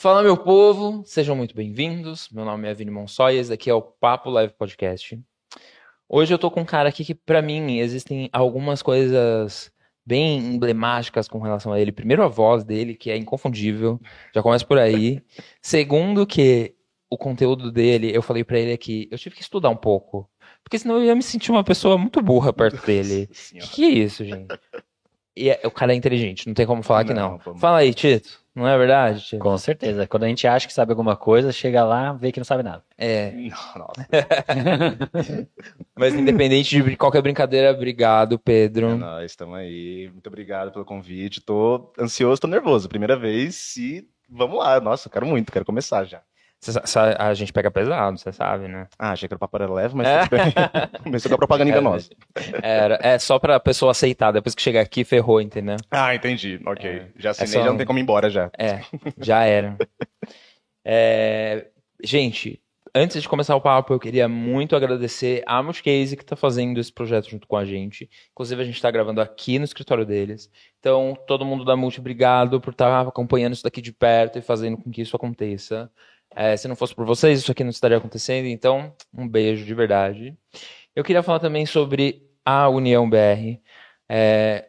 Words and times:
Fala, 0.00 0.22
meu 0.22 0.36
povo, 0.36 1.02
sejam 1.04 1.34
muito 1.34 1.56
bem-vindos. 1.56 2.28
Meu 2.30 2.44
nome 2.44 2.68
é 2.68 2.72
Vini 2.72 2.88
Monsoy, 2.88 3.36
esse 3.36 3.50
daqui 3.50 3.68
é 3.68 3.74
o 3.74 3.82
Papo 3.82 4.30
Live 4.30 4.52
Podcast. 4.56 5.20
Hoje 6.08 6.32
eu 6.32 6.38
tô 6.38 6.52
com 6.52 6.60
um 6.60 6.64
cara 6.64 6.88
aqui 6.88 7.04
que, 7.04 7.16
pra 7.16 7.42
mim, 7.42 7.78
existem 7.78 8.30
algumas 8.32 8.80
coisas 8.80 9.72
bem 10.06 10.38
emblemáticas 10.38 11.26
com 11.26 11.40
relação 11.40 11.72
a 11.72 11.80
ele. 11.80 11.90
Primeiro, 11.90 12.22
a 12.22 12.28
voz 12.28 12.62
dele, 12.62 12.94
que 12.94 13.10
é 13.10 13.16
inconfundível, 13.16 14.00
já 14.32 14.40
começa 14.40 14.64
por 14.64 14.78
aí. 14.78 15.20
Segundo, 15.60 16.24
que 16.24 16.76
o 17.10 17.18
conteúdo 17.18 17.72
dele, 17.72 18.14
eu 18.14 18.22
falei 18.22 18.44
pra 18.44 18.60
ele 18.60 18.72
aqui, 18.72 19.08
eu 19.10 19.18
tive 19.18 19.34
que 19.34 19.42
estudar 19.42 19.68
um 19.68 19.76
pouco. 19.76 20.30
Porque 20.62 20.78
senão 20.78 20.98
eu 20.98 21.06
ia 21.06 21.14
me 21.16 21.24
sentir 21.24 21.50
uma 21.50 21.64
pessoa 21.64 21.98
muito 21.98 22.22
burra 22.22 22.52
perto 22.52 22.86
dele. 22.86 23.26
Que, 23.26 23.58
que 23.58 23.84
é 23.84 23.88
isso, 23.88 24.24
gente? 24.24 24.46
E 25.36 25.50
é- 25.50 25.60
o 25.64 25.72
cara 25.72 25.92
é 25.92 25.96
inteligente, 25.96 26.46
não 26.46 26.54
tem 26.54 26.66
como 26.66 26.84
falar 26.84 27.04
que 27.04 27.12
Não, 27.12 27.32
não. 27.32 27.38
vamos. 27.38 27.60
Fala 27.60 27.78
aí, 27.78 27.92
Tito. 27.92 28.46
Não 28.58 28.66
é 28.66 28.76
verdade? 28.76 29.38
Com 29.38 29.56
certeza. 29.56 30.04
Quando 30.08 30.24
a 30.24 30.28
gente 30.28 30.44
acha 30.44 30.66
que 30.66 30.72
sabe 30.72 30.90
alguma 30.90 31.14
coisa, 31.16 31.52
chega 31.52 31.84
lá, 31.84 32.12
vê 32.12 32.32
que 32.32 32.40
não 32.40 32.44
sabe 32.44 32.64
nada. 32.64 32.82
É. 32.98 33.32
Nossa, 33.76 34.08
Mas 35.96 36.12
independente 36.12 36.82
de 36.82 36.96
qualquer 36.96 37.22
brincadeira, 37.22 37.70
obrigado, 37.70 38.34
é 38.34 38.38
Pedro. 38.38 38.96
nóis, 38.96 39.30
estamos 39.30 39.56
aí. 39.56 40.10
Muito 40.12 40.26
obrigado 40.26 40.72
pelo 40.72 40.84
convite. 40.84 41.40
Tô 41.40 41.92
ansioso, 41.96 42.40
tô 42.40 42.48
nervoso. 42.48 42.88
Primeira 42.88 43.16
vez 43.16 43.76
e 43.76 44.08
vamos 44.28 44.58
lá. 44.58 44.80
Nossa, 44.80 45.06
eu 45.06 45.12
quero 45.12 45.24
muito, 45.26 45.52
quero 45.52 45.64
começar 45.64 46.04
já. 46.04 46.20
A 47.18 47.34
gente 47.34 47.52
pega 47.52 47.70
pesado, 47.70 48.18
você 48.18 48.32
sabe, 48.32 48.66
né? 48.66 48.88
Ah, 48.98 49.12
achei 49.12 49.28
que 49.28 49.32
era 49.32 49.36
o 49.36 49.38
papo 49.38 49.56
era 49.56 49.72
leve, 49.72 49.94
mas 49.94 50.06
É. 50.08 50.22
Começou 51.04 51.28
com 51.28 51.34
a 51.36 51.38
propaganda 51.38 51.70
enganosa. 51.70 52.10
Era, 52.62 52.98
é 53.00 53.18
só 53.18 53.38
pra 53.38 53.60
pessoa 53.60 53.92
aceitar, 53.92 54.32
depois 54.32 54.54
que 54.56 54.62
chegar 54.62 54.80
aqui, 54.80 55.04
ferrou, 55.04 55.40
entendeu? 55.40 55.76
Ah, 55.90 56.14
entendi. 56.14 56.60
Ok. 56.66 57.06
Já 57.16 57.30
assinei, 57.30 57.52
só- 57.52 57.62
já 57.64 57.70
não 57.70 57.76
tem 57.76 57.86
como 57.86 57.98
ir 57.98 58.02
embora 58.02 58.28
já. 58.28 58.50
É, 58.58 58.80
já 59.18 59.44
era. 59.44 59.76
É, 60.84 61.66
gente, 62.02 62.60
antes 62.94 63.22
de 63.22 63.28
começar 63.28 63.54
o 63.54 63.60
papo, 63.60 63.92
eu 63.92 64.00
queria 64.00 64.28
muito 64.28 64.74
agradecer 64.74 65.42
a 65.46 65.62
Multicase 65.62 66.16
que 66.16 66.22
está 66.22 66.34
fazendo 66.36 66.80
esse 66.80 66.92
projeto 66.92 67.28
junto 67.30 67.46
com 67.46 67.56
a 67.56 67.64
gente. 67.64 68.08
Inclusive, 68.32 68.60
a 68.62 68.64
gente 68.64 68.76
está 68.76 68.90
gravando 68.90 69.20
aqui 69.20 69.58
no 69.58 69.64
escritório 69.64 70.04
deles. 70.04 70.50
Então, 70.80 71.16
todo 71.26 71.44
mundo 71.44 71.64
da 71.64 71.76
Multi, 71.76 72.00
obrigado 72.00 72.60
por 72.60 72.70
estar 72.72 73.06
acompanhando 73.06 73.52
isso 73.54 73.62
daqui 73.64 73.80
de 73.80 73.92
perto 73.92 74.38
e 74.38 74.42
fazendo 74.42 74.76
com 74.78 74.90
que 74.90 75.02
isso 75.02 75.14
aconteça. 75.14 75.90
É, 76.40 76.56
se 76.56 76.68
não 76.68 76.76
fosse 76.76 76.94
por 76.94 77.04
vocês, 77.04 77.40
isso 77.40 77.50
aqui 77.50 77.64
não 77.64 77.70
estaria 77.70 77.96
acontecendo. 77.96 78.46
Então, 78.46 78.94
um 79.12 79.28
beijo 79.28 79.64
de 79.64 79.74
verdade. 79.74 80.38
Eu 80.94 81.02
queria 81.02 81.20
falar 81.20 81.40
também 81.40 81.66
sobre 81.66 82.22
a 82.44 82.68
União 82.68 83.10
BR. 83.10 83.58
É, 84.08 84.68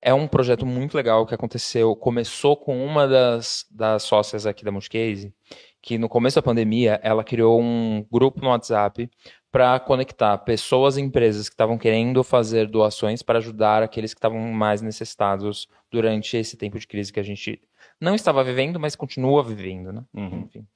é 0.00 0.14
um 0.14 0.28
projeto 0.28 0.64
muito 0.64 0.96
legal 0.96 1.26
que 1.26 1.34
aconteceu. 1.34 1.96
Começou 1.96 2.56
com 2.56 2.86
uma 2.86 3.08
das, 3.08 3.66
das 3.68 4.04
sócias 4.04 4.46
aqui 4.46 4.64
da 4.64 4.70
Multicase, 4.70 5.34
que 5.82 5.98
no 5.98 6.08
começo 6.08 6.36
da 6.36 6.42
pandemia 6.42 7.00
ela 7.02 7.24
criou 7.24 7.60
um 7.60 8.06
grupo 8.08 8.40
no 8.40 8.50
WhatsApp 8.50 9.10
para 9.50 9.80
conectar 9.80 10.38
pessoas 10.38 10.96
e 10.96 11.00
empresas 11.00 11.48
que 11.48 11.54
estavam 11.54 11.76
querendo 11.76 12.22
fazer 12.22 12.68
doações 12.68 13.22
para 13.22 13.38
ajudar 13.38 13.82
aqueles 13.82 14.14
que 14.14 14.18
estavam 14.18 14.38
mais 14.38 14.80
necessitados 14.80 15.66
durante 15.90 16.36
esse 16.36 16.56
tempo 16.56 16.78
de 16.78 16.86
crise 16.86 17.12
que 17.12 17.18
a 17.18 17.24
gente 17.24 17.60
não 18.00 18.14
estava 18.14 18.44
vivendo, 18.44 18.78
mas 18.78 18.94
continua 18.94 19.42
vivendo, 19.42 19.92
né? 19.92 20.04
Uhum. 20.14 20.44
Enfim. 20.46 20.66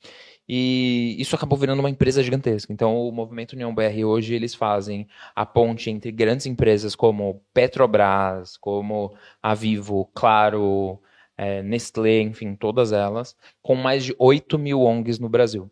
E 0.48 1.17
isso 1.19 1.37
acabou 1.37 1.59
virando 1.59 1.81
uma 1.81 1.91
empresa 1.91 2.23
gigantesca. 2.23 2.73
Então, 2.73 2.97
o 2.97 3.12
Movimento 3.12 3.53
União 3.53 3.75
BR 3.75 4.05
hoje 4.05 4.35
eles 4.35 4.55
fazem 4.55 5.07
a 5.34 5.47
ponte 5.47 5.91
entre 5.91 6.11
grandes 6.11 6.47
empresas 6.47 6.95
como 6.95 7.43
Petrobras, 7.55 8.57
como 8.57 9.15
a 9.43 9.55
Vivo, 9.55 10.11
Claro, 10.15 11.01
eh, 11.37 11.62
Nestlé, 11.62 12.21
enfim, 12.21 12.55
todas 12.57 12.93
elas, 12.93 13.37
com 13.62 13.75
mais 13.75 14.05
de 14.05 14.15
8 14.19 14.59
mil 14.59 14.83
ONGs 14.83 15.19
no 15.19 15.28
Brasil. 15.28 15.71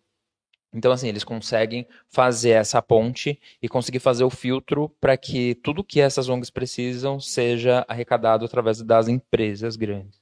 Então, 0.73 0.93
assim, 0.93 1.09
eles 1.09 1.25
conseguem 1.25 1.87
fazer 2.09 2.51
essa 2.51 2.81
ponte 2.81 3.41
e 3.61 3.69
conseguir 3.69 3.99
fazer 3.99 4.23
o 4.25 4.31
filtro 4.31 4.89
para 5.01 5.17
que 5.17 5.57
tudo 5.57 5.83
que 5.83 6.01
essas 6.01 6.29
ONGs 6.29 6.51
precisam 6.51 7.19
seja 7.19 7.85
arrecadado 7.89 8.45
através 8.45 8.81
das 8.83 9.09
empresas 9.09 9.75
grandes. 9.77 10.21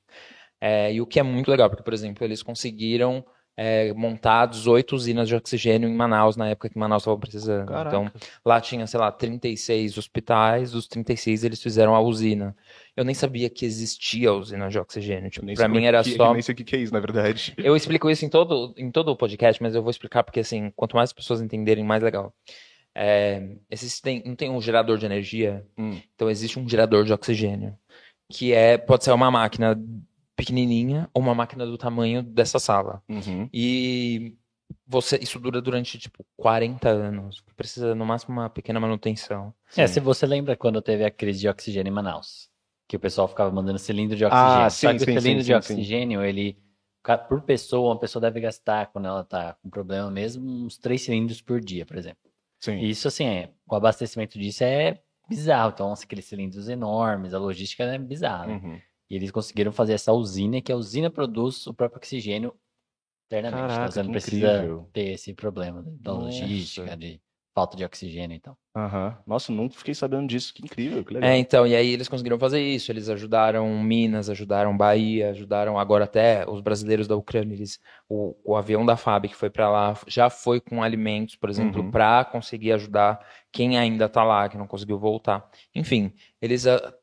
É, 0.61 0.93
e 0.93 1.01
o 1.01 1.07
que 1.07 1.21
é 1.21 1.23
muito 1.23 1.51
legal, 1.51 1.69
porque, 1.69 1.83
por 1.83 1.93
exemplo, 1.93 2.25
eles 2.25 2.43
conseguiram 2.43 3.25
é, 3.61 3.93
montar 3.93 4.47
18 4.47 4.95
usinas 4.95 5.27
de 5.27 5.35
oxigênio 5.35 5.89
em 5.89 5.93
Manaus, 5.93 6.37
na 6.37 6.49
época 6.49 6.69
que 6.69 6.79
Manaus 6.79 7.03
estava 7.03 7.19
precisando. 7.19 7.67
Caraca. 7.67 7.89
Então, 7.89 8.13
lá 8.45 8.61
tinha, 8.61 8.87
sei 8.87 9.01
lá, 9.01 9.11
36 9.11 9.99
hospitais, 9.99 10.71
dos 10.71 10.87
36 10.87 11.43
eles 11.43 11.61
fizeram 11.61 11.93
a 11.97 12.01
usina. 12.01 12.57
Eu 12.97 13.05
nem 13.05 13.15
sabia 13.17 13.51
que 13.51 13.67
existia 13.67 14.29
a 14.31 14.33
usina 14.35 14.69
de 14.69 14.79
oxigênio. 14.79 15.29
Tipo, 15.29 15.53
pra 15.55 15.67
mim 15.67 15.85
era 15.87 16.05
que- 16.05 16.15
só. 16.17 16.29
Eu 16.29 16.35
nem 16.35 16.43
sei 16.43 16.53
o 16.53 16.57
que 16.57 16.77
é 16.77 16.79
isso, 16.79 16.93
na 16.93 17.01
verdade. 17.01 17.53
Eu 17.59 17.75
explico 17.75 18.09
isso 18.09 18.25
em 18.25 18.29
todo, 18.29 18.73
em 18.77 18.93
todo 18.93 19.09
o 19.11 19.17
podcast, 19.17 19.61
mas 19.61 19.75
eu 19.75 19.83
vou 19.83 19.91
explicar 19.91 20.23
porque, 20.23 20.39
assim, 20.39 20.73
quanto 20.77 20.95
mais 20.95 21.13
pessoas 21.13 21.41
entenderem, 21.41 21.83
mais 21.85 22.01
legal. 22.03 22.33
É, 22.95 23.57
existem, 23.71 24.23
não 24.25 24.37
tem 24.37 24.51
um 24.51 24.61
gerador 24.61 24.99
de 24.99 25.07
energia, 25.07 25.65
Hum. 25.77 26.01
então 26.15 26.31
existe 26.31 26.59
um 26.59 26.69
gerador 26.69 27.05
de 27.05 27.13
oxigênio, 27.13 27.77
que 28.31 28.53
é, 28.53 28.77
pode 28.79 29.05
ser 29.05 29.13
uma 29.13 29.31
máquina 29.31 29.77
pequenininha 30.39 31.11
ou 31.13 31.21
uma 31.21 31.35
máquina 31.35 31.67
do 31.67 31.77
tamanho 31.77 32.23
dessa 32.23 32.61
sala. 32.61 33.03
Uhum. 33.09 33.51
E 33.53 34.37
você, 34.87 35.19
isso 35.21 35.41
dura 35.41 35.61
durante, 35.61 35.99
tipo, 35.99 36.25
40 36.37 36.89
anos. 36.89 37.45
Precisa, 37.57 37.93
no 37.93 38.07
máximo, 38.07 38.35
uma 38.35 38.49
pequena 38.49 38.79
manutenção. 38.79 39.53
É, 39.77 39.87
Sim. 39.87 39.95
se 39.95 40.01
você 40.01 40.27
lembra 40.27 40.57
quando 40.57 40.81
teve 40.81 41.05
a 41.05 41.11
crise 41.11 41.41
de 41.41 41.49
oxigênio 41.49 41.91
em 41.91 41.95
Manaus, 41.95 42.49
que 42.87 42.97
o 42.97 43.01
pessoal 43.01 43.27
ficava 43.27 43.51
mandando 43.51 43.81
cilindro 43.81 44.17
de 44.17 44.25
oxigênio. 44.25 44.65
Ah, 44.65 44.71
Só 44.71 44.91
sim, 44.91 44.97
que 44.97 45.05
sim, 45.05 45.11
o 45.11 45.21
cilindro 45.21 45.45
sim, 45.45 45.53
de 45.53 45.63
sim, 45.65 45.67
sim. 45.67 45.75
oxigênio, 45.75 46.23
ele, 46.23 46.57
por 47.29 47.43
pessoa, 47.43 47.93
uma 47.93 47.99
pessoa 47.99 48.21
deve 48.21 48.41
gastar, 48.41 48.87
quando 48.93 49.09
ela 49.09 49.25
tá 49.25 49.57
com 49.61 49.69
problema 49.69 50.09
mesmo, 50.09 50.49
uns 50.49 50.79
três 50.79 51.03
cilindros 51.03 51.43
por 51.43 51.61
dia, 51.61 51.85
por 51.85 51.97
exemplo. 51.97 52.31
Sim. 52.61 52.79
E 52.79 52.91
isso, 52.91 53.09
assim, 53.09 53.27
é, 53.27 53.51
o 53.69 53.75
abastecimento 53.75 54.39
disso 54.39 54.63
é 54.63 55.01
bizarro. 55.29 55.73
Então, 55.75 55.93
aqueles 55.93 56.27
cilindros 56.27 56.69
enormes, 56.69 57.35
a 57.35 57.39
logística 57.39 57.83
é 57.83 57.99
bizarra. 57.99 58.53
Uhum. 58.53 58.81
E 59.11 59.17
eles 59.17 59.31
conseguiram 59.31 59.73
fazer 59.73 59.95
essa 59.95 60.13
usina, 60.13 60.61
que 60.61 60.71
a 60.73 60.77
usina 60.77 61.11
produz 61.11 61.67
o 61.67 61.75
próprio 61.75 61.99
oxigênio 61.99 62.55
internamente. 63.27 63.63
então 63.65 63.77
Caraca, 63.77 63.91
você 63.93 64.03
não 64.03 64.11
precisa 64.11 64.55
incrível. 64.57 64.91
ter 64.93 65.13
esse 65.13 65.35
problema 65.35 65.83
da 66.01 66.13
Nossa. 66.13 66.25
logística, 66.25 66.97
de 66.97 67.21
falta 67.55 67.77
de 67.77 67.85
oxigênio 67.85 68.37
então. 68.37 68.57
Aham. 68.77 69.19
Nossa, 69.27 69.51
nunca 69.51 69.75
fiquei 69.75 69.93
sabendo 69.93 70.29
disso. 70.29 70.55
Que 70.55 70.63
incrível, 70.65 71.05
que 71.05 71.13
legal. 71.15 71.29
É, 71.29 71.37
então, 71.37 71.67
e 71.67 71.75
aí 71.75 71.89
eles 71.93 72.07
conseguiram 72.09 72.39
fazer 72.39 72.61
isso. 72.61 72.93
Eles 72.93 73.09
ajudaram 73.09 73.67
Minas, 73.83 74.31
ajudaram 74.31 74.77
Bahia, 74.77 75.31
ajudaram 75.31 75.77
agora 75.77 76.05
até 76.05 76.49
os 76.49 76.61
brasileiros 76.61 77.09
da 77.09 77.17
Ucrânia. 77.17 77.55
Eles, 77.55 77.81
o, 78.09 78.37
o 78.45 78.55
avião 78.57 78.87
da 78.87 78.97
FAB 78.97 79.27
que 79.27 79.35
foi 79.35 79.51
para 79.51 79.69
lá 79.69 79.99
já 80.07 80.31
foi 80.31 80.61
com 80.61 80.81
alimentos, 80.83 81.35
por 81.35 81.51
exemplo, 81.51 81.83
Uhum. 81.83 81.91
para 81.91 82.25
conseguir 82.25 82.71
ajudar 82.73 83.19
quem 83.51 83.77
ainda 83.77 84.09
tá 84.09 84.23
lá, 84.23 84.49
que 84.49 84.57
não 84.57 84.67
conseguiu 84.69 84.99
voltar. 84.99 85.51
Enfim, 85.75 86.13
eles 86.41 86.65
ah, 86.69 86.95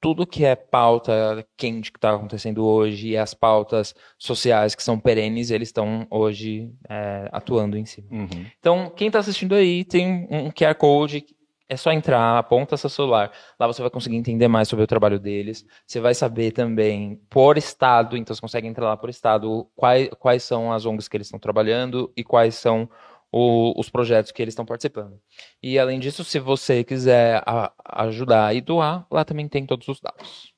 tudo 0.00 0.26
que 0.26 0.44
é 0.44 0.56
pauta 0.56 1.46
quente 1.56 1.92
que 1.92 2.00
tá 2.00 2.14
acontecendo 2.14 2.64
hoje 2.64 3.08
e 3.08 3.16
as 3.16 3.34
pautas 3.34 3.94
sociais 4.18 4.74
que 4.74 4.82
são 4.82 4.98
perenes, 4.98 5.50
eles 5.50 5.68
estão 5.68 6.06
hoje 6.10 6.72
é, 6.88 7.28
atuando 7.32 7.76
em 7.76 7.84
cima. 7.84 8.08
Uhum. 8.10 8.46
Então, 8.58 8.90
quem 8.90 9.06
está 9.06 9.20
assistindo 9.20 9.54
aí 9.54 9.84
tem 9.84 10.26
um 10.30 10.50
QR 10.50 10.74
Code, 10.74 11.24
é 11.68 11.76
só 11.76 11.92
entrar, 11.92 12.38
aponta 12.38 12.76
seu 12.76 12.88
celular. 12.88 13.30
Lá 13.60 13.66
você 13.66 13.82
vai 13.82 13.90
conseguir 13.90 14.16
entender 14.16 14.48
mais 14.48 14.68
sobre 14.68 14.84
o 14.84 14.88
trabalho 14.88 15.20
deles. 15.20 15.66
Você 15.86 16.00
vai 16.00 16.14
saber 16.14 16.52
também 16.52 17.20
por 17.28 17.58
estado, 17.58 18.16
então 18.16 18.34
você 18.34 18.40
consegue 18.40 18.66
entrar 18.66 18.86
lá 18.86 18.96
por 18.96 19.10
estado, 19.10 19.68
quais, 19.76 20.08
quais 20.18 20.42
são 20.42 20.72
as 20.72 20.86
ONGs 20.86 21.08
que 21.08 21.16
eles 21.16 21.26
estão 21.26 21.38
trabalhando 21.38 22.10
e 22.16 22.24
quais 22.24 22.54
são 22.54 22.88
o- 23.32 23.78
os 23.78 23.88
projetos 23.90 24.32
que 24.32 24.40
eles 24.42 24.52
estão 24.52 24.64
participando. 24.64 25.20
E 25.62 25.78
além 25.78 25.98
disso, 26.00 26.24
se 26.24 26.38
você 26.38 26.82
quiser 26.84 27.42
a- 27.46 27.72
ajudar 27.84 28.54
e 28.54 28.60
doar, 28.60 29.06
lá 29.10 29.24
também 29.24 29.48
tem 29.48 29.66
todos 29.66 29.86
os 29.88 30.00
dados. 30.00 30.52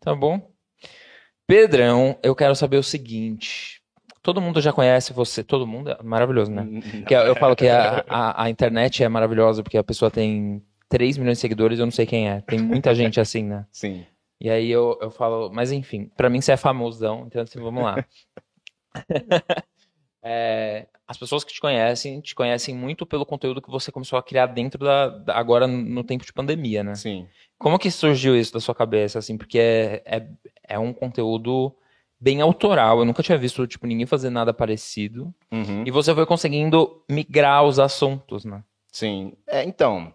Tá 0.00 0.14
bom? 0.14 0.50
Pedrão, 1.46 2.18
eu 2.22 2.34
quero 2.34 2.54
saber 2.54 2.76
o 2.78 2.82
seguinte. 2.82 3.82
Todo 4.22 4.40
mundo 4.40 4.60
já 4.60 4.72
conhece 4.72 5.12
você, 5.12 5.44
todo 5.44 5.66
mundo 5.66 5.90
é 5.90 6.02
maravilhoso, 6.02 6.50
né? 6.50 6.66
Que 7.06 7.14
eu, 7.14 7.20
eu 7.20 7.34
falo 7.36 7.54
que 7.54 7.68
a, 7.68 8.02
a, 8.08 8.42
a 8.44 8.50
internet 8.50 9.02
é 9.04 9.08
maravilhosa 9.08 9.62
porque 9.62 9.76
a 9.76 9.84
pessoa 9.84 10.10
tem 10.10 10.62
3 10.88 11.18
milhões 11.18 11.36
de 11.38 11.42
seguidores, 11.42 11.78
eu 11.78 11.84
não 11.86 11.92
sei 11.92 12.06
quem 12.06 12.30
é. 12.30 12.40
Tem 12.42 12.58
muita 12.58 12.94
gente 12.96 13.20
assim, 13.20 13.42
né? 13.44 13.66
Sim. 13.70 14.06
E 14.40 14.48
aí 14.50 14.70
eu, 14.70 14.98
eu 15.00 15.10
falo, 15.10 15.50
mas 15.52 15.70
enfim, 15.72 16.10
pra 16.16 16.30
mim 16.30 16.40
você 16.40 16.52
é 16.52 16.56
famosão, 16.56 17.24
então 17.26 17.42
assim, 17.42 17.60
vamos 17.60 17.82
lá. 17.84 18.04
É, 20.26 20.86
as 21.06 21.16
pessoas 21.18 21.44
que 21.44 21.52
te 21.52 21.60
conhecem, 21.60 22.20
te 22.20 22.34
conhecem 22.34 22.74
muito 22.74 23.04
pelo 23.04 23.26
conteúdo 23.26 23.60
que 23.60 23.70
você 23.70 23.92
começou 23.92 24.18
a 24.18 24.22
criar 24.22 24.46
dentro 24.46 24.82
da, 24.84 25.08
da- 25.08 25.36
agora 25.36 25.66
no 25.66 26.02
tempo 26.02 26.24
de 26.24 26.32
pandemia, 26.32 26.82
né? 26.82 26.94
Sim. 26.94 27.26
Como 27.58 27.78
que 27.78 27.90
surgiu 27.90 28.36
isso 28.36 28.52
da 28.54 28.60
sua 28.60 28.74
cabeça, 28.74 29.18
assim? 29.18 29.36
Porque 29.36 29.58
é, 29.58 30.02
é, 30.06 30.26
é 30.68 30.78
um 30.78 30.92
conteúdo 30.92 31.74
bem 32.18 32.40
autoral, 32.40 32.98
eu 33.00 33.04
nunca 33.04 33.22
tinha 33.22 33.36
visto, 33.36 33.66
tipo, 33.66 33.86
ninguém 33.86 34.06
fazer 34.06 34.30
nada 34.30 34.52
parecido. 34.54 35.32
Uhum. 35.52 35.84
E 35.86 35.90
você 35.90 36.14
foi 36.14 36.24
conseguindo 36.24 37.02
migrar 37.10 37.64
os 37.64 37.78
assuntos, 37.78 38.44
né? 38.44 38.62
Sim. 38.90 39.34
É, 39.46 39.62
então, 39.62 40.14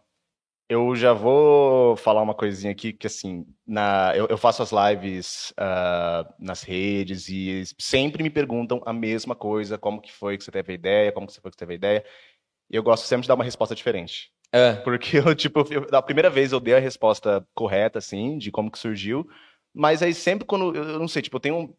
Eu 0.69 0.95
já 0.95 1.13
vou 1.13 1.95
falar 1.97 2.21
uma 2.21 2.35
coisinha 2.35 2.71
aqui, 2.71 2.93
que 2.93 3.07
assim, 3.07 3.43
na, 3.65 4.13
eu, 4.15 4.27
eu 4.27 4.37
faço 4.37 4.61
as 4.61 4.71
lives 4.71 5.51
uh, 5.59 6.31
nas 6.37 6.61
redes 6.61 7.27
e 7.27 7.63
sempre 7.79 8.21
me 8.21 8.29
perguntam 8.29 8.79
a 8.85 8.93
mesma 8.93 9.35
coisa, 9.35 9.79
como 9.79 9.99
que 9.99 10.13
foi 10.13 10.37
que 10.37 10.43
você 10.43 10.51
teve 10.51 10.71
a 10.71 10.75
ideia, 10.75 11.11
como 11.11 11.25
que 11.25 11.33
foi 11.41 11.49
que 11.49 11.55
você 11.55 11.59
teve 11.59 11.73
a 11.73 11.75
ideia. 11.75 12.05
E 12.69 12.75
eu 12.75 12.83
gosto 12.83 13.05
sempre 13.05 13.23
de 13.23 13.27
dar 13.27 13.33
uma 13.33 13.43
resposta 13.43 13.73
diferente. 13.73 14.31
É. 14.51 14.73
Porque 14.75 15.17
eu, 15.17 15.33
tipo, 15.35 15.65
eu, 15.71 15.89
da 15.89 16.03
primeira 16.03 16.29
vez 16.29 16.51
eu 16.51 16.59
dei 16.59 16.75
a 16.75 16.79
resposta 16.79 17.43
correta, 17.55 17.97
assim, 17.97 18.37
de 18.37 18.51
como 18.51 18.69
que 18.69 18.77
surgiu, 18.77 19.27
mas 19.73 20.03
aí 20.03 20.13
sempre 20.13 20.45
quando, 20.45 20.75
eu, 20.75 20.83
eu 20.83 20.99
não 20.99 21.07
sei, 21.07 21.23
tipo, 21.23 21.37
eu 21.37 21.41
tenho 21.41 21.75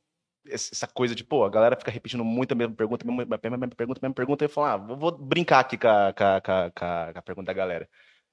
essa 0.48 0.88
coisa 0.88 1.14
de, 1.14 1.22
pô, 1.22 1.44
a 1.44 1.50
galera 1.50 1.76
fica 1.76 1.92
repetindo 1.92 2.24
muito 2.24 2.52
a 2.52 2.54
mesma 2.56 2.74
pergunta, 2.74 3.06
mesma, 3.06 3.24
mesma 3.24 3.38
pergunta, 3.68 4.00
mesma 4.02 4.14
pergunta, 4.14 4.44
e 4.44 4.46
eu 4.46 4.48
falo, 4.48 4.66
ah, 4.66 4.76
vou 4.96 5.16
brincar 5.16 5.60
aqui 5.60 5.78
com 5.78 5.86
a, 5.86 6.12
com, 6.12 6.24
a, 6.24 6.40
com, 6.40 6.52
a, 6.52 7.12
com 7.12 7.18
a 7.18 7.22
pergunta 7.22 7.46
da 7.46 7.52
galera. 7.52 7.88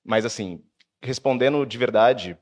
Mas 0.07 0.25
assim, 0.25 0.63
respondendo 1.04 1.65
de 1.65 1.77
verdade, 1.77 2.38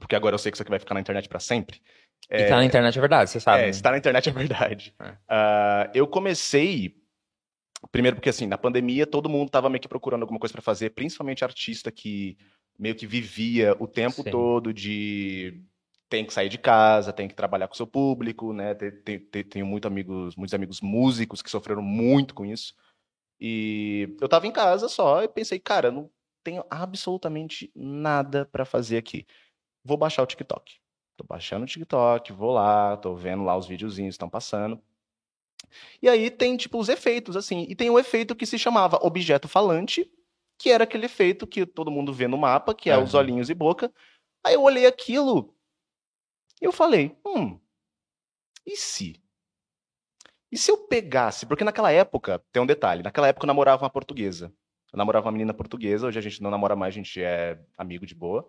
porque 0.00 0.14
agora 0.14 0.34
eu 0.34 0.38
sei 0.38 0.52
que 0.52 0.56
isso 0.56 0.62
aqui 0.62 0.70
vai 0.70 0.78
ficar 0.78 0.94
na 0.94 1.00
internet 1.00 1.28
para 1.28 1.40
sempre. 1.40 1.82
E 2.30 2.36
é, 2.36 2.48
tá 2.48 2.56
na 2.56 2.64
internet 2.64 2.96
é 2.96 3.00
verdade, 3.00 3.28
você 3.28 3.40
sabe. 3.40 3.58
É, 3.58 3.62
né? 3.64 3.70
está 3.70 3.90
na 3.90 3.98
internet 3.98 4.28
é 4.28 4.32
verdade. 4.32 4.94
É. 5.00 5.10
Uh, 5.10 5.90
eu 5.94 6.06
comecei 6.06 6.96
primeiro 7.90 8.16
porque 8.16 8.30
assim, 8.30 8.46
na 8.46 8.56
pandemia 8.56 9.06
todo 9.06 9.28
mundo 9.28 9.48
estava 9.48 9.68
meio 9.68 9.80
que 9.80 9.88
procurando 9.88 10.22
alguma 10.22 10.40
coisa 10.40 10.52
para 10.52 10.62
fazer, 10.62 10.90
principalmente 10.90 11.44
artista 11.44 11.90
que 11.90 12.38
meio 12.78 12.94
que 12.94 13.06
vivia 13.06 13.76
o 13.78 13.86
tempo 13.86 14.22
Sim. 14.22 14.30
todo 14.30 14.72
de 14.72 15.62
tem 16.08 16.24
que 16.24 16.32
sair 16.32 16.48
de 16.48 16.58
casa, 16.58 17.12
tem 17.12 17.26
que 17.26 17.34
trabalhar 17.34 17.66
com 17.66 17.74
o 17.74 17.76
seu 17.76 17.86
público, 17.86 18.52
né? 18.52 18.74
Tenho 18.74 19.66
muito 19.66 19.88
amigos, 19.88 20.36
muitos 20.36 20.54
amigos 20.54 20.80
músicos 20.80 21.42
que 21.42 21.50
sofreram 21.50 21.82
muito 21.82 22.32
com 22.32 22.46
isso. 22.46 22.74
E 23.40 24.16
eu 24.20 24.28
tava 24.28 24.46
em 24.46 24.52
casa 24.52 24.88
só 24.88 25.22
e 25.22 25.28
pensei, 25.28 25.58
cara, 25.58 25.90
não 25.90 26.08
tenho 26.46 26.64
absolutamente 26.70 27.72
nada 27.74 28.46
para 28.46 28.64
fazer 28.64 28.98
aqui. 28.98 29.26
Vou 29.84 29.96
baixar 29.96 30.22
o 30.22 30.26
TikTok. 30.26 30.76
Tô 31.16 31.24
baixando 31.24 31.64
o 31.64 31.66
TikTok, 31.66 32.32
vou 32.32 32.52
lá, 32.52 32.96
tô 32.96 33.16
vendo 33.16 33.42
lá 33.42 33.56
os 33.56 33.66
videozinhos 33.66 34.12
que 34.12 34.14
estão 34.14 34.30
passando. 34.30 34.80
E 36.00 36.08
aí 36.08 36.30
tem, 36.30 36.56
tipo, 36.56 36.78
os 36.78 36.88
efeitos, 36.88 37.36
assim. 37.36 37.66
E 37.68 37.74
tem 37.74 37.90
um 37.90 37.98
efeito 37.98 38.36
que 38.36 38.46
se 38.46 38.60
chamava 38.60 38.96
objeto 39.02 39.48
falante, 39.48 40.08
que 40.56 40.70
era 40.70 40.84
aquele 40.84 41.06
efeito 41.06 41.48
que 41.48 41.66
todo 41.66 41.90
mundo 41.90 42.12
vê 42.12 42.28
no 42.28 42.38
mapa, 42.38 42.72
que 42.72 42.90
é 42.90 42.96
uhum. 42.96 43.02
os 43.02 43.14
olhinhos 43.14 43.50
e 43.50 43.54
boca. 43.54 43.92
Aí 44.44 44.54
eu 44.54 44.62
olhei 44.62 44.86
aquilo 44.86 45.52
e 46.62 46.64
eu 46.64 46.70
falei, 46.70 47.18
hum, 47.26 47.58
e 48.64 48.76
se? 48.76 49.20
E 50.52 50.56
se 50.56 50.70
eu 50.70 50.86
pegasse? 50.86 51.44
Porque 51.44 51.64
naquela 51.64 51.90
época, 51.90 52.38
tem 52.52 52.62
um 52.62 52.66
detalhe, 52.66 53.02
naquela 53.02 53.26
época 53.26 53.44
eu 53.44 53.48
namorava 53.48 53.82
uma 53.82 53.90
portuguesa. 53.90 54.54
Eu 54.92 54.98
namorava 54.98 55.26
uma 55.26 55.32
menina 55.32 55.54
portuguesa, 55.54 56.06
hoje 56.06 56.18
a 56.18 56.22
gente 56.22 56.42
não 56.42 56.50
namora 56.50 56.76
mais, 56.76 56.94
a 56.94 56.96
gente 56.96 57.22
é 57.22 57.58
amigo 57.76 58.06
de 58.06 58.14
boa. 58.14 58.48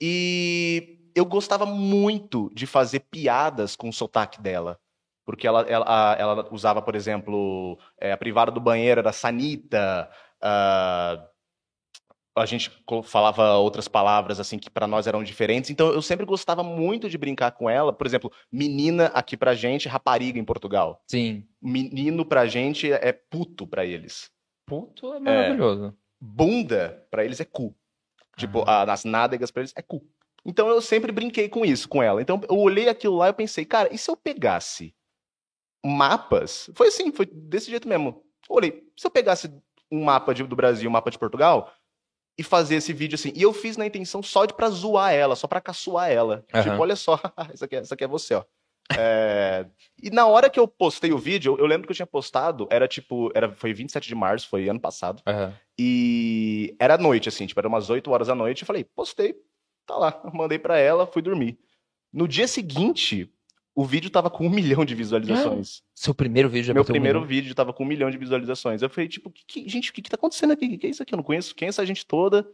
E 0.00 1.10
eu 1.14 1.24
gostava 1.24 1.64
muito 1.64 2.50
de 2.54 2.66
fazer 2.66 3.00
piadas 3.00 3.76
com 3.76 3.88
o 3.88 3.92
sotaque 3.92 4.40
dela. 4.40 4.78
Porque 5.24 5.46
ela, 5.46 5.62
ela, 5.62 6.16
ela 6.18 6.48
usava, 6.52 6.82
por 6.82 6.94
exemplo, 6.94 7.78
é, 7.98 8.12
a 8.12 8.16
privada 8.16 8.50
do 8.50 8.60
banheiro 8.60 9.00
era 9.00 9.12
sanita, 9.12 10.10
uh, 10.42 11.34
a 12.36 12.46
gente 12.46 12.70
falava 13.04 13.54
outras 13.54 13.86
palavras 13.86 14.40
assim 14.40 14.58
que 14.58 14.68
para 14.68 14.86
nós 14.86 15.06
eram 15.06 15.22
diferentes. 15.22 15.70
Então 15.70 15.88
eu 15.92 16.02
sempre 16.02 16.26
gostava 16.26 16.62
muito 16.62 17.08
de 17.08 17.16
brincar 17.16 17.52
com 17.52 17.70
ela. 17.70 17.92
Por 17.92 18.06
exemplo, 18.06 18.32
menina 18.50 19.06
aqui 19.06 19.36
pra 19.36 19.54
gente, 19.54 19.88
rapariga 19.88 20.38
em 20.38 20.44
Portugal. 20.44 21.00
Sim. 21.06 21.46
Menino 21.62 22.24
pra 22.24 22.46
gente 22.46 22.92
é 22.92 23.12
puto 23.12 23.66
pra 23.66 23.86
eles. 23.86 24.30
Puto 24.66 25.12
é 25.12 25.20
maravilhoso. 25.20 25.86
É, 25.86 25.92
bunda 26.20 27.06
pra 27.10 27.24
eles 27.24 27.40
é 27.40 27.44
cu. 27.44 27.74
Tipo, 28.36 28.64
ah. 28.66 28.90
as 28.90 29.04
nádegas 29.04 29.50
pra 29.50 29.62
eles 29.62 29.72
é 29.76 29.82
cu. 29.82 30.06
Então 30.44 30.68
eu 30.68 30.80
sempre 30.80 31.12
brinquei 31.12 31.48
com 31.48 31.64
isso 31.64 31.88
com 31.88 32.02
ela. 32.02 32.20
Então 32.20 32.40
eu 32.48 32.58
olhei 32.58 32.88
aquilo 32.88 33.16
lá 33.16 33.28
e 33.28 33.32
pensei, 33.32 33.64
cara, 33.64 33.92
e 33.92 33.98
se 33.98 34.10
eu 34.10 34.16
pegasse 34.16 34.94
mapas? 35.84 36.70
Foi 36.74 36.88
assim, 36.88 37.12
foi 37.12 37.26
desse 37.26 37.70
jeito 37.70 37.88
mesmo. 37.88 38.24
Eu 38.48 38.56
olhei, 38.56 38.86
se 38.96 39.06
eu 39.06 39.10
pegasse 39.10 39.52
um 39.90 40.04
mapa 40.04 40.34
de, 40.34 40.42
do 40.42 40.56
Brasil, 40.56 40.88
um 40.88 40.92
mapa 40.92 41.10
de 41.10 41.18
Portugal, 41.18 41.72
e 42.36 42.42
fazer 42.42 42.76
esse 42.76 42.92
vídeo 42.92 43.14
assim. 43.14 43.32
E 43.34 43.42
eu 43.42 43.52
fiz 43.52 43.76
na 43.76 43.86
intenção 43.86 44.22
só 44.22 44.44
de 44.44 44.54
pra 44.54 44.68
zoar 44.68 45.12
ela, 45.12 45.36
só 45.36 45.46
pra 45.46 45.60
caçoar 45.60 46.10
ela. 46.10 46.44
Uhum. 46.52 46.62
Tipo, 46.62 46.76
olha 46.76 46.96
só, 46.96 47.18
isso 47.54 47.64
aqui, 47.64 47.76
é, 47.76 47.80
isso 47.82 47.94
aqui 47.94 48.04
é 48.04 48.08
você, 48.08 48.34
ó. 48.34 48.44
É... 48.92 49.66
e 50.02 50.10
na 50.10 50.26
hora 50.26 50.50
que 50.50 50.60
eu 50.60 50.68
postei 50.68 51.12
o 51.12 51.18
vídeo, 51.18 51.56
eu 51.58 51.66
lembro 51.66 51.86
que 51.86 51.92
eu 51.92 51.96
tinha 51.96 52.06
postado, 52.06 52.68
era 52.70 52.86
tipo, 52.86 53.30
era, 53.34 53.50
foi 53.50 53.72
27 53.72 54.06
de 54.06 54.14
março, 54.14 54.48
foi 54.48 54.68
ano 54.68 54.80
passado. 54.80 55.22
Uhum. 55.26 55.52
E 55.78 56.76
era 56.78 56.98
noite, 56.98 57.28
assim, 57.28 57.46
tipo, 57.46 57.58
era 57.60 57.68
umas 57.68 57.90
8 57.90 58.10
horas 58.10 58.28
da 58.28 58.34
noite. 58.34 58.62
Eu 58.62 58.66
falei, 58.66 58.84
postei, 58.84 59.34
tá 59.86 59.96
lá. 59.96 60.22
Mandei 60.34 60.58
pra 60.58 60.78
ela, 60.78 61.06
fui 61.06 61.22
dormir. 61.22 61.58
No 62.12 62.28
dia 62.28 62.46
seguinte, 62.46 63.30
o 63.74 63.84
vídeo 63.84 64.08
tava 64.10 64.30
com 64.30 64.46
um 64.46 64.50
milhão 64.50 64.84
de 64.84 64.94
visualizações. 64.94 65.82
Seu 65.94 66.14
primeiro 66.14 66.48
vídeo 66.48 66.66
já 66.66 66.74
Meu 66.74 66.84
primeiro 66.84 67.20
um 67.20 67.26
vídeo 67.26 67.54
tava 67.54 67.72
com 67.72 67.82
um 67.82 67.86
milhão 67.86 68.10
de 68.10 68.16
visualizações. 68.16 68.82
Eu 68.82 68.90
falei, 68.90 69.08
tipo, 69.08 69.30
que, 69.30 69.44
que, 69.46 69.68
gente, 69.68 69.90
o 69.90 69.92
que, 69.92 70.02
que 70.02 70.10
tá 70.10 70.16
acontecendo 70.16 70.52
aqui? 70.52 70.66
O 70.66 70.68
que, 70.70 70.78
que 70.78 70.86
é 70.86 70.90
isso 70.90 71.02
aqui? 71.02 71.14
Eu 71.14 71.16
não 71.16 71.24
conheço 71.24 71.54
quem 71.54 71.66
é 71.66 71.68
essa 71.70 71.84
gente 71.84 72.06
toda. 72.06 72.46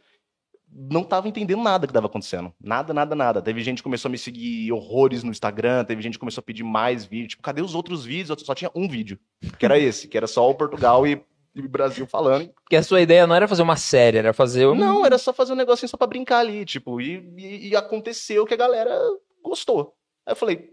Não 0.72 1.02
tava 1.02 1.28
entendendo 1.28 1.62
nada 1.62 1.86
que 1.86 1.92
tava 1.92 2.06
acontecendo. 2.06 2.52
Nada, 2.60 2.94
nada, 2.94 3.14
nada. 3.14 3.42
Teve 3.42 3.60
gente 3.62 3.78
que 3.78 3.82
começou 3.82 4.08
a 4.08 4.12
me 4.12 4.18
seguir 4.18 4.70
horrores 4.72 5.24
no 5.24 5.30
Instagram, 5.30 5.84
teve 5.84 6.00
gente 6.00 6.14
que 6.14 6.20
começou 6.20 6.40
a 6.40 6.44
pedir 6.44 6.62
mais 6.62 7.04
vídeos. 7.04 7.30
Tipo, 7.30 7.42
cadê 7.42 7.60
os 7.60 7.74
outros 7.74 8.04
vídeos? 8.04 8.30
Eu 8.30 8.38
só 8.38 8.54
tinha 8.54 8.70
um 8.74 8.88
vídeo, 8.88 9.18
que 9.58 9.64
era 9.64 9.78
esse, 9.78 10.06
que 10.06 10.16
era 10.16 10.26
só 10.26 10.48
o 10.48 10.54
Portugal 10.54 11.06
e 11.06 11.22
e 11.54 11.66
Brasil 11.66 12.06
falando. 12.06 12.48
Porque 12.62 12.76
a 12.76 12.82
sua 12.82 13.00
ideia 13.00 13.26
não 13.26 13.34
era 13.34 13.48
fazer 13.48 13.62
uma 13.62 13.76
série, 13.76 14.18
era 14.18 14.32
fazer 14.32 14.66
um... 14.66 14.74
Não, 14.74 15.04
era 15.04 15.18
só 15.18 15.32
fazer 15.32 15.52
um 15.52 15.56
negocinho 15.56 15.88
só 15.88 15.96
pra 15.96 16.06
brincar 16.06 16.38
ali, 16.38 16.64
tipo, 16.64 17.00
e, 17.00 17.18
e, 17.36 17.68
e 17.70 17.76
aconteceu 17.76 18.46
que 18.46 18.54
a 18.54 18.56
galera 18.56 18.96
gostou. 19.42 19.94
Aí 20.24 20.32
eu 20.32 20.36
falei, 20.36 20.70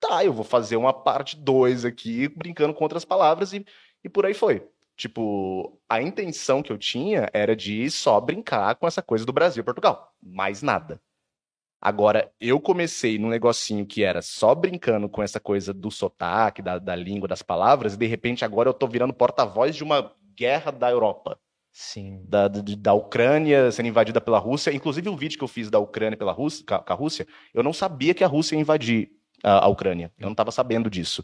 tá, 0.00 0.24
eu 0.24 0.32
vou 0.32 0.44
fazer 0.44 0.76
uma 0.76 0.92
parte 0.92 1.36
2 1.36 1.84
aqui, 1.84 2.28
brincando 2.28 2.74
com 2.74 2.82
outras 2.82 3.04
palavras, 3.04 3.52
e, 3.52 3.64
e 4.02 4.08
por 4.08 4.26
aí 4.26 4.34
foi. 4.34 4.66
Tipo, 4.96 5.78
a 5.88 6.00
intenção 6.00 6.62
que 6.62 6.72
eu 6.72 6.78
tinha 6.78 7.28
era 7.32 7.54
de 7.54 7.90
só 7.90 8.18
brincar 8.20 8.76
com 8.76 8.86
essa 8.86 9.02
coisa 9.02 9.26
do 9.26 9.32
Brasil 9.32 9.60
e 9.60 9.64
Portugal. 9.64 10.14
Mais 10.22 10.62
nada. 10.62 11.00
Agora, 11.80 12.32
eu 12.40 12.58
comecei 12.58 13.18
num 13.18 13.28
negocinho 13.28 13.86
que 13.86 14.02
era 14.02 14.22
só 14.22 14.54
brincando 14.54 15.08
com 15.08 15.22
essa 15.22 15.38
coisa 15.38 15.74
do 15.74 15.90
sotaque, 15.90 16.62
da, 16.62 16.78
da 16.78 16.96
língua, 16.96 17.28
das 17.28 17.42
palavras, 17.42 17.94
e 17.94 17.98
de 17.98 18.06
repente 18.06 18.44
agora 18.44 18.70
eu 18.70 18.74
tô 18.74 18.88
virando 18.88 19.12
porta-voz 19.12 19.76
de 19.76 19.84
uma 19.84 20.12
guerra 20.34 20.72
da 20.72 20.90
Europa. 20.90 21.38
Sim. 21.70 22.22
Da, 22.26 22.48
da, 22.48 22.62
da, 22.62 22.94
Ucrânia 22.94 23.70
sendo 23.70 23.88
invadida 23.88 24.18
pela 24.18 24.38
Rússia. 24.38 24.72
Inclusive, 24.72 25.10
o 25.10 25.16
vídeo 25.16 25.36
que 25.36 25.44
eu 25.44 25.48
fiz 25.48 25.68
da 25.68 25.78
Ucrânia 25.78 26.16
pela 26.16 26.32
Rússia, 26.32 26.64
com 26.64 26.74
a 26.74 26.94
Rússia, 26.96 27.26
eu 27.52 27.62
não 27.62 27.74
sabia 27.74 28.14
que 28.14 28.24
a 28.24 28.26
Rússia 28.26 28.54
ia 28.54 28.62
invadir 28.62 29.10
a, 29.44 29.66
a 29.66 29.68
Ucrânia. 29.68 30.10
Eu 30.18 30.24
não 30.24 30.32
estava 30.32 30.50
sabendo 30.50 30.88
disso. 30.88 31.22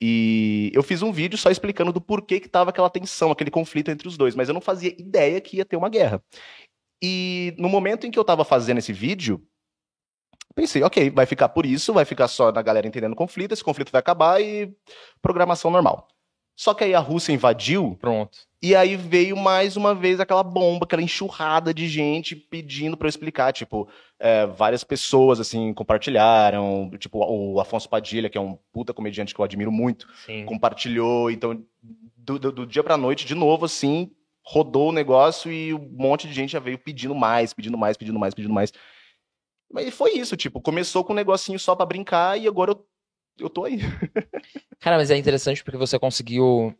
E 0.00 0.70
eu 0.74 0.82
fiz 0.82 1.02
um 1.02 1.12
vídeo 1.12 1.36
só 1.36 1.50
explicando 1.50 1.92
do 1.92 2.00
porquê 2.00 2.40
que 2.40 2.48
tava 2.48 2.70
aquela 2.70 2.88
tensão, 2.88 3.30
aquele 3.30 3.50
conflito 3.50 3.90
entre 3.90 4.08
os 4.08 4.16
dois, 4.16 4.34
mas 4.34 4.48
eu 4.48 4.54
não 4.54 4.60
fazia 4.60 4.94
ideia 4.98 5.40
que 5.40 5.58
ia 5.58 5.64
ter 5.64 5.76
uma 5.76 5.90
guerra. 5.90 6.22
E 7.02 7.54
no 7.58 7.68
momento 7.68 8.06
em 8.06 8.10
que 8.10 8.18
eu 8.18 8.22
estava 8.22 8.44
fazendo 8.44 8.78
esse 8.78 8.92
vídeo, 8.92 9.46
pensei, 10.54 10.82
ok, 10.82 11.10
vai 11.10 11.26
ficar 11.26 11.50
por 11.50 11.66
isso, 11.66 11.92
vai 11.92 12.04
ficar 12.04 12.28
só 12.28 12.50
na 12.50 12.62
galera 12.62 12.86
entendendo 12.86 13.12
o 13.12 13.16
conflito, 13.16 13.52
esse 13.52 13.64
conflito 13.64 13.92
vai 13.92 14.00
acabar 14.00 14.40
e 14.40 14.74
programação 15.20 15.70
normal. 15.70 16.08
Só 16.58 16.74
que 16.74 16.84
aí 16.84 16.94
a 16.94 17.00
Rússia 17.00 17.32
invadiu. 17.32 17.96
Pronto. 18.00 18.49
E 18.62 18.76
aí 18.76 18.94
veio 18.94 19.36
mais 19.36 19.76
uma 19.76 19.94
vez 19.94 20.20
aquela 20.20 20.42
bomba, 20.42 20.84
aquela 20.84 21.00
enxurrada 21.00 21.72
de 21.72 21.88
gente 21.88 22.36
pedindo 22.36 22.96
para 22.96 23.06
eu 23.06 23.10
explicar. 23.10 23.52
Tipo, 23.52 23.88
é, 24.18 24.46
várias 24.46 24.84
pessoas, 24.84 25.40
assim, 25.40 25.72
compartilharam. 25.72 26.90
Tipo, 26.98 27.24
o 27.24 27.58
Afonso 27.58 27.88
Padilha, 27.88 28.28
que 28.28 28.36
é 28.36 28.40
um 28.40 28.58
puta 28.70 28.92
comediante 28.92 29.34
que 29.34 29.40
eu 29.40 29.44
admiro 29.44 29.72
muito, 29.72 30.06
Sim. 30.26 30.44
compartilhou. 30.44 31.30
Então, 31.30 31.64
do, 32.16 32.38
do, 32.38 32.52
do 32.52 32.66
dia 32.66 32.84
pra 32.84 32.98
noite, 32.98 33.24
de 33.24 33.34
novo, 33.34 33.64
assim, 33.64 34.10
rodou 34.44 34.90
o 34.90 34.92
negócio 34.92 35.50
e 35.50 35.72
um 35.72 35.88
monte 35.92 36.26
de 36.28 36.34
gente 36.34 36.52
já 36.52 36.60
veio 36.60 36.78
pedindo 36.78 37.14
mais, 37.14 37.54
pedindo 37.54 37.78
mais, 37.78 37.96
pedindo 37.96 38.18
mais, 38.18 38.34
pedindo 38.34 38.52
mais. 38.52 38.72
Mas 39.72 39.94
foi 39.94 40.12
isso, 40.14 40.36
tipo, 40.36 40.60
começou 40.60 41.04
com 41.04 41.12
um 41.12 41.16
negocinho 41.16 41.58
só 41.58 41.76
para 41.76 41.86
brincar 41.86 42.38
e 42.38 42.48
agora 42.48 42.72
eu, 42.72 42.86
eu 43.38 43.48
tô 43.48 43.64
aí. 43.64 43.78
Cara, 44.80 44.96
mas 44.96 45.10
é 45.10 45.16
interessante 45.16 45.62
porque 45.62 45.78
você 45.78 45.98
conseguiu. 45.98 46.74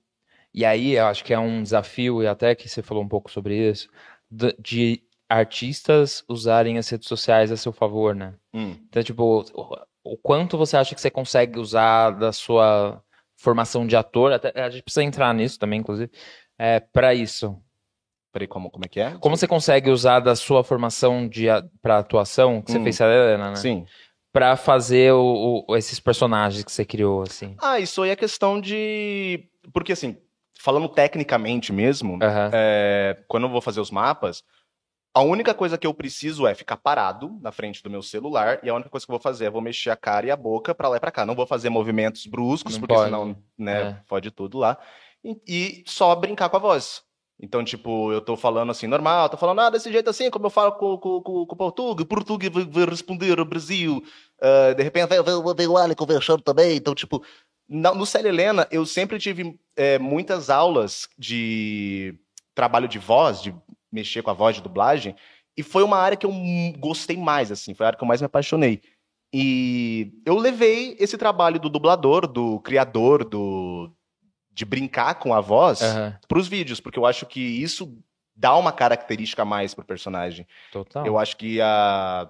E 0.52 0.64
aí, 0.64 0.92
eu 0.92 1.06
acho 1.06 1.24
que 1.24 1.32
é 1.32 1.38
um 1.38 1.62
desafio, 1.62 2.22
e 2.22 2.26
até 2.26 2.54
que 2.54 2.68
você 2.68 2.82
falou 2.82 3.02
um 3.02 3.08
pouco 3.08 3.30
sobre 3.30 3.56
isso, 3.70 3.88
de 4.58 5.02
artistas 5.28 6.24
usarem 6.28 6.76
as 6.76 6.88
redes 6.88 7.06
sociais 7.06 7.52
a 7.52 7.56
seu 7.56 7.72
favor, 7.72 8.14
né? 8.14 8.34
Hum. 8.52 8.76
Então, 8.88 9.02
tipo, 9.02 9.44
o, 10.04 10.16
quanto 10.18 10.58
você 10.58 10.76
acha 10.76 10.94
que 10.94 11.00
você 11.00 11.10
consegue 11.10 11.58
usar 11.58 12.10
da 12.10 12.32
sua 12.32 13.02
formação 13.36 13.86
de 13.86 13.94
ator, 13.96 14.32
até, 14.32 14.52
a 14.60 14.68
gente 14.68 14.82
precisa 14.82 15.04
entrar 15.04 15.32
nisso 15.32 15.58
também, 15.58 15.80
inclusive, 15.80 16.10
é, 16.58 16.80
para 16.80 17.14
isso. 17.14 17.56
Peraí, 18.32 18.46
como, 18.46 18.70
como 18.70 18.84
é 18.84 18.88
que 18.88 19.00
é? 19.00 19.16
Como 19.18 19.36
você 19.36 19.46
consegue 19.46 19.90
usar 19.90 20.20
da 20.20 20.34
sua 20.34 20.62
formação 20.62 21.28
de 21.28 21.46
para 21.80 21.98
atuação, 21.98 22.60
que 22.60 22.72
você 22.72 22.78
hum. 22.78 22.84
fez 22.84 23.00
a 23.00 23.06
Helena, 23.06 23.50
né? 23.50 23.56
Sim 23.56 23.86
para 24.32 24.56
fazer 24.56 25.12
o, 25.12 25.64
o, 25.68 25.76
esses 25.76 25.98
personagens 25.98 26.64
que 26.64 26.70
você 26.70 26.84
criou, 26.84 27.22
assim? 27.22 27.56
Ah, 27.60 27.80
isso 27.80 28.02
aí 28.02 28.10
é 28.10 28.16
questão 28.16 28.60
de. 28.60 29.48
Porque, 29.72 29.92
assim, 29.92 30.16
falando 30.62 30.88
tecnicamente 30.88 31.72
mesmo, 31.72 32.14
uhum. 32.14 32.50
é... 32.52 33.22
quando 33.26 33.44
eu 33.44 33.50
vou 33.50 33.60
fazer 33.60 33.80
os 33.80 33.90
mapas, 33.90 34.44
A 35.12 35.22
única 35.22 35.52
coisa 35.52 35.76
que 35.76 35.86
eu 35.86 35.92
preciso 35.92 36.46
é 36.46 36.54
ficar 36.54 36.76
parado 36.76 37.36
na 37.42 37.50
frente 37.50 37.82
do 37.82 37.90
meu 37.90 38.00
celular 38.00 38.60
e 38.62 38.70
a 38.70 38.74
única 38.74 38.88
coisa 38.88 39.04
que 39.04 39.10
eu 39.10 39.14
vou 39.14 39.20
fazer 39.20 39.46
é 39.46 39.50
vou 39.50 39.60
mexer 39.60 39.90
a 39.90 39.96
cara 39.96 40.26
e 40.26 40.30
a 40.30 40.36
boca 40.36 40.72
para 40.72 40.88
lá 40.88 40.98
e 40.98 41.00
para 41.00 41.10
cá. 41.10 41.26
Não 41.26 41.34
vou 41.34 41.46
fazer 41.46 41.68
movimentos 41.68 42.26
bruscos, 42.26 42.74
Não 42.74 42.80
porque 42.80 42.94
pode, 42.94 43.06
senão, 43.06 43.36
né, 43.58 43.82
é. 43.82 43.96
fode 44.06 44.30
tudo 44.30 44.58
lá. 44.58 44.78
E, 45.24 45.36
e 45.48 45.84
só 45.84 46.14
brincar 46.14 46.48
com 46.48 46.56
a 46.56 46.60
voz. 46.60 47.02
Então, 47.42 47.64
tipo, 47.64 48.12
eu 48.12 48.20
tô 48.20 48.36
falando 48.36 48.70
assim, 48.70 48.86
normal, 48.86 49.28
tô 49.28 49.36
falando, 49.36 49.60
ah, 49.62 49.70
desse 49.70 49.90
jeito 49.90 50.08
assim, 50.10 50.30
como 50.30 50.46
eu 50.46 50.50
falo 50.50 50.72
com, 50.72 50.96
com, 50.98 51.22
com, 51.22 51.46
com 51.46 51.54
o 51.54 51.56
português, 51.56 52.04
o 52.04 52.06
português 52.06 52.52
vai, 52.52 52.64
vai 52.64 52.84
responder 52.84 53.40
o 53.40 53.44
Brasil. 53.44 54.00
Ah, 54.40 54.74
de 54.74 54.82
repente, 54.82 55.08
vai, 55.08 55.22
vai, 55.22 55.54
vai 55.54 55.66
o 55.66 55.76
Ali 55.76 55.96
conversando 55.96 56.42
também. 56.42 56.76
Então, 56.76 56.94
tipo, 56.94 57.24
no 57.70 58.04
Célia 58.04 58.30
Helena, 58.30 58.66
eu 58.70 58.84
sempre 58.84 59.18
tive 59.18 59.56
é, 59.76 59.96
muitas 59.96 60.50
aulas 60.50 61.08
de 61.16 62.18
trabalho 62.52 62.88
de 62.88 62.98
voz, 62.98 63.40
de 63.40 63.54
mexer 63.92 64.22
com 64.22 64.30
a 64.30 64.34
voz 64.34 64.56
de 64.56 64.62
dublagem, 64.62 65.14
e 65.56 65.62
foi 65.62 65.84
uma 65.84 65.96
área 65.96 66.16
que 66.16 66.26
eu 66.26 66.32
gostei 66.78 67.16
mais, 67.16 67.52
assim, 67.52 67.72
foi 67.72 67.86
a 67.86 67.88
área 67.88 67.96
que 67.96 68.02
eu 68.02 68.08
mais 68.08 68.20
me 68.20 68.26
apaixonei. 68.26 68.82
E 69.32 70.12
eu 70.26 70.36
levei 70.36 70.96
esse 70.98 71.16
trabalho 71.16 71.60
do 71.60 71.70
dublador, 71.70 72.26
do 72.26 72.58
criador, 72.60 73.24
do 73.24 73.90
de 74.52 74.64
brincar 74.64 75.14
com 75.14 75.32
a 75.32 75.40
voz 75.40 75.80
Aham, 75.80 76.18
para 76.26 76.38
os 76.38 76.48
vídeos, 76.48 76.80
porque 76.80 76.98
eu 76.98 77.06
acho 77.06 77.24
que 77.24 77.40
isso 77.40 77.96
dá 78.34 78.56
uma 78.56 78.72
característica 78.72 79.42
a 79.42 79.44
mais 79.44 79.74
pro 79.74 79.84
personagem. 79.84 80.46
total. 80.72 81.06
Eu 81.06 81.16
acho 81.16 81.36
que 81.36 81.60
a, 81.60 82.28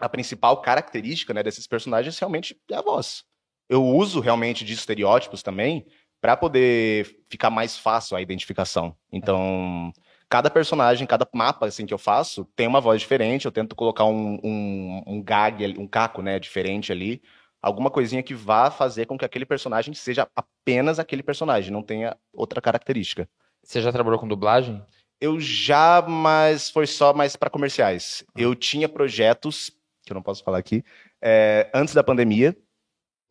a 0.00 0.08
principal 0.08 0.62
característica 0.62 1.34
né, 1.34 1.42
desses 1.42 1.66
personagens 1.66 2.18
realmente 2.18 2.58
é 2.70 2.76
a 2.76 2.82
voz. 2.82 3.24
Eu 3.68 3.84
uso 3.84 4.20
realmente 4.20 4.64
de 4.64 4.72
estereótipos 4.72 5.42
também 5.42 5.86
para 6.20 6.36
poder 6.36 7.22
ficar 7.28 7.50
mais 7.50 7.76
fácil 7.76 8.16
a 8.16 8.22
identificação. 8.22 8.96
Então, 9.12 9.92
cada 10.28 10.50
personagem, 10.50 11.06
cada 11.06 11.28
mapa 11.34 11.66
assim 11.66 11.84
que 11.84 11.92
eu 11.92 11.98
faço 11.98 12.44
tem 12.56 12.66
uma 12.66 12.80
voz 12.80 13.00
diferente. 13.00 13.44
Eu 13.44 13.52
tento 13.52 13.76
colocar 13.76 14.04
um, 14.04 14.38
um, 14.42 15.02
um 15.06 15.22
gag, 15.22 15.78
um 15.78 15.86
caco, 15.86 16.22
né, 16.22 16.38
diferente 16.38 16.90
ali. 16.90 17.22
Alguma 17.60 17.90
coisinha 17.90 18.22
que 18.22 18.34
vá 18.34 18.70
fazer 18.70 19.06
com 19.06 19.16
que 19.16 19.24
aquele 19.24 19.46
personagem 19.46 19.94
seja 19.94 20.28
apenas 20.34 20.98
aquele 20.98 21.22
personagem, 21.22 21.70
não 21.70 21.82
tenha 21.82 22.16
outra 22.32 22.60
característica. 22.60 23.28
Você 23.62 23.80
já 23.80 23.90
trabalhou 23.90 24.18
com 24.18 24.28
dublagem? 24.28 24.82
Eu 25.20 25.40
já, 25.40 26.02
mas 26.06 26.68
foi 26.68 26.86
só 26.86 27.14
mais 27.14 27.36
para 27.36 27.48
comerciais. 27.48 28.24
Eu 28.36 28.54
tinha 28.54 28.88
projetos, 28.88 29.70
que 30.04 30.12
eu 30.12 30.14
não 30.14 30.22
posso 30.22 30.44
falar 30.44 30.58
aqui, 30.58 30.84
é, 31.22 31.70
antes 31.72 31.94
da 31.94 32.04
pandemia, 32.04 32.54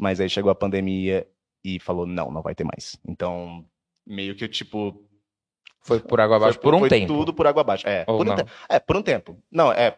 mas 0.03 0.19
aí 0.19 0.29
chegou 0.29 0.51
a 0.51 0.55
pandemia 0.55 1.25
e 1.63 1.79
falou, 1.79 2.05
não, 2.05 2.29
não 2.29 2.41
vai 2.41 2.53
ter 2.53 2.65
mais. 2.65 2.99
Então, 3.07 3.65
meio 4.05 4.35
que, 4.35 4.47
tipo... 4.49 5.01
Foi 5.79 5.99
por 5.99 6.19
água 6.19 6.35
abaixo 6.35 6.55
foi, 6.55 6.61
por 6.61 6.73
um 6.75 6.79
foi 6.79 6.89
tempo. 6.89 7.07
tudo 7.07 7.33
por 7.33 7.47
água 7.47 7.61
abaixo. 7.61 7.87
É, 7.87 8.03
por 8.03 8.27
um, 8.27 8.35
te- 8.35 8.45
é, 8.67 8.79
por 8.79 8.97
um 8.97 9.01
tempo. 9.01 9.41
Não, 9.49 9.71
é... 9.71 9.97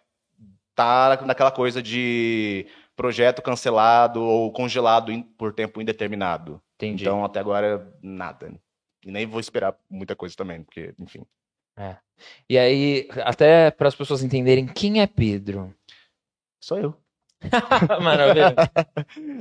Tá 0.75 1.21
naquela 1.25 1.51
coisa 1.51 1.81
de 1.81 2.67
projeto 2.95 3.41
cancelado 3.41 4.21
ou 4.21 4.51
congelado 4.51 5.12
por 5.38 5.53
tempo 5.53 5.81
indeterminado. 5.81 6.62
Entendi. 6.75 7.03
Então, 7.03 7.25
até 7.25 7.39
agora, 7.39 7.91
nada. 8.01 8.53
E 9.03 9.12
nem 9.12 9.25
vou 9.25 9.39
esperar 9.39 9.75
muita 9.89 10.15
coisa 10.15 10.35
também, 10.35 10.63
porque, 10.63 10.93
enfim. 11.00 11.25
E 12.50 12.57
aí, 12.57 13.07
até 13.24 13.71
para 13.71 13.88
as 13.88 13.95
pessoas 13.95 14.21
entenderem 14.21 14.67
quem 14.67 15.01
é 15.01 15.07
Pedro. 15.07 15.74
Sou 16.62 16.77
eu. 16.77 17.04
Maravilha. 18.02 18.56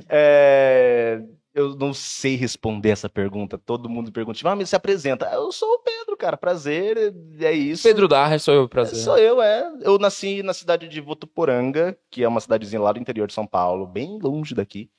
É, 0.09 1.21
eu 1.55 1.75
não 1.77 1.93
sei 1.93 2.37
responder 2.37 2.91
essa 2.91 3.09
pergunta. 3.09 3.59
Todo 3.59 3.89
mundo 3.89 4.13
pergunta, 4.13 4.37
tipo, 4.37 4.49
ah, 4.49 4.57
mas 4.57 4.69
se 4.69 4.77
apresenta. 4.77 5.27
Eu 5.27 5.51
sou 5.53 5.69
o 5.69 5.79
Pedro, 5.81 6.17
cara. 6.17 6.37
Prazer, 6.37 7.15
é 7.41 7.53
isso. 7.53 7.83
Pedro 7.83 8.09
Darra, 8.09 8.39
sou 8.39 8.55
eu, 8.55 8.69
prazer. 8.69 8.97
Sou 8.97 9.19
eu, 9.19 9.41
é. 9.43 9.71
Eu 9.83 9.99
nasci 9.99 10.43
na 10.43 10.55
cidade 10.55 10.89
de 10.89 11.01
Votuporanga, 11.01 11.97
que 12.11 12.23
é 12.23 12.29
uma 12.29 12.41
cidadezinha 12.41 12.81
lá 12.81 12.93
do 12.93 12.99
interior 12.99 13.27
de 13.27 13.35
São 13.35 13.47
Paulo, 13.47 13.87
bem 13.87 14.19
longe 14.21 14.55
daqui. 14.55 14.91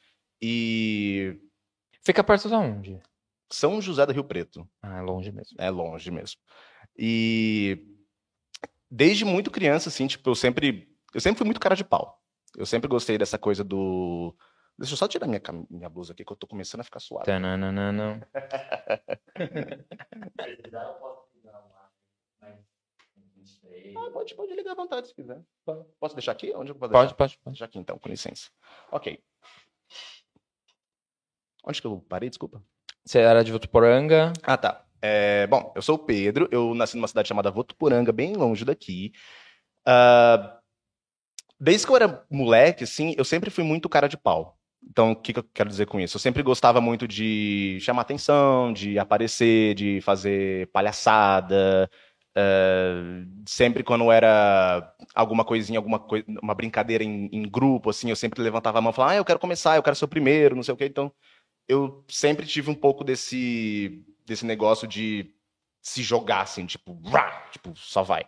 E 0.41 1.39
Fica 2.05 2.23
perto 2.23 2.47
de 2.47 2.53
onde? 2.53 3.01
São 3.49 3.81
José 3.81 4.05
do 4.05 4.13
Rio 4.13 4.23
Preto. 4.23 4.67
Ah, 4.81 4.99
é 4.99 5.01
longe 5.01 5.31
mesmo. 5.31 5.55
É 5.57 5.69
longe 5.71 6.11
mesmo. 6.11 6.39
E 6.95 7.83
desde 8.89 9.25
muito 9.25 9.49
criança, 9.49 9.89
assim, 9.89 10.05
tipo, 10.05 10.29
eu 10.29 10.35
sempre. 10.35 10.87
Eu 11.13 11.19
sempre 11.19 11.39
fui 11.39 11.45
muito 11.45 11.59
cara 11.59 11.75
de 11.75 11.83
pau. 11.83 12.21
Eu 12.57 12.65
sempre 12.65 12.87
gostei 12.87 13.17
dessa 13.17 13.37
coisa 13.37 13.63
do. 13.63 14.35
Deixa 14.77 14.93
eu 14.93 14.97
só 14.97 15.07
tirar 15.07 15.27
minha, 15.27 15.39
cam- 15.39 15.65
minha 15.69 15.89
blusa 15.89 16.13
aqui, 16.13 16.25
que 16.25 16.31
eu 16.31 16.35
tô 16.37 16.47
começando 16.47 16.81
a 16.81 16.83
ficar 16.83 16.99
suave. 16.99 17.25
Tananana. 17.25 18.27
Ah, 23.97 24.09
pode, 24.11 24.35
pode 24.35 24.53
ligar 24.53 24.71
à 24.71 24.75
vontade 24.75 25.07
se 25.07 25.15
quiser. 25.15 25.41
Posso 25.99 26.15
deixar 26.15 26.31
aqui? 26.33 26.53
Onde 26.55 26.71
eu 26.71 26.75
Pode, 26.75 26.91
deixar? 26.91 27.07
pode, 27.15 27.37
pode. 27.37 27.39
Deixar 27.45 27.65
aqui 27.65 27.79
então, 27.79 27.97
com 27.97 28.09
licença. 28.09 28.49
Ok. 28.91 29.21
Onde 31.63 31.81
que 31.81 31.87
eu 31.87 31.99
parei? 32.01 32.29
Desculpa. 32.29 32.61
Você 33.05 33.19
era 33.19 33.43
de 33.43 33.51
Votuporanga. 33.51 34.33
Ah, 34.43 34.57
tá. 34.57 34.85
É, 35.01 35.45
bom, 35.47 35.71
eu 35.75 35.81
sou 35.81 35.95
o 35.95 35.99
Pedro, 35.99 36.47
eu 36.51 36.73
nasci 36.73 36.95
numa 36.95 37.07
cidade 37.07 37.27
chamada 37.27 37.51
Votuporanga, 37.51 38.11
bem 38.11 38.33
longe 38.35 38.65
daqui. 38.65 39.11
Ah, 39.85 40.59
desde 41.59 41.85
que 41.85 41.91
eu 41.91 41.95
era 41.95 42.25
moleque, 42.29 42.83
assim, 42.83 43.13
eu 43.17 43.25
sempre 43.25 43.49
fui 43.49 43.63
muito 43.63 43.89
cara 43.89 44.07
de 44.07 44.17
pau. 44.17 44.57
Então, 44.87 45.11
o 45.11 45.15
que, 45.15 45.33
que 45.33 45.39
eu 45.39 45.43
quero 45.53 45.69
dizer 45.69 45.87
com 45.87 45.99
isso? 45.99 46.17
Eu 46.17 46.21
sempre 46.21 46.43
gostava 46.43 46.79
muito 46.79 47.07
de 47.07 47.79
chamar 47.81 48.03
atenção, 48.03 48.71
de 48.71 48.99
aparecer, 48.99 49.73
de 49.75 49.99
fazer 50.01 50.67
palhaçada. 50.71 51.89
ah, 52.35 53.25
sempre 53.47 53.83
quando 53.83 54.11
era 54.11 54.93
alguma 55.15 55.43
coisinha, 55.45 55.79
alguma 55.79 55.99
coisa, 55.99 56.25
uma 56.41 56.53
brincadeira 56.53 57.03
em, 57.03 57.29
em 57.31 57.43
grupo, 57.43 57.89
assim, 57.89 58.09
eu 58.09 58.15
sempre 58.15 58.41
levantava 58.41 58.77
a 58.79 58.81
mão 58.81 58.91
e 58.91 58.95
falava, 58.95 59.13
ah, 59.13 59.17
eu 59.17 59.25
quero 59.25 59.39
começar, 59.39 59.75
eu 59.75 59.83
quero 59.83 59.95
ser 59.95 60.05
o 60.05 60.07
primeiro, 60.07 60.55
não 60.55 60.63
sei 60.63 60.73
o 60.73 60.77
quê. 60.77 60.85
Então, 60.85 61.11
eu 61.67 62.03
sempre 62.07 62.45
tive 62.45 62.69
um 62.69 62.75
pouco 62.75 63.03
desse, 63.03 64.03
desse 64.25 64.45
negócio 64.45 64.87
de 64.87 65.33
se 65.81 66.03
jogar, 66.03 66.41
assim, 66.41 66.65
tipo, 66.65 66.99
tipo, 67.51 67.73
só 67.75 68.03
vai. 68.03 68.25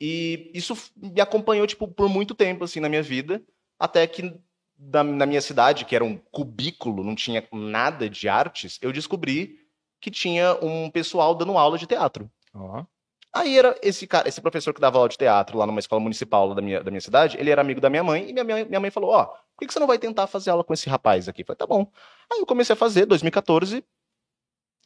E 0.00 0.50
isso 0.54 0.76
me 0.96 1.20
acompanhou, 1.20 1.66
tipo, 1.66 1.88
por 1.88 2.08
muito 2.08 2.34
tempo, 2.34 2.64
assim, 2.64 2.80
na 2.80 2.88
minha 2.88 3.02
vida, 3.02 3.42
até 3.78 4.06
que 4.06 4.38
da- 4.76 5.02
na 5.02 5.24
minha 5.24 5.40
cidade, 5.40 5.84
que 5.84 5.94
era 5.96 6.04
um 6.04 6.18
cubículo, 6.18 7.02
não 7.02 7.14
tinha 7.14 7.46
nada 7.52 8.08
de 8.10 8.28
artes, 8.28 8.78
eu 8.82 8.92
descobri 8.92 9.58
que 10.00 10.10
tinha 10.10 10.54
um 10.62 10.90
pessoal 10.90 11.34
dando 11.34 11.56
aula 11.56 11.78
de 11.78 11.86
teatro. 11.86 12.30
Ó. 12.54 12.84
Aí 13.32 13.58
era 13.58 13.78
esse 13.82 14.06
cara, 14.06 14.28
esse 14.28 14.40
professor 14.40 14.72
que 14.72 14.80
dava 14.80 14.98
aula 14.98 15.08
de 15.08 15.18
teatro 15.18 15.58
lá 15.58 15.66
numa 15.66 15.80
escola 15.80 16.00
municipal 16.00 16.54
da 16.54 16.62
minha, 16.62 16.82
da 16.82 16.90
minha 16.90 17.00
cidade, 17.00 17.36
ele 17.38 17.50
era 17.50 17.60
amigo 17.60 17.80
da 17.80 17.90
minha 17.90 18.04
mãe, 18.04 18.28
e 18.28 18.32
minha, 18.32 18.44
mãe- 18.44 18.64
minha 18.64 18.80
mãe 18.80 18.90
falou, 18.90 19.10
ó, 19.10 19.24
por 19.26 19.66
que, 19.66 19.72
você 19.72 19.78
não 19.78 19.86
vai 19.86 19.98
tentar 19.98 20.26
fazer 20.26 20.50
aula 20.50 20.62
com 20.64 20.72
esse 20.74 20.88
rapaz 20.88 21.28
aqui? 21.28 21.42
Eu 21.42 21.46
falei, 21.46 21.56
tá 21.58 21.66
bom. 21.66 21.90
Aí 22.32 22.38
eu 22.40 22.46
comecei 22.46 22.72
a 22.72 22.76
fazer, 22.76 23.06
2014, 23.06 23.84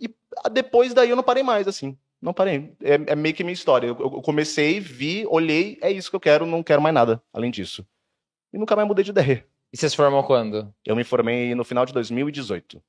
e 0.00 0.08
ah, 0.44 0.48
depois 0.48 0.94
daí 0.94 1.10
eu 1.10 1.16
não 1.16 1.22
parei 1.22 1.42
mais, 1.42 1.68
assim. 1.68 1.96
Não 2.20 2.32
parei. 2.34 2.72
É, 2.82 3.12
é 3.12 3.16
meio 3.16 3.34
que 3.34 3.42
minha 3.42 3.52
história. 3.54 3.86
Eu, 3.88 3.98
eu 3.98 4.10
comecei, 4.22 4.78
vi, 4.78 5.24
olhei, 5.26 5.78
é 5.80 5.90
isso 5.90 6.10
que 6.10 6.16
eu 6.16 6.20
quero, 6.20 6.44
não 6.44 6.62
quero 6.62 6.82
mais 6.82 6.94
nada 6.94 7.22
além 7.32 7.50
disso. 7.50 7.86
E 8.52 8.58
nunca 8.58 8.76
mais 8.76 8.86
mudei 8.86 9.04
de 9.04 9.10
ideia. 9.10 9.46
E 9.72 9.76
você 9.76 9.88
se 9.88 9.96
formou 9.96 10.22
quando? 10.24 10.74
Eu 10.84 10.96
me 10.96 11.04
formei 11.04 11.54
no 11.54 11.64
final 11.64 11.86
de 11.86 11.92
2018. 11.92 12.82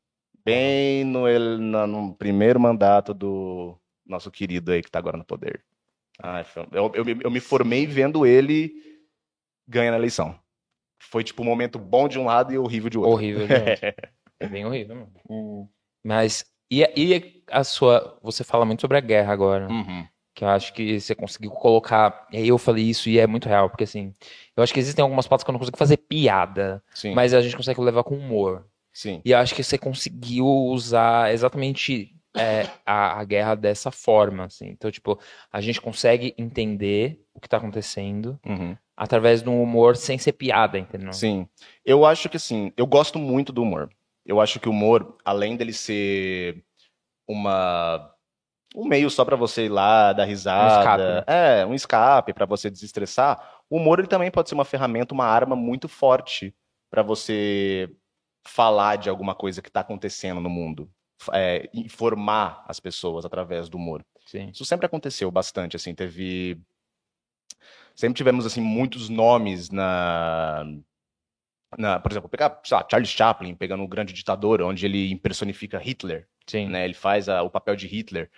Bem 0.44 1.04
no, 1.04 1.26
na- 1.60 1.86
no 1.88 2.14
primeiro 2.16 2.60
mandato 2.60 3.14
do 3.14 3.78
nosso 4.06 4.32
querido 4.32 4.72
aí 4.72 4.82
que 4.82 4.90
tá 4.90 4.98
agora 5.00 5.16
no 5.18 5.24
poder. 5.24 5.64
Ai, 6.22 6.44
foi- 6.44 6.68
eu, 6.72 6.92
eu, 6.96 7.06
me- 7.06 7.20
eu 7.24 7.32
me 7.32 7.40
formei 7.40 7.86
vendo 7.86 8.26
ele 8.26 8.74
ganhando 9.68 9.94
a 9.96 9.98
eleição. 10.00 10.38
Foi 11.00 11.24
tipo 11.24 11.42
um 11.42 11.46
momento 11.46 11.80
bom 11.80 12.08
de 12.08 12.20
um 12.20 12.26
lado 12.26 12.52
e 12.52 12.58
horrível 12.58 12.90
de 12.90 12.98
outro. 12.98 13.12
Horrível. 13.14 13.48
né? 13.48 13.76
É 14.42 14.48
bem 14.48 14.66
horrível, 14.66 14.96
mano. 14.96 15.70
Mas, 16.04 16.44
e, 16.72 16.84
a- 16.84 16.92
e 16.96 17.44
a 17.52 17.64
sua. 17.64 18.18
Você 18.24 18.44
fala 18.44 18.66
muito 18.66 18.82
sobre 18.82 18.98
a 18.98 19.02
guerra 19.02 19.34
agora. 19.34 19.68
Uhum. 19.70 20.08
Que 20.34 20.46
eu 20.46 20.48
acho 20.50 20.74
que 20.74 21.00
você 21.00 21.14
conseguiu 21.14 21.52
colocar. 21.52 22.26
E 22.32 22.38
aí 22.38 22.48
eu 22.48 22.58
falei 22.58 22.86
isso 22.86 23.10
e 23.10 23.20
é 23.20 23.28
muito 23.28 23.50
real, 23.50 23.70
porque 23.70 23.84
assim. 23.84 24.16
Eu 24.56 24.64
acho 24.64 24.74
que 24.74 24.80
existem 24.80 25.04
algumas 25.04 25.28
partes 25.28 25.44
que 25.44 25.50
eu 25.50 25.54
não 25.54 25.60
consigo 25.60 25.78
fazer 25.78 25.98
piada, 25.98 26.82
Sim, 26.94 27.14
mas 27.14 27.34
a 27.34 27.42
gente 27.42 27.58
consegue 27.58 27.82
levar 27.82 28.04
com 28.04 28.16
humor. 28.16 28.66
sim. 28.94 29.22
E 29.26 29.32
eu 29.32 29.38
acho 29.38 29.54
que 29.54 29.64
você 29.64 29.78
conseguiu 29.78 30.46
usar 30.48 31.34
exatamente 31.34 32.16
é, 32.38 32.66
a, 32.86 33.20
a 33.20 33.24
guerra 33.26 33.56
dessa 33.56 33.92
forma, 33.92 34.46
assim. 34.46 34.70
Então, 34.70 34.90
tipo, 34.90 35.20
a 35.52 35.60
gente 35.60 35.82
consegue 35.82 36.34
entender 36.38 37.20
o 37.34 37.40
que 37.42 37.50
tá 37.50 37.58
acontecendo 37.58 38.40
Uhum. 38.46 38.76
através 38.96 39.42
de 39.44 39.50
um 39.50 39.62
humor 39.62 39.98
sem 39.98 40.18
ser 40.18 40.32
piada, 40.34 40.80
entendeu? 40.80 41.12
Sim. 41.12 41.46
Eu 41.86 42.06
acho 42.06 42.30
que 42.30 42.38
assim, 42.38 42.72
eu 42.78 42.86
gosto 42.88 43.20
muito 43.20 43.52
do 43.52 43.62
humor. 43.64 43.90
Eu 44.32 44.40
acho 44.40 44.62
que 44.62 44.70
o 44.70 44.72
humor, 44.72 45.18
além 45.26 45.58
dele 45.58 45.74
ser 45.74 46.64
uma 47.28 48.16
um 48.74 48.86
meio 48.86 49.10
só 49.10 49.26
pra 49.26 49.36
você 49.36 49.66
ir 49.66 49.70
lá 49.70 50.14
dar 50.14 50.24
risada, 50.24 50.80
escape, 50.80 51.04
né? 51.04 51.24
é, 51.60 51.66
um 51.66 51.74
escape 51.74 52.34
pra 52.34 52.46
você 52.46 52.70
desestressar, 52.70 53.60
o 53.70 53.76
humor 53.76 54.00
ele 54.00 54.08
também 54.08 54.32
pode 54.32 54.48
ser 54.48 54.56
uma 54.56 54.64
ferramenta, 54.64 55.14
uma 55.14 55.26
arma 55.26 55.54
muito 55.54 55.90
forte 55.90 56.56
pra 56.90 57.04
você 57.04 57.94
falar 58.48 58.96
de 58.96 59.10
alguma 59.10 59.36
coisa 59.36 59.62
que 59.62 59.70
tá 59.70 59.82
acontecendo 59.82 60.40
no 60.40 60.50
mundo, 60.50 60.90
é, 61.34 61.70
informar 61.74 62.64
as 62.66 62.80
pessoas 62.80 63.26
através 63.26 63.68
do 63.68 63.76
humor. 63.76 64.06
Sim. 64.26 64.50
Isso 64.54 64.64
sempre 64.64 64.86
aconteceu 64.86 65.30
bastante, 65.30 65.76
assim, 65.76 65.94
teve... 65.94 66.58
sempre 67.94 68.16
tivemos 68.16 68.46
assim 68.46 68.62
muitos 68.62 69.10
nomes 69.10 69.70
na, 69.70 70.64
na 71.78 72.00
por 72.00 72.12
exemplo, 72.12 72.30
pegar 72.30 72.62
lá, 72.70 72.86
Charles 72.90 73.10
Chaplin, 73.10 73.56
pegando 73.56 73.84
o 73.84 73.88
grande 73.88 74.14
ditador, 74.14 74.62
onde 74.62 74.86
ele 74.86 75.16
personifica 75.18 75.80
Hitler, 75.80 76.28
Sim. 76.48 76.68
né? 76.68 76.86
Ele 76.86 76.94
faz 76.94 77.30
a, 77.30 77.42
o 77.44 77.50
papel 77.50 77.76
de 77.76 77.88
Hitler. 77.88 78.30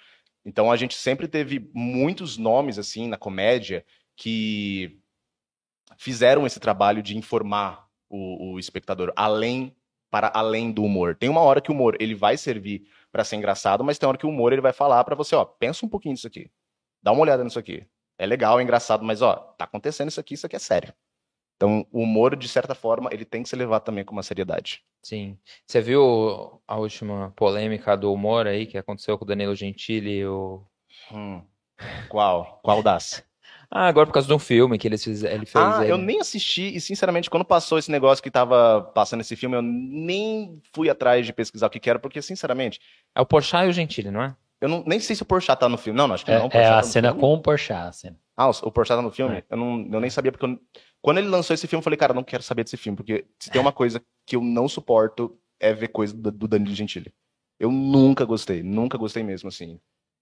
Então 0.46 0.72
a 0.72 0.76
gente 0.76 0.96
sempre 0.96 1.28
teve 1.28 1.70
muitos 1.74 2.38
nomes 2.38 2.78
assim 2.78 3.08
na 3.08 3.18
comédia 3.18 3.86
que 4.16 5.00
fizeram 5.98 6.46
esse 6.46 6.60
trabalho 6.60 7.02
de 7.02 7.18
informar 7.18 7.88
o, 8.10 8.54
o 8.54 8.60
espectador 8.60 9.12
além 9.16 9.76
para 10.12 10.32
além 10.34 10.72
do 10.72 10.84
humor. 10.84 11.16
Tem 11.16 11.30
uma 11.30 11.42
hora 11.42 11.60
que 11.60 11.72
o 11.72 11.74
humor 11.74 11.98
ele 12.00 12.14
vai 12.14 12.38
servir 12.38 12.88
para 13.12 13.24
ser 13.24 13.36
engraçado, 13.36 13.84
mas 13.84 13.98
tem 13.98 14.08
hora 14.08 14.18
que 14.18 14.26
o 14.28 14.30
humor 14.30 14.54
ele 14.54 14.62
vai 14.62 14.74
falar 14.74 15.04
para 15.04 15.16
você, 15.16 15.36
ó, 15.36 15.44
pensa 15.44 15.86
um 15.86 15.90
pouquinho 15.90 16.14
nisso 16.14 16.28
aqui. 16.28 16.52
Dá 17.02 17.12
uma 17.12 17.22
olhada 17.22 17.44
nisso 17.44 17.58
aqui. 17.58 17.88
É 18.18 18.26
legal, 18.26 18.60
é 18.60 18.64
engraçado, 18.64 19.04
mas 19.04 19.24
ó, 19.24 19.36
tá 19.58 19.66
acontecendo 19.66 20.10
isso 20.10 20.20
aqui, 20.20 20.36
isso 20.36 20.46
aqui 20.46 20.56
é 20.56 20.60
sério. 20.60 20.94
Então, 21.56 21.86
o 21.92 22.02
humor, 22.02 22.36
de 22.36 22.48
certa 22.48 22.76
forma, 22.76 23.10
ele 23.14 23.26
tem 23.26 23.44
que 23.44 23.50
ser 23.50 23.56
levado 23.56 23.84
também 23.84 24.04
com 24.04 24.14
uma 24.14 24.24
seriedade. 24.24 24.82
Sim. 25.02 25.38
Você 25.68 25.82
viu 25.82 26.62
a 26.68 26.78
última 26.78 27.32
polêmica 27.36 27.96
do 27.96 28.12
humor 28.14 28.48
aí 28.48 28.66
que 28.66 28.78
aconteceu 28.78 29.18
com 29.18 29.26
o 29.26 29.28
Danilo 29.28 29.56
Gentili 29.56 30.20
e 30.20 30.26
o. 30.26 30.64
Hum. 31.12 31.42
Qual? 32.10 32.60
Qual 32.64 32.82
das? 32.84 33.24
Ah, 33.76 33.88
agora 33.88 34.06
por 34.06 34.14
causa 34.14 34.28
de 34.28 34.34
um 34.36 34.40
filme 34.40 34.78
que 34.78 34.88
ele 34.88 34.98
fez. 35.00 35.24
Ele 35.24 35.48
fez 35.48 35.56
Ah, 35.66 35.80
aí. 35.82 35.90
eu 35.90 35.98
nem 35.98 36.20
assisti, 36.20 36.76
e 36.76 36.80
sinceramente, 36.80 37.28
quando 37.28 37.44
passou 37.44 37.80
esse 37.80 37.90
negócio 37.90 38.24
que 38.24 38.30
tava 38.30 38.84
passando 38.94 39.22
esse 39.22 39.36
filme, 39.36 39.56
eu 39.56 39.64
nem 39.64 40.62
fui 40.76 40.92
atrás 40.92 41.26
de 41.26 41.34
pesquisar 41.34 41.66
o 41.68 41.70
que, 41.72 41.80
que 41.80 41.90
era, 41.90 41.98
porque, 41.98 42.22
sinceramente, 42.22 42.80
É 43.16 43.22
o 43.22 43.26
Porchat 43.26 43.66
e 43.66 43.70
o 43.70 43.74
Gentili, 43.74 44.12
não 44.12 44.22
é? 44.22 44.36
eu 44.62 44.70
não, 44.70 44.84
nem 44.86 45.00
sei 45.00 45.16
se 45.16 45.24
o 45.24 45.26
Porchat 45.26 45.60
tá 45.60 45.68
no 45.68 45.78
filme. 45.80 45.98
Não, 45.98 46.08
não, 46.08 46.14
acho 46.14 46.24
que 46.24 46.32
É, 46.32 46.38
não. 46.38 46.46
o 46.46 46.50
é 46.54 46.66
a 46.68 46.76
tá 46.76 46.84
cena 46.84 47.08
filme. 47.10 47.22
com 47.22 47.34
o 47.34 47.42
Porchat, 47.42 47.88
a 47.88 47.92
cena. 47.92 48.20
Ah, 48.38 48.48
o 48.48 48.52
o 48.52 48.72
Porchat 48.72 48.96
tá 48.96 49.02
no 49.02 49.12
filme? 49.12 49.38
É. 49.38 49.44
Eu, 49.50 49.58
não, 49.58 49.90
eu 49.92 50.00
nem 50.00 50.10
sabia, 50.12 50.32
porque 50.32 50.46
eu- 50.46 50.60
quando 51.04 51.18
ele 51.20 51.28
lançou 51.28 51.54
esse 51.54 51.68
filme, 51.68 51.82
eu 51.82 51.84
falei, 51.84 51.98
cara, 51.98 52.14
não 52.14 52.24
quero 52.24 52.42
saber 52.42 52.64
desse 52.64 52.78
filme, 52.78 52.96
porque 52.96 53.26
se 53.38 53.52
tem 53.52 53.60
uma 53.62 53.74
coisa 53.74 54.02
que 54.26 54.36
eu 54.38 54.42
não 54.42 54.68
suporto 54.70 55.38
é 55.60 55.74
ver 55.74 55.90
coisa 55.90 56.16
do, 56.16 56.32
do 56.32 56.48
Danilo 56.48 56.74
Gentili. 56.74 57.14
Eu 57.60 57.70
nunca 57.72 58.26
gostei, 58.26 58.64
nunca 58.64 58.98
gostei 58.98 59.22
mesmo, 59.22 59.50
assim. 59.50 59.80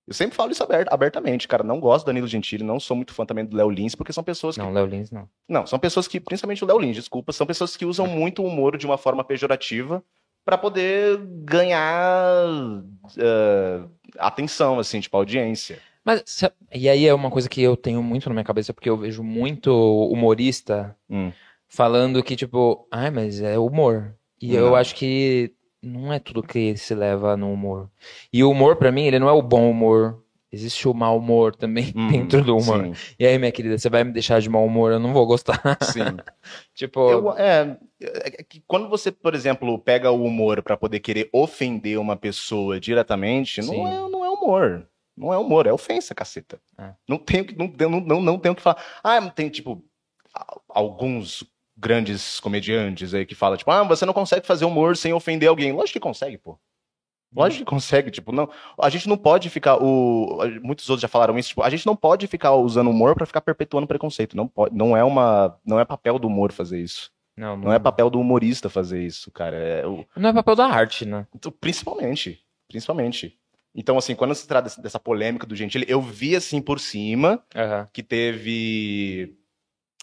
Eu 0.07 0.13
sempre 0.15 0.35
falo 0.35 0.51
isso 0.51 0.63
aberta- 0.63 0.91
abertamente, 0.93 1.47
cara, 1.47 1.63
não 1.63 1.79
gosto 1.79 2.03
do 2.05 2.07
Danilo 2.07 2.27
Gentili, 2.27 2.63
não 2.63 2.79
sou 2.79 2.97
muito 2.97 3.13
fã 3.13 3.25
também 3.25 3.45
do 3.45 3.55
Léo 3.55 3.69
Lins, 3.69 3.93
porque 3.93 4.11
são 4.11 4.23
pessoas 4.23 4.55
que 4.55 4.61
Não, 4.61 4.73
Léo 4.73 4.87
Lins 4.87 5.11
não. 5.11 5.29
Não, 5.47 5.65
são 5.67 5.77
pessoas 5.77 6.07
que, 6.07 6.19
principalmente 6.19 6.63
o 6.63 6.67
Léo 6.67 6.79
Lins, 6.79 6.95
desculpa, 6.95 7.31
são 7.31 7.45
pessoas 7.45 7.77
que 7.77 7.85
usam 7.85 8.07
muito 8.07 8.41
o 8.41 8.45
humor 8.47 8.75
de 8.77 8.85
uma 8.87 8.97
forma 8.97 9.23
pejorativa 9.23 10.03
pra 10.43 10.57
poder 10.57 11.19
ganhar 11.45 12.83
eh, 13.17 13.83
atenção, 14.17 14.79
assim, 14.79 14.99
tipo, 14.99 15.15
audiência. 15.15 15.79
Mas, 16.03 16.23
se- 16.25 16.51
e 16.73 16.89
aí 16.89 17.05
é 17.05 17.13
uma 17.13 17.29
coisa 17.29 17.47
que 17.49 17.61
eu 17.61 17.77
tenho 17.77 18.01
muito 18.01 18.27
na 18.29 18.33
minha 18.33 18.43
cabeça, 18.43 18.73
porque 18.73 18.89
eu 18.89 18.97
vejo 18.97 19.23
muito 19.23 19.71
humorista 20.09 20.95
Hum. 21.09 21.31
falando 21.67 22.23
que, 22.23 22.35
tipo, 22.35 22.87
ai, 22.91 23.11
mas 23.11 23.41
é 23.41 23.57
humor. 23.57 24.15
E 24.41 24.55
eu 24.55 24.67
Não. 24.67 24.75
acho 24.75 24.95
que 24.95 25.53
não 25.81 26.11
é 26.11 26.19
tudo 26.19 26.41
que 26.43 26.75
se 26.77 26.93
leva 26.95 27.37
no 27.37 27.51
humor. 27.51 27.89
E 28.33 28.43
o 28.43 28.49
humor, 28.51 28.75
pra 28.75 28.91
mim, 28.91 29.05
ele 29.05 29.19
não 29.19 29.29
é 29.29 29.31
o 29.31 29.41
bom 29.41 29.69
humor. 29.69 30.19
Existe 30.51 30.85
o 30.87 30.93
mau 30.93 31.17
humor 31.17 31.55
também 31.55 31.93
Uhum, 31.95 32.07
dentro 32.27 32.43
do 32.43 32.57
humor. 32.57 32.83
Sim, 32.87 32.93
E 33.17 33.25
aí, 33.25 33.37
minha 33.37 33.51
querida, 33.53 33.77
você 33.77 33.89
vai 33.89 34.03
me 34.03 34.11
deixar 34.11 34.41
de 34.41 34.49
mau 34.49 34.65
humor? 34.65 34.91
Eu 34.91 34.99
não 34.99 35.13
vou 35.13 35.25
gostar. 35.25 35.77
sim. 35.83 36.01
tipo, 36.75 36.99
Eu- 37.09 37.31
é, 37.37 37.77
é 38.01 38.43
que 38.43 38.61
quando 38.67 38.89
você, 38.89 39.11
por 39.11 39.33
exemplo, 39.33 39.77
pega 39.79 40.11
o 40.11 40.23
humor 40.25 40.61
pra 40.61 40.75
poder 40.75 40.99
querer 40.99 41.29
ofender 41.31 41.97
uma 41.99 42.17
pessoa 42.17 42.79
diretamente, 42.79 43.61
Sim. 43.63 43.77
não 43.77 43.87
é, 43.87 44.09
não 44.09 44.25
é 44.25 44.29
humor. 44.29 44.87
Não 45.15 45.33
é 45.33 45.37
humor, 45.37 45.67
é 45.67 45.73
ofensa, 45.73 46.15
caceta. 46.15 46.59
É. 46.77 46.93
Não 47.07 47.17
tenho 47.17 47.45
que, 47.45 47.55
não, 47.55 47.67
não, 47.89 47.99
não, 48.01 48.21
não 48.21 48.39
tenho 48.39 48.55
que 48.55 48.61
falar. 48.61 48.81
Ah, 49.03 49.21
tem, 49.29 49.49
tipo, 49.49 49.83
alguns 50.69 51.43
grandes 51.77 52.39
comediantes 52.39 53.13
aí 53.13 53.25
que 53.25 53.35
falam, 53.35 53.57
tipo, 53.57 53.71
ah, 53.71 53.83
você 53.83 54.05
não 54.05 54.13
consegue 54.13 54.45
fazer 54.45 54.65
humor 54.65 54.95
sem 54.95 55.13
ofender 55.13 55.49
alguém. 55.49 55.71
Lógico 55.71 55.93
que 55.93 55.99
consegue, 55.99 56.37
pô. 56.37 56.59
Lógico 57.33 57.63
que 57.63 57.69
consegue, 57.69 58.11
tipo, 58.11 58.33
não. 58.33 58.49
A 58.77 58.89
gente 58.89 59.07
não 59.07 59.15
pode 59.17 59.49
ficar. 59.49 59.77
O, 59.81 60.37
muitos 60.61 60.89
outros 60.89 61.01
já 61.01 61.07
falaram 61.07 61.37
isso, 61.37 61.49
tipo, 61.49 61.63
a 61.63 61.69
gente 61.69 61.85
não 61.85 61.95
pode 61.95 62.27
ficar 62.27 62.51
usando 62.55 62.89
humor 62.89 63.15
pra 63.15 63.25
ficar 63.25 63.39
perpetuando 63.39 63.87
preconceito. 63.87 64.35
Não, 64.35 64.47
pode, 64.47 64.75
não 64.75 64.97
é 64.97 65.03
uma. 65.03 65.57
Não 65.65 65.79
é 65.79 65.85
papel 65.85 66.19
do 66.19 66.27
humor 66.27 66.51
fazer 66.51 66.81
isso. 66.81 67.09
não, 67.37 67.55
Não 67.55 67.71
é 67.71 67.79
papel 67.79 68.09
do 68.09 68.19
humorista 68.19 68.69
fazer 68.69 69.01
isso, 69.01 69.31
cara. 69.31 69.55
É 69.55 69.87
o- 69.87 70.05
Não 70.17 70.29
é 70.29 70.33
papel 70.33 70.55
da 70.57 70.65
arte, 70.65 71.05
né? 71.05 71.25
Principalmente. 71.61 72.43
Principalmente. 72.67 73.39
Então, 73.73 73.97
assim, 73.97 74.15
quando 74.15 74.35
se 74.35 74.47
trata 74.47 74.63
dessa- 74.81 74.81
polêmica 74.99 75.47
do 75.47 75.55
Gentili, 75.55 75.85
eu 75.87 76.01
vi 76.01 76.35
assim 76.35 76.61
por 76.61 76.79
cima 76.79 77.41
Aham. 77.55 77.87
que 77.93 78.03
teve 78.03 79.33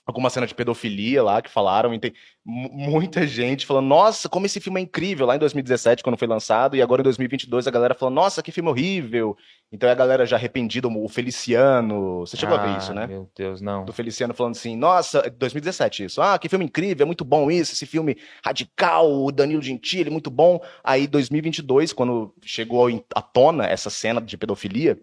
alguma 0.08 0.30
cena 0.30 0.46
de 0.46 0.54
pedofilia 0.54 1.22
lá 1.22 1.42
que 1.42 1.50
falaram, 1.50 1.92
e 1.92 1.98
tem 1.98 2.14
mu- 2.42 2.70
muita 2.72 3.26
gente 3.26 3.66
falando, 3.66 3.86
nossa, 3.86 4.26
como 4.26 4.46
esse 4.46 4.58
filme 4.58 4.80
é 4.80 4.82
incrível, 4.82 5.26
lá 5.26 5.36
em 5.36 5.38
2017, 5.38 6.02
quando 6.02 6.16
foi 6.16 6.26
lançado, 6.26 6.74
e 6.74 6.80
agora 6.80 7.02
em 7.02 7.04
2022 7.04 7.66
a 7.66 7.70
galera 7.70 7.94
falando, 7.94 8.14
nossa, 8.14 8.42
que 8.42 8.50
filme 8.50 8.70
horrível. 8.70 9.36
Então 9.70 9.86
é 9.86 9.92
a 9.92 9.94
galera 9.94 10.24
já 10.24 10.36
arrependida, 10.36 10.88
o 10.88 11.08
Feliciano, 11.10 12.20
você 12.20 12.38
chegou 12.38 12.56
a 12.56 12.62
ver 12.62 12.78
isso, 12.78 12.90
Ah, 12.92 12.94
né? 12.94 13.06
Meu 13.06 13.30
Deus, 13.36 13.60
não. 13.60 13.84
do 13.84 13.92
Feliciano 13.92 14.32
falando 14.32 14.52
assim, 14.56 14.74
nossa, 14.74 15.20
2017 15.38 16.04
isso, 16.04 16.22
ah, 16.22 16.38
que 16.38 16.48
filme 16.48 16.64
incrível, 16.64 17.04
é 17.04 17.06
muito 17.06 17.22
bom 17.24 17.50
isso, 17.50 17.74
esse 17.74 17.84
filme 17.84 18.16
radical, 18.42 19.12
o 19.24 19.30
Danilo 19.30 19.60
Gentili, 19.60 20.08
muito 20.08 20.30
bom. 20.30 20.58
Aí 20.82 21.06
2022, 21.06 21.92
quando 21.92 22.34
chegou 22.42 22.86
à 23.14 23.20
tona 23.20 23.66
essa 23.66 23.90
cena 23.90 24.22
de 24.22 24.38
pedofilia, 24.38 24.98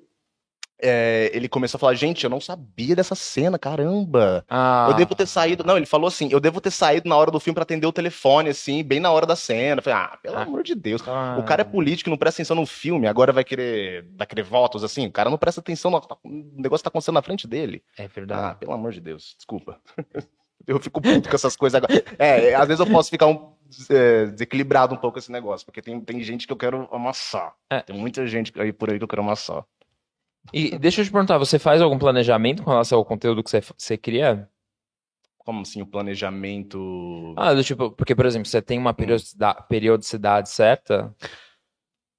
é, 0.82 1.32
ele 1.34 1.48
começou 1.48 1.78
a 1.78 1.80
falar, 1.80 1.94
gente, 1.96 2.24
eu 2.24 2.30
não 2.30 2.40
sabia 2.42 2.96
dessa 2.96 3.16
cena, 3.16 3.58
caramba. 3.58 4.44
Ah, 4.50 4.88
Eu 4.90 4.96
devo 4.96 5.16
ter 5.16 5.26
saído, 5.26 5.64
não, 5.64 5.78
ele 5.78 5.86
falou 5.86 6.08
assim, 6.08 6.30
eu 6.32 6.40
devo 6.40 6.60
ter 6.62 6.72
saído 6.72 7.08
na 7.08 7.16
hora 7.16 7.32
do 7.32 7.40
filme 7.40 7.56
pra 7.56 7.64
atender 7.64 7.88
o 7.88 7.92
telefone, 7.94 8.50
assim, 8.50 8.84
bem 8.84 9.00
na 9.00 9.12
hora 9.12 9.26
da 9.26 9.36
cena. 9.36 9.80
Eu 9.80 9.84
falei, 9.84 10.00
ah, 10.00 10.18
pelo 10.22 10.38
Ah. 10.38 10.42
amor 10.44 10.64
de 10.64 10.76
Deus. 10.76 11.02
ah, 11.08 11.38
O 11.40 11.44
cara 11.44 11.62
é 11.62 11.66
político, 11.66 12.10
não 12.10 12.18
presta 12.18 12.42
atenção 12.42 12.56
no 12.56 12.66
filme, 12.66 13.08
agora 13.08 13.32
vai 13.32 13.44
querer, 13.44 14.06
vai 14.18 14.28
querer 14.28 14.44
votos, 14.44 14.84
assim. 14.84 15.08
O 15.08 15.12
cara 15.12 15.30
não 15.30 15.38
presta 15.38 15.62
atenção 15.62 15.90
no 15.92 15.98
o 15.98 16.62
negócio 16.62 16.84
tá 16.84 16.90
acontecendo 16.90 17.16
na 17.16 17.22
frente 17.22 17.48
dele. 17.48 17.82
É 17.98 18.04
Ah, 18.06 18.08
verdade. 18.14 18.58
pelo 18.60 18.74
amor 18.74 18.92
de 18.92 19.00
Deus, 19.02 19.34
desculpa. 19.38 19.80
Eu 20.68 20.80
fico 20.80 21.00
puto 21.00 21.30
com 21.30 21.36
essas 21.36 21.56
coisas 21.56 21.76
agora. 21.76 22.04
É, 22.18 22.50
é, 22.50 22.56
às 22.56 22.68
vezes 22.68 22.80
eu 22.80 22.92
posso 22.92 23.12
ficar 23.12 23.28
um, 23.28 23.52
é, 23.88 24.26
desequilibrado 24.28 24.96
um 24.96 24.98
pouco 24.98 25.20
esse 25.20 25.32
negócio, 25.32 25.64
porque 25.64 25.80
tem, 25.80 26.00
tem 26.02 26.20
gente 26.24 26.48
que 26.48 26.54
eu 26.54 26.58
quero 26.58 26.90
amassar. 26.92 27.54
É. 27.70 27.82
Tem 27.82 27.96
muita 27.96 28.26
gente 28.26 28.52
aí 28.60 28.74
por 28.74 28.90
aí 28.90 28.98
que 28.98 29.04
eu 29.04 29.08
quero 29.08 29.22
amassar. 29.22 29.64
E 30.54 30.78
deixa 30.78 31.02
eu 31.02 31.06
te 31.06 31.12
perguntar, 31.12 31.38
você 31.38 31.60
faz 31.60 31.82
algum 31.82 31.98
planejamento 31.98 32.64
com 32.64 32.70
relação 32.70 32.98
ao 32.98 33.06
conteúdo 33.06 33.44
que 33.44 33.50
você, 33.50 33.62
você 33.78 33.98
cria? 33.98 34.50
Como 35.40 35.62
assim, 35.62 35.82
o 35.82 35.86
planejamento. 35.86 37.34
Ah, 37.38 37.54
do 37.54 37.64
tipo, 37.64 37.92
porque, 37.92 38.16
por 38.16 38.26
exemplo, 38.26 38.48
você 38.48 38.62
tem 38.62 38.80
uma 38.80 38.94
periodicidade, 38.94 39.64
periodicidade 39.68 40.50
certa? 40.50 41.16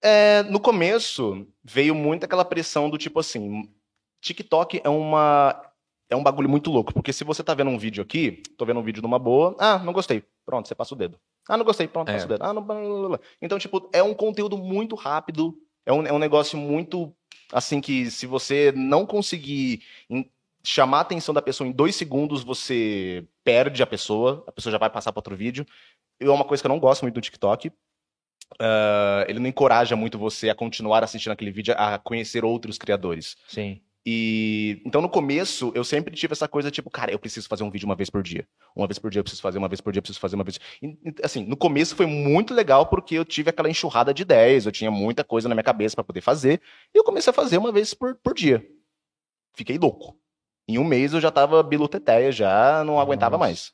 É, 0.03 0.43
no 0.45 0.61
começo, 0.61 1.47
veio 1.65 1.95
muito 1.95 2.25
aquela 2.25 2.45
pressão 2.45 2.89
do 2.89 2.99
tipo 2.99 3.19
assim: 3.19 3.63
TikTok 4.21 4.81
é 4.85 4.89
uma. 4.89 5.61
É 6.09 6.15
um 6.15 6.23
bagulho 6.23 6.49
muito 6.49 6.71
louco, 6.71 6.95
porque 6.95 7.13
se 7.13 7.25
você 7.25 7.43
tá 7.43 7.53
vendo 7.53 7.71
um 7.71 7.79
vídeo 7.79 8.01
aqui, 8.01 8.41
tô 8.57 8.65
vendo 8.65 8.79
um 8.79 8.83
vídeo 8.83 9.03
numa 9.03 9.19
boa, 9.19 9.57
ah, 9.59 9.79
não 9.81 9.93
gostei, 9.93 10.23
pronto, 10.45 10.69
você 10.69 10.75
passa 10.75 10.95
o 10.95 10.97
dedo. 10.97 11.19
Ah, 11.49 11.57
não 11.57 11.65
gostei, 11.65 11.89
pronto, 11.89 12.09
É. 12.09 12.13
passa 12.13 12.27
o 12.27 12.29
dedo. 12.29 12.45
Ah, 12.45 12.53
não... 12.53 12.65
Então, 13.43 13.59
tipo, 13.59 13.91
é 13.93 14.01
um 14.05 14.15
conteúdo 14.15 14.57
muito 14.57 14.95
rápido, 14.95 15.59
é 15.85 15.93
um, 15.93 16.07
é 16.07 16.13
um 16.13 16.19
negócio 16.21 16.57
muito, 16.57 17.13
assim, 17.53 17.81
que 17.81 18.11
se 18.11 18.27
você 18.27 18.73
não 18.73 19.07
conseguir 19.07 19.83
chamar 20.65 20.99
a 20.99 21.01
atenção 21.03 21.35
da 21.35 21.43
pessoa 21.43 21.69
em 21.69 21.73
dois 21.73 21.95
segundos, 21.95 22.43
você 22.43 23.25
perde 23.45 23.83
a 23.83 23.87
pessoa, 23.87 24.45
a 24.47 24.53
pessoa 24.53 24.73
já 24.73 24.79
vai 24.79 24.91
passar 24.91 25.13
para 25.13 25.21
outro 25.21 25.37
vídeo. 25.37 25.67
É 26.19 26.29
uma 26.29 26.45
coisa 26.45 26.63
que 26.63 26.67
eu 26.67 26.71
não 26.71 26.81
gosto 26.81 27.03
muito 27.03 27.15
do 27.15 27.21
TikTok, 27.21 27.71
ah, 28.59 29.25
ele 29.29 29.39
não 29.39 29.49
encoraja 29.49 29.97
muito 29.97 30.19
você 30.19 30.49
a 30.49 30.55
continuar 30.55 31.03
assistindo 31.03 31.33
aquele 31.33 31.51
vídeo, 31.51 31.75
a 31.77 31.99
conhecer 31.99 32.45
outros 32.45 32.79
criadores. 32.79 33.37
Sim. 33.49 33.81
E 34.09 34.81
então 34.87 35.03
no 35.03 35.09
começo 35.09 35.73
eu 35.75 35.83
sempre 35.83 36.15
tive 36.15 36.33
essa 36.33 36.47
coisa 36.47 36.71
tipo, 36.71 36.89
cara, 36.89 37.11
eu 37.11 37.19
preciso 37.19 37.49
fazer 37.49 37.65
um 37.65 37.71
vídeo 37.71 37.87
uma 37.87 37.97
vez 37.97 38.09
por 38.09 38.23
dia. 38.23 38.47
Uma 38.75 38.87
vez 38.87 39.01
por 39.01 39.11
dia 39.11 39.19
eu 39.19 39.25
preciso 39.25 39.43
fazer, 39.43 39.59
uma 39.59 39.67
vez 39.67 39.81
por 39.81 39.93
dia 39.93 39.99
eu 39.99 40.03
preciso 40.03 40.21
fazer 40.21 40.37
uma 40.37 40.45
vez. 40.45 40.61
E, 40.81 40.97
assim, 41.25 41.45
no 41.45 41.57
começo 41.57 41.97
foi 41.97 42.07
muito 42.07 42.55
legal 42.55 42.87
porque 42.87 43.17
eu 43.17 43.25
tive 43.25 43.51
aquela 43.51 43.69
enxurrada 43.69 44.15
de 44.15 44.23
ideias, 44.23 44.65
eu 44.65 44.71
tinha 44.71 44.93
muita 44.93 45.25
coisa 45.25 45.49
na 45.49 45.57
minha 45.57 45.65
cabeça 45.65 45.97
para 45.97 46.05
poder 46.05 46.21
fazer, 46.21 46.63
e 46.95 46.99
eu 46.99 47.03
comecei 47.03 47.33
a 47.33 47.35
fazer 47.35 47.59
uma 47.59 47.73
vez 47.73 47.95
por, 47.95 48.15
por 48.15 48.33
dia. 48.33 48.65
Fiquei 49.57 49.77
louco. 49.77 50.17
Em 50.69 50.79
um 50.79 50.85
mês 50.85 51.13
eu 51.13 51.21
já 51.21 51.33
tava 51.33 51.61
biluteteia, 51.65 52.31
já 52.31 52.85
não 52.85 53.01
aguentava 53.01 53.37
Nossa. 53.37 53.49
mais. 53.49 53.73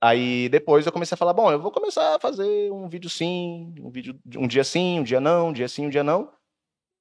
Aí 0.00 0.48
depois 0.48 0.86
eu 0.86 0.92
comecei 0.92 1.14
a 1.14 1.18
falar, 1.18 1.34
bom, 1.34 1.52
eu 1.52 1.60
vou 1.60 1.70
começar 1.70 2.14
a 2.14 2.18
fazer 2.18 2.72
um 2.72 2.88
vídeo 2.88 3.10
sim, 3.10 3.74
um 3.80 3.90
vídeo 3.90 4.18
um 4.34 4.46
dia 4.46 4.64
sim, 4.64 5.00
um 5.00 5.02
dia 5.02 5.20
não, 5.20 5.48
um 5.48 5.52
dia 5.52 5.68
sim, 5.68 5.86
um 5.86 5.90
dia 5.90 6.04
não. 6.04 6.32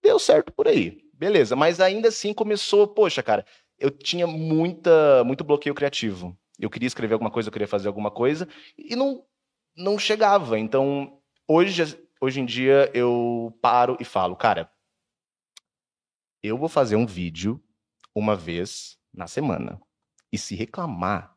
Deu 0.03 0.19
certo 0.19 0.51
por 0.51 0.67
aí. 0.67 1.06
Beleza, 1.17 1.55
mas 1.55 1.79
ainda 1.79 2.09
assim 2.09 2.31
começou, 2.31 2.87
poxa, 2.87 3.23
cara, 3.23 3.43
eu 3.79 3.89
tinha 3.89 4.27
muita 4.27 5.23
muito 5.23 5.43
bloqueio 5.43 5.73
criativo. 5.73 6.37
Eu 6.59 6.69
queria 6.69 6.85
escrever 6.85 7.13
alguma 7.13 7.31
coisa, 7.31 7.49
eu 7.49 7.53
queria 7.53 7.67
fazer 7.67 7.87
alguma 7.87 8.11
coisa 8.11 8.47
e 8.77 8.95
não 8.95 9.25
não 9.75 9.97
chegava. 9.97 10.59
Então, 10.59 11.19
hoje 11.47 11.97
hoje 12.21 12.39
em 12.39 12.45
dia 12.45 12.91
eu 12.93 13.51
paro 13.61 13.97
e 13.99 14.05
falo, 14.05 14.35
cara, 14.35 14.71
eu 16.43 16.55
vou 16.55 16.69
fazer 16.69 16.95
um 16.95 17.05
vídeo 17.05 17.61
uma 18.13 18.35
vez 18.35 18.99
na 19.11 19.25
semana. 19.25 19.81
E 20.31 20.37
se 20.37 20.55
reclamar, 20.55 21.35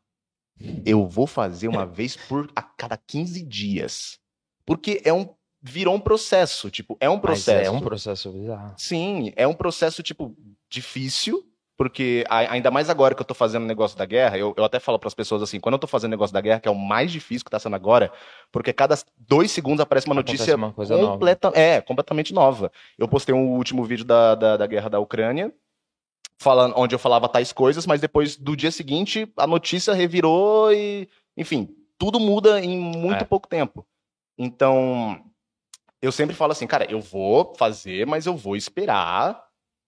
eu 0.85 1.07
vou 1.07 1.27
fazer 1.27 1.69
uma 1.69 1.87
vez 1.87 2.17
por 2.17 2.51
a 2.55 2.63
cada 2.63 2.99
15 2.99 3.43
dias. 3.47 4.21
Porque 4.67 5.01
é 5.05 5.13
um 5.13 5.35
virou 5.63 5.95
um 5.95 6.01
processo, 6.01 6.71
tipo, 6.71 6.97
é 7.01 7.09
um 7.09 7.19
processo. 7.19 7.59
Mas 7.59 7.67
é 7.67 7.71
um 7.71 7.81
processo 7.81 8.31
bizarro. 8.31 8.75
Sim, 8.77 9.33
é 9.37 9.47
um 9.47 9.55
processo 9.55 10.03
tipo 10.03 10.35
difícil, 10.69 11.45
porque 11.77 12.25
ainda 12.29 12.71
mais 12.71 12.91
agora 12.91 13.15
que 13.15 13.23
eu 13.23 13.27
tô 13.27 13.35
fazendo 13.35 13.65
negócio 13.67 13.97
da 13.97 14.05
guerra, 14.05 14.37
eu, 14.37 14.55
eu 14.57 14.65
até 14.65 14.79
falo 14.79 14.99
para 14.99 15.09
as 15.09 15.15
pessoas 15.15 15.43
assim, 15.43 15.59
quando 15.59 15.75
eu 15.75 15.79
tô 15.79 15.87
fazendo 15.87 16.11
negócio 16.11 16.33
da 16.33 16.41
guerra, 16.41 16.61
que 16.61 16.69
é 16.69 16.71
o 16.71 16.75
mais 16.75 17.11
difícil 17.11 17.45
que 17.45 17.51
tá 17.51 17.59
sendo 17.59 17.77
agora, 17.77 18.13
porque 18.53 18.73
cada 18.73 18.99
dois 19.17 19.51
segundos 19.51 19.81
aparece 19.81 20.07
uma 20.07 20.15
notícia 20.15 20.57
uma 20.57 20.73
coisa 20.73 20.97
completa, 20.97 21.49
nova. 21.49 21.59
é, 21.59 21.81
completamente 21.81 22.35
nova. 22.35 22.71
Eu 22.99 23.09
postei 23.09 23.35
um 23.35 23.57
último 23.57 23.85
vídeo 23.85 24.05
da, 24.05 24.35
da, 24.35 24.57
da 24.59 24.67
guerra 24.67 24.91
da 24.91 25.01
Ucrânia, 25.01 25.53
falando, 26.39 26.75
onde 26.77 26.95
eu 26.95 26.99
falava 26.99 27.29
tais 27.29 27.53
coisas, 27.53 27.87
mas 27.87 28.01
depois 28.01 28.37
do 28.37 28.57
dia 28.57 28.71
seguinte 28.71 29.31
a 29.37 29.47
notícia 29.47 29.93
revirou 29.93 30.73
e, 30.73 31.09
enfim, 31.37 31.69
tudo 31.99 32.19
muda 32.19 32.61
em 32.61 32.79
muito 32.79 33.23
é. 33.23 33.27
pouco 33.27 33.47
tempo. 33.47 33.87
Então, 34.39 35.23
eu 36.03 36.13
sempre 36.13 36.35
falo 36.35 36.53
assim, 36.53 36.67
cara, 36.67 36.91
eu 36.91 37.01
vou 37.01 37.55
fazer, 37.57 38.07
mas 38.07 38.27
eu 38.27 38.37
vou 38.37 38.57
esperar 38.57 39.43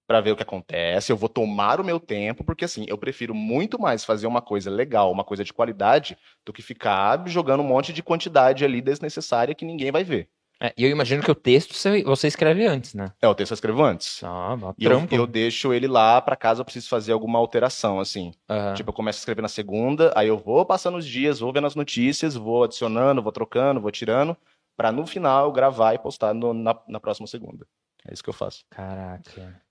para 0.07 0.21
ver 0.21 0.33
o 0.33 0.37
que 0.37 0.43
acontece, 0.43 1.11
eu 1.11 1.17
vou 1.17 1.29
tomar 1.29 1.81
o 1.81 1.85
meu 1.85 1.99
tempo, 1.99 2.45
porque 2.45 2.65
assim, 2.65 2.85
eu 2.87 2.99
prefiro 2.99 3.35
muito 3.35 3.81
mais 3.81 4.05
fazer 4.05 4.27
uma 4.27 4.43
coisa 4.43 4.71
legal, 4.71 5.11
uma 5.11 5.25
coisa 5.25 5.43
de 5.43 5.53
qualidade, 5.53 6.19
do 6.45 6.53
que 6.53 6.61
ficar 6.61 7.27
jogando 7.29 7.61
um 7.61 7.67
monte 7.67 7.93
de 7.93 8.03
quantidade 8.03 8.65
ali 8.65 8.83
desnecessária 8.83 9.55
que 9.55 9.65
ninguém 9.65 9.91
vai 9.91 10.05
ver. 10.05 10.29
É, 10.61 10.73
e 10.77 10.85
eu 10.85 10.91
imagino 10.91 11.25
que 11.25 11.31
o 11.31 11.35
texto 11.35 11.75
você 12.05 12.29
escreve 12.29 12.65
antes, 12.65 12.95
né? 12.95 13.07
É, 13.21 13.27
o 13.27 13.35
texto 13.35 13.51
eu 13.51 13.57
escrevo 13.57 13.83
antes. 13.83 14.23
Ah, 14.23 14.57
e 14.79 14.85
eu, 14.85 15.09
eu, 15.11 15.27
deixo 15.27 15.73
ele 15.73 15.89
lá 15.89 16.21
para 16.21 16.37
caso 16.37 16.61
eu 16.61 16.65
precise 16.65 16.89
fazer 16.89 17.11
alguma 17.11 17.39
alteração, 17.41 17.99
assim. 17.99 18.33
Uhum. 18.49 18.75
Tipo, 18.75 18.91
eu 18.91 18.95
começo 18.95 19.19
a 19.19 19.23
escrever 19.23 19.43
na 19.43 19.49
segunda, 19.49 20.13
aí 20.15 20.29
eu 20.29 20.39
vou 20.39 20.65
passando 20.65 20.99
os 20.99 21.05
dias, 21.05 21.41
vou 21.41 21.53
vendo 21.53 21.67
as 21.67 21.75
notícias, 21.75 22.37
vou 22.37 22.63
adicionando, 22.63 23.21
vou 23.21 23.33
trocando, 23.33 23.81
vou 23.81 23.91
tirando, 23.91 24.37
para 24.77 24.93
no 24.93 25.07
final 25.07 25.53
gravar 25.53 25.95
e 25.95 25.99
postar 25.99 26.35
no, 26.35 26.53
na, 26.53 26.79
na 26.89 27.01
próxima 27.01 27.27
segunda. 27.27 27.67
É 28.07 28.13
isso 28.13 28.23
que 28.23 28.31
eu 28.31 28.35
faço. 28.35 28.65
Caraca. 28.71 29.63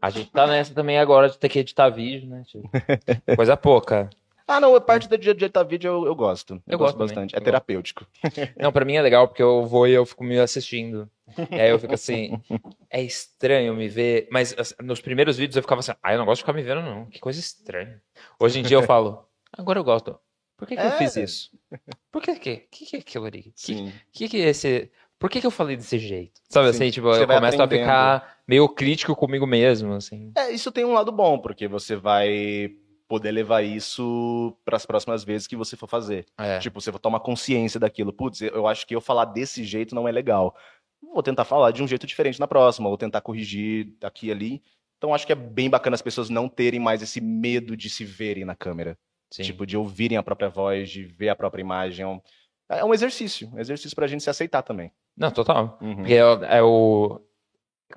A 0.00 0.10
gente 0.10 0.30
tá 0.30 0.46
nessa 0.46 0.74
também 0.74 0.98
agora 0.98 1.28
de 1.28 1.38
ter 1.38 1.48
que 1.48 1.58
editar 1.58 1.88
vídeo, 1.88 2.28
né? 2.28 2.42
Tipo, 2.46 2.70
coisa 3.36 3.56
pouca. 3.56 4.10
Ah, 4.48 4.60
não, 4.60 4.76
a 4.76 4.80
parte 4.80 5.08
de 5.08 5.30
editar 5.30 5.64
vídeo 5.64 5.88
eu, 5.88 6.06
eu 6.06 6.14
gosto. 6.14 6.54
Eu, 6.54 6.74
eu 6.74 6.78
gosto 6.78 6.96
bastante. 6.96 7.34
É 7.34 7.40
terapêutico. 7.40 8.06
Não, 8.56 8.70
pra 8.70 8.84
mim 8.84 8.94
é 8.94 9.02
legal 9.02 9.26
porque 9.26 9.42
eu 9.42 9.66
vou 9.66 9.88
e 9.88 9.92
eu 9.92 10.06
fico 10.06 10.22
me 10.22 10.38
assistindo. 10.38 11.10
E 11.50 11.60
aí 11.60 11.68
eu 11.68 11.80
fico 11.80 11.94
assim, 11.94 12.40
é 12.88 13.02
estranho 13.02 13.74
me 13.74 13.88
ver. 13.88 14.28
Mas 14.30 14.54
assim, 14.56 14.74
nos 14.80 15.00
primeiros 15.00 15.36
vídeos 15.36 15.56
eu 15.56 15.62
ficava 15.62 15.80
assim, 15.80 15.92
ah, 16.00 16.12
eu 16.12 16.18
não 16.18 16.24
gosto 16.24 16.36
de 16.38 16.42
ficar 16.42 16.52
me 16.52 16.62
vendo, 16.62 16.80
não. 16.80 17.06
Que 17.06 17.18
coisa 17.18 17.40
estranha. 17.40 18.00
Hoje 18.38 18.60
em 18.60 18.62
dia 18.62 18.76
eu 18.76 18.84
falo, 18.84 19.26
agora 19.52 19.80
eu 19.80 19.84
gosto. 19.84 20.16
Por 20.56 20.66
que, 20.66 20.74
que 20.74 20.82
é. 20.82 20.86
eu 20.86 20.92
fiz 20.92 21.16
isso? 21.16 21.50
Por 22.10 22.22
que 22.22 22.34
que? 22.36 22.52
O 22.52 22.68
que, 22.70 22.86
que 22.86 22.96
é 22.96 22.98
aquilo 23.00 23.26
ali? 23.26 23.52
Sim. 23.54 23.92
Que, 24.12 24.28
que, 24.28 24.40
é 24.40 24.48
esse. 24.48 24.90
Por 25.18 25.30
que, 25.30 25.40
que 25.40 25.46
eu 25.46 25.50
falei 25.50 25.76
desse 25.76 25.98
jeito? 25.98 26.40
Sabe 26.48 26.72
Sim. 26.72 26.76
assim, 26.76 26.90
tipo, 26.90 27.06
você 27.06 27.22
eu 27.22 27.26
começo 27.26 27.60
aprendendo. 27.60 27.88
a 27.90 28.20
ficar 28.20 28.38
meio 28.46 28.68
crítico 28.68 29.14
comigo 29.14 29.46
mesmo, 29.46 29.92
assim. 29.94 30.32
É, 30.36 30.50
isso 30.50 30.72
tem 30.72 30.84
um 30.84 30.92
lado 30.92 31.12
bom, 31.12 31.38
porque 31.38 31.68
você 31.68 31.96
vai 31.96 32.70
poder 33.08 33.30
levar 33.30 33.62
isso 33.62 34.56
para 34.64 34.76
as 34.76 34.84
próximas 34.84 35.24
vezes 35.24 35.46
que 35.46 35.56
você 35.56 35.76
for 35.76 35.88
fazer. 35.88 36.26
É. 36.38 36.58
Tipo, 36.58 36.80
você 36.80 36.90
vai 36.90 37.00
tomar 37.00 37.20
consciência 37.20 37.78
daquilo. 37.78 38.12
Putz, 38.12 38.40
eu 38.42 38.66
acho 38.66 38.86
que 38.86 38.94
eu 38.94 39.00
falar 39.00 39.26
desse 39.26 39.62
jeito 39.62 39.94
não 39.94 40.08
é 40.08 40.12
legal. 40.12 40.56
Vou 41.00 41.22
tentar 41.22 41.44
falar 41.44 41.70
de 41.70 41.82
um 41.82 41.88
jeito 41.88 42.06
diferente 42.06 42.40
na 42.40 42.48
próxima, 42.48 42.88
ou 42.88 42.96
tentar 42.96 43.20
corrigir 43.20 43.94
aqui 44.02 44.28
e 44.28 44.30
ali. 44.32 44.62
Então 44.98 45.14
acho 45.14 45.26
que 45.26 45.32
é 45.32 45.36
bem 45.36 45.68
bacana 45.68 45.94
as 45.94 46.02
pessoas 46.02 46.30
não 46.30 46.48
terem 46.48 46.80
mais 46.80 47.02
esse 47.02 47.20
medo 47.20 47.76
de 47.76 47.88
se 47.88 48.04
verem 48.04 48.44
na 48.44 48.56
câmera. 48.56 48.98
Sim. 49.30 49.42
Tipo, 49.42 49.66
de 49.66 49.76
ouvirem 49.76 50.16
a 50.16 50.22
própria 50.22 50.48
voz, 50.48 50.90
de 50.90 51.04
ver 51.04 51.28
a 51.28 51.36
própria 51.36 51.60
imagem. 51.60 52.04
É 52.68 52.84
um 52.84 52.94
exercício, 52.94 53.50
um 53.52 53.58
exercício 53.58 53.94
pra 53.94 54.06
gente 54.06 54.22
se 54.22 54.30
aceitar 54.30 54.62
também. 54.62 54.92
Não, 55.16 55.30
total. 55.30 55.78
Uhum. 55.80 55.96
Porque 55.96 56.14
é, 56.14 56.58
é 56.58 56.62
o. 56.62 57.20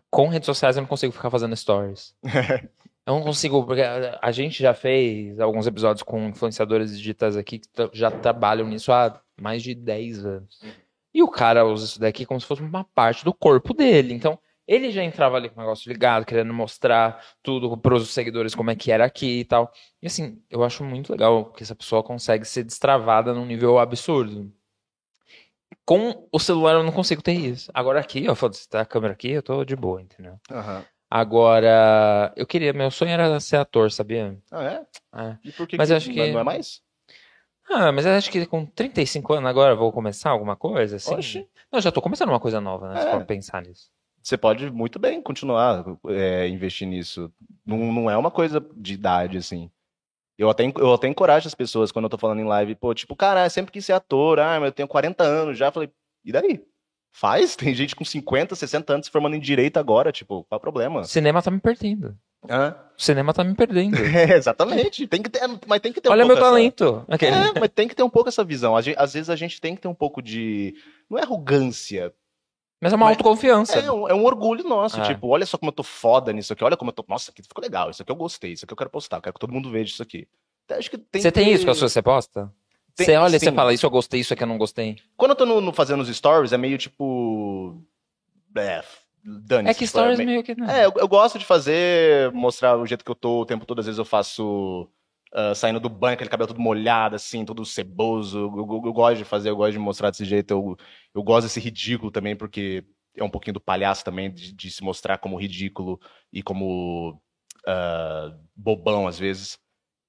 Com 0.09 0.27
redes 0.27 0.45
sociais 0.45 0.77
eu 0.77 0.81
não 0.81 0.87
consigo 0.87 1.11
ficar 1.11 1.29
fazendo 1.29 1.55
stories. 1.55 2.15
Eu 3.09 3.15
não 3.15 3.23
consigo, 3.23 3.65
porque 3.65 3.81
a 3.81 4.31
gente 4.31 4.61
já 4.61 4.71
fez 4.71 5.39
alguns 5.39 5.65
episódios 5.65 6.03
com 6.03 6.27
influenciadores 6.27 6.95
digitais 6.95 7.35
aqui 7.35 7.57
que 7.57 7.67
já 7.91 8.11
trabalham 8.11 8.67
nisso 8.67 8.91
há 8.91 9.19
mais 9.41 9.63
de 9.63 9.73
10 9.73 10.25
anos. 10.25 10.59
E 11.11 11.23
o 11.23 11.27
cara 11.27 11.65
usa 11.65 11.85
isso 11.85 11.99
daqui 11.99 12.23
como 12.23 12.39
se 12.39 12.45
fosse 12.45 12.61
uma 12.61 12.83
parte 12.83 13.25
do 13.25 13.33
corpo 13.33 13.73
dele. 13.73 14.13
Então, 14.13 14.37
ele 14.69 14.91
já 14.91 15.03
entrava 15.03 15.35
ali 15.35 15.49
com 15.49 15.59
o 15.59 15.63
negócio 15.63 15.91
ligado, 15.91 16.23
querendo 16.23 16.53
mostrar 16.53 17.25
tudo 17.41 17.75
para 17.75 17.95
os 17.95 18.13
seguidores 18.13 18.53
como 18.53 18.69
é 18.69 18.75
que 18.75 18.91
era 18.91 19.03
aqui 19.03 19.39
e 19.39 19.43
tal. 19.43 19.73
E 19.99 20.05
assim, 20.05 20.39
eu 20.47 20.63
acho 20.63 20.83
muito 20.83 21.11
legal 21.11 21.45
que 21.45 21.63
essa 21.63 21.73
pessoa 21.73 22.03
consegue 22.03 22.45
ser 22.45 22.63
destravada 22.63 23.33
num 23.33 23.47
nível 23.47 23.79
absurdo. 23.79 24.53
Com 25.83 26.27
o 26.31 26.39
celular 26.39 26.73
eu 26.73 26.83
não 26.83 26.91
consigo 26.91 27.19
ter 27.19 27.33
isso. 27.33 27.71
Agora 27.73 27.99
aqui, 27.99 28.29
ó, 28.29 28.35
foda-se, 28.35 28.69
tá 28.69 28.81
a 28.81 28.85
câmera 28.85 29.13
aqui, 29.13 29.31
eu 29.31 29.41
tô 29.41 29.65
de 29.65 29.75
boa, 29.75 30.03
entendeu? 30.03 30.39
Uhum. 30.51 30.83
Agora, 31.09 32.31
eu 32.35 32.45
queria, 32.45 32.71
meu 32.71 32.91
sonho 32.91 33.09
era 33.09 33.39
ser 33.39 33.55
ator, 33.55 33.91
sabia? 33.91 34.37
Ah, 34.51 34.63
é? 34.63 34.85
é. 35.15 35.37
E 35.45 35.51
por 35.51 35.67
que, 35.67 35.77
mas 35.77 35.89
que 35.89 35.95
acho 35.95 36.11
que 36.11 36.31
não 36.31 36.41
é 36.41 36.43
mais? 36.43 36.79
Ah, 37.67 37.91
mas 37.91 38.05
eu 38.05 38.11
acho 38.11 38.29
que 38.29 38.45
com 38.45 38.67
35 38.67 39.33
anos 39.33 39.49
agora 39.49 39.75
vou 39.75 39.91
começar 39.91 40.29
alguma 40.29 40.55
coisa, 40.55 40.97
assim. 40.97 41.15
Oxi. 41.15 41.49
Não, 41.71 41.81
já 41.81 41.91
tô 41.91 42.03
começando 42.03 42.29
uma 42.29 42.39
coisa 42.39 42.61
nova, 42.61 42.93
né? 42.93 42.99
É. 42.99 43.03
Se 43.03 43.11
for 43.11 43.25
pensar 43.25 43.63
nisso. 43.63 43.89
Você 44.21 44.37
pode 44.37 44.69
muito 44.69 44.99
bem 44.99 45.21
continuar 45.21 45.85
é, 46.07 46.47
investir 46.47 46.87
nisso. 46.87 47.31
Não, 47.65 47.77
não 47.91 48.09
é 48.09 48.17
uma 48.17 48.31
coisa 48.31 48.65
de 48.75 48.93
idade, 48.93 49.37
assim. 49.37 49.69
Eu 50.37 50.49
até, 50.49 50.65
eu 50.65 50.93
até 50.93 51.07
encorajo 51.07 51.47
as 51.47 51.55
pessoas 51.55 51.91
quando 51.91 52.05
eu 52.05 52.09
tô 52.09 52.17
falando 52.17 52.39
em 52.39 52.45
live, 52.45 52.75
pô, 52.75 52.93
tipo, 52.93 53.15
cara, 53.15 53.49
sempre 53.49 53.71
quis 53.71 53.85
ser 53.85 53.93
ator, 53.93 54.39
ah, 54.39 54.59
mas 54.59 54.67
eu 54.67 54.71
tenho 54.71 54.87
40 54.87 55.23
anos 55.23 55.57
já. 55.57 55.71
Falei, 55.71 55.89
e 56.23 56.31
daí? 56.31 56.63
Faz, 57.11 57.55
tem 57.55 57.73
gente 57.73 57.95
com 57.95 58.05
50, 58.05 58.55
60 58.55 58.93
anos 58.93 59.05
se 59.07 59.11
formando 59.11 59.35
em 59.35 59.39
direito 59.39 59.77
agora, 59.77 60.11
tipo, 60.11 60.45
qual 60.45 60.55
é 60.55 60.57
o 60.57 60.61
problema? 60.61 61.03
Cinema 61.03 61.41
tá 61.41 61.51
me 61.51 61.59
perdendo. 61.59 62.15
Hã? 62.47 62.75
O 62.97 63.01
cinema 63.01 63.33
tá 63.33 63.43
me 63.43 63.53
perdendo. 63.53 63.97
É, 64.15 64.35
exatamente. 64.35 65.07
Tem 65.07 65.21
que 65.21 65.29
ter, 65.29 65.41
mas 65.67 65.81
tem 65.81 65.91
que 65.91 65.99
ter 65.99 66.09
Olha 66.09 66.23
um 66.23 66.27
meu 66.27 66.37
talento. 66.37 67.05
Essa... 67.07 67.25
É, 67.25 67.59
mas 67.59 67.69
tem 67.69 67.87
que 67.87 67.95
ter 67.95 68.03
um 68.03 68.09
pouco 68.09 68.29
essa 68.29 68.43
visão. 68.43 68.75
Às 68.75 69.13
vezes 69.13 69.29
a 69.29 69.35
gente 69.35 69.59
tem 69.59 69.75
que 69.75 69.81
ter 69.81 69.87
um 69.87 69.93
pouco 69.93 70.21
de. 70.21 70.73
Não 71.09 71.17
é 71.17 71.23
arrogância. 71.23 72.13
Mas 72.81 72.93
é 72.93 72.95
uma 72.95 73.07
mas 73.07 73.17
autoconfiança. 73.17 73.77
É 73.77 73.91
um, 73.91 74.07
é 74.07 74.13
um 74.13 74.23
orgulho 74.23 74.63
nosso. 74.63 74.99
É. 75.01 75.03
Tipo, 75.03 75.27
olha 75.27 75.45
só 75.45 75.57
como 75.57 75.69
eu 75.69 75.75
tô 75.75 75.83
foda 75.83 76.31
nisso 76.31 76.53
aqui. 76.53 76.63
Olha 76.63 76.77
como 76.77 76.89
eu 76.89 76.93
tô. 76.93 77.03
Nossa, 77.07 77.31
aqui 77.31 77.41
ficou 77.43 77.61
legal. 77.61 77.89
Isso 77.89 78.01
aqui 78.01 78.11
eu 78.11 78.15
gostei. 78.15 78.53
Isso 78.53 78.65
aqui 78.65 78.73
eu 78.73 78.77
quero 78.77 78.89
postar. 78.89 79.17
Eu 79.17 79.21
quero 79.21 79.33
que 79.33 79.39
todo 79.39 79.53
mundo 79.53 79.69
veja 79.69 79.91
isso 79.91 80.03
aqui. 80.03 80.27
Acho 80.69 80.89
que 80.89 80.97
tem 80.97 81.21
você 81.21 81.31
que... 81.31 81.39
tem 81.39 81.51
isso 81.51 81.65
com 81.65 81.71
a 81.71 81.75
sua 81.75 81.89
você 81.89 82.01
posta? 82.01 82.53
Tem, 82.95 83.05
você 83.05 83.15
olha 83.17 83.35
e 83.35 83.39
você 83.39 83.51
fala, 83.51 83.73
isso 83.73 83.85
eu 83.85 83.89
gostei, 83.89 84.19
isso 84.19 84.33
aqui 84.33 84.43
eu 84.43 84.47
não 84.47 84.57
gostei. 84.57 84.97
Quando 85.15 85.31
eu 85.31 85.35
tô 85.35 85.45
no, 85.45 85.61
no 85.61 85.73
fazendo 85.73 86.01
os 86.01 86.15
stories, 86.15 86.53
é 86.53 86.57
meio 86.57 86.77
tipo. 86.77 87.81
É, 88.55 88.83
dane 89.23 89.69
É 89.69 89.73
que 89.73 89.79
tipo, 89.79 89.89
stories 89.89 90.19
é 90.19 90.25
meio... 90.25 90.29
meio 90.29 90.43
que. 90.43 90.55
Não. 90.55 90.69
É, 90.69 90.85
eu, 90.85 90.93
eu, 90.95 91.07
gosto 91.07 91.39
de 91.39 91.45
fazer, 91.45 92.31
mostrar 92.33 92.77
o 92.77 92.85
jeito 92.85 93.03
que 93.03 93.11
eu 93.11 93.15
tô 93.15 93.41
o 93.41 93.45
tempo 93.45 93.65
todo. 93.65 93.79
Às 93.79 93.85
vezes 93.85 93.99
eu 93.99 94.05
faço. 94.05 94.87
Uh, 95.33 95.53
saindo 95.53 95.79
do 95.79 95.89
banho, 95.89 96.15
aquele 96.15 96.29
cabelo 96.29 96.47
todo 96.47 96.59
molhado, 96.59 97.15
assim, 97.15 97.45
todo 97.45 97.65
ceboso. 97.65 98.39
Eu, 98.39 98.57
eu, 98.57 98.81
eu, 98.85 98.93
gosto 98.93 99.17
de 99.17 99.25
fazer, 99.25 99.49
eu 99.49 99.55
gosto 99.55 99.73
de 99.73 99.79
mostrar 99.79 100.09
desse 100.09 100.25
jeito. 100.25 100.51
Eu, 100.51 100.77
eu 101.13 101.23
gosto 101.23 101.45
desse 101.45 101.59
ridículo 101.59 102.11
também, 102.11 102.35
porque 102.35 102.83
é 103.15 103.23
um 103.23 103.29
pouquinho 103.29 103.53
do 103.55 103.61
palhaço 103.61 104.03
também, 104.03 104.31
de, 104.33 104.53
de 104.53 104.71
se 104.71 104.83
mostrar 104.83 105.17
como 105.17 105.39
ridículo 105.39 105.99
e 106.33 106.41
como 106.41 107.21
uh, 107.67 108.39
bobão 108.55 109.07
às 109.07 109.19
vezes. 109.19 109.59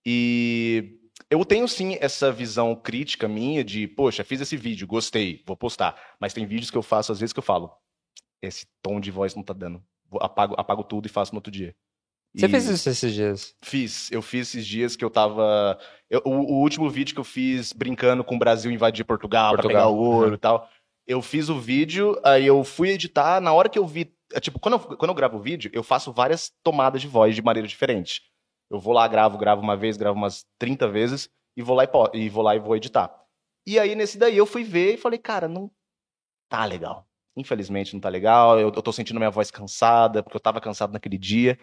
E 0.06 0.98
eu 1.28 1.44
tenho 1.44 1.68
sim 1.68 1.96
essa 2.00 2.32
visão 2.32 2.74
crítica 2.74 3.28
minha 3.28 3.62
de, 3.62 3.86
poxa, 3.86 4.24
fiz 4.24 4.40
esse 4.40 4.56
vídeo, 4.56 4.86
gostei, 4.86 5.42
vou 5.46 5.56
postar. 5.56 6.16
Mas 6.18 6.32
tem 6.32 6.46
vídeos 6.46 6.70
que 6.70 6.78
eu 6.78 6.82
faço 6.82 7.12
às 7.12 7.20
vezes 7.20 7.32
que 7.32 7.38
eu 7.38 7.42
falo, 7.42 7.70
esse 8.42 8.66
tom 8.82 9.00
de 9.00 9.10
voz 9.10 9.34
não 9.34 9.42
tá 9.42 9.52
dando. 9.52 9.82
Apago, 10.20 10.54
apago 10.58 10.82
tudo 10.82 11.06
e 11.06 11.10
faço 11.10 11.32
no 11.32 11.38
outro 11.38 11.52
dia. 11.52 11.74
Você 12.34 12.48
fez 12.48 12.68
isso 12.68 12.88
esses 12.88 13.12
dias? 13.12 13.56
Fiz. 13.62 14.10
Eu 14.12 14.22
fiz 14.22 14.48
esses 14.48 14.66
dias 14.66 14.94
que 14.94 15.04
eu 15.04 15.10
tava. 15.10 15.78
Eu, 16.08 16.22
o, 16.24 16.30
o, 16.30 16.60
último 16.60 16.88
vídeo 16.88 17.14
que 17.14 17.20
eu 17.20 17.24
fiz 17.24 17.72
brincando 17.72 18.22
com 18.22 18.36
o 18.36 18.38
Brasil 18.38 18.70
invadir 18.70 19.04
Portugal, 19.04 19.54
Portugal. 19.54 19.70
pra 19.70 19.80
pegar 19.80 19.88
o 19.88 19.98
ouro 19.98 20.28
uhum. 20.28 20.34
e 20.34 20.38
tal. 20.38 20.68
Eu 21.06 21.20
fiz 21.20 21.48
o 21.48 21.58
vídeo, 21.58 22.20
aí 22.24 22.46
eu 22.46 22.62
fui 22.62 22.90
editar. 22.90 23.40
Na 23.40 23.52
hora 23.52 23.68
que 23.68 23.78
eu 23.78 23.86
vi. 23.86 24.14
É, 24.32 24.38
tipo, 24.38 24.60
quando 24.60 24.74
eu, 24.74 24.80
quando 24.80 25.10
eu 25.10 25.14
gravo 25.14 25.38
o 25.38 25.42
vídeo, 25.42 25.70
eu 25.74 25.82
faço 25.82 26.12
várias 26.12 26.52
tomadas 26.62 27.00
de 27.00 27.08
voz 27.08 27.34
de 27.34 27.42
maneira 27.42 27.66
diferente. 27.66 28.22
Eu 28.70 28.78
vou 28.78 28.94
lá, 28.94 29.08
gravo, 29.08 29.36
gravo 29.36 29.60
uma 29.60 29.76
vez, 29.76 29.96
gravo 29.96 30.16
umas 30.16 30.46
30 30.58 30.86
vezes 30.86 31.28
e 31.56 31.62
vou 31.62 31.74
lá 31.74 31.82
e, 31.84 32.18
e 32.18 32.28
vou 32.28 32.44
lá 32.44 32.54
e 32.54 32.60
vou 32.60 32.76
editar. 32.76 33.12
E 33.66 33.76
aí, 33.76 33.96
nesse 33.96 34.16
daí, 34.16 34.36
eu 34.36 34.46
fui 34.46 34.62
ver 34.62 34.94
e 34.94 34.96
falei, 34.96 35.18
cara, 35.18 35.48
não 35.48 35.68
tá 36.48 36.64
legal. 36.64 37.06
Infelizmente 37.36 37.92
não 37.92 38.00
tá 38.00 38.08
legal. 38.08 38.58
Eu, 38.58 38.72
eu 38.74 38.82
tô 38.82 38.92
sentindo 38.92 39.18
minha 39.18 39.30
voz 39.30 39.50
cansada, 39.50 40.22
porque 40.22 40.36
eu 40.36 40.40
tava 40.40 40.60
cansado 40.60 40.92
naquele 40.92 41.18
dia. 41.18 41.58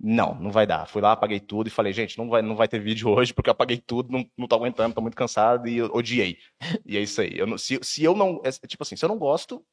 Não, 0.00 0.34
não 0.34 0.50
vai 0.50 0.66
dar. 0.66 0.86
Fui 0.86 1.00
lá, 1.00 1.12
apaguei 1.12 1.40
tudo 1.40 1.68
e 1.68 1.70
falei, 1.70 1.92
gente, 1.92 2.18
não 2.18 2.28
vai, 2.28 2.42
não 2.42 2.56
vai 2.56 2.68
ter 2.68 2.78
vídeo 2.78 3.08
hoje, 3.08 3.32
porque 3.32 3.48
eu 3.48 3.52
apaguei 3.52 3.78
tudo, 3.78 4.12
não, 4.12 4.28
não 4.36 4.46
tô 4.46 4.56
aguentando, 4.56 4.94
tô 4.94 5.00
muito 5.00 5.16
cansado 5.16 5.68
e 5.68 5.82
odiei. 5.82 6.38
E 6.84 6.96
é 6.96 7.00
isso 7.00 7.20
aí. 7.20 7.32
Eu, 7.36 7.56
se, 7.58 7.78
se 7.82 8.04
eu 8.04 8.14
não. 8.14 8.40
É, 8.44 8.50
tipo 8.66 8.82
assim, 8.82 8.96
se 8.96 9.04
eu 9.04 9.08
não 9.08 9.18
gosto, 9.18 9.64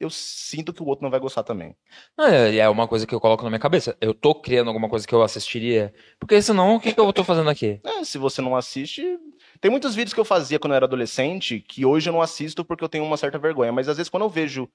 eu 0.00 0.08
sinto 0.10 0.72
que 0.72 0.82
o 0.82 0.86
outro 0.86 1.02
não 1.02 1.10
vai 1.10 1.18
gostar 1.18 1.42
também. 1.42 1.74
É, 2.18 2.56
é 2.56 2.68
uma 2.68 2.86
coisa 2.86 3.06
que 3.06 3.14
eu 3.14 3.20
coloco 3.20 3.42
na 3.42 3.50
minha 3.50 3.58
cabeça. 3.58 3.96
Eu 4.00 4.14
tô 4.14 4.34
criando 4.34 4.68
alguma 4.68 4.88
coisa 4.88 5.06
que 5.06 5.14
eu 5.14 5.22
assistiria, 5.22 5.92
porque 6.18 6.40
senão 6.40 6.76
o 6.76 6.80
que, 6.80 6.92
que 6.92 7.00
eu 7.00 7.12
tô 7.12 7.24
fazendo 7.24 7.50
aqui? 7.50 7.80
É, 7.84 8.04
se 8.04 8.18
você 8.18 8.40
não 8.40 8.56
assiste. 8.56 9.18
Tem 9.60 9.70
muitos 9.70 9.94
vídeos 9.94 10.14
que 10.14 10.20
eu 10.20 10.24
fazia 10.24 10.58
quando 10.58 10.72
eu 10.72 10.76
era 10.76 10.86
adolescente 10.86 11.60
que 11.60 11.84
hoje 11.84 12.08
eu 12.08 12.12
não 12.12 12.22
assisto 12.22 12.64
porque 12.64 12.84
eu 12.84 12.88
tenho 12.88 13.04
uma 13.04 13.16
certa 13.16 13.38
vergonha, 13.38 13.72
mas 13.72 13.88
às 13.88 13.96
vezes 13.96 14.10
quando 14.10 14.22
eu 14.22 14.28
vejo 14.28 14.68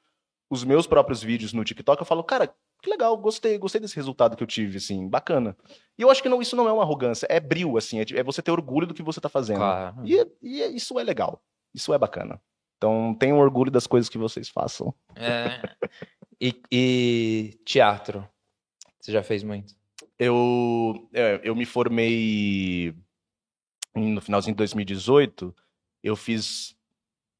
os 0.50 0.64
meus 0.64 0.86
próprios 0.86 1.24
vídeos 1.24 1.54
no 1.54 1.64
TikTok, 1.64 2.02
eu 2.02 2.06
falo, 2.06 2.24
cara, 2.24 2.54
que 2.84 2.90
legal, 2.90 3.16
gostei, 3.16 3.58
gostei 3.58 3.80
desse 3.80 3.96
resultado 3.96 4.36
que 4.36 4.44
eu 4.44 4.48
tive, 4.48 4.78
assim, 4.78 5.08
bacana. 5.08 5.58
E 5.98 6.02
eu 6.02 6.12
acho 6.12 6.22
que 6.22 6.28
não, 6.28 6.42
isso 6.42 6.56
não 6.56 6.68
é 6.68 6.74
uma 6.74 6.84
arrogância, 6.84 7.26
é 7.30 7.40
bril, 7.40 7.78
assim, 7.78 8.02
é, 8.02 8.06
é 8.14 8.22
você 8.22 8.42
ter 8.42 8.52
orgulho 8.52 8.86
do 8.86 8.94
que 8.94 9.02
você 9.02 9.22
tá 9.22 9.30
fazendo. 9.30 9.60
Claro. 9.60 10.06
E, 10.06 10.28
e 10.42 10.76
isso 10.76 11.00
é 11.00 11.04
legal, 11.04 11.42
isso 11.74 11.94
é 11.94 11.98
bacana. 11.98 12.42
Então, 12.78 13.16
tenham 13.18 13.40
orgulho 13.40 13.72
das 13.72 13.88
coisas 13.88 14.10
que 14.10 14.18
vocês 14.18 14.50
façam. 14.50 14.94
É. 15.16 15.62
E, 16.42 16.62
e 16.70 17.60
teatro? 17.64 18.28
Você 19.00 19.14
já 19.14 19.24
fez 19.24 19.44
muito? 19.44 19.74
Eu, 20.20 21.08
é, 21.14 21.40
eu 21.42 21.56
me 21.56 21.66
formei 21.66 22.94
no 23.96 24.20
finalzinho 24.20 24.54
de 24.54 24.58
2018. 24.58 25.56
Eu 26.04 26.18
fiz 26.18 26.76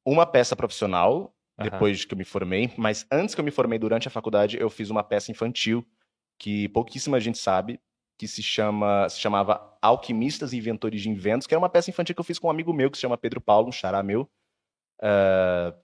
uma 0.06 0.24
peça 0.24 0.56
profissional 0.56 1.33
Depois 1.62 2.04
que 2.04 2.12
eu 2.14 2.18
me 2.18 2.24
formei, 2.24 2.72
mas 2.76 3.06
antes 3.10 3.34
que 3.34 3.40
eu 3.40 3.44
me 3.44 3.50
formei 3.50 3.78
durante 3.78 4.08
a 4.08 4.10
faculdade, 4.10 4.58
eu 4.58 4.68
fiz 4.68 4.90
uma 4.90 5.04
peça 5.04 5.30
infantil 5.30 5.86
que 6.38 6.68
pouquíssima 6.70 7.20
gente 7.20 7.38
sabe, 7.38 7.80
que 8.18 8.26
se 8.26 8.42
chama 8.42 9.08
se 9.08 9.20
chamava 9.20 9.76
Alquimistas 9.80 10.52
e 10.52 10.56
Inventores 10.58 11.00
de 11.02 11.08
Inventos, 11.08 11.46
que 11.46 11.54
era 11.54 11.60
uma 11.60 11.68
peça 11.68 11.90
infantil 11.90 12.14
que 12.14 12.20
eu 12.20 12.24
fiz 12.24 12.38
com 12.38 12.48
um 12.48 12.50
amigo 12.50 12.72
meu 12.72 12.90
que 12.90 12.96
se 12.96 13.02
chama 13.02 13.16
Pedro 13.16 13.40
Paulo, 13.40 13.68
um 13.68 13.72
xará 13.72 14.02
meu. 14.02 14.28
Ah, 15.00 15.74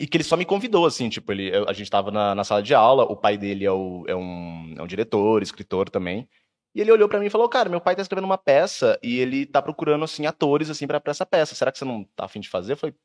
e 0.00 0.06
que 0.06 0.16
ele 0.16 0.24
só 0.24 0.36
me 0.36 0.44
convidou, 0.44 0.86
assim, 0.86 1.08
tipo, 1.08 1.30
ele, 1.32 1.54
eu- 1.54 1.68
a 1.68 1.72
gente 1.72 1.90
tava 1.90 2.10
na, 2.10 2.34
na 2.34 2.44
sala 2.44 2.62
de 2.62 2.74
aula, 2.74 3.04
o 3.04 3.16
pai 3.16 3.36
dele 3.36 3.64
é, 3.66 3.70
o- 3.70 4.04
é 4.08 4.16
um, 4.16 4.74
é 4.78 4.82
um 4.82 4.86
diretor, 4.86 5.42
escritor 5.42 5.90
também, 5.90 6.28
e 6.74 6.80
ele 6.80 6.90
olhou 6.90 7.08
pra 7.08 7.20
mim 7.20 7.26
e 7.26 7.30
falou, 7.30 7.48
cara, 7.48 7.68
meu 7.68 7.80
pai 7.80 7.94
tá 7.94 8.00
escrevendo 8.02 8.24
uma 8.24 8.38
peça 8.38 8.98
e 9.02 9.18
ele 9.18 9.44
tá 9.46 9.60
procurando, 9.60 10.04
assim, 10.04 10.24
atores, 10.26 10.70
assim, 10.70 10.86
pra 10.86 11.00
essa 11.06 11.26
peça, 11.26 11.54
será 11.54 11.70
que 11.70 11.78
você 11.78 11.84
não 11.84 12.04
tá 12.16 12.24
afim 12.24 12.40
de 12.40 12.48
fazer? 12.48 12.72
Eu 12.72 12.76
falei, 12.78 12.96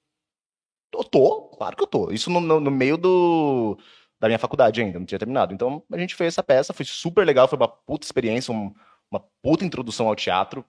eu 0.94 1.04
tô, 1.04 1.50
claro 1.58 1.76
que 1.76 1.84
eu 1.84 1.88
tô, 1.88 2.12
isso 2.12 2.30
no, 2.30 2.40
no, 2.42 2.60
no 2.60 2.72
meio 2.72 2.98
do, 2.98 3.78
da 4.20 4.28
minha 4.28 4.40
faculdade 4.40 4.82
ainda, 4.82 5.00
não 5.00 5.06
tinha 5.06 5.20
terminado, 5.20 5.54
então 5.54 5.84
a 5.92 5.98
gente 5.98 6.16
fez 6.16 6.34
essa 6.34 6.44
peça, 6.44 6.74
foi 6.74 6.86
super 6.86 7.26
legal, 7.26 7.48
foi 7.48 7.58
uma 7.58 7.68
puta 7.68 8.06
experiência, 8.06 8.54
um- 8.54 8.74
uma 9.12 9.22
puta 9.42 9.64
introdução 9.66 10.08
ao 10.08 10.16
teatro, 10.16 10.66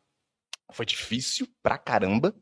foi 0.72 0.86
difícil 0.86 1.48
pra 1.62 1.78
caramba, 1.78 2.34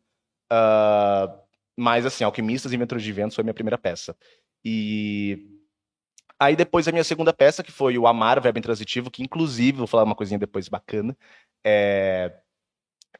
Ah, 0.50 1.40
mas, 1.76 2.06
assim, 2.06 2.24
Alquimistas 2.24 2.72
e 2.72 2.76
Inventores 2.76 3.04
de 3.04 3.12
Ventos 3.12 3.34
foi 3.34 3.44
minha 3.44 3.54
primeira 3.54 3.78
peça. 3.78 4.16
E 4.64 5.46
aí 6.38 6.56
depois 6.56 6.86
a 6.88 6.92
minha 6.92 7.04
segunda 7.04 7.32
peça, 7.32 7.62
que 7.62 7.72
foi 7.72 7.98
o 7.98 8.06
Amar, 8.06 8.40
Verbo 8.40 8.58
Intransitivo, 8.58 9.10
que 9.10 9.22
inclusive, 9.22 9.78
vou 9.78 9.86
falar 9.86 10.04
uma 10.04 10.14
coisinha 10.16 10.38
depois 10.38 10.68
bacana, 10.68 11.16
é... 11.64 12.32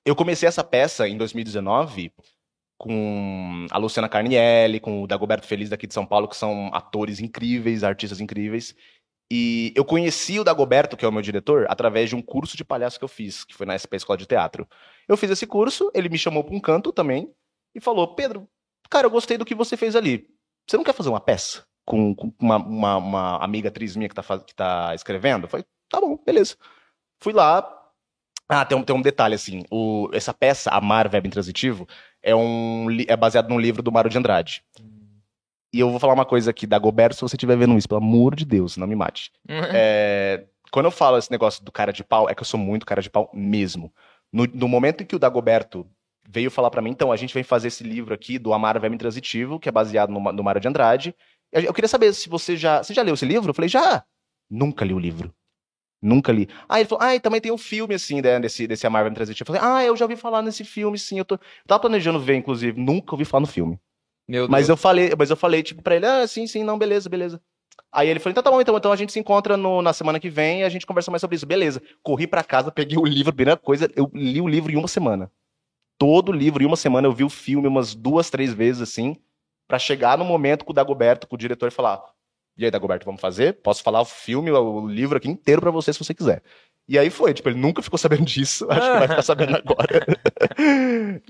eu 0.05 0.17
comecei 0.17 0.49
essa 0.49 0.65
peça 0.65 1.09
em 1.09 1.17
2019 1.17 2.13
com 2.79 3.67
a 3.71 3.79
Luciana 3.79 4.09
Carnielli, 4.09 4.81
com 4.81 5.03
o 5.03 5.07
Dagoberto 5.07 5.47
Feliz 5.47 5.69
daqui 5.71 5.87
de 5.87 5.95
São 5.95 6.05
Paulo, 6.07 6.29
que 6.29 6.37
são 6.37 6.71
atores 6.75 7.21
incríveis, 7.21 7.83
artistas 7.85 8.21
incríveis. 8.21 8.75
E 9.33 9.73
eu 9.75 9.85
conheci 9.85 10.39
o 10.39 10.45
Dagoberto, 10.45 10.97
que 10.97 11.05
é 11.05 11.09
o 11.09 11.13
meu 11.13 11.23
diretor, 11.23 11.67
através 11.69 12.09
de 12.09 12.15
um 12.15 12.23
curso 12.23 12.57
de 12.57 12.65
palhaço 12.65 12.99
que 12.99 13.05
eu 13.05 13.09
fiz, 13.09 13.45
que 13.45 13.55
foi 13.55 13.67
na 13.67 13.75
SP 13.75 13.97
Escola 13.97 14.17
de 14.17 14.27
Teatro. 14.27 14.69
Eu 15.09 15.17
fiz 15.17 15.31
esse 15.31 15.47
curso, 15.47 15.91
ele 15.95 16.09
me 16.09 16.19
chamou 16.19 16.45
para 16.45 16.55
um 16.55 16.61
canto 16.61 16.93
também, 16.93 17.33
e 17.75 17.81
falou: 17.81 18.15
Pedro, 18.15 18.49
cara, 18.89 19.07
eu 19.07 19.11
gostei 19.11 19.37
do 19.37 19.45
que 19.45 19.55
você 19.55 19.77
fez 19.77 19.97
ali. 19.97 20.29
Você 20.69 20.77
não 20.77 20.85
quer 20.85 20.93
fazer 20.95 21.09
uma 21.09 21.21
peça 21.21 21.65
com, 21.85 22.15
com 22.15 22.33
uma, 22.41 22.57
uma- 22.59 22.97
uma 22.99 23.37
amiga 23.45 23.69
atriz 23.69 23.97
minha 23.97 24.09
que 24.09 24.15
tá, 24.15 24.23
faz- 24.23 24.43
que 24.45 24.55
tá 24.55 24.95
escrevendo? 24.95 25.45
Eu 25.45 25.49
falei: 25.49 25.67
tá 25.89 26.01
bom, 26.01 26.17
beleza. 26.25 26.57
Fui 27.21 27.33
lá. 27.33 27.73
Ah, 28.49 28.65
tem 28.65 28.79
um, 28.79 28.83
tem 28.83 28.95
um 28.95 29.03
detalhe 29.03 29.35
assim: 29.35 29.65
o, 29.71 30.09
essa 30.13 30.33
peça, 30.33 30.71
Amar, 30.71 31.09
Verbo 31.09 31.27
Intransitivo, 31.27 31.87
é, 32.23 32.35
um, 32.35 32.87
é 33.07 33.17
baseado 33.17 33.49
num 33.49 33.59
livro 33.59 33.83
do 33.83 33.93
Mário 33.93 34.11
de 34.11 34.19
Andrade. 34.19 34.63
E 35.73 35.81
eu 35.81 35.91
vou 35.91 35.99
falar 35.99 36.15
uma 36.15 36.25
coisa 36.25 36.51
aqui, 36.51 36.67
Dagoberto, 36.67 37.17
se 37.17 37.21
você 37.21 37.37
estiver 37.37 37.57
vendo 37.57 37.77
isso, 37.77 37.89
pelo 37.89 38.01
amor 38.01 38.35
de 38.35 38.45
Deus, 38.45 38.77
não 38.77 38.87
me 38.87 38.95
mate. 38.95 39.31
É, 39.75 40.45
quando 40.71 40.87
eu 40.87 40.91
falo 40.91 41.17
esse 41.17 41.31
negócio 41.31 41.65
do 41.65 41.73
cara 41.73 41.93
de 41.93 42.03
pau, 42.05 42.29
é 42.29 42.35
que 42.35 42.43
eu 42.43 42.47
sou 42.47 42.59
muito 42.59 42.87
cara 42.87 43.01
de 43.01 43.11
pau 43.11 43.31
mesmo. 43.33 43.93
No, 44.33 44.47
no 44.47 44.69
momento 44.69 45.03
em 45.03 45.07
que 45.07 45.15
o 45.15 45.19
Dagoberto 45.19 45.87
veio 46.29 46.51
falar 46.51 46.71
pra 46.71 46.83
mim, 46.83 46.91
então, 46.91 47.13
a 47.13 47.17
gente 47.17 47.33
vem 47.33 47.45
fazer 47.45 47.69
esse 47.69 47.85
livro 47.85 48.13
aqui 48.13 48.39
do 48.39 48.53
Amar 48.53 48.79
Verbo 48.81 48.95
Intransitivo, 48.95 49.59
que 49.61 49.69
é 49.69 49.73
baseado 49.73 50.11
no, 50.11 50.21
no 50.33 50.43
Mário 50.43 50.61
de 50.61 50.69
Andrade. 50.69 51.15
Eu, 51.53 51.63
eu 51.63 51.75
queria 51.75 51.89
saber 51.89 52.13
se 52.13 52.29
você 52.29 52.57
já. 52.57 52.83
Você 52.83 52.93
já 52.93 53.03
leu 53.03 53.15
esse 53.15 53.25
livro? 53.25 53.51
Eu 53.51 53.55
falei, 53.55 53.69
já. 53.69 54.05
Nunca 54.51 54.85
li 54.85 54.93
o 54.93 54.99
livro. 54.99 55.33
Nunca 56.01 56.31
li. 56.33 56.49
Ah, 56.69 56.79
ele 56.79 56.89
falou, 56.89 57.03
ah, 57.05 57.15
e 57.15 57.21
também 57.21 57.41
tem 57.41 57.51
um 57.51 57.59
filme, 57.59 57.95
assim, 57.95 58.21
né, 58.21 58.39
desse, 58.39 58.67
desse 58.67 58.87
Amar 58.87 59.03
Verbo 59.03 59.15
Intransitivo. 59.15 59.51
Eu 59.51 59.59
falei, 59.61 59.77
ah, 59.77 59.85
eu 59.85 59.97
já 59.97 60.05
ouvi 60.05 60.17
falar 60.17 60.43
nesse 60.43 60.63
filme, 60.65 60.99
sim. 60.99 61.19
Eu 61.19 61.25
tô, 61.25 61.35
eu 61.37 61.41
tava 61.67 61.81
planejando 61.81 62.21
ver, 62.21 62.37
inclusive. 62.37 62.79
Nunca 62.81 63.15
ouvi 63.15 63.25
falar 63.25 63.41
no 63.41 63.47
filme. 63.47 63.81
Meu 64.29 64.49
Mas 64.49 64.67
Deus. 64.67 64.69
eu 64.71 64.77
falei, 64.77 65.11
mas 65.19 65.31
eu 65.31 65.37
falei, 65.37 65.63
tipo, 65.63 65.83
pra 65.83 65.97
ele, 65.97 66.07
ah, 66.07 66.27
sim, 66.27 66.47
sim, 66.47 66.63
não, 66.65 66.77
beleza, 66.79 67.09
beleza. 67.09 67.41
Aí 67.93 68.09
ele 68.09 68.21
falou, 68.21 68.33
então 68.33 68.43
tá 68.43 68.51
bom, 68.51 68.61
então, 68.61 68.77
então 68.77 68.93
a 68.93 68.97
gente 68.97 69.13
se 69.13 69.19
encontra 69.19 69.57
no- 69.57 69.81
na 69.81 69.93
semana 69.93 70.21
que 70.21 70.29
vem 70.29 70.61
e 70.61 70.65
a 70.65 70.69
gente 70.69 70.85
conversa 70.87 71.11
mais 71.11 71.21
sobre 71.21 71.37
isso. 71.37 71.47
Beleza. 71.47 71.81
Corri 72.03 72.27
pra 72.27 72.45
casa, 72.45 72.71
peguei 72.71 72.99
o 72.99 73.05
livro, 73.07 73.33
primeira 73.33 73.57
coisa, 73.59 73.91
eu 73.97 74.11
li 74.13 74.41
o 74.41 74.49
livro 74.49 74.71
em 74.73 74.77
uma 74.77 74.89
semana. 74.89 75.31
Todo 75.99 76.29
o 76.31 76.33
livro 76.33 76.63
em 76.63 76.67
uma 76.67 76.77
semana, 76.77 77.07
eu 77.07 77.13
vi 77.13 77.25
o 77.25 77.31
filme 77.31 77.67
umas 77.67 77.95
duas, 77.95 78.29
três 78.29 78.53
vezes, 78.53 78.83
assim, 78.83 79.17
pra 79.67 79.79
chegar 79.79 80.19
no 80.19 80.25
momento 80.25 80.65
com 80.65 80.73
o 80.73 80.75
Dagoberto, 80.75 81.27
com 81.27 81.37
o 81.37 81.39
diretor, 81.39 81.69
e 81.69 81.71
falar, 81.71 82.03
e 82.57 82.65
aí, 82.65 82.71
Dagoberto, 82.71 83.05
vamos 83.05 83.21
fazer? 83.21 83.55
Posso 83.55 83.83
falar 83.83 84.01
o 84.01 84.05
filme, 84.05 84.51
o 84.51 84.87
livro 84.87 85.17
aqui 85.17 85.29
inteiro 85.29 85.61
pra 85.61 85.71
você, 85.71 85.93
se 85.93 85.99
você 85.99 86.15
quiser. 86.15 86.43
E 86.89 86.99
aí 86.99 87.11
foi, 87.11 87.35
tipo, 87.35 87.49
ele 87.49 87.59
nunca 87.59 87.83
ficou 87.83 87.99
sabendo 87.99 88.25
disso, 88.25 88.67
acho 88.71 88.93
que 88.93 88.99
vai 88.99 89.09
ficar 89.09 89.23
sabendo 89.23 89.57
agora. 89.59 90.07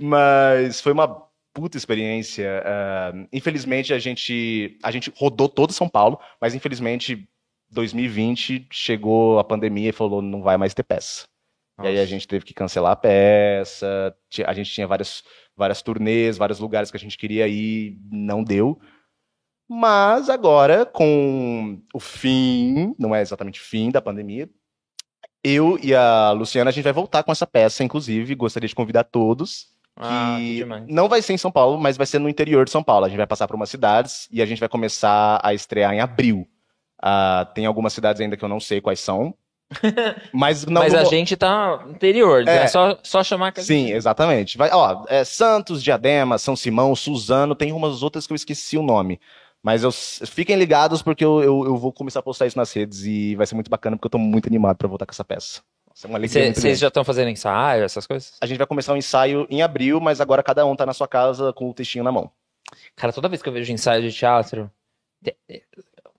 Mas 0.00 0.80
foi 0.80 0.92
uma 0.92 1.08
puta 1.52 1.76
experiência. 1.76 2.62
ah, 2.64 3.12
infelizmente, 3.32 3.92
a 3.92 3.98
gente, 3.98 4.78
a 4.82 4.90
gente 4.90 5.12
rodou 5.16 5.48
todo 5.48 5.72
São 5.72 5.88
Paulo, 5.88 6.20
mas 6.40 6.54
infelizmente, 6.54 7.28
2020 7.70 8.68
chegou 8.70 9.38
a 9.38 9.44
pandemia 9.44 9.90
e 9.90 9.92
falou: 9.92 10.22
não 10.22 10.42
vai 10.42 10.56
mais 10.56 10.74
ter 10.74 10.82
peça. 10.82 11.26
E 11.82 11.86
aí 11.88 11.98
a 11.98 12.06
gente 12.06 12.26
teve 12.26 12.44
que 12.44 12.54
cancelar 12.54 12.92
a 12.92 12.96
peça. 12.96 14.14
A 14.46 14.52
gente 14.54 14.70
tinha 14.70 14.86
várias, 14.86 15.22
várias 15.54 15.82
turnês, 15.82 16.38
vários 16.38 16.58
lugares 16.58 16.90
que 16.90 16.96
a 16.96 17.00
gente 17.00 17.18
queria 17.18 17.46
ir, 17.46 17.98
não 18.10 18.42
deu. 18.42 18.80
Mas 19.68 20.30
agora, 20.30 20.86
com 20.86 21.80
o 21.92 21.98
fim, 22.00 22.94
não 22.98 23.14
é 23.14 23.20
exatamente 23.20 23.60
fim 23.60 23.90
da 23.90 24.00
pandemia, 24.00 24.48
eu 25.42 25.78
e 25.82 25.94
a 25.94 26.30
Luciana, 26.32 26.70
a 26.70 26.72
gente 26.72 26.84
vai 26.84 26.92
voltar 26.92 27.22
com 27.22 27.32
essa 27.32 27.46
peça, 27.46 27.82
inclusive. 27.84 28.34
Gostaria 28.34 28.68
de 28.68 28.74
convidar 28.74 29.04
todos 29.04 29.68
Ah, 29.96 30.36
que 30.38 30.56
demais. 30.56 30.84
não 30.88 31.08
vai 31.08 31.22
ser 31.22 31.32
em 31.34 31.38
São 31.38 31.50
Paulo, 31.50 31.78
mas 31.78 31.96
vai 31.96 32.06
ser 32.06 32.18
no 32.18 32.28
interior 32.28 32.64
de 32.64 32.70
São 32.70 32.82
Paulo. 32.82 33.04
A 33.04 33.08
gente 33.08 33.18
vai 33.18 33.26
passar 33.26 33.46
por 33.46 33.56
umas 33.56 33.70
cidades 33.70 34.28
e 34.32 34.40
a 34.42 34.46
gente 34.46 34.58
vai 34.60 34.68
começar 34.68 35.40
a 35.42 35.52
estrear 35.54 35.92
em 35.92 36.00
abril. 36.00 36.46
Ah, 37.02 37.48
tem 37.54 37.66
algumas 37.66 37.92
cidades 37.92 38.20
ainda 38.20 38.36
que 38.36 38.44
eu 38.44 38.48
não 38.48 38.60
sei 38.60 38.80
quais 38.80 39.00
são. 39.00 39.34
Mas 40.32 40.64
não 40.64 40.80
Mas 40.80 40.94
a 40.94 41.02
gente 41.04 41.36
tá 41.36 41.84
no 41.84 41.90
interior, 41.92 42.46
É. 42.46 42.58
é 42.64 42.66
só, 42.68 42.96
só 43.02 43.22
chamar 43.24 43.52
a 43.56 43.60
Sim, 43.60 43.90
exatamente. 43.90 44.56
Vai, 44.56 44.70
ó, 44.72 45.04
é 45.08 45.24
Santos, 45.24 45.82
Diadema, 45.82 46.38
São 46.38 46.54
Simão, 46.54 46.94
Suzano, 46.94 47.54
tem 47.54 47.72
umas 47.72 48.02
outras 48.02 48.26
que 48.26 48.32
eu 48.32 48.36
esqueci 48.36 48.78
o 48.78 48.82
nome. 48.82 49.20
Mas 49.66 49.82
eu, 49.82 49.90
fiquem 49.90 50.54
ligados 50.54 51.02
porque 51.02 51.24
eu, 51.24 51.42
eu, 51.42 51.64
eu 51.64 51.76
vou 51.76 51.92
começar 51.92 52.20
a 52.20 52.22
postar 52.22 52.46
isso 52.46 52.56
nas 52.56 52.72
redes 52.72 53.02
e 53.04 53.34
vai 53.34 53.44
ser 53.48 53.56
muito 53.56 53.68
bacana 53.68 53.96
porque 53.96 54.06
eu 54.06 54.10
tô 54.10 54.16
muito 54.18 54.46
animado 54.46 54.76
pra 54.76 54.86
voltar 54.86 55.04
com 55.06 55.10
essa 55.10 55.24
peça. 55.24 55.60
É 55.90 55.92
Vocês 56.28 56.62
grande. 56.62 56.74
já 56.76 56.86
estão 56.86 57.02
fazendo 57.02 57.30
ensaio, 57.30 57.82
essas 57.82 58.06
coisas? 58.06 58.36
A 58.40 58.46
gente 58.46 58.58
vai 58.58 58.66
começar 58.68 58.92
um 58.92 58.96
ensaio 58.96 59.44
em 59.50 59.62
abril, 59.62 60.00
mas 60.00 60.20
agora 60.20 60.40
cada 60.40 60.64
um 60.64 60.76
tá 60.76 60.86
na 60.86 60.92
sua 60.92 61.08
casa 61.08 61.52
com 61.52 61.68
o 61.68 61.74
textinho 61.74 62.04
na 62.04 62.12
mão. 62.12 62.30
Cara, 62.94 63.12
toda 63.12 63.28
vez 63.28 63.42
que 63.42 63.48
eu 63.48 63.52
vejo 63.52 63.72
ensaio 63.72 64.02
de 64.08 64.16
teatro, 64.16 64.70
te- 65.24 65.36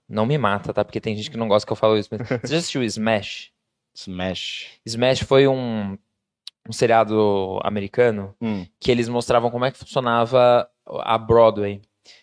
não 0.06 0.26
me 0.26 0.36
mata, 0.36 0.74
tá? 0.74 0.84
Porque 0.84 1.00
tem 1.00 1.16
gente 1.16 1.30
que 1.30 1.38
não 1.38 1.48
gosta 1.48 1.66
que 1.66 1.72
eu 1.72 1.76
falo 1.76 1.96
isso. 1.96 2.10
Mas... 2.12 2.28
Você 2.28 2.52
já 2.52 2.58
assistiu 2.58 2.82
Smash? 2.84 3.50
Smash. 3.94 4.66
Smash 4.84 5.20
foi 5.20 5.48
um, 5.48 5.96
um 6.68 6.72
seriado 6.72 7.58
americano 7.64 8.34
Hum. 8.42 8.66
que 8.78 8.90
eles 8.90 9.08
mostravam 9.08 9.50
como 9.50 9.64
é 9.64 9.70
que 9.70 9.78
funcionava 9.78 10.68
a 11.00 11.16
Broadway. 11.16 11.80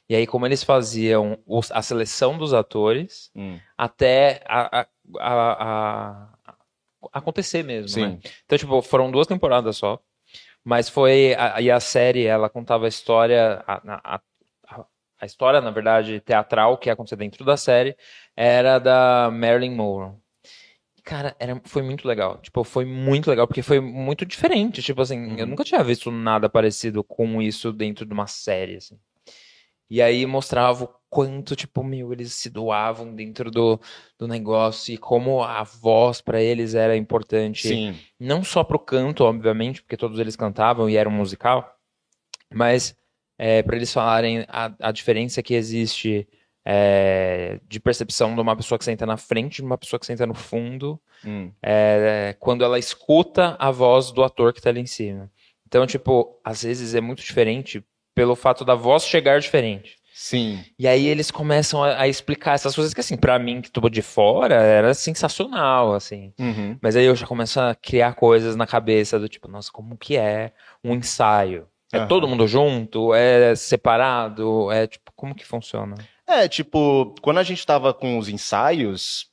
E 0.08 0.16
aí, 0.16 0.28
como 0.28 0.46
eles 0.46 0.64
faziam 0.64 1.38
os- 1.48 1.72
a 1.72 1.82
seleção 1.82 2.38
dos 2.38 2.54
atores 2.54 3.32
Hum. 3.36 3.60
até 3.78 4.42
a, 4.46 4.82
a- 4.82 4.88
a- 6.50 6.56
acontecer 7.14 7.64
mesmo, 7.64 8.00
né? 8.02 8.20
Sim. 8.24 8.30
Então, 8.46 8.58
tipo, 8.58 8.82
foram 8.82 9.10
duas 9.12 9.28
temporadas 9.28 9.78
só. 9.78 10.00
Mas 10.64 10.90
foi. 10.90 11.36
E 11.62 11.70
a 11.72 11.80
série, 11.80 12.26
ela 12.26 12.50
contava 12.50 12.86
a 12.86 12.88
história. 12.90 13.64
A, 13.68 14.16
a- 14.16 14.22
história, 15.26 15.60
na 15.62 15.72
verdade, 15.72 16.20
teatral 16.20 16.78
que 16.78 16.88
ia 16.90 16.94
acontecer 16.94 17.16
dentro 17.16 17.44
da 17.46 17.58
série 17.58 17.96
era 18.36 18.78
da 18.78 19.32
Marilyn 19.32 19.72
Monroe. 19.74 20.14
Cara, 21.04 21.36
era, 21.40 21.60
foi 21.66 21.82
muito 21.82 22.08
legal. 22.08 22.38
Tipo, 22.40 22.64
foi 22.64 22.84
muito 22.86 23.30
legal, 23.30 23.48
porque 23.48 23.62
foi 23.64 23.80
muito 23.80 24.26
diferente. 24.26 24.82
Tipo 24.84 25.02
assim, 25.02 25.32
eu 25.38 25.44
Uhum. 25.46 25.46
nunca 25.52 25.64
tinha 25.64 25.84
visto 25.84 26.12
nada 26.12 26.50
parecido 26.50 27.04
com 27.04 27.42
isso 27.42 27.72
dentro 27.72 28.06
de 28.06 28.14
uma 28.14 28.28
série, 28.28 28.76
assim. 28.76 29.00
E 29.90 30.02
aí 30.02 30.26
mostrava 30.26 30.86
o 30.86 30.90
quanto, 31.10 31.56
tipo, 31.56 31.84
meu, 31.84 32.12
eles 32.12 32.34
se 32.34 32.50
doavam 32.50 33.14
dentro 33.14 33.50
do, 33.52 33.80
do 34.18 34.28
negócio 34.28 34.94
e 34.94 34.98
como 34.98 35.44
a 35.44 35.64
voz 35.64 36.22
para 36.22 36.42
eles 36.42 36.74
era 36.76 36.98
importante. 36.98 37.68
Sim. 37.68 37.96
Não 38.20 38.44
só 38.44 38.64
pro 38.64 38.80
canto, 38.80 39.24
obviamente, 39.24 39.82
porque 39.82 39.96
todos 39.96 40.20
eles 40.20 40.36
cantavam 40.36 40.90
e 40.90 40.98
era 40.98 41.08
um 41.08 41.12
musical, 41.12 41.78
mas 42.54 42.98
é, 43.38 43.62
para 43.64 43.76
eles 43.76 43.94
falarem 43.94 44.46
a, 44.48 44.74
a 44.80 44.92
diferença 44.92 45.42
que 45.44 45.54
existe 45.54 46.28
é, 46.66 47.60
de 47.68 47.80
percepção 47.80 48.34
de 48.34 48.42
uma 48.42 48.56
pessoa 48.56 48.78
que 48.80 48.86
senta 48.86 49.06
na 49.06 49.18
frente 49.18 49.58
de 49.58 49.62
uma 49.62 49.78
pessoa 49.78 50.00
que 50.00 50.06
senta 50.06 50.26
no 50.26 50.34
fundo, 50.34 51.00
Hum. 51.24 51.52
é, 51.64 52.36
quando 52.40 52.64
ela 52.64 52.78
escuta 52.78 53.56
a 53.58 53.72
voz 53.72 54.12
do 54.12 54.24
ator 54.24 54.54
que 54.54 54.62
tá 54.62 54.70
ali 54.70 54.82
em 54.82 54.86
cima. 54.86 55.32
Então, 55.66 55.88
tipo, 55.88 56.40
às 56.44 56.62
vezes 56.64 56.94
é 56.94 57.02
muito 57.02 57.24
diferente 57.24 57.84
pelo 58.16 58.36
fato 58.36 58.64
da 58.66 58.74
voz 58.74 59.06
chegar 59.06 59.40
diferente. 59.40 59.98
Sim. 60.14 60.64
E 60.80 60.88
aí 60.88 61.06
eles 61.08 61.30
começam 61.30 61.84
a, 61.84 62.02
a 62.02 62.08
explicar 62.08 62.54
essas 62.54 62.74
coisas 62.74 62.94
que, 62.94 63.02
assim, 63.02 63.18
pra 63.18 63.38
mim, 63.38 63.62
que 63.62 63.70
tô 63.70 63.90
de 63.90 64.02
fora, 64.02 64.56
era 64.56 64.94
sensacional, 64.94 65.94
assim. 65.94 66.34
Uhum. 66.40 66.78
Mas 66.82 66.96
aí 66.96 67.06
eu 67.06 67.16
já 67.16 67.28
começo 67.28 67.60
a 67.60 67.76
criar 67.76 68.14
coisas 68.16 68.56
na 68.56 68.66
cabeça 68.66 69.20
do 69.20 69.28
tipo, 69.28 69.50
nossa, 69.50 69.70
como 69.70 69.98
que 69.98 70.16
é 70.16 70.54
um 70.82 70.94
ensaio? 70.96 71.68
É 71.92 71.98
Aham. 71.98 72.08
todo 72.08 72.28
mundo 72.28 72.48
junto? 72.48 73.14
É 73.14 73.54
separado? 73.56 74.72
É 74.72 74.88
tipo, 74.88 75.12
como 75.16 75.36
que 75.36 75.46
funciona? 75.46 75.96
É, 76.26 76.48
tipo, 76.48 77.14
quando 77.22 77.40
a 77.40 77.44
gente 77.44 77.66
tava 77.66 77.94
com 77.94 78.18
os 78.18 78.30
ensaios, 78.30 79.28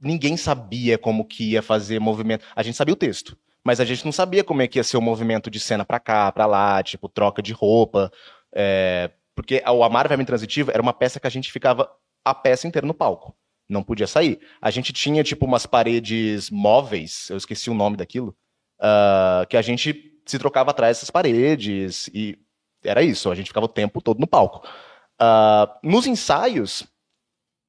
ninguém 0.00 0.36
sabia 0.36 0.98
como 0.98 1.24
que 1.24 1.52
ia 1.52 1.62
fazer 1.62 1.98
movimento. 1.98 2.44
A 2.54 2.62
gente 2.62 2.76
sabia 2.76 2.92
o 2.92 2.96
texto, 2.96 3.36
mas 3.68 3.80
a 3.80 3.84
gente 3.84 4.02
não 4.06 4.12
sabia 4.12 4.42
como 4.42 4.62
é 4.62 4.66
que 4.66 4.78
ia 4.78 4.82
ser 4.82 4.96
o 4.96 5.02
movimento 5.02 5.50
de 5.50 5.60
cena 5.60 5.84
pra 5.84 6.00
cá, 6.00 6.32
pra 6.32 6.46
lá, 6.46 6.82
tipo, 6.82 7.06
troca 7.06 7.42
de 7.42 7.52
roupa. 7.52 8.10
é, 8.50 9.10
Porque 9.34 9.62
o 9.66 9.84
Amar 9.84 10.08
Verme 10.08 10.24
Transitivo 10.24 10.70
era 10.70 10.80
uma 10.80 10.94
peça 10.94 11.20
que 11.20 11.26
a 11.26 11.30
gente 11.30 11.52
ficava 11.52 11.86
a 12.24 12.34
peça 12.34 12.66
inteira 12.66 12.86
no 12.86 12.94
palco. 12.94 13.36
Não 13.68 13.82
podia 13.82 14.06
sair. 14.06 14.40
A 14.62 14.70
gente 14.70 14.90
tinha, 14.94 15.22
tipo, 15.22 15.44
umas 15.44 15.66
paredes 15.66 16.48
móveis, 16.50 17.28
eu 17.28 17.36
esqueci 17.36 17.68
o 17.68 17.74
nome 17.74 17.98
daquilo, 17.98 18.34
ah, 18.80 19.44
que 19.48 19.56
a 19.58 19.60
gente 19.62 20.14
se 20.24 20.38
trocava 20.38 20.70
atrás 20.70 20.96
dessas 20.96 21.10
paredes 21.10 22.08
e 22.14 22.38
era 22.82 23.02
isso, 23.02 23.30
a 23.30 23.34
gente 23.34 23.48
ficava 23.48 23.66
o 23.66 23.68
tempo 23.68 24.00
todo 24.00 24.18
no 24.18 24.26
palco. 24.26 24.66
Ah, 25.18 25.78
nos 25.82 26.06
ensaios, 26.06 26.84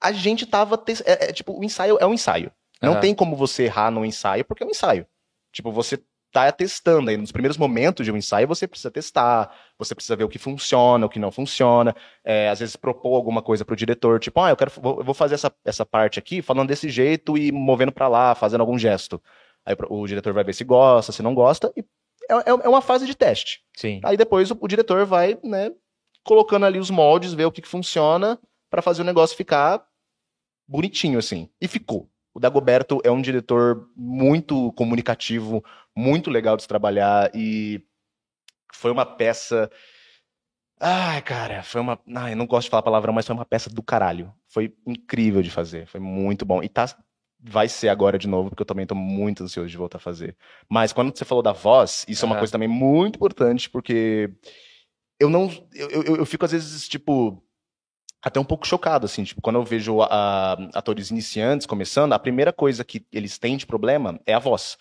a 0.01 0.13
gente 0.13 0.45
tava. 0.45 0.77
tes- 0.77 1.01
É, 1.05 1.25
é, 1.29 1.33
tipo, 1.33 1.59
o 1.59 1.63
ensaio 1.63 1.97
é 1.99 2.05
um 2.05 2.13
ensaio. 2.13 2.51
Não 2.81 2.93
Aham. 2.93 3.01
tem 3.01 3.13
como 3.13 3.35
você 3.35 3.63
errar 3.65 3.91
no 3.91 4.05
ensaio, 4.05 4.45
porque 4.45 4.63
é 4.63 4.65
um 4.65 4.69
ensaio. 4.71 5.05
Tipo, 5.51 5.71
você 5.71 5.99
tá 6.31 6.51
testando 6.51 7.09
aí. 7.09 7.17
Nos 7.17 7.31
primeiros 7.31 7.57
momentos 7.57 8.05
de 8.05 8.11
um 8.11 8.17
ensaio, 8.17 8.47
você 8.47 8.67
precisa 8.67 8.91
testar, 8.91 9.51
você 9.77 9.95
precisa 9.95 10.15
ver 10.15 10.23
o 10.23 10.29
que 10.29 10.37
funciona, 10.37 11.05
o 11.05 11.09
que 11.09 11.17
não 11.19 11.31
funciona. 11.31 11.95
É, 12.23 12.49
às 12.49 12.59
vezes 12.59 12.75
propor 12.75 13.15
alguma 13.15 13.41
coisa 13.41 13.65
pro 13.65 13.75
diretor, 13.75 14.19
tipo, 14.19 14.39
ah, 14.39 14.49
eu 14.51 14.55
quero 14.57 14.71
vou, 14.79 15.03
vou 15.03 15.13
fazer 15.13 15.35
essa, 15.35 15.51
essa 15.65 15.85
parte 15.85 16.19
aqui 16.19 16.41
falando 16.41 16.67
desse 16.67 16.89
jeito 16.89 17.37
e 17.37 17.51
movendo 17.51 17.91
pra 17.91 18.07
lá, 18.07 18.35
fazendo 18.35 18.61
algum 18.61 18.77
gesto. 18.77 19.21
Aí 19.65 19.75
o 19.89 20.05
diretor 20.07 20.33
vai 20.33 20.43
ver 20.43 20.53
se 20.53 20.63
gosta, 20.63 21.11
se 21.11 21.21
não 21.23 21.33
gosta, 21.33 21.71
e 21.75 21.83
é, 22.29 22.35
é- 22.35 22.65
é 22.65 22.69
uma 22.69 22.81
fase 22.81 23.05
de 23.07 23.15
teste. 23.15 23.61
Sim. 23.75 23.99
Aí 24.03 24.15
depois 24.15 24.51
o, 24.51 24.57
o 24.61 24.67
diretor 24.67 25.05
vai, 25.05 25.37
né, 25.43 25.71
colocando 26.23 26.65
ali 26.65 26.77
os 26.79 26.89
moldes, 26.89 27.33
ver 27.33 27.45
o 27.45 27.51
que, 27.51 27.61
que 27.61 27.67
funciona 27.67 28.39
pra 28.69 28.81
fazer 28.81 29.01
o 29.01 29.05
negócio 29.05 29.35
ficar 29.35 29.83
bonitinho, 30.67 31.17
assim. 31.19 31.49
E 31.59 31.67
ficou. 31.67 32.08
O 32.33 32.39
Dagoberto 32.39 32.99
é 33.03 33.11
um 33.11 33.21
diretor 33.21 33.89
muito 33.95 34.71
comunicativo, 34.73 35.63
muito 35.95 36.29
legal 36.29 36.55
de 36.55 36.63
se 36.63 36.67
trabalhar 36.67 37.31
e 37.33 37.83
foi 38.73 38.91
uma 38.91 39.05
peça. 39.05 39.69
Ai, 40.79 41.21
cara, 41.21 41.63
foi 41.63 41.81
uma. 41.81 41.99
Ai, 42.15 42.33
eu 42.33 42.37
não 42.37 42.47
gosto 42.47 42.65
de 42.65 42.69
falar 42.69 42.83
palavrão, 42.83 43.13
mas 43.13 43.25
foi 43.25 43.35
uma 43.35 43.45
peça 43.45 43.69
do 43.69 43.83
caralho. 43.83 44.33
Foi 44.47 44.73
incrível 44.85 45.41
de 45.41 45.51
fazer, 45.51 45.85
foi 45.87 45.99
muito 45.99 46.45
bom. 46.45 46.63
E 46.63 46.69
tá. 46.69 46.85
Vai 47.41 47.69
ser 47.69 47.87
agora 47.87 48.17
de 48.17 48.27
novo, 48.27 48.49
porque 48.49 48.61
eu 48.61 48.65
também 48.65 48.85
tô 48.85 48.95
muito 48.95 49.43
ansioso 49.43 49.69
de 49.69 49.77
voltar 49.77 49.97
a 49.97 50.01
fazer. 50.01 50.35
Mas 50.67 50.91
quando 50.91 51.17
você 51.17 51.23
falou 51.23 51.41
da 51.41 51.53
voz, 51.53 52.05
isso 52.05 52.25
é 52.25 52.27
uma 52.27 52.37
coisa 52.37 52.51
também 52.51 52.67
muito 52.67 53.15
importante, 53.15 53.69
porque 53.69 54.29
eu 55.19 55.29
não. 55.29 55.49
Eu, 55.73 55.89
eu, 55.89 56.15
eu 56.17 56.25
fico, 56.25 56.45
às 56.45 56.51
vezes, 56.51 56.87
tipo. 56.87 57.41
Até 58.21 58.39
um 58.39 58.43
pouco 58.43 58.67
chocado, 58.67 59.05
assim, 59.05 59.23
tipo, 59.23 59.41
quando 59.41 59.55
eu 59.55 59.63
vejo 59.63 60.01
a- 60.01 60.07
a- 60.53 60.69
atores 60.73 61.09
iniciantes 61.09 61.65
começando, 61.65 62.11
a 62.13 62.19
primeira 62.19 62.51
coisa 62.51 62.83
que 62.83 63.05
eles 63.13 63.37
têm 63.37 63.55
de 63.55 63.65
problema 63.65 64.19
é 64.25 64.33
a 64.33 64.39
voz. 64.39 64.77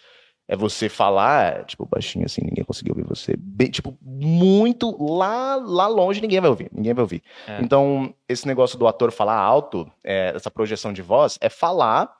É 0.50 0.56
você 0.56 0.88
falar, 0.88 1.64
tipo, 1.66 1.84
baixinho 1.86 2.24
assim, 2.24 2.40
ninguém 2.42 2.64
conseguiu 2.64 2.94
ouvir 2.96 3.06
você. 3.06 3.34
Bem, 3.38 3.70
tipo, 3.70 3.96
muito 4.02 4.96
lá, 5.14 5.56
lá 5.56 5.86
longe, 5.86 6.20
ninguém 6.22 6.40
vai 6.40 6.48
ouvir, 6.50 6.70
ninguém 6.72 6.94
vai 6.94 7.02
ouvir. 7.02 7.22
É. 7.46 7.60
Então, 7.60 8.12
esse 8.28 8.46
negócio 8.46 8.78
do 8.78 8.88
ator 8.88 9.12
falar 9.12 9.36
alto, 9.36 9.88
é, 10.02 10.32
essa 10.34 10.50
projeção 10.50 10.92
de 10.92 11.02
voz, 11.02 11.38
é 11.40 11.48
falar 11.50 12.16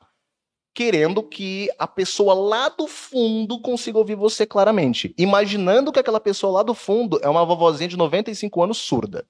querendo 0.75 1.23
que 1.23 1.69
a 1.77 1.87
pessoa 1.87 2.33
lá 2.33 2.69
do 2.69 2.87
fundo 2.87 3.59
consiga 3.59 3.97
ouvir 3.97 4.15
você 4.15 4.45
claramente. 4.45 5.13
Imaginando 5.17 5.91
que 5.91 5.99
aquela 5.99 6.19
pessoa 6.19 6.53
lá 6.53 6.63
do 6.63 6.73
fundo 6.73 7.19
é 7.21 7.27
uma 7.27 7.43
vovozinha 7.43 7.89
de 7.89 7.97
95 7.97 8.63
anos 8.63 8.77
surda. 8.77 9.25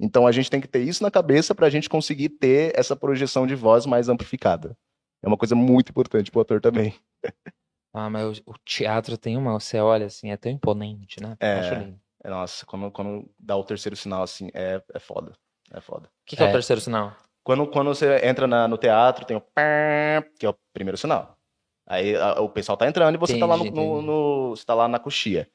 Então 0.00 0.26
a 0.26 0.32
gente 0.32 0.50
tem 0.50 0.60
que 0.60 0.68
ter 0.68 0.80
isso 0.82 1.02
na 1.02 1.10
cabeça 1.10 1.54
pra 1.54 1.68
gente 1.70 1.88
conseguir 1.88 2.28
ter 2.28 2.72
essa 2.78 2.94
projeção 2.94 3.46
de 3.46 3.54
voz 3.54 3.84
mais 3.86 4.08
amplificada. 4.08 4.76
É 5.22 5.26
uma 5.26 5.36
coisa 5.36 5.54
muito 5.56 5.90
importante 5.90 6.30
pro 6.30 6.40
ator 6.40 6.60
também. 6.60 6.94
Ah, 7.94 8.10
mas 8.10 8.38
o, 8.40 8.42
o 8.50 8.54
teatro 8.66 9.16
tem 9.16 9.36
uma, 9.36 9.58
você 9.58 9.80
olha 9.80 10.06
assim, 10.06 10.30
é 10.30 10.36
tão 10.36 10.52
imponente, 10.52 11.22
né? 11.22 11.36
É. 11.40 11.54
Acho 11.58 11.74
lindo. 11.74 11.98
O 12.22 12.28
Nossa, 12.28 12.66
quando, 12.66 12.90
quando 12.92 13.28
dá 13.38 13.56
o 13.56 13.64
terceiro 13.64 13.96
sinal 13.96 14.22
assim, 14.22 14.50
é, 14.52 14.80
é 14.94 14.98
foda. 14.98 15.32
É 15.72 15.80
foda. 15.80 16.08
que, 16.26 16.36
que 16.36 16.42
é. 16.42 16.46
o 16.46 16.48
É. 16.50 16.52
terceiro 16.52 16.80
sinal? 16.82 17.16
Quando, 17.42 17.66
quando 17.66 17.88
você 17.88 18.24
entra 18.26 18.46
na- 18.46 18.68
no 18.68 18.76
teatro, 18.76 19.24
tem 19.24 19.36
o 19.38 19.40
pá, 19.40 20.22
que 20.38 20.44
é 20.44 20.50
o 20.50 20.54
primeiro 20.72 20.98
sinal. 20.98 21.36
Aí 21.86 22.14
a- 22.14 22.40
o 22.42 22.50
pessoal 22.50 22.76
tá 22.76 22.86
entrando 22.86 23.14
e 23.14 23.18
você 23.18 23.38
tá 23.38 23.46
lá 23.46 23.56
no, 23.56 23.64
Entendi, 23.64 23.80
no- 23.80 23.92
entendi. 23.94 24.06
no- 24.06 24.50
você 24.54 24.64
tá 24.66 24.74
lá 24.74 24.86
na 24.86 24.98
coxia. 24.98 25.48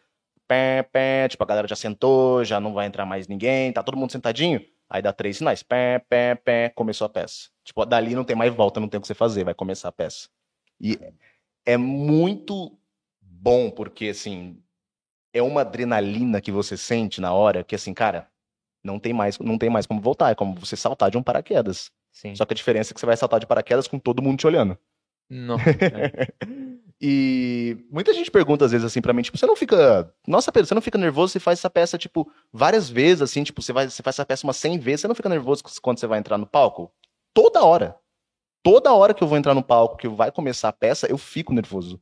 Pé, 0.54 0.84
pé, 0.84 1.28
tipo, 1.30 1.44
a 1.44 1.48
galera 1.48 1.68
já 1.68 1.76
sentou, 1.76 2.46
já 2.46 2.60
não 2.60 2.74
vai 2.74 2.86
entrar 2.86 3.08
mais 3.08 3.28
ninguém, 3.28 3.74
tá 3.74 3.82
todo 3.82 3.98
mundo 3.98 4.12
sentadinho. 4.12 4.62
Aí 4.88 5.02
dá 5.02 5.12
três 5.12 5.38
sinais. 5.38 5.64
Pé, 5.64 5.98
pé, 6.08 6.36
pé, 6.36 6.70
começou 6.70 7.06
a 7.06 7.10
peça. 7.10 7.50
Tipo, 7.64 7.84
dali 7.86 8.14
não 8.14 8.24
tem 8.24 8.36
mais 8.36 8.54
volta, 8.54 8.80
não 8.80 8.88
tem 8.88 9.00
o 9.00 9.02
que 9.02 9.08
você 9.08 9.16
fazer, 9.16 9.44
vai 9.44 9.56
começar 9.56 9.90
a 9.90 9.92
peça. 9.92 10.30
E 10.80 11.00
é 11.66 11.76
muito 11.76 12.78
bom, 13.20 13.72
porque 13.72 14.10
assim, 14.10 14.62
é 15.34 15.42
uma 15.42 15.62
adrenalina 15.62 16.40
que 16.40 16.52
você 16.52 16.78
sente 16.78 17.20
na 17.20 17.34
hora, 17.34 17.64
que 17.64 17.74
assim, 17.74 17.94
cara, 17.94 18.30
não 18.84 19.00
tem 19.00 19.12
mais, 19.12 19.40
não 19.40 19.58
tem 19.58 19.72
mais 19.72 19.88
como 19.88 20.02
voltar, 20.02 20.30
é 20.30 20.36
como 20.36 20.54
você 20.54 20.76
saltar 20.76 21.10
de 21.10 21.18
um 21.18 21.24
paraquedas. 21.24 21.90
Sim. 22.12 22.36
Só 22.36 22.46
que 22.46 22.54
a 22.54 22.56
diferença 22.56 22.92
é 22.92 22.94
que 22.94 23.00
você 23.00 23.08
vai 23.08 23.18
saltar 23.18 23.40
de 23.40 23.48
paraquedas 23.48 23.88
com 23.88 23.98
todo 23.98 24.22
mundo 24.22 24.38
te 24.38 24.46
olhando. 24.46 24.78
Não. 25.34 25.58
E 27.06 27.76
muita 27.92 28.14
gente 28.14 28.32
pergunta 28.32 28.64
às 28.64 28.72
vezes 28.72 28.86
assim 28.86 29.02
pra 29.02 29.12
mim, 29.12 29.22
tipo, 29.24 29.38
você 29.38 29.46
não 29.46 29.58
fica, 29.58 30.10
nossa, 30.26 30.54
Pedro, 30.54 30.70
você 30.70 30.74
não 30.74 30.82
fica 30.82 30.98
nervoso? 30.98 31.34
Você 31.34 31.40
faz 31.40 31.60
essa 31.60 31.70
peça 31.70 31.98
tipo 31.98 32.32
várias 32.50 32.90
vezes 32.90 33.22
assim, 33.22 33.44
tipo, 33.44 33.62
você 33.62 33.74
vai, 33.74 33.90
você 33.90 34.02
faz 34.02 34.16
essa 34.16 34.26
peça 34.26 34.48
umas 34.48 34.56
100 34.56 34.80
vezes, 34.80 35.02
você 35.02 35.08
não 35.10 35.16
fica 35.16 35.28
nervoso 35.28 35.62
quando 35.82 36.00
você 36.00 36.08
vai 36.08 36.18
entrar 36.20 36.38
no 36.38 36.48
palco? 36.48 36.94
Toda 37.34 37.62
hora. 37.62 37.98
Toda 38.64 38.94
hora 38.94 39.14
que 39.14 39.22
eu 39.22 39.28
vou 39.28 39.38
entrar 39.38 39.54
no 39.54 39.62
palco, 39.62 39.98
que 39.98 40.08
vai 40.08 40.32
começar 40.32 40.70
a 40.70 40.74
peça, 40.74 41.06
eu 41.08 41.18
fico 41.18 41.54
nervoso. 41.54 42.00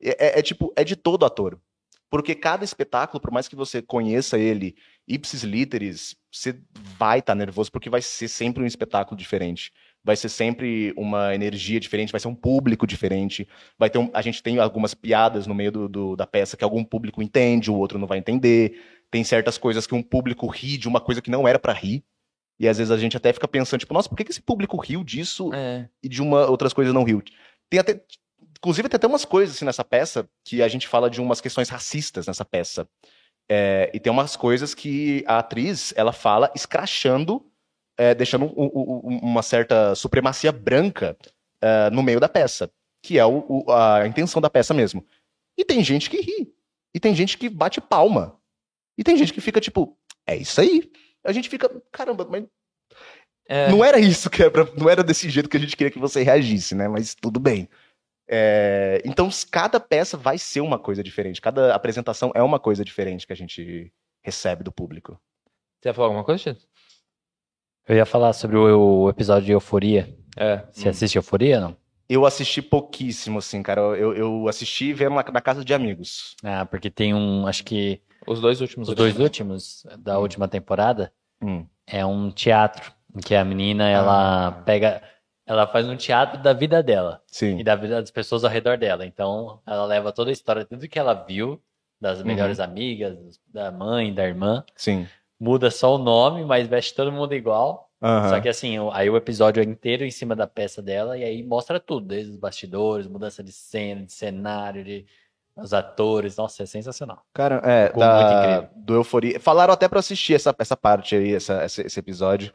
É, 0.00 0.26
é- 0.26 0.38
é 0.38 0.42
tipo, 0.42 0.72
é 0.76 0.84
de 0.84 0.94
todo 0.94 1.26
ator. 1.26 1.60
Porque 2.08 2.32
cada 2.36 2.64
espetáculo, 2.64 3.20
por 3.20 3.32
mais 3.32 3.48
que 3.48 3.56
você 3.56 3.82
conheça 3.82 4.38
ele 4.38 4.76
ipsis 5.08 5.42
literis, 5.42 6.14
você 6.30 6.56
vai 6.96 7.18
estar 7.18 7.34
nervoso, 7.34 7.72
porque 7.72 7.90
vai 7.90 8.00
ser 8.00 8.28
sempre 8.28 8.62
um 8.62 8.66
espetáculo 8.66 9.18
diferente. 9.18 9.72
Vai 10.06 10.14
ser 10.14 10.28
sempre 10.28 10.94
uma 10.96 11.34
energia 11.34 11.80
diferente, 11.80 12.12
vai 12.12 12.20
ser 12.20 12.28
um 12.28 12.34
público 12.34 12.86
diferente. 12.86 13.48
Vai 13.76 13.90
ter 13.90 13.98
um- 13.98 14.08
a 14.14 14.22
gente 14.22 14.40
tem 14.40 14.60
algumas 14.60 14.94
piadas 14.94 15.48
no 15.48 15.54
meio 15.54 15.72
do, 15.72 15.88
do- 15.88 16.14
da 16.14 16.24
peça 16.24 16.56
que 16.56 16.62
algum 16.62 16.84
público 16.84 17.20
entende, 17.20 17.72
o 17.72 17.74
outro 17.74 17.98
não 17.98 18.06
vai 18.06 18.18
entender. 18.18 18.80
Tem 19.10 19.24
certas 19.24 19.58
coisas 19.58 19.84
que 19.84 19.96
um 19.96 20.02
público 20.04 20.46
ri 20.46 20.78
de 20.78 20.86
uma 20.86 21.00
coisa 21.00 21.20
que 21.20 21.28
não 21.28 21.48
era 21.48 21.58
pra 21.58 21.72
rir. 21.72 22.04
E 22.60 22.68
às 22.68 22.78
vezes 22.78 22.92
a 22.92 22.96
gente 22.96 23.16
até 23.16 23.32
fica 23.32 23.48
pensando, 23.48 23.80
tipo, 23.80 23.92
nossa, 23.92 24.08
por 24.08 24.14
que, 24.16 24.22
que 24.22 24.30
esse 24.30 24.40
público 24.40 24.76
riu 24.76 25.02
disso 25.02 25.52
É. 25.52 25.88
e 26.00 26.08
de 26.08 26.22
uma 26.22 26.46
outras 26.48 26.72
coisas 26.72 26.94
não 26.94 27.02
riu. 27.02 27.20
Tem 27.68 27.80
até, 27.80 28.00
inclusive 28.56 28.88
tem 28.88 28.96
até 28.96 29.08
umas 29.08 29.24
coisas 29.24 29.56
assim 29.56 29.64
nessa 29.64 29.84
peça 29.84 30.28
que 30.44 30.62
a 30.62 30.68
gente 30.68 30.86
fala 30.86 31.10
de 31.10 31.20
umas 31.20 31.40
questões 31.40 31.68
racistas 31.68 32.28
nessa 32.28 32.44
peça. 32.44 32.88
É, 33.50 33.90
e 33.92 33.98
tem 33.98 34.12
umas 34.12 34.36
coisas 34.36 34.72
que 34.72 35.24
a 35.26 35.38
atriz 35.38 35.92
ela 35.96 36.12
fala 36.12 36.50
escrachando, 36.54 37.44
é, 37.96 38.14
deixando 38.14 38.46
um- 38.46 38.64
um- 38.64 39.00
um- 39.04 39.18
uma 39.18 39.42
certa 39.42 39.94
supremacia 39.94 40.52
branca 40.52 41.16
é, 41.60 41.90
no 41.90 42.02
meio 42.02 42.20
da 42.20 42.28
peça, 42.28 42.70
que 43.02 43.18
é 43.18 43.24
o- 43.24 43.44
o- 43.48 43.72
a 43.72 44.06
intenção 44.06 44.40
da 44.42 44.50
peça 44.50 44.74
mesmo. 44.74 45.04
E 45.58 45.64
tem 45.64 45.82
gente 45.82 46.10
que 46.10 46.20
ri, 46.20 46.52
e 46.94 47.00
tem 47.00 47.14
gente 47.14 47.38
que 47.38 47.48
bate 47.48 47.80
palma, 47.80 48.38
e 48.98 49.02
tem 49.02 49.16
gente 49.16 49.32
que 49.32 49.40
fica 49.40 49.60
tipo, 49.60 49.96
é 50.26 50.36
isso 50.36 50.60
aí. 50.60 50.90
A 51.24 51.32
gente 51.32 51.48
fica, 51.48 51.70
caramba, 51.90 52.26
mas 52.30 52.44
É. 53.48 53.68
não 53.70 53.84
era 53.84 53.98
isso 53.98 54.28
que 54.28 54.42
era, 54.42 54.64
não 54.76 54.88
era 54.88 55.02
desse 55.02 55.30
jeito 55.30 55.48
que 55.48 55.56
a 55.56 55.60
gente 55.60 55.76
queria 55.76 55.90
que 55.90 55.98
você 55.98 56.22
reagisse, 56.22 56.74
né? 56.74 56.88
Mas 56.88 57.14
tudo 57.14 57.40
bem. 57.40 57.68
É, 58.28 59.00
então, 59.04 59.28
cada 59.50 59.78
peça 59.78 60.16
vai 60.16 60.36
ser 60.36 60.60
uma 60.60 60.78
coisa 60.78 61.02
diferente. 61.02 61.40
Cada 61.40 61.74
apresentação 61.74 62.32
é 62.34 62.42
uma 62.42 62.58
coisa 62.58 62.84
diferente 62.84 63.26
que 63.26 63.32
a 63.32 63.36
gente 63.36 63.92
recebe 64.22 64.64
do 64.64 64.72
público. 64.72 65.18
Você 65.80 65.88
ia 65.88 65.94
falar 65.94 66.08
alguma 66.08 66.24
coisa, 66.24 66.42
Tito? 66.42 66.66
Eu 67.88 67.96
ia 67.96 68.06
falar 68.06 68.32
sobre 68.32 68.56
o, 68.56 69.02
o 69.04 69.08
episódio 69.10 69.46
de 69.46 69.52
Euforia. 69.52 70.14
É. 70.36 70.62
Você 70.70 70.86
Hum. 70.86 70.90
assiste 70.90 71.16
Euforia, 71.16 71.60
não? 71.60 71.76
Eu 72.08 72.24
assisti 72.24 72.62
pouquíssimo, 72.62 73.38
assim, 73.38 73.62
cara. 73.62 73.80
Eu, 73.80 74.14
eu 74.14 74.48
assisti 74.48 74.92
vendo 74.92 75.14
na, 75.14 75.24
na 75.24 75.40
casa 75.40 75.64
de 75.64 75.74
amigos. 75.74 76.36
Ah, 76.42 76.64
porque 76.64 76.88
tem 76.90 77.14
um, 77.14 77.46
acho 77.46 77.64
que 77.64 78.00
Os 78.26 78.40
dois 78.40 78.60
últimos 78.60 78.88
os 78.88 78.94
dois 78.94 79.10
episódios. 79.10 79.40
últimos 79.40 79.86
da 79.98 80.18
última 80.18 80.46
temporada 80.48 81.12
Hum. 81.42 81.66
é 81.86 82.04
um 82.06 82.30
teatro 82.30 82.92
em 83.14 83.20
que 83.20 83.34
a 83.34 83.44
menina 83.44 83.88
ela 83.88 84.48
Ah. 84.48 84.52
pega, 84.52 85.02
ela 85.46 85.66
faz 85.66 85.86
um 85.88 85.96
teatro 85.96 86.40
da 86.42 86.52
vida 86.52 86.82
dela 86.82 87.22
e 87.30 87.34
Sim. 87.34 87.64
da 87.64 87.74
vida 87.76 88.00
das 88.00 88.10
pessoas 88.10 88.44
ao 88.44 88.50
redor 88.50 88.76
dela. 88.78 89.04
Então, 89.06 89.60
ela 89.66 89.84
leva 89.84 90.12
toda 90.12 90.30
a 90.30 90.32
história, 90.32 90.64
tudo 90.64 90.88
que 90.88 90.98
ela 90.98 91.12
viu 91.14 91.60
das 92.00 92.20
Uhum. 92.20 92.26
melhores 92.26 92.60
amigas, 92.60 93.16
da 93.52 93.70
mãe, 93.72 94.12
da 94.14 94.24
irmã, 94.24 94.64
Sim. 94.76 95.06
Muda 95.38 95.70
só 95.70 95.94
o 95.94 95.98
nome, 95.98 96.44
mas 96.44 96.66
veste 96.66 96.94
todo 96.94 97.12
mundo 97.12 97.34
igual. 97.34 97.90
Aham. 98.02 98.28
Só 98.28 98.40
que 98.40 98.48
assim, 98.48 98.76
aí 98.92 99.08
o 99.08 99.16
episódio 99.16 99.62
é 99.62 99.64
inteiro 99.64 100.04
em 100.04 100.10
cima 100.10 100.36
da 100.36 100.46
peça 100.46 100.82
dela 100.82 101.16
e 101.16 101.24
aí 101.24 101.42
mostra 101.42 101.80
tudo, 101.80 102.06
desde 102.06 102.32
os 102.32 102.36
bastidores, 102.36 103.06
mudança 103.06 103.42
de 103.42 103.52
cena, 103.52 104.04
de 104.04 104.12
cenário, 104.12 104.84
de 104.84 105.06
os 105.56 105.72
atores. 105.72 106.36
Nossa, 106.36 106.62
é 106.62 106.66
sensacional. 106.66 107.22
Cara, 107.32 107.60
é, 107.64 107.86
Ficou 107.86 108.00
da, 108.00 108.14
muito 108.14 108.38
incrível. 108.38 108.84
do 108.84 108.94
Euforia. 108.94 109.40
Falaram 109.40 109.72
até 109.72 109.88
pra 109.88 110.00
assistir 110.00 110.34
essa, 110.34 110.54
essa 110.58 110.76
parte 110.76 111.16
aí, 111.16 111.34
essa, 111.34 111.64
esse, 111.64 111.98
episódio. 111.98 112.52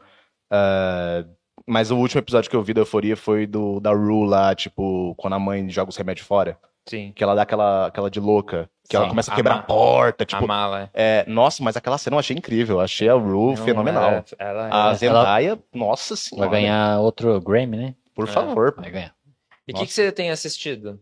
Ah, 0.50 1.24
mas 1.66 1.90
o 1.90 1.96
último 1.96 2.20
episódio 2.20 2.50
que 2.50 2.56
eu 2.56 2.62
vi 2.62 2.74
da 2.74 2.80
Euforia 2.80 3.16
foi 3.16 3.46
do 3.46 3.80
da 3.80 3.90
Rue 3.90 4.26
lá, 4.26 4.54
tipo, 4.54 5.14
quando 5.16 5.34
a 5.34 5.38
mãe 5.38 5.68
joga 5.68 5.90
os 5.90 5.96
remédios 5.96 6.26
fora. 6.26 6.58
Sim. 6.88 7.12
Que 7.14 7.22
ela 7.22 7.34
dá 7.34 7.42
aquela, 7.42 7.86
aquela 7.86 8.10
de 8.10 8.18
louca. 8.20 8.68
Que 8.88 8.96
ela 8.96 9.04
Sim. 9.06 9.10
começa 9.10 9.30
a 9.30 9.34
A 9.34 9.36
quebrar 9.36 9.54
ma- 9.54 9.60
a 9.60 9.64
porta. 9.64 10.24
Tipo, 10.24 10.44
a 10.44 10.46
mala. 10.46 10.90
é, 10.92 11.24
nossa, 11.28 11.62
mas 11.62 11.76
aquela 11.76 11.96
cena 11.98 12.16
eu 12.16 12.18
achei 12.20 12.36
incrível. 12.36 12.80
Achei 12.80 13.08
a 13.08 13.14
Rue 13.14 13.54
Não, 13.56 13.64
fenomenal. 13.64 14.04
Ela, 14.10 14.24
ela, 14.38 14.64
A 14.64 14.68
ela- 14.68 14.94
Zendaya, 14.94 15.58
nossa 15.72 16.16
senhora. 16.16 16.50
Vai 16.50 16.60
ganhar 16.60 16.98
outro 17.00 17.40
Grammy, 17.40 17.76
né? 17.76 17.94
Por 18.14 18.28
É. 18.28 18.32
favor. 18.32 18.74
Vai 18.76 18.90
ganhar. 18.90 19.14
E 19.66 19.72
o 19.72 19.76
que, 19.76 19.86
que 19.86 19.92
você 19.92 20.10
tem 20.10 20.30
assistido? 20.30 21.00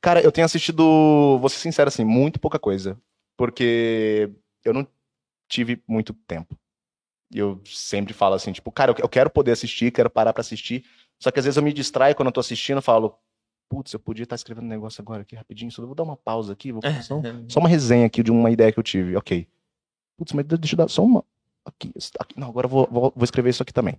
Cara, 0.00 0.20
eu 0.20 0.32
tenho 0.32 0.44
assistido, 0.44 1.38
vou 1.38 1.48
ser 1.48 1.58
sincero 1.58 1.88
assim, 1.88 2.04
muito 2.04 2.40
pouca 2.40 2.58
coisa. 2.58 2.98
Porque 3.36 4.30
eu 4.64 4.74
não 4.74 4.86
tive 5.48 5.82
muito 5.88 6.12
tempo. 6.12 6.56
E 7.32 7.38
eu 7.38 7.60
sempre 7.64 8.12
falo 8.12 8.34
assim, 8.34 8.50
tipo, 8.52 8.70
cara, 8.72 8.90
eu 8.90 8.96
eu 8.98 9.08
quero 9.08 9.30
poder 9.30 9.52
assistir, 9.52 9.92
quero 9.92 10.10
parar 10.10 10.32
pra 10.32 10.40
assistir. 10.40 10.84
Só 11.18 11.30
que 11.30 11.38
às 11.38 11.44
vezes 11.44 11.56
eu 11.56 11.62
me 11.62 11.72
distraio 11.72 12.14
quando 12.14 12.26
eu 12.26 12.32
tô 12.32 12.40
assistindo, 12.40 12.82
falo, 12.82 13.16
putz, 13.70 13.92
eu 13.92 14.00
podia 14.00 14.24
estar 14.24 14.34
escrevendo 14.34 14.64
um 14.64 14.68
negócio 14.68 15.00
agora 15.00 15.22
aqui 15.22 15.36
rapidinho, 15.36 15.70
só 15.70 15.80
vou 15.86 15.94
dar 15.94 16.02
uma 16.02 16.16
pausa 16.16 16.52
aqui, 16.52 16.72
vou 16.72 16.82
fazer 16.82 17.02
só, 17.02 17.22
só 17.48 17.60
uma 17.60 17.68
resenha 17.68 18.04
aqui 18.04 18.22
de 18.22 18.30
uma 18.32 18.50
ideia 18.50 18.72
que 18.72 18.78
eu 18.78 18.82
tive. 18.82 19.16
Ok. 19.16 19.46
Putz, 20.18 20.32
mas 20.32 20.44
deixa 20.44 20.74
eu 20.74 20.76
dar 20.76 20.88
só 20.88 21.04
uma. 21.04 21.24
Aqui, 21.64 21.92
aqui. 22.18 22.38
Não, 22.38 22.48
agora 22.48 22.66
eu 22.66 22.68
vou, 22.70 22.88
vou, 22.90 23.12
vou 23.14 23.24
escrever 23.24 23.50
isso 23.50 23.62
aqui 23.62 23.72
também. 23.72 23.98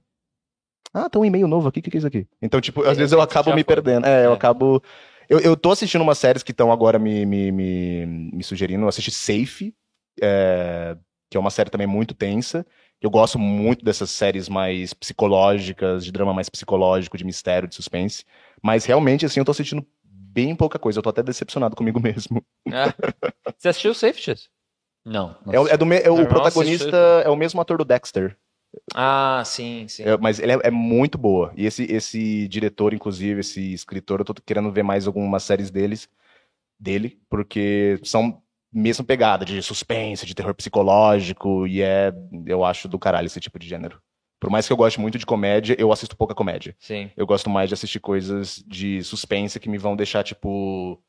Ah, 0.94 1.10
tem 1.10 1.22
um 1.22 1.26
e-mail 1.26 1.48
novo 1.48 1.70
aqui, 1.70 1.80
o 1.80 1.82
que, 1.84 1.90
que 1.90 1.98
é 1.98 2.00
isso 2.00 2.08
aqui? 2.08 2.28
Então, 2.42 2.60
tipo, 2.60 2.82
às 2.82 2.90
É, 2.98 3.00
vezes 3.00 3.14
eu 3.14 3.22
acabo 3.22 3.46
foi. 3.46 3.56
me 3.56 3.64
perdendo. 3.64 4.06
É, 4.06 4.26
eu 4.26 4.32
É. 4.32 4.36
acabo. 4.36 4.84
Eu, 5.30 5.40
eu 5.40 5.56
tô 5.56 5.72
assistindo 5.72 6.02
umas 6.02 6.18
séries 6.18 6.44
que 6.44 6.52
estão 6.52 6.70
agora 6.72 7.00
me, 7.00 7.26
me, 7.26 7.50
me, 7.52 8.06
me 8.06 8.44
sugerindo. 8.44 8.84
Eu 8.84 8.90
assisti 8.90 9.10
Safe, 9.12 9.74
é, 10.22 10.98
que 11.30 11.38
é 11.38 11.40
uma 11.40 11.50
série 11.50 11.70
também 11.70 11.88
muito 11.88 12.14
tensa. 12.14 12.66
Eu 13.02 13.10
gosto 13.10 13.40
muito 13.40 13.84
dessas 13.84 14.12
séries 14.12 14.48
mais 14.48 14.94
psicológicas, 14.94 16.06
de 16.06 16.12
drama 16.12 16.34
mais 16.34 16.50
psicológico, 16.50 17.18
de 17.18 17.26
mistério, 17.26 17.68
de 17.68 17.74
suspense. 17.74 18.24
Mas 18.62 18.86
realmente, 18.86 19.26
assim, 19.26 19.40
eu 19.40 19.46
tô 19.46 19.52
assistindo 19.52 19.86
bem 20.04 20.56
pouca 20.56 20.78
coisa. 20.78 21.00
Eu 21.00 21.04
tô 21.04 21.10
até 21.10 21.24
decepcionado 21.24 21.76
comigo 21.76 22.00
mesmo. 22.02 22.46
Ah, 22.72 22.94
você 23.58 23.70
assistiu 23.70 23.94
Safeties? 23.96 24.50
Não. 25.04 25.36
não 25.44 25.54
É, 25.54 25.60
o- 25.60 25.68
é 25.68 25.76
do 25.76 25.86
me- 25.86 25.98
é 26.00 26.12
o 26.12 26.28
protagonista 26.28 26.96
é 27.26 27.30
o 27.30 27.36
mesmo 27.36 27.60
ator 27.60 27.80
do 27.80 27.86
Dexter. 27.86 28.38
Ah, 28.94 29.42
sim, 29.46 29.88
sim. 29.88 30.04
É, 30.04 30.16
mas 30.18 30.40
ele 30.40 30.52
é, 30.54 30.60
é 30.66 30.72
muito 30.72 31.18
boa. 31.18 31.52
E 31.58 31.66
esse, 31.66 31.84
esse 31.92 32.48
diretor, 32.48 32.94
inclusive, 32.94 33.40
esse 33.40 33.74
escritor, 33.74 34.20
eu 34.22 34.26
tô 34.26 34.34
querendo 34.34 34.72
ver 34.72 34.84
mais 34.84 35.08
algumas 35.08 35.44
séries 35.44 35.72
deles, 35.72 36.08
dele, 36.80 37.20
porque 37.30 38.00
são 38.04 38.42
mesma 38.74 39.04
pegada 39.04 39.44
de 39.46 39.62
suspense, 39.62 40.26
de 40.26 40.34
terror 40.36 40.54
psicológico, 40.54 41.68
e 41.68 41.82
é, 41.82 42.14
eu 42.46 42.64
acho 42.64 42.88
do 42.88 42.98
caralho 43.00 43.26
esse 43.28 43.40
tipo 43.40 43.60
de 43.60 43.68
gênero. 43.68 44.02
Por 44.40 44.50
mais 44.50 44.66
que 44.66 44.74
eu 44.74 44.78
goste 44.78 45.00
muito 45.00 45.20
de 45.20 45.26
comédia, 45.26 45.76
eu 45.78 45.92
assisto 45.92 46.16
pouca 46.18 46.34
comédia. 46.34 46.76
Sim. 46.80 47.12
Eu 47.16 47.28
gosto 47.28 47.50
mais 47.50 47.70
de 47.70 47.74
assistir 47.76 48.00
coisas 48.00 48.64
de 48.68 49.04
suspense 49.04 49.60
que 49.60 49.70
me 49.70 49.78
vão 49.78 49.96
deixar, 49.96 50.24
tipo, 50.24 51.00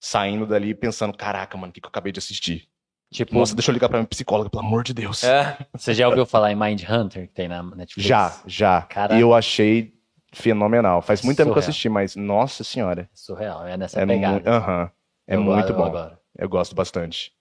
saindo 0.00 0.46
dali 0.46 0.74
pensando, 0.74 1.16
caraca, 1.16 1.56
mano, 1.56 1.70
o 1.70 1.72
que, 1.72 1.80
que 1.80 1.86
eu 1.86 1.90
acabei 1.90 2.12
de 2.12 2.18
assistir? 2.18 2.68
Tipo, 3.12 3.36
Nossa, 3.36 3.54
deixa 3.54 3.70
eu 3.70 3.72
ligar 3.72 3.88
pra 3.88 3.98
minha 3.98 4.08
psicóloga, 4.08 4.50
pelo 4.50 4.64
amor 4.64 4.82
de 4.82 4.92
Deus. 4.92 5.22
É, 5.22 5.56
você 5.76 5.94
já 5.94 6.08
ouviu 6.08 6.26
falar 6.26 6.50
em 6.50 6.56
Mind 6.56 6.82
Hunter 6.88 7.28
que 7.28 7.34
tem 7.34 7.46
na 7.46 7.62
Netflix? 7.62 8.06
Já, 8.08 8.42
já. 8.46 8.82
Caraca. 8.82 9.14
E 9.14 9.20
eu 9.20 9.32
achei 9.32 9.94
fenomenal. 10.32 11.00
Faz 11.00 11.22
muito 11.22 11.36
tempo 11.36 11.52
que 11.52 11.58
eu 11.58 11.62
Surreal. 11.62 11.68
assisti, 11.70 11.88
mas 11.88 12.16
nossa 12.16 12.64
senhora. 12.64 13.08
Surreal, 13.14 13.64
é 13.66 13.76
nessa 13.76 14.00
É, 14.00 14.04
pegada. 14.06 14.34
muito, 14.34 14.48
aham. 14.48 14.90
é 15.28 15.36
Eu 15.36 15.40
muito 15.42 15.72
adoro 15.72 15.76
bom. 15.76 15.86
agora. 15.86 16.20
Eu 16.38 16.48
gosto 16.48 16.74
bastante. 16.74 17.32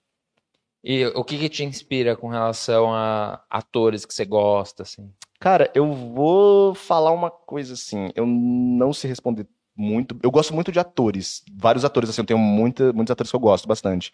E 0.84 1.06
o 1.08 1.24
que 1.24 1.38
que 1.38 1.50
te 1.50 1.64
inspira 1.64 2.16
com 2.16 2.28
relação 2.28 2.94
a 2.94 3.44
atores 3.50 4.06
que 4.06 4.14
você 4.14 4.24
gosta, 4.24 4.84
assim? 4.84 5.12
Cara, 5.40 5.72
eu 5.74 5.92
vou 5.92 6.76
falar 6.76 7.12
uma 7.12 7.32
coisa 7.32 7.74
assim. 7.74 8.10
Eu 8.16 8.26
não 8.26 8.94
sei 8.94 9.10
responder 9.10 9.48
muito. 9.76 10.18
Eu 10.22 10.30
gosto 10.30 10.54
muito 10.54 10.72
de 10.72 10.80
atores. 10.80 11.44
Vários 11.54 11.84
atores, 11.84 12.10
assim. 12.10 12.22
Eu 12.22 12.26
tenho 12.26 12.40
muita, 12.40 12.94
muitos 12.94 13.12
atores 13.12 13.32
que 13.32 13.36
eu 13.36 13.40
gosto 13.40 13.68
bastante. 13.68 14.12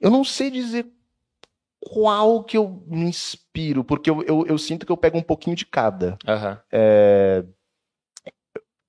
Eu 0.00 0.10
não 0.10 0.24
sei 0.24 0.50
dizer 0.50 0.86
qual 1.80 2.42
que 2.42 2.56
eu 2.56 2.84
me 2.86 3.04
inspiro, 3.04 3.84
porque 3.84 4.10
eu, 4.10 4.22
eu, 4.24 4.44
eu 4.46 4.58
sinto 4.58 4.84
que 4.84 4.92
eu 4.92 4.96
pego 4.96 5.16
um 5.16 5.22
pouquinho 5.22 5.56
de 5.56 5.64
cada. 5.64 6.18
Aham. 6.26 6.60
É, 6.70 7.44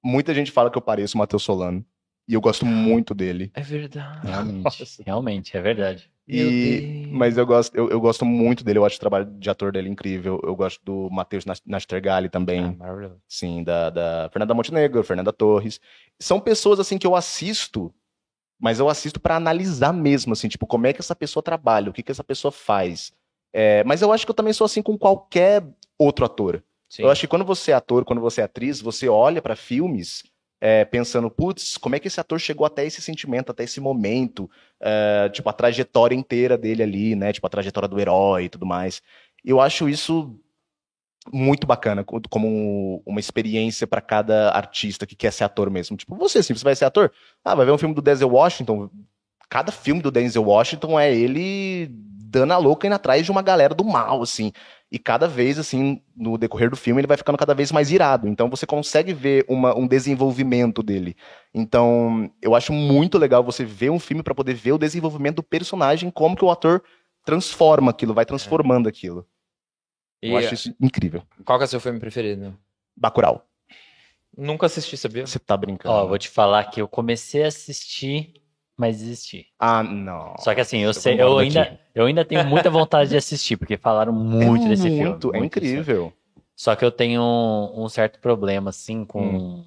Muita 0.03 0.33
gente 0.33 0.51
fala 0.51 0.69
que 0.69 0.77
eu 0.77 0.81
pareço 0.81 1.15
o 1.15 1.17
Matheus 1.17 1.43
Solano. 1.43 1.83
E 2.27 2.33
eu 2.33 2.41
gosto 2.41 2.65
muito 2.65 3.13
dele. 3.13 3.51
É 3.53 3.61
verdade. 3.61 4.27
Realmente, 4.27 4.63
Nossa. 4.63 5.03
realmente, 5.05 5.57
é 5.57 5.61
verdade. 5.61 6.09
E, 6.25 7.09
mas 7.11 7.37
eu 7.37 7.45
gosto, 7.45 7.75
eu, 7.75 7.89
eu 7.89 7.99
gosto 7.99 8.23
muito 8.23 8.63
dele, 8.63 8.79
eu 8.79 8.85
acho 8.85 8.95
o 8.95 8.99
trabalho 8.99 9.25
de 9.25 9.49
ator 9.49 9.73
dele 9.73 9.89
incrível. 9.89 10.39
Eu 10.41 10.55
gosto 10.55 10.79
do 10.83 11.09
Matheus 11.11 11.45
Nas- 11.45 11.61
Nastergalli 11.65 12.29
também, 12.29 12.63
Ah, 12.63 12.71
maravilhoso. 12.71 13.21
sim, 13.27 13.61
da, 13.61 13.89
da 13.89 14.29
Fernanda 14.31 14.53
Montenegro, 14.53 15.03
Fernanda 15.03 15.33
Torres. 15.33 15.81
São 16.17 16.39
pessoas 16.39 16.79
assim 16.79 16.97
que 16.97 17.05
eu 17.05 17.13
assisto, 17.13 17.93
mas 18.57 18.79
eu 18.79 18.87
assisto 18.87 19.19
pra 19.19 19.35
analisar 19.35 19.91
mesmo, 19.91 20.31
assim, 20.31 20.47
tipo, 20.47 20.65
como 20.65 20.87
é 20.87 20.93
que 20.93 21.01
essa 21.01 21.13
pessoa 21.15 21.43
trabalha, 21.43 21.89
o 21.89 21.93
que 21.93 22.01
que 22.01 22.11
essa 22.11 22.23
pessoa 22.23 22.53
faz. 22.53 23.11
É, 23.51 23.83
mas 23.83 24.01
eu 24.01 24.11
acho 24.13 24.25
que 24.25 24.31
eu 24.31 24.35
também 24.35 24.53
sou 24.53 24.63
assim 24.63 24.81
com 24.81 24.97
qualquer 24.97 25.61
outro 25.99 26.23
ator. 26.25 26.63
Sim. 26.87 27.03
Eu 27.03 27.09
acho 27.09 27.19
que 27.21 27.27
quando 27.27 27.43
você 27.43 27.71
é 27.71 27.73
ator, 27.75 28.05
quando 28.05 28.21
você 28.21 28.39
é 28.39 28.45
atriz, 28.45 28.79
você 28.79 29.09
olha 29.09 29.41
pra 29.41 29.57
filmes 29.57 30.23
é, 30.65 30.85
pensando, 30.85 31.29
putz, 31.29 31.77
como 31.77 31.93
é 31.93 31.99
que 31.99 32.07
esse 32.07 32.21
ator 32.21 32.39
chegou 32.39 32.65
até 32.65 32.85
esse 32.85 33.01
sentimento, 33.01 33.51
até 33.51 33.65
esse 33.65 33.81
momento, 33.81 34.49
é, 34.79 35.27
tipo, 35.27 35.49
a 35.49 35.53
trajetória 35.53 36.15
inteira 36.15 36.57
dele 36.57 36.81
ali, 36.81 37.15
né? 37.15 37.33
Tipo, 37.33 37.45
a 37.47 37.49
trajetória 37.49 37.89
do 37.89 37.99
herói 37.99 38.45
e 38.45 38.49
tudo 38.49 38.65
mais. 38.65 39.01
Eu 39.43 39.59
acho 39.59 39.89
isso 39.89 40.39
muito 41.33 41.67
bacana, 41.67 42.03
co- 42.03 42.21
como 42.29 43.03
uma 43.05 43.19
experiência 43.19 43.85
pra 43.85 43.99
cada 44.01 44.51
artista 44.51 45.05
que 45.05 45.15
quer 45.17 45.33
ser 45.33 45.43
ator 45.43 45.69
mesmo. 45.69 45.97
Tipo, 45.97 46.15
você, 46.15 46.39
assim, 46.39 46.53
você 46.53 46.63
vai 46.63 46.75
ser 46.75 46.85
ator? 46.85 47.11
Ah, 47.43 47.55
vai 47.55 47.65
ver 47.65 47.73
um 47.73 47.77
filme 47.77 47.93
do 47.95 48.01
Denzel 48.01 48.29
Washington. 48.29 48.89
Cada 49.49 49.71
filme 49.71 50.01
do 50.01 50.11
Denzel 50.11 50.45
Washington 50.45 50.97
é 50.99 51.13
ele 51.13 51.89
dando 52.33 52.51
a 52.51 52.57
louca 52.57 52.87
indo 52.87 52.93
atrás 52.95 53.23
de 53.23 53.31
uma 53.31 53.43
galera 53.43 53.75
do 53.75 53.85
mal, 53.85 54.21
assim. 54.23 54.51
E 54.91 54.97
cada 54.97 55.27
vez, 55.27 55.59
assim, 55.59 56.01
no 56.15 56.35
decorrer 56.37 56.69
do 56.69 56.75
filme, 56.75 56.99
ele 56.99 57.07
vai 57.07 57.15
ficando 57.17 57.37
cada 57.37 57.53
vez 57.53 57.71
mais 57.71 57.91
irado. 57.91 58.27
Então 58.27 58.49
você 58.49 58.65
consegue 58.65 59.13
ver 59.13 59.45
uma- 59.47 59.75
um 59.77 59.87
desenvolvimento 59.87 60.81
dele. 60.81 61.15
Então, 61.53 62.31
eu 62.41 62.55
acho 62.55 62.73
muito 62.73 63.17
legal 63.19 63.43
você 63.43 63.63
ver 63.63 63.91
um 63.91 63.99
filme 63.99 64.23
pra 64.23 64.33
poder 64.35 64.55
ver 64.55 64.71
o 64.71 64.77
desenvolvimento 64.77 65.37
do 65.37 65.43
personagem, 65.43 66.09
como 66.09 66.35
que 66.35 66.43
o 66.43 66.49
ator 66.51 66.83
transforma 67.23 67.91
aquilo, 67.91 68.13
vai 68.13 68.25
transformando 68.25 68.89
aquilo. 68.89 69.25
E 70.21 70.29
Eu 70.29 70.37
acho 70.37 70.53
isso 70.55 70.75
incrível. 70.81 71.21
qual 71.45 71.59
que 71.59 71.63
é 71.63 71.65
o 71.65 71.69
seu 71.69 71.79
filme 71.79 71.99
preferido? 71.99 72.57
Bacurau. 72.95 73.45
Nunca 74.35 74.65
assisti, 74.65 74.97
sabia? 74.97 75.25
Você 75.27 75.37
tá 75.37 75.55
brincando. 75.55 75.93
Ó, 75.93 76.07
vou 76.07 76.17
te 76.17 76.27
falar 76.29 76.63
que 76.65 76.81
eu 76.81 76.87
comecei 76.87 77.43
a 77.43 77.47
assistir, 77.47 78.33
mas 78.77 78.97
desisti. 78.99 79.47
Ah, 79.59 79.83
não. 79.83 80.35
Só 80.39 80.53
que 80.53 80.61
assim, 80.61 80.79
eu 80.79 80.93
sei, 80.93 81.19
eu 81.21 81.37
ainda, 81.37 81.79
eu 81.93 82.05
ainda 82.05 82.25
tenho 82.25 82.45
muita 82.45 82.69
vontade 82.69 83.09
de 83.11 83.17
assistir, 83.17 83.57
porque 83.57 83.77
falaram 83.77 84.11
muito 84.13 84.65
é 84.65 84.69
desse 84.69 84.83
filme. 84.83 85.05
muito, 85.09 85.33
É 85.33 85.37
muito 85.37 85.53
filme. 85.59 85.69
incrível. 85.69 86.13
Só 86.55 86.75
que 86.75 86.85
eu 86.85 86.91
tenho 86.91 87.21
um, 87.21 87.83
um 87.83 87.89
certo 87.89 88.19
problema, 88.19 88.69
assim, 88.69 89.05
com. 89.05 89.21
Hum. 89.23 89.65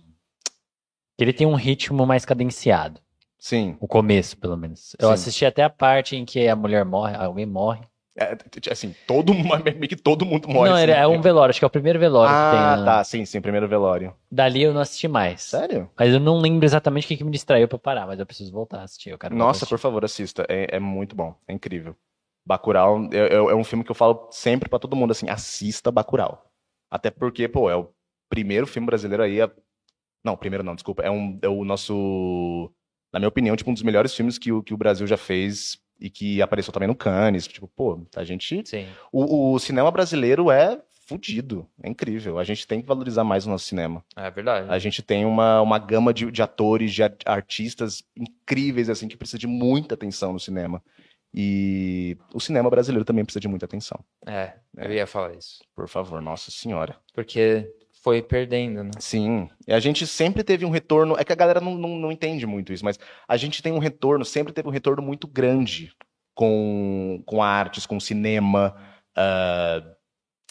que 1.16 1.24
Ele 1.24 1.32
tem 1.32 1.46
um 1.46 1.54
ritmo 1.54 2.06
mais 2.06 2.24
cadenciado. 2.24 3.00
Sim. 3.38 3.76
O 3.80 3.86
começo, 3.86 4.36
pelo 4.36 4.56
menos. 4.56 4.96
Eu 4.98 5.08
Sim. 5.08 5.14
assisti 5.14 5.44
até 5.46 5.62
a 5.62 5.70
parte 5.70 6.16
em 6.16 6.24
que 6.24 6.48
a 6.48 6.56
mulher 6.56 6.84
morre, 6.84 7.14
alguém 7.14 7.46
morre. 7.46 7.80
É, 8.18 8.36
assim, 8.72 8.94
todo 9.06 9.34
meio 9.34 9.88
que 9.88 9.96
todo 9.96 10.24
mundo 10.24 10.48
morre. 10.48 10.70
não, 10.70 10.76
assim, 10.76 10.90
é 10.90 11.06
um 11.06 11.20
velório, 11.20 11.50
acho 11.50 11.58
que 11.58 11.64
é 11.64 11.68
o 11.68 11.70
primeiro 11.70 11.98
velório 11.98 12.34
que 12.34 12.50
tem. 12.50 12.60
Ah, 12.60 12.82
tá, 12.84 13.04
sim, 13.04 13.24
sim, 13.26 13.40
primeiro 13.42 13.68
velório. 13.68 14.14
Dali 14.30 14.62
eu 14.62 14.72
não 14.72 14.80
assisti 14.80 15.06
mais. 15.06 15.42
Sério? 15.42 15.90
Mas 15.98 16.14
eu 16.14 16.20
não 16.20 16.38
lembro 16.38 16.64
exatamente 16.64 17.04
o 17.04 17.08
que, 17.08 17.16
que 17.18 17.24
me 17.24 17.30
distraiu 17.30 17.68
pra 17.68 17.78
parar, 17.78 18.06
mas 18.06 18.18
eu 18.18 18.24
preciso 18.24 18.50
voltar 18.52 18.80
a 18.80 18.82
assistir. 18.84 19.10
Eu 19.10 19.18
quero 19.18 19.34
Nossa, 19.36 19.50
assistir. 19.58 19.68
por 19.74 19.78
favor, 19.78 20.04
assista. 20.04 20.46
É, 20.48 20.76
é 20.76 20.80
muito 20.80 21.14
bom, 21.14 21.34
é 21.46 21.52
incrível. 21.52 21.94
Bacurau 22.46 23.08
é, 23.12 23.16
é- 23.18 23.34
é 23.34 23.54
um 23.54 23.64
filme 23.64 23.84
que 23.84 23.90
eu 23.90 23.94
falo 23.94 24.28
sempre 24.30 24.68
pra 24.68 24.78
todo 24.78 24.96
mundo, 24.96 25.10
assim, 25.10 25.28
assista 25.28 25.90
Bacurau. 25.90 26.46
Até 26.90 27.10
porque, 27.10 27.46
pô, 27.48 27.68
é 27.68 27.76
o 27.76 27.90
primeiro 28.30 28.66
filme 28.66 28.86
brasileiro 28.86 29.22
aí. 29.22 29.42
A... 29.42 29.50
Não, 30.24 30.36
primeiro 30.36 30.64
não, 30.64 30.74
desculpa. 30.74 31.02
É, 31.02 31.10
um, 31.10 31.38
é 31.42 31.48
o 31.48 31.64
nosso. 31.64 32.72
Na 33.12 33.18
minha 33.18 33.28
opinião, 33.28 33.56
tipo, 33.56 33.70
um 33.70 33.74
dos 33.74 33.82
melhores 33.82 34.14
filmes 34.14 34.38
que 34.38 34.52
o, 34.52 34.62
que 34.62 34.72
o 34.72 34.76
Brasil 34.76 35.06
já 35.06 35.16
fez 35.16 35.78
e 35.98 36.10
que 36.10 36.42
apareceu 36.42 36.72
também 36.72 36.88
no 36.88 36.94
Cannes. 36.94 37.46
Tipo, 37.46 37.68
pô, 37.68 38.00
a 38.14 38.24
gente. 38.24 38.62
Sim. 38.64 38.86
O, 39.12 39.52
o 39.52 39.58
cinema 39.58 39.90
brasileiro 39.90 40.50
é 40.50 40.80
fudido. 41.06 41.66
É 41.82 41.88
incrível. 41.88 42.38
A 42.38 42.44
gente 42.44 42.66
tem 42.66 42.80
que 42.80 42.86
valorizar 42.86 43.24
mais 43.24 43.46
o 43.46 43.50
nosso 43.50 43.64
cinema. 43.64 44.04
É 44.16 44.30
verdade. 44.30 44.68
A 44.68 44.78
gente 44.78 45.02
tem 45.02 45.24
uma, 45.24 45.60
uma 45.62 45.78
gama 45.78 46.12
de, 46.12 46.30
de 46.30 46.42
atores, 46.42 46.92
de 46.92 47.02
artistas 47.24 48.02
incríveis, 48.16 48.90
assim, 48.90 49.06
que 49.08 49.16
precisa 49.16 49.38
de 49.38 49.46
muita 49.46 49.94
atenção 49.94 50.32
no 50.32 50.40
cinema. 50.40 50.82
E 51.32 52.16
o 52.32 52.40
cinema 52.40 52.70
brasileiro 52.70 53.04
também 53.04 53.24
precisa 53.24 53.40
de 53.40 53.48
muita 53.48 53.66
atenção. 53.66 54.02
É, 54.26 54.54
eu 54.76 54.92
ia 54.92 55.06
falar 55.06 55.34
isso. 55.34 55.62
Por 55.74 55.86
favor, 55.86 56.20
nossa 56.20 56.50
senhora. 56.50 56.96
Porque 57.14 57.70
foi 58.06 58.22
perdendo, 58.22 58.84
né? 58.84 58.92
Sim. 59.00 59.50
E 59.66 59.72
a 59.72 59.80
gente 59.80 60.06
sempre 60.06 60.44
teve 60.44 60.64
um 60.64 60.70
retorno. 60.70 61.16
É 61.18 61.24
que 61.24 61.32
a 61.32 61.36
galera 61.36 61.60
não, 61.60 61.74
não, 61.74 61.96
não 61.96 62.12
entende 62.12 62.46
muito 62.46 62.72
isso, 62.72 62.84
mas 62.84 63.00
a 63.26 63.36
gente 63.36 63.60
tem 63.60 63.72
um 63.72 63.80
retorno, 63.80 64.24
sempre 64.24 64.52
teve 64.52 64.68
um 64.68 64.70
retorno 64.70 65.02
muito 65.02 65.26
grande 65.26 65.92
com, 66.32 67.20
com 67.26 67.42
artes, 67.42 67.84
com 67.84 67.98
cinema. 67.98 68.76
Uh, 69.18 69.90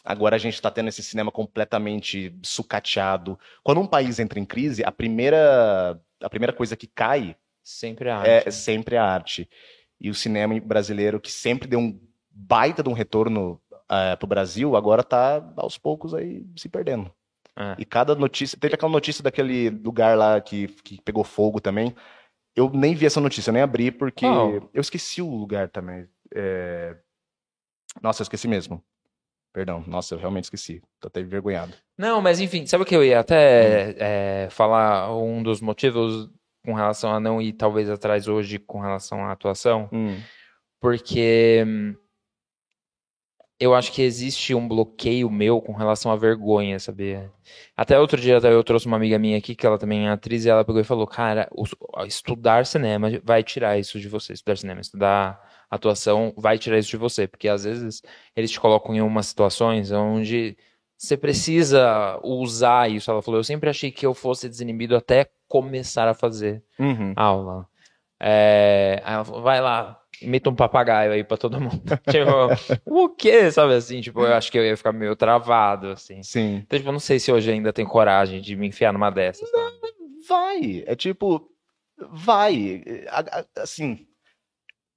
agora 0.04 0.36
a 0.36 0.38
gente 0.38 0.56
está 0.56 0.70
tendo 0.70 0.90
esse 0.90 1.02
cinema 1.02 1.32
completamente 1.32 2.38
sucateado. 2.44 3.40
Quando 3.64 3.80
um 3.80 3.88
país 3.88 4.20
entra 4.20 4.38
em 4.38 4.46
crise, 4.46 4.84
a 4.84 4.92
primeira, 4.92 5.98
a 6.22 6.30
primeira 6.30 6.52
coisa 6.52 6.76
que 6.76 6.88
cai 6.88 7.38
sempre 7.64 8.10
a 8.10 8.22
é 8.26 8.36
arte. 8.36 8.48
É 8.50 8.52
sempre 8.52 8.98
a 8.98 9.06
arte 9.06 9.50
e 9.98 10.10
o 10.10 10.14
cinema 10.14 10.60
brasileiro, 10.60 11.22
que 11.22 11.32
sempre 11.32 11.70
deu 11.70 11.80
um 11.80 11.98
baita 12.30 12.84
de 12.84 12.90
um 12.90 12.94
retorno 12.94 13.62
uh, 13.72 14.18
pro 14.20 14.28
Brasil, 14.28 14.76
agora 14.76 15.02
tá 15.02 15.42
aos 15.56 15.78
poucos 15.78 16.14
aí 16.14 16.46
se 16.58 16.68
perdendo. 16.68 17.10
É. 17.58 17.76
E 17.80 17.86
cada 17.86 18.16
notícia. 18.16 18.58
Teve 18.60 18.76
aquela 18.76 18.92
notícia 18.92 19.24
daquele 19.24 19.70
lugar 19.70 20.18
lá 20.18 20.40
que, 20.42 20.68
que 20.84 21.02
pegou 21.02 21.24
fogo 21.24 21.60
também. 21.60 21.96
Eu 22.56 22.70
nem 22.70 22.96
vi 22.96 23.06
essa 23.06 23.20
notícia, 23.20 23.50
eu 23.50 23.54
nem 23.54 23.62
abri, 23.62 23.92
porque 23.92 24.26
oh. 24.26 24.70
eu 24.74 24.82
esqueci 24.82 25.22
o 25.22 25.30
lugar 25.30 25.70
também. 25.70 26.08
É... 26.34 26.96
Nossa, 28.02 28.22
eu 28.22 28.24
esqueci 28.24 28.48
mesmo. 28.48 28.84
Perdão, 29.54 29.84
nossa, 29.88 30.16
eu 30.16 30.20
realmente 30.20 30.46
esqueci. 30.46 30.82
Tô 31.00 31.08
até 31.08 31.22
envergonhado. 31.22 31.74
Não, 31.98 32.22
mas 32.22 32.42
enfim, 32.42 32.66
sabe 32.66 32.84
o 32.84 32.86
que 32.86 32.96
eu 32.96 33.04
ia 33.04 33.20
até 33.20 33.90
hum. 33.90 33.96
é, 34.00 34.48
falar? 34.52 35.16
Um 35.16 35.42
dos 35.42 35.62
motivos 35.62 36.30
com 36.66 36.74
relação 36.74 37.14
a 37.14 37.20
não 37.20 37.42
ir 37.42 37.54
talvez 37.54 37.90
atrás 37.90 38.28
hoje 38.28 38.58
com 38.60 38.80
relação 38.80 39.24
à 39.24 39.32
atuação, 39.32 39.88
hum. 39.94 40.18
porque 40.82 41.64
eu 43.60 43.74
acho 43.74 43.92
que 43.92 44.02
existe 44.02 44.54
um 44.54 44.68
bloqueio 44.68 45.30
meu 45.30 45.62
com 45.62 45.74
relação 45.74 46.12
à 46.12 46.16
vergonha, 46.16 46.78
sabia? 46.80 47.32
Até 47.76 48.00
outro 48.00 48.20
dia 48.20 48.38
eu 48.38 48.64
trouxe 48.64 48.86
uma 48.86 48.98
amiga 48.98 49.18
minha 49.18 49.38
aqui, 49.38 49.56
que 49.56 49.66
ela 49.66 49.78
também 49.78 50.08
é 50.08 50.10
atriz, 50.10 50.46
e 50.46 50.50
ela 50.50 50.66
pegou 50.66 50.82
e 50.82 50.86
falou, 50.86 51.08
cara, 51.08 51.50
estudar 52.06 52.66
cinema 52.66 53.10
vai 53.24 53.44
tirar 53.44 53.80
isso 53.80 54.00
de 54.00 54.10
você, 54.10 54.34
estudar 54.34 54.58
cinema, 54.58 54.82
estudar 54.82 55.42
atuação 55.70 56.34
vai 56.38 56.58
tirar 56.58 56.78
isso 56.78 56.90
de 56.90 56.98
você, 56.98 57.28
porque 57.28 57.48
às 57.48 57.64
vezes 57.64 58.02
eles 58.36 58.52
te 58.52 58.60
colocam 58.60 58.94
em 58.94 59.02
umas 59.02 59.28
situações 59.28 59.92
onde 59.92 60.58
você 60.98 61.18
precisa 61.18 62.20
usar 62.24 62.90
isso. 62.90 63.10
Ela 63.10 63.22
falou, 63.22 63.40
eu 63.40 63.44
sempre 63.44 63.70
achei 63.70 63.92
que 63.92 64.06
eu 64.06 64.14
fosse 64.14 64.50
desinibido 64.50 64.96
até 64.96 65.30
começar 65.48 66.08
a 66.08 66.14
fazer 66.14 66.64
uhum. 66.80 67.14
aula. 67.16 67.68
É... 68.22 69.02
Aí 69.04 69.14
ela 69.14 69.26
falou, 69.26 69.42
vai 69.42 69.62
lá, 69.62 70.00
imita 70.22 70.50
um 70.50 70.56
papagaio 70.56 71.12
aí 71.12 71.24
pra 71.24 71.38
todo 71.38 71.60
mundo. 71.60 71.82
tipo, 72.10 72.86
o 72.86 73.10
quê? 73.10 73.52
Sabe 73.52 73.74
assim? 73.74 74.02
Tipo, 74.02 74.22
eu 74.22 74.34
acho 74.34 74.52
que 74.52 74.58
eu 74.58 74.66
ia 74.66 74.78
ficar 74.78 74.92
meio 74.92 75.16
travado, 75.16 75.90
assim. 75.90 76.24
Sim. 76.24 76.58
Então, 76.66 76.78
tipo, 76.80 76.90
eu 76.90 76.94
não 76.94 77.00
sei 77.00 77.20
se 77.20 77.32
hoje 77.32 77.52
ainda 77.52 77.74
tem 77.74 77.86
coragem 77.86 78.42
de 78.42 78.56
me 78.56 78.68
enfiar 78.68 78.94
numa 78.94 79.10
dessas. 79.10 79.50
Sabe? 79.50 79.76
Vai. 80.28 80.84
É 80.88 80.96
tipo, 80.96 81.50
vai. 82.12 82.84
Assim, 83.58 84.08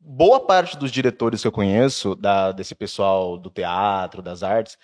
boa 0.00 0.40
parte 0.40 0.76
dos 0.76 0.90
diretores 0.90 1.42
que 1.42 1.48
eu 1.48 1.52
conheço, 1.52 2.14
da, 2.14 2.52
desse 2.52 2.74
pessoal 2.74 3.36
do 3.36 3.50
teatro, 3.50 4.22
das 4.22 4.42
artes, 4.42 4.78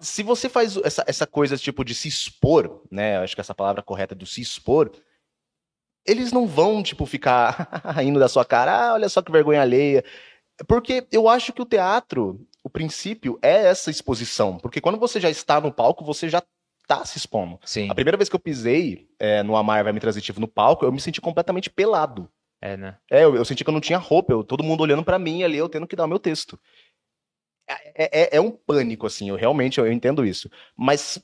se 0.00 0.22
você 0.22 0.48
faz 0.48 0.76
essa, 0.78 1.04
essa 1.06 1.26
coisa 1.26 1.56
tipo 1.56 1.84
de 1.84 1.94
se 1.94 2.08
expor, 2.08 2.82
né? 2.90 3.18
Acho 3.18 3.34
que 3.34 3.40
essa 3.40 3.54
palavra 3.54 3.82
correta 3.82 4.14
é 4.14 4.16
do 4.16 4.26
se 4.26 4.40
expor, 4.40 4.90
eles 6.06 6.32
não 6.32 6.46
vão, 6.46 6.82
tipo, 6.82 7.04
ficar 7.06 7.68
rindo 7.96 8.18
da 8.18 8.28
sua 8.28 8.44
cara, 8.44 8.90
ah, 8.90 8.94
olha 8.94 9.08
só 9.08 9.22
que 9.22 9.32
vergonha 9.32 9.60
alheia. 9.60 10.04
Porque 10.66 11.06
eu 11.12 11.28
acho 11.28 11.52
que 11.52 11.60
o 11.60 11.66
teatro, 11.66 12.40
o 12.62 12.70
princípio 12.70 13.38
é 13.42 13.66
essa 13.66 13.90
exposição. 13.90 14.58
Porque 14.58 14.80
quando 14.80 14.98
você 14.98 15.20
já 15.20 15.28
está 15.28 15.60
no 15.60 15.72
palco, 15.72 16.04
você 16.04 16.28
já 16.28 16.42
tá 16.86 17.04
se 17.04 17.18
expondo. 17.18 17.58
Sim. 17.64 17.90
A 17.90 17.94
primeira 17.94 18.16
vez 18.16 18.28
que 18.28 18.36
eu 18.36 18.40
pisei 18.40 19.08
é, 19.18 19.42
no 19.42 19.56
Amar 19.56 19.82
Vai 19.84 19.92
Me 19.92 20.00
Transitivo 20.00 20.40
no 20.40 20.48
palco, 20.48 20.84
eu 20.84 20.92
me 20.92 21.00
senti 21.00 21.20
completamente 21.20 21.68
pelado. 21.68 22.30
É, 22.60 22.76
né? 22.76 22.96
É, 23.10 23.24
eu, 23.24 23.36
eu 23.36 23.44
senti 23.44 23.62
que 23.62 23.68
eu 23.68 23.74
não 23.74 23.80
tinha 23.80 23.98
roupa, 23.98 24.32
eu, 24.32 24.42
todo 24.42 24.64
mundo 24.64 24.80
olhando 24.80 25.04
para 25.04 25.18
mim 25.18 25.42
ali, 25.42 25.58
eu 25.58 25.68
tendo 25.68 25.86
que 25.86 25.96
dar 25.96 26.04
o 26.04 26.08
meu 26.08 26.18
texto. 26.18 26.58
É, 27.68 28.22
é, 28.22 28.36
é, 28.36 28.40
um 28.40 28.50
pânico, 28.50 29.06
assim, 29.06 29.28
eu 29.28 29.36
realmente 29.36 29.78
eu 29.78 29.90
entendo 29.90 30.24
isso. 30.24 30.48
Mas 30.76 31.22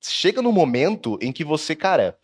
chega 0.00 0.42
no 0.42 0.50
momento 0.50 1.18
em 1.20 1.30
que 1.30 1.44
você, 1.44 1.76
cara, 1.76 2.18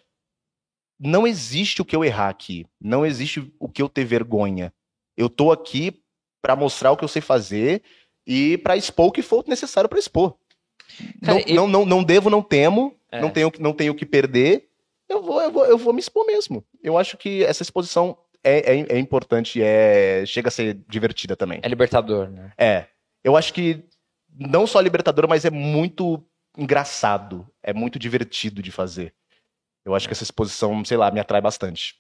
não 0.99 1.27
existe 1.27 1.81
o 1.81 1.85
que 1.85 1.95
eu 1.95 2.05
errar 2.05 2.29
aqui. 2.29 2.67
Não 2.81 3.05
existe 3.05 3.53
o 3.59 3.69
que 3.69 3.81
eu 3.81 3.89
ter 3.89 4.05
vergonha. 4.05 4.73
Eu 5.17 5.29
tô 5.29 5.53
aqui 5.53 6.01
para 6.43 6.57
mostrar 6.57 6.93
o 6.93 6.97
que 6.97 7.05
eu 7.05 7.09
sei 7.09 7.23
fazer 7.23 7.83
e 8.27 8.59
para 8.59 8.77
expor 8.77 9.07
o 9.07 9.13
que 9.13 9.23
for 9.23 9.45
necessário 9.47 9.89
para 9.89 9.99
expor. 9.99 10.37
Cara, 11.23 11.39
não, 11.39 11.41
eu... 11.41 11.55
não, 11.55 11.69
não, 11.69 11.87
não 11.87 12.05
devo, 12.05 12.31
não 12.31 12.43
temo, 12.43 12.95
é. 13.11 13.21
não 13.21 13.31
tenho 13.31 13.53
não 13.59 13.73
tenho 13.73 13.93
o 13.93 13.97
que 13.97 14.07
perder. 14.07 14.69
Eu 15.09 15.23
vou, 15.23 15.41
eu 15.41 15.51
vou, 15.51 15.65
eu 15.65 15.79
vou 15.79 15.93
me 15.93 16.01
expor 16.01 16.27
mesmo. 16.27 16.65
Eu 16.83 16.99
acho 16.99 17.17
que 17.17 17.43
essa 17.45 17.63
exposição 17.63 18.17
é, 18.45 18.77
é, 18.77 18.87
é 18.97 18.99
importante 18.99 19.63
é, 19.63 20.25
chega 20.27 20.49
a 20.49 20.51
ser 20.51 20.79
divertida 20.89 21.35
também. 21.35 21.61
É 21.63 21.69
libertador, 21.69 22.29
né? 22.29 22.53
É 22.57 22.87
eu 23.23 23.37
acho 23.37 23.53
que 23.53 23.85
não 24.39 24.67
só 24.67 24.81
libertador, 24.81 25.29
mas 25.29 25.45
é 25.45 25.51
muito 25.51 26.25
engraçado, 26.57 27.47
é 27.63 27.73
muito 27.73 27.99
divertido 27.99 28.63
de 28.63 28.71
fazer. 28.71 29.15
Eu 29.89 29.95
acho 29.95 30.07
que 30.07 30.13
essa 30.13 30.23
exposição, 30.23 30.85
sei 30.85 30.97
lá, 30.97 31.11
me 31.11 31.21
atrai 31.21 31.41
bastante. 31.41 31.97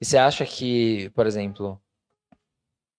E 0.00 0.04
você 0.04 0.16
acha 0.16 0.46
que, 0.46 1.10
por 1.10 1.26
exemplo, 1.26 1.80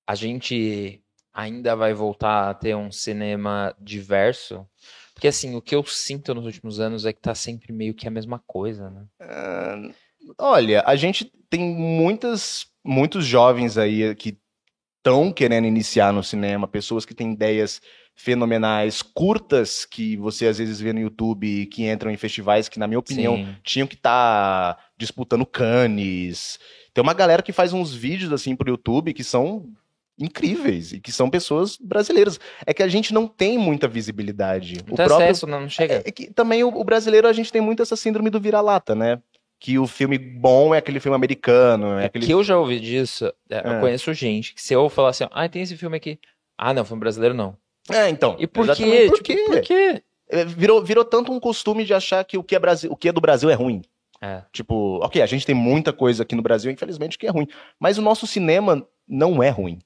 a 0.05 0.15
gente 0.15 1.01
ainda 1.33 1.75
vai 1.75 1.93
voltar 1.93 2.49
a 2.49 2.53
ter 2.53 2.75
um 2.75 2.91
cinema 2.91 3.75
diverso? 3.79 4.67
Porque 5.13 5.27
assim, 5.27 5.55
o 5.55 5.61
que 5.61 5.75
eu 5.75 5.83
sinto 5.83 6.33
nos 6.33 6.45
últimos 6.45 6.79
anos 6.79 7.05
é 7.05 7.13
que 7.13 7.21
tá 7.21 7.33
sempre 7.33 7.71
meio 7.71 7.93
que 7.93 8.07
a 8.07 8.11
mesma 8.11 8.39
coisa, 8.45 8.89
né? 8.89 9.05
Uh, 9.21 9.93
olha, 10.37 10.83
a 10.85 10.95
gente 10.95 11.31
tem 11.49 11.61
muitas, 11.61 12.65
muitos 12.83 13.25
jovens 13.25 13.77
aí 13.77 14.13
que 14.15 14.37
estão 14.97 15.31
querendo 15.31 15.67
iniciar 15.67 16.11
no 16.11 16.23
cinema, 16.23 16.67
pessoas 16.67 17.05
que 17.05 17.15
têm 17.15 17.33
ideias 17.33 17.81
fenomenais, 18.21 19.01
curtas 19.01 19.83
que 19.83 20.15
você 20.15 20.47
às 20.47 20.59
vezes 20.59 20.79
vê 20.79 20.93
no 20.93 20.99
YouTube, 20.99 21.65
que 21.65 21.89
entram 21.89 22.11
em 22.11 22.17
festivais 22.17 22.69
que, 22.69 22.77
na 22.77 22.87
minha 22.87 22.99
opinião, 22.99 23.35
Sim. 23.35 23.55
tinham 23.63 23.87
que 23.87 23.95
estar 23.95 24.75
tá 24.75 24.83
disputando 24.95 25.45
Cannes. 25.45 26.59
Tem 26.93 27.01
uma 27.01 27.13
galera 27.13 27.41
que 27.41 27.51
faz 27.51 27.73
uns 27.73 27.93
vídeos 27.93 28.31
assim 28.31 28.55
pro 28.55 28.69
YouTube 28.69 29.13
que 29.13 29.23
são 29.23 29.65
incríveis 30.19 30.93
e 30.93 30.99
que 30.99 31.11
são 31.11 31.29
pessoas 31.29 31.77
brasileiras. 31.77 32.39
É 32.65 32.73
que 32.73 32.83
a 32.83 32.87
gente 32.87 33.11
não 33.13 33.27
tem 33.27 33.57
muita 33.57 33.87
visibilidade. 33.87 34.77
o 34.81 34.95
próprio... 34.95 35.15
acesso, 35.15 35.47
não 35.47 35.67
chega. 35.67 35.95
É, 35.95 36.03
é 36.05 36.11
que 36.11 36.31
também 36.31 36.63
o, 36.63 36.67
o, 36.67 36.83
brasileiro 36.83 37.27
a 37.27 37.33
gente 37.33 37.51
tem 37.51 37.61
muito 37.61 37.81
essa 37.81 37.95
síndrome 37.95 38.29
do 38.29 38.39
vira-lata, 38.39 38.93
né? 38.93 39.19
que 39.59 39.77
o 39.77 39.85
filme 39.85 40.17
bom 40.17 40.73
é 40.73 40.79
aquele 40.79 40.99
filme 40.99 41.15
americano. 41.15 41.99
É 41.99 42.05
aquele... 42.05 42.25
Que 42.25 42.33
eu 42.33 42.43
já 42.43 42.57
ouvi 42.57 42.79
disso, 42.79 43.31
é, 43.47 43.61
eu 43.63 43.73
é. 43.73 43.79
conheço 43.79 44.11
gente 44.11 44.55
que 44.55 44.61
se 44.61 44.73
eu 44.73 44.89
falar 44.89 45.09
assim, 45.09 45.27
ah, 45.29 45.47
tem 45.47 45.61
esse 45.61 45.77
filme 45.77 45.95
aqui. 45.95 46.19
Ah, 46.57 46.73
não, 46.73 46.83
filme 46.83 46.99
brasileiro 46.99 47.35
não. 47.35 47.55
É, 47.93 48.09
então. 48.09 48.35
E 48.39 48.47
por 48.47 48.65
quê? 48.75 49.07
Por 49.09 49.21
quê? 49.21 49.35
Tipo, 49.35 49.51
por 49.51 49.61
quê? 49.61 50.03
É, 50.29 50.45
virou, 50.45 50.83
virou 50.83 51.03
tanto 51.03 51.31
um 51.31 51.39
costume 51.39 51.83
de 51.83 51.93
achar 51.93 52.23
que 52.23 52.37
o 52.37 52.43
que 52.43 52.55
é, 52.55 52.59
Brasil, 52.59 52.91
o 52.91 52.95
que 52.95 53.09
é 53.09 53.11
do 53.11 53.21
Brasil 53.21 53.49
é 53.49 53.53
ruim. 53.53 53.81
É. 54.21 54.43
Tipo, 54.53 54.99
ok, 55.03 55.21
a 55.21 55.25
gente 55.25 55.45
tem 55.45 55.55
muita 55.55 55.91
coisa 55.91 56.23
aqui 56.23 56.35
no 56.35 56.41
Brasil, 56.41 56.71
infelizmente, 56.71 57.17
que 57.17 57.27
é 57.27 57.29
ruim. 57.31 57.47
Mas 57.79 57.97
o 57.97 58.01
nosso 58.01 58.27
cinema 58.27 58.87
não 59.07 59.41
é 59.41 59.49
ruim. 59.49 59.79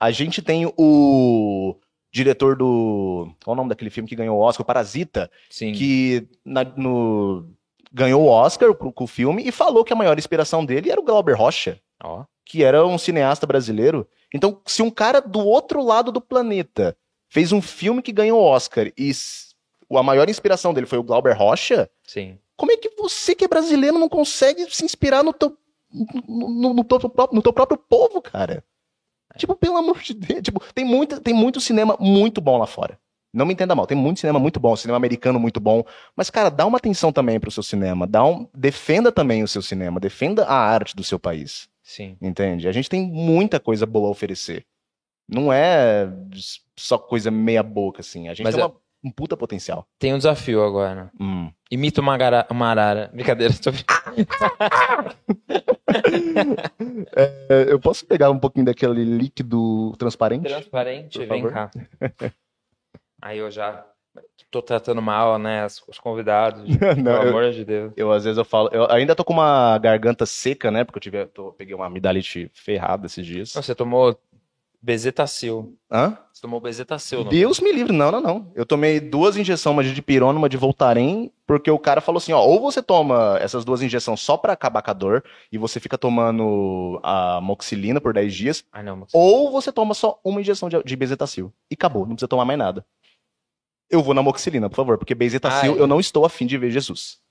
A 0.00 0.10
gente 0.10 0.42
tem 0.42 0.66
o 0.76 1.76
diretor 2.10 2.56
do. 2.56 3.32
Qual 3.44 3.52
é 3.52 3.54
o 3.54 3.56
nome 3.56 3.68
daquele 3.68 3.90
filme 3.90 4.08
que 4.08 4.16
ganhou 4.16 4.38
o 4.38 4.40
Oscar? 4.40 4.62
O 4.62 4.66
Parasita. 4.66 5.30
Sim. 5.48 5.72
Que 5.72 6.26
na, 6.44 6.64
no 6.64 7.46
ganhou 7.92 8.22
o 8.22 8.28
Oscar 8.28 8.74
com 8.74 9.04
o 9.04 9.06
filme 9.06 9.46
e 9.46 9.52
falou 9.52 9.84
que 9.84 9.92
a 9.92 9.96
maior 9.96 10.18
inspiração 10.18 10.64
dele 10.64 10.90
era 10.90 11.00
o 11.00 11.04
Glauber 11.04 11.36
Rocha, 11.36 11.78
oh. 12.02 12.24
que 12.44 12.64
era 12.64 12.86
um 12.86 12.96
cineasta 12.96 13.46
brasileiro. 13.46 14.08
Então, 14.34 14.60
se 14.64 14.82
um 14.82 14.90
cara 14.90 15.20
do 15.20 15.40
outro 15.40 15.84
lado 15.84 16.10
do 16.10 16.20
planeta 16.20 16.96
fez 17.32 17.50
um 17.50 17.62
filme 17.62 18.02
que 18.02 18.12
ganhou 18.12 18.38
o 18.38 18.44
Oscar 18.44 18.92
e 18.94 19.10
a 19.90 20.02
maior 20.02 20.28
inspiração 20.28 20.74
dele 20.74 20.86
foi 20.86 20.98
o 20.98 21.02
Glauber 21.02 21.32
Rocha, 21.32 21.88
Sim. 22.06 22.38
como 22.58 22.72
é 22.72 22.76
que 22.76 22.90
você 22.90 23.34
que 23.34 23.46
é 23.46 23.48
brasileiro 23.48 23.98
não 23.98 24.08
consegue 24.08 24.66
se 24.68 24.84
inspirar 24.84 25.24
no 25.24 25.32
teu, 25.32 25.56
no, 25.90 26.50
no, 26.50 26.74
no, 26.74 26.84
teu, 26.84 26.98
no 27.32 27.40
teu 27.40 27.52
próprio 27.54 27.78
povo, 27.78 28.20
cara? 28.20 28.62
É. 29.34 29.38
Tipo, 29.38 29.56
pelo 29.56 29.78
amor 29.78 29.98
de 30.02 30.12
Deus. 30.12 30.42
Tipo, 30.42 30.62
tem, 30.74 30.84
muita, 30.84 31.22
tem 31.22 31.32
muito 31.32 31.58
cinema 31.58 31.96
muito 31.98 32.38
bom 32.38 32.58
lá 32.58 32.66
fora. 32.66 32.98
Não 33.32 33.46
me 33.46 33.54
entenda 33.54 33.74
mal, 33.74 33.86
tem 33.86 33.96
muito 33.96 34.20
cinema 34.20 34.38
muito 34.38 34.60
bom, 34.60 34.76
cinema 34.76 34.98
americano 34.98 35.40
muito 35.40 35.58
bom, 35.58 35.82
mas 36.14 36.28
cara, 36.28 36.50
dá 36.50 36.66
uma 36.66 36.76
atenção 36.76 37.10
também 37.10 37.40
pro 37.40 37.50
seu 37.50 37.62
cinema, 37.62 38.06
dá 38.06 38.22
um, 38.22 38.46
defenda 38.54 39.10
também 39.10 39.42
o 39.42 39.48
seu 39.48 39.62
cinema, 39.62 39.98
defenda 39.98 40.44
a 40.44 40.54
arte 40.54 40.94
do 40.94 41.02
seu 41.02 41.18
país. 41.18 41.66
Sim. 41.82 42.14
Entende? 42.20 42.68
A 42.68 42.72
gente 42.72 42.90
tem 42.90 43.06
muita 43.06 43.58
coisa 43.58 43.86
boa 43.86 44.08
a 44.08 44.10
oferecer. 44.10 44.66
Não 45.28 45.52
é 45.52 46.08
só 46.76 46.98
coisa 46.98 47.30
meia 47.30 47.62
boca 47.62 48.00
assim. 48.00 48.28
A 48.28 48.34
gente 48.34 48.44
Mas 48.44 48.54
tem 48.54 48.62
é- 48.62 48.66
uma- 48.66 48.76
um 49.04 49.10
puta 49.10 49.36
potencial. 49.36 49.86
Tem 49.98 50.14
um 50.14 50.18
desafio 50.18 50.62
agora. 50.64 51.10
Hum. 51.20 51.50
Imita 51.70 52.00
uma, 52.00 52.16
gara- 52.16 52.46
uma 52.50 52.68
arara. 52.68 53.10
Brincadeira, 53.12 53.52
tô... 53.54 53.70
É, 57.16 57.66
eu 57.68 57.78
posso 57.80 58.06
pegar 58.06 58.30
um 58.30 58.38
pouquinho 58.38 58.66
daquele 58.66 59.04
líquido 59.04 59.92
transparente? 59.98 60.44
transparente, 60.48 61.18
Por 61.18 61.26
vem 61.28 61.42
favor. 61.42 61.52
cá. 61.52 61.70
Aí 63.20 63.38
eu 63.38 63.50
já 63.50 63.84
tô 64.50 64.60
tratando 64.60 65.00
mal, 65.00 65.38
né, 65.38 65.64
os, 65.64 65.82
os 65.88 65.98
convidados. 65.98 66.62
Não, 66.96 67.02
pelo 67.04 67.08
eu- 67.24 67.28
amor 67.28 67.50
de 67.52 67.64
Deus. 67.64 67.92
Eu, 67.96 68.12
às 68.12 68.24
vezes, 68.24 68.38
eu 68.38 68.44
falo. 68.44 68.68
Eu 68.72 68.90
ainda 68.90 69.14
tô 69.14 69.24
com 69.24 69.32
uma 69.32 69.78
garganta 69.78 70.26
seca, 70.26 70.70
né? 70.70 70.84
Porque 70.84 70.98
eu 70.98 71.02
tive, 71.02 71.26
tô- 71.26 71.52
peguei 71.52 71.74
uma 71.74 71.86
amidalite 71.86 72.50
ferrada 72.54 73.06
esses 73.06 73.24
dias. 73.24 73.54
Não, 73.54 73.62
você 73.62 73.74
tomou 73.74 74.18
bezetacil. 74.82 75.78
Hã? 75.90 76.18
Você 76.32 76.42
tomou 76.42 76.60
bezetacil, 76.60 77.22
não? 77.22 77.30
Deus 77.30 77.60
me 77.60 77.70
livre. 77.70 77.92
Não, 77.92 78.10
não, 78.10 78.20
não. 78.20 78.52
Eu 78.54 78.66
tomei 78.66 78.98
duas 78.98 79.36
injeções, 79.36 79.72
uma 79.72 79.84
de 79.84 79.94
dipirona, 79.94 80.36
uma 80.38 80.48
de 80.48 80.56
Voltaren, 80.56 81.30
porque 81.46 81.70
o 81.70 81.78
cara 81.78 82.00
falou 82.00 82.18
assim: 82.18 82.32
ó, 82.32 82.42
ou 82.42 82.60
você 82.60 82.82
toma 82.82 83.38
essas 83.40 83.64
duas 83.64 83.80
injeções 83.80 84.20
só 84.20 84.36
pra 84.36 84.54
acabar 84.54 84.82
com 84.82 84.90
a 84.90 84.94
dor, 84.94 85.24
e 85.52 85.56
você 85.56 85.78
fica 85.78 85.96
tomando 85.96 86.98
a 87.02 87.40
moxilina 87.40 88.00
por 88.00 88.12
10 88.12 88.34
dias, 88.34 88.64
Ai, 88.72 88.82
não, 88.82 88.96
mas... 88.96 89.10
ou 89.12 89.52
você 89.52 89.70
toma 89.70 89.94
só 89.94 90.18
uma 90.24 90.40
injeção 90.40 90.68
de, 90.68 90.82
de 90.82 90.96
bezetacil. 90.96 91.52
E 91.70 91.74
acabou, 91.74 92.02
não 92.02 92.14
precisa 92.14 92.28
tomar 92.28 92.44
mais 92.44 92.58
nada. 92.58 92.84
Eu 93.88 94.02
vou 94.02 94.14
na 94.14 94.22
moxilina, 94.22 94.68
por 94.68 94.76
favor, 94.76 94.98
porque 94.98 95.14
bezetacil 95.14 95.74
Ai. 95.74 95.80
eu 95.80 95.86
não 95.86 96.00
estou 96.00 96.24
afim 96.24 96.46
de 96.46 96.58
ver 96.58 96.70
Jesus. 96.70 97.21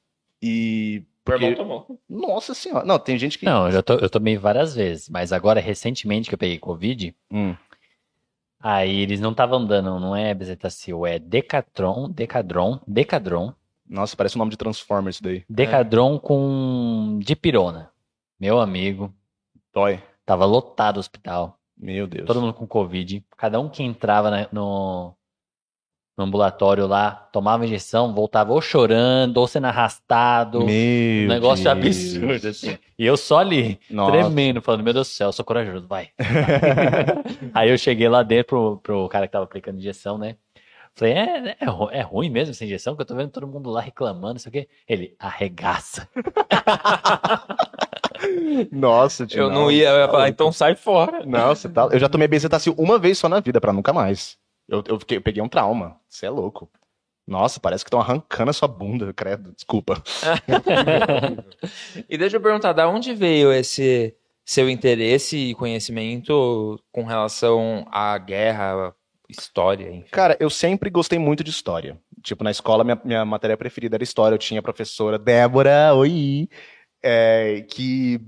E. 0.42 1.04
Meu 1.28 1.36
irmão 1.38 1.50
Porque, 1.52 1.56
tomou. 1.56 2.00
nossa 2.10 2.54
senhora. 2.54 2.84
Não, 2.86 2.98
tem 2.98 3.18
gente 3.18 3.38
que. 3.38 3.46
Não, 3.46 3.70
eu, 3.70 3.84
to- 3.84 3.94
eu 4.02 4.10
tomei 4.10 4.38
várias 4.38 4.74
vezes, 4.76 5.08
mas 5.08 5.32
agora, 5.32 5.60
recentemente, 5.62 6.28
que 6.28 6.34
eu 6.34 6.40
peguei 6.40 6.58
Covid, 6.58 7.16
Hum. 7.32 7.56
aí 8.60 9.02
eles 9.02 9.20
não 9.20 9.32
estavam 9.32 9.64
dando, 9.66 10.00
não 10.00 10.16
é 10.16 10.34
bezetacil, 10.34 11.06
é 11.06 11.20
Decatron, 11.20 12.10
Decadron, 12.10 12.80
Decadron, 12.88 13.54
Nossa, 13.88 14.16
parece 14.18 14.36
o 14.36 14.40
nome 14.40 14.52
de 14.52 14.58
Transformers 14.58 15.18
isso 15.18 15.24
daí. 15.24 15.44
Decadron 15.50 16.18
com 16.20 17.20
dipirona. 17.22 17.92
Meu 18.40 18.60
amigo, 18.60 19.14
Dói. 19.74 20.02
tava 20.26 20.46
lotado 20.46 20.98
o 20.98 21.00
hospital, 21.00 21.58
Meu 21.78 22.08
Deus. 22.08 22.26
todo 22.26 22.42
mundo 22.42 22.54
com 22.54 22.66
Covid, 22.66 23.24
cada 23.38 23.60
um 23.60 23.70
que 23.70 23.84
entrava 23.84 24.32
na- 24.32 24.48
no, 24.52 25.14
no 26.18 26.26
ambulatório 26.26 26.86
lá, 26.88 27.12
tomava 27.32 27.66
injeção, 27.66 28.14
voltava 28.14 28.52
ou 28.54 28.62
chorando, 28.62 29.38
ou 29.38 29.48
sendo 29.48 29.66
arrastado, 29.68 30.66
Meu 30.66 31.26
um 31.26 31.28
negócio 31.28 31.64
Deus. 31.64 31.78
absurdo, 31.78 32.48
assim. 32.48 32.78
E 33.00 33.06
eu 33.06 33.16
só 33.18 33.40
ali, 33.40 33.80
Nossa. 33.90 34.12
tremendo, 34.12 34.62
falando, 34.62 34.84
meu 34.84 34.94
Deus 34.94 35.08
do 35.08 35.12
céu, 35.12 35.30
eu 35.30 35.34
sou 35.34 35.46
corajoso, 35.46 35.88
vai. 35.88 36.10
Aí 37.54 37.70
eu 37.70 37.78
cheguei 37.78 38.08
lá 38.10 38.22
dentro 38.24 38.46
pro, 38.48 38.78
pro 38.78 39.10
cara 39.10 39.28
que 39.28 39.32
tava 39.34 39.46
aplicando 39.46 39.78
injeção, 39.80 40.18
né? 40.18 40.36
Falei, 40.94 41.14
é, 41.14 41.56
é, 41.62 41.66
ru- 41.66 41.90
é 41.90 42.02
ruim 42.02 42.30
mesmo 42.30 42.52
essa 42.52 42.66
injeção? 42.66 42.96
Que 42.98 43.02
eu 43.02 43.06
tô 43.06 43.16
vendo 43.16 43.30
todo 43.32 43.48
mundo 43.48 43.70
lá 43.70 43.80
reclamando, 43.80 44.34
não 44.34 44.40
sei 44.40 44.50
o 44.50 44.54
quê. 44.54 44.68
Ele, 44.88 45.16
arregaça. 45.18 46.08
Nossa, 48.72 49.26
tio. 49.26 49.44
Eu 49.44 49.50
não 49.50 49.72
ia, 49.72 49.90
eu 49.90 50.00
ia 50.02 50.08
falar, 50.08 50.30
então 50.30 50.52
sai 50.52 50.76
fora. 50.76 51.26
Não, 51.26 51.56
você 51.56 51.70
tá. 51.70 51.88
Eu 51.92 52.00
já 52.00 52.10
tomei 52.10 52.28
bezetacil 52.28 52.74
uma 52.78 53.00
vez 53.00 53.18
só 53.18 53.28
na 53.30 53.40
vida, 53.40 53.60
pra 53.62 53.72
nunca 53.74 53.94
mais. 53.94 54.38
Eu, 54.72 54.84
eu, 54.88 55.00
fiquei- 55.00 55.18
eu 55.18 55.22
peguei 55.22 55.44
um 55.44 55.50
trauma. 55.50 56.00
Você 56.08 56.26
é 56.26 56.30
louco. 56.30 56.70
Nossa, 57.28 57.60
parece 57.60 57.84
que 57.84 57.90
estão 57.90 58.00
arrancando 58.00 58.50
a 58.50 58.54
sua 58.54 58.68
bunda, 58.68 59.14
credo. 59.14 59.52
Desculpa. 59.54 60.02
E 62.10 62.18
deixa 62.18 62.38
eu 62.38 62.42
perguntar, 62.42 62.74
da 62.74 62.88
onde 62.90 63.14
veio 63.14 63.52
esse 63.52 64.16
seu 64.44 64.70
interesse 64.70 65.38
e 65.38 65.56
conhecimento 65.56 66.80
com 66.92 67.04
relação 67.04 67.86
à 67.92 68.18
guerra, 68.18 68.94
história, 69.30 69.90
enfim? 69.90 70.10
Cara, 70.12 70.36
eu 70.40 70.50
sempre 70.50 70.90
gostei 70.90 71.20
muito 71.20 71.44
de 71.44 71.50
história. 71.52 71.98
Tipo, 72.24 72.44
na 72.44 72.52
escola, 72.52 72.84
minha, 72.84 73.00
minha 73.04 73.26
matéria 73.26 73.58
preferida 73.58 73.96
era 73.96 74.04
história. 74.04 74.36
Eu 74.36 74.40
tinha 74.40 74.60
a 74.60 74.64
professora 74.64 75.18
Débora, 75.18 75.94
oi, 75.94 76.50
é, 77.04 77.66
que 77.70 78.20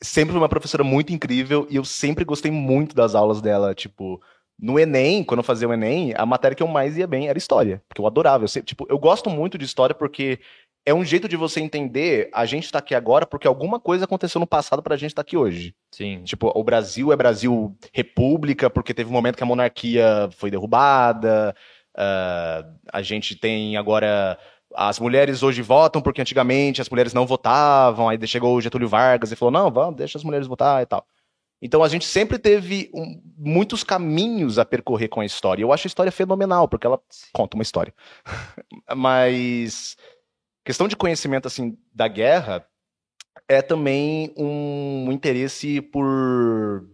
sempre 0.00 0.32
foi 0.32 0.40
uma 0.40 0.48
professora 0.48 0.84
muito 0.84 1.12
incrível 1.12 1.66
e 1.70 1.76
eu 1.76 1.84
sempre 1.84 2.24
gostei 2.24 2.50
muito 2.50 2.94
das 2.94 3.14
aulas 3.14 3.40
dela. 3.40 3.74
Tipo, 3.74 4.20
no 4.60 4.78
Enem, 4.78 5.22
quando 5.22 5.38
eu 5.38 5.44
fazia 5.44 5.68
o 5.68 5.72
Enem, 5.72 6.12
a 6.16 6.26
matéria 6.26 6.54
que 6.54 6.62
eu 6.62 6.66
mais 6.66 6.96
ia 6.96 7.06
bem 7.06 7.28
era 7.28 7.38
história, 7.38 7.82
porque 7.88 8.00
eu 8.00 8.06
adorava. 8.06 8.44
Eu, 8.44 8.48
sempre, 8.48 8.66
tipo, 8.66 8.86
eu 8.88 8.98
gosto 8.98 9.30
muito 9.30 9.56
de 9.56 9.64
história 9.64 9.94
porque 9.94 10.40
é 10.84 10.92
um 10.92 11.04
jeito 11.04 11.28
de 11.28 11.36
você 11.36 11.60
entender 11.60 12.30
a 12.32 12.46
gente 12.46 12.72
tá 12.72 12.78
aqui 12.78 12.94
agora 12.94 13.26
porque 13.26 13.46
alguma 13.46 13.78
coisa 13.78 14.04
aconteceu 14.04 14.40
no 14.40 14.46
passado 14.46 14.82
pra 14.82 14.96
gente 14.96 15.10
estar 15.10 15.22
aqui 15.22 15.36
hoje. 15.36 15.74
Sim. 15.92 16.22
Tipo, 16.24 16.50
o 16.54 16.64
Brasil 16.64 17.12
é 17.12 17.16
Brasil 17.16 17.76
República, 17.92 18.70
porque 18.70 18.94
teve 18.94 19.10
um 19.10 19.12
momento 19.12 19.36
que 19.36 19.42
a 19.42 19.46
monarquia 19.46 20.28
foi 20.32 20.50
derrubada. 20.50 21.54
ah, 21.94 22.64
a 22.92 23.02
gente 23.02 23.36
tem 23.36 23.76
agora. 23.76 24.38
As 24.74 24.98
mulheres 24.98 25.42
hoje 25.42 25.62
votam 25.62 26.00
porque 26.00 26.20
antigamente 26.20 26.80
as 26.80 26.88
mulheres 26.88 27.14
não 27.14 27.26
votavam. 27.26 28.08
Aí 28.08 28.18
chegou 28.26 28.56
o 28.56 28.60
Getúlio 28.60 28.88
Vargas 28.88 29.30
e 29.30 29.36
falou: 29.36 29.52
não, 29.52 29.70
vamos, 29.70 29.96
deixa 29.96 30.18
as 30.18 30.24
mulheres 30.24 30.46
votar 30.46 30.82
e 30.82 30.86
tal. 30.86 31.06
Então 31.60 31.82
a 31.82 31.88
gente 31.88 32.04
sempre 32.04 32.38
teve 32.38 32.90
um- 32.94 33.20
muitos 33.36 33.82
caminhos 33.82 34.58
a 34.58 34.64
percorrer 34.64 35.08
com 35.08 35.20
a 35.20 35.26
história. 35.26 35.62
Eu 35.62 35.72
acho 35.72 35.86
a 35.86 35.90
história 35.90 36.12
fenomenal, 36.12 36.68
porque 36.68 36.86
ela 36.86 37.00
conta 37.32 37.56
uma 37.56 37.62
história. 37.62 37.92
Mas 38.96 39.96
questão 40.64 40.86
de 40.86 40.96
conhecimento 40.96 41.46
assim 41.48 41.76
da 41.92 42.06
guerra 42.08 42.64
é 43.48 43.62
também 43.62 44.32
um 44.36 45.10
interesse 45.10 45.80
por 45.80 46.88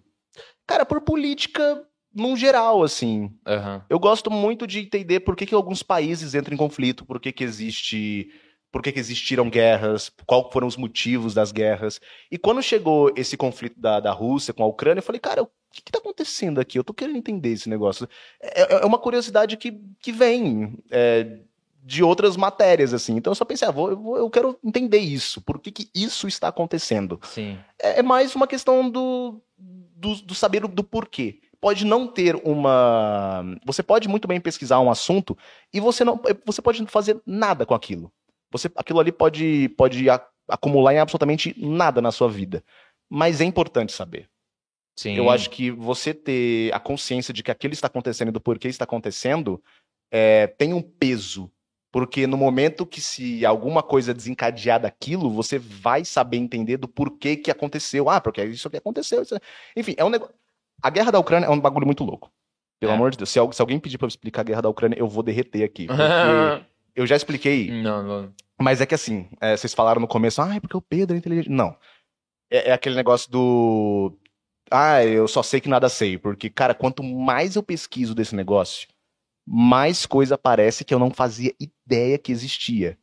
cara, 0.66 0.86
por 0.86 1.00
política 1.02 1.84
num 2.14 2.36
geral 2.36 2.82
assim. 2.82 3.30
Aham. 3.46 3.84
Eu 3.90 3.98
gosto 3.98 4.30
muito 4.30 4.66
de 4.66 4.78
entender 4.78 5.20
por 5.20 5.34
que, 5.36 5.46
que 5.46 5.54
alguns 5.54 5.82
países 5.82 6.34
entram 6.34 6.54
em 6.54 6.58
conflito, 6.58 7.04
por 7.04 7.20
que, 7.20 7.32
que 7.32 7.42
existe, 7.44 8.30
por 8.74 8.82
que, 8.82 8.90
que 8.90 8.98
existiram 8.98 9.48
guerras, 9.48 10.10
quais 10.26 10.46
foram 10.52 10.66
os 10.66 10.76
motivos 10.76 11.32
das 11.32 11.52
guerras. 11.52 12.00
E 12.28 12.36
quando 12.36 12.60
chegou 12.60 13.12
esse 13.14 13.36
conflito 13.36 13.78
da, 13.80 14.00
da 14.00 14.10
Rússia 14.10 14.52
com 14.52 14.64
a 14.64 14.66
Ucrânia, 14.66 14.98
eu 14.98 15.02
falei, 15.04 15.20
cara, 15.20 15.44
o 15.44 15.48
que, 15.70 15.80
que 15.80 15.92
tá 15.92 16.00
acontecendo 16.00 16.60
aqui? 16.60 16.76
Eu 16.76 16.82
tô 16.82 16.92
querendo 16.92 17.16
entender 17.16 17.50
esse 17.50 17.68
negócio. 17.68 18.08
É, 18.42 18.82
é 18.82 18.84
uma 18.84 18.98
curiosidade 18.98 19.56
que, 19.56 19.80
que 20.00 20.10
vem 20.10 20.76
é, 20.90 21.38
de 21.84 22.02
outras 22.02 22.36
matérias, 22.36 22.92
assim. 22.92 23.14
Então 23.14 23.30
eu 23.30 23.36
só 23.36 23.44
pensei, 23.44 23.68
ah, 23.68 23.70
vou, 23.70 23.90
eu, 23.90 23.96
vou- 23.96 24.16
eu 24.16 24.28
quero 24.28 24.58
entender 24.64 24.98
isso. 24.98 25.40
Por 25.40 25.60
que, 25.60 25.70
que 25.70 25.88
isso 25.94 26.26
está 26.26 26.48
acontecendo? 26.48 27.20
Sim. 27.22 27.56
é, 27.80 28.00
é 28.00 28.02
mais 28.02 28.34
uma 28.34 28.48
questão 28.48 28.90
do, 28.90 29.40
do, 29.56 30.16
do 30.16 30.34
saber 30.34 30.66
do, 30.66 30.82
porquê. 30.82 31.38
Pode 31.60 31.86
não 31.86 32.08
ter 32.08 32.34
uma. 32.44 33.44
Você 33.64 33.84
pode 33.84 34.08
muito 34.08 34.26
bem 34.26 34.40
pesquisar 34.40 34.80
um 34.80 34.90
assunto 34.90 35.38
e 35.72 35.78
você 35.78 36.02
não. 36.04 36.20
Você 36.44 36.60
pode 36.60 36.84
fazer 36.88 37.22
nada 37.24 37.64
com 37.64 37.72
aquilo. 37.72 38.12
Você, 38.54 38.70
aquilo 38.76 39.00
ali 39.00 39.10
pode, 39.10 39.68
pode 39.70 40.08
a- 40.08 40.24
acumular 40.48 40.94
em 40.94 40.98
absolutamente 40.98 41.54
nada 41.58 42.00
na 42.00 42.12
sua 42.12 42.28
vida. 42.28 42.62
Mas 43.10 43.40
é 43.40 43.44
importante 43.44 43.92
saber. 43.92 44.28
Sim. 44.96 45.16
Eu 45.16 45.28
acho 45.28 45.50
que 45.50 45.72
você 45.72 46.14
ter 46.14 46.72
a 46.72 46.78
consciência 46.78 47.34
de 47.34 47.42
que 47.42 47.50
aquilo 47.50 47.74
está 47.74 47.88
acontecendo 47.88 48.28
e 48.28 48.32
do 48.32 48.40
porquê 48.40 48.68
está 48.68 48.84
acontecendo 48.84 49.60
é, 50.12 50.46
tem 50.46 50.72
um 50.72 50.80
peso. 50.80 51.50
Porque 51.92 52.26
no 52.26 52.36
momento 52.36 52.86
que 52.86 53.00
se 53.00 53.44
alguma 53.44 53.82
coisa 53.82 54.14
desencadear 54.14 54.80
daquilo, 54.80 55.30
você 55.30 55.58
vai 55.58 56.04
saber 56.04 56.36
entender 56.38 56.76
do 56.76 56.86
porquê 56.88 57.36
que 57.36 57.50
aconteceu. 57.50 58.08
Ah, 58.08 58.20
porque 58.20 58.40
é 58.40 58.44
isso 58.46 58.70
que 58.70 58.76
aconteceu. 58.76 59.22
isso- 59.22 59.36
Enfim, 59.76 59.94
é 59.96 60.04
um 60.04 60.10
negócio. 60.10 60.34
A 60.82 60.90
guerra 60.90 61.10
da 61.12 61.18
Ucrânia 61.18 61.46
é 61.46 61.50
um 61.50 61.58
bagulho 61.60 61.86
muito 61.86 62.04
louco. 62.04 62.30
Pelo 62.80 62.92
É. 62.92 62.94
amor 62.96 63.10
de 63.12 63.18
Deus. 63.18 63.30
Se, 63.30 63.38
se 63.52 63.62
alguém 63.62 63.78
pedir 63.78 63.96
pra 63.98 64.06
eu 64.06 64.08
explicar 64.08 64.40
a 64.40 64.44
guerra 64.44 64.62
da 64.62 64.68
Ucrânia, 64.68 64.98
eu 64.98 65.08
vou 65.08 65.22
derreter 65.22 65.62
aqui. 65.64 65.86
Porque 66.58 66.64
eu 66.94 67.06
já 67.06 67.16
expliquei 67.16 67.70
não, 67.70 68.02
não. 68.02 68.34
mas 68.60 68.80
é 68.80 68.86
que 68.86 68.94
assim, 68.94 69.28
é, 69.40 69.56
vocês 69.56 69.74
falaram 69.74 70.00
no 70.00 70.08
começo, 70.08 70.40
ah, 70.40 70.54
é 70.54 70.60
porque 70.60 70.76
o 70.76 70.82
Pedro 70.82 71.14
é 71.14 71.18
inteligente. 71.18 71.50
Não. 71.50 71.76
É, 72.50 72.70
é 72.70 72.72
aquele 72.72 72.94
negócio 72.94 73.30
do. 73.30 74.16
Ah, 74.70 75.04
eu 75.04 75.26
só 75.28 75.42
sei 75.42 75.60
que 75.60 75.68
nada 75.68 75.88
sei. 75.88 76.16
Porque, 76.16 76.48
cara, 76.48 76.74
quanto 76.74 77.02
mais 77.02 77.56
eu 77.56 77.62
pesquiso 77.62 78.14
desse 78.14 78.34
negócio, 78.34 78.88
mais 79.46 80.06
coisa 80.06 80.36
aparece 80.36 80.84
que 80.84 80.94
eu 80.94 80.98
não 80.98 81.10
fazia 81.10 81.54
ideia 81.58 82.18
que 82.18 82.32
existia. 82.32 82.98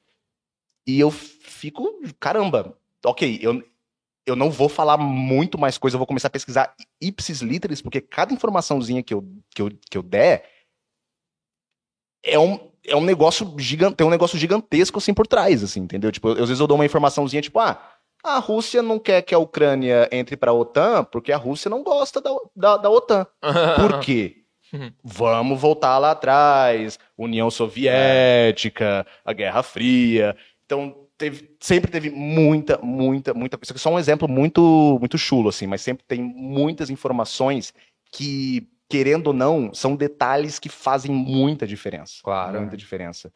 E 0.87 0.99
eu 0.99 1.11
fico, 1.11 2.01
caramba, 2.19 2.77
ok, 3.05 3.39
eu, 3.41 3.63
eu 4.25 4.35
não 4.35 4.49
vou 4.49 4.67
falar 4.67 4.97
muito 4.97 5.57
mais 5.57 5.77
coisa, 5.77 5.95
eu 5.95 5.99
vou 5.99 6.07
começar 6.07 6.27
a 6.27 6.31
pesquisar 6.31 6.75
ipsis 6.99 7.41
literis, 7.41 7.81
porque 7.81 8.01
cada 8.01 8.33
informaçãozinha 8.33 9.03
que 9.03 9.13
eu, 9.13 9.23
que 9.49 9.61
eu, 9.61 9.69
que 9.89 9.97
eu 9.97 10.01
der 10.01 10.49
é 12.23 12.39
um, 12.39 12.70
é 12.85 12.95
um 12.95 13.01
negócio 13.03 13.53
gigante, 13.57 13.95
tem 13.95 14.07
um 14.07 14.09
negócio 14.09 14.37
gigantesco 14.37 14.97
assim 14.97 15.13
por 15.13 15.27
trás, 15.27 15.63
assim, 15.63 15.81
entendeu? 15.81 16.11
Tipo, 16.11 16.29
eu- 16.29 16.43
às 16.43 16.49
vezes 16.49 16.59
eu 16.59 16.67
dou 16.67 16.75
uma 16.77 16.85
informaçãozinha, 16.85 17.41
tipo, 17.41 17.59
ah, 17.59 17.79
a 18.23 18.37
Rússia 18.39 18.81
não 18.81 18.99
quer 18.99 19.21
que 19.23 19.33
a 19.33 19.39
Ucrânia 19.39 20.07
entre 20.11 20.37
pra 20.37 20.53
OTAN 20.53 21.03
porque 21.05 21.31
a 21.31 21.37
Rússia 21.37 21.69
não 21.69 21.83
gosta 21.83 22.21
da, 22.21 22.29
da, 22.55 22.77
da 22.77 22.89
OTAN. 22.89 23.25
Por 23.75 23.99
quê? 23.99 24.37
Vamos 25.03 25.59
voltar 25.59 25.97
lá 25.97 26.11
atrás, 26.11 26.97
União 27.17 27.49
Soviética, 27.51 29.05
a 29.25 29.33
Guerra 29.33 29.63
Fria. 29.63 30.35
Então, 30.65 30.95
teve, 31.17 31.49
sempre 31.59 31.91
teve 31.91 32.09
muita, 32.09 32.77
muita, 32.81 33.33
muita. 33.33 33.59
Isso 33.61 33.73
aqui 33.73 33.79
é 33.79 33.81
só 33.81 33.89
um 33.91 33.99
exemplo 33.99 34.27
muito, 34.27 34.97
muito 34.99 35.17
chulo, 35.17 35.49
assim, 35.49 35.67
mas 35.67 35.81
sempre 35.81 36.05
tem 36.07 36.21
muitas 36.21 36.89
informações 36.89 37.73
que, 38.11 38.67
querendo 38.91 39.27
ou 39.27 39.33
não, 39.33 39.73
são 39.73 39.95
detalhes 39.95 40.59
que 40.59 40.67
fazem 40.67 41.09
muita 41.09 41.65
diferença. 41.65 42.15
Claro. 42.21 42.59
Muita 42.59 42.75
diferença. 42.75 43.31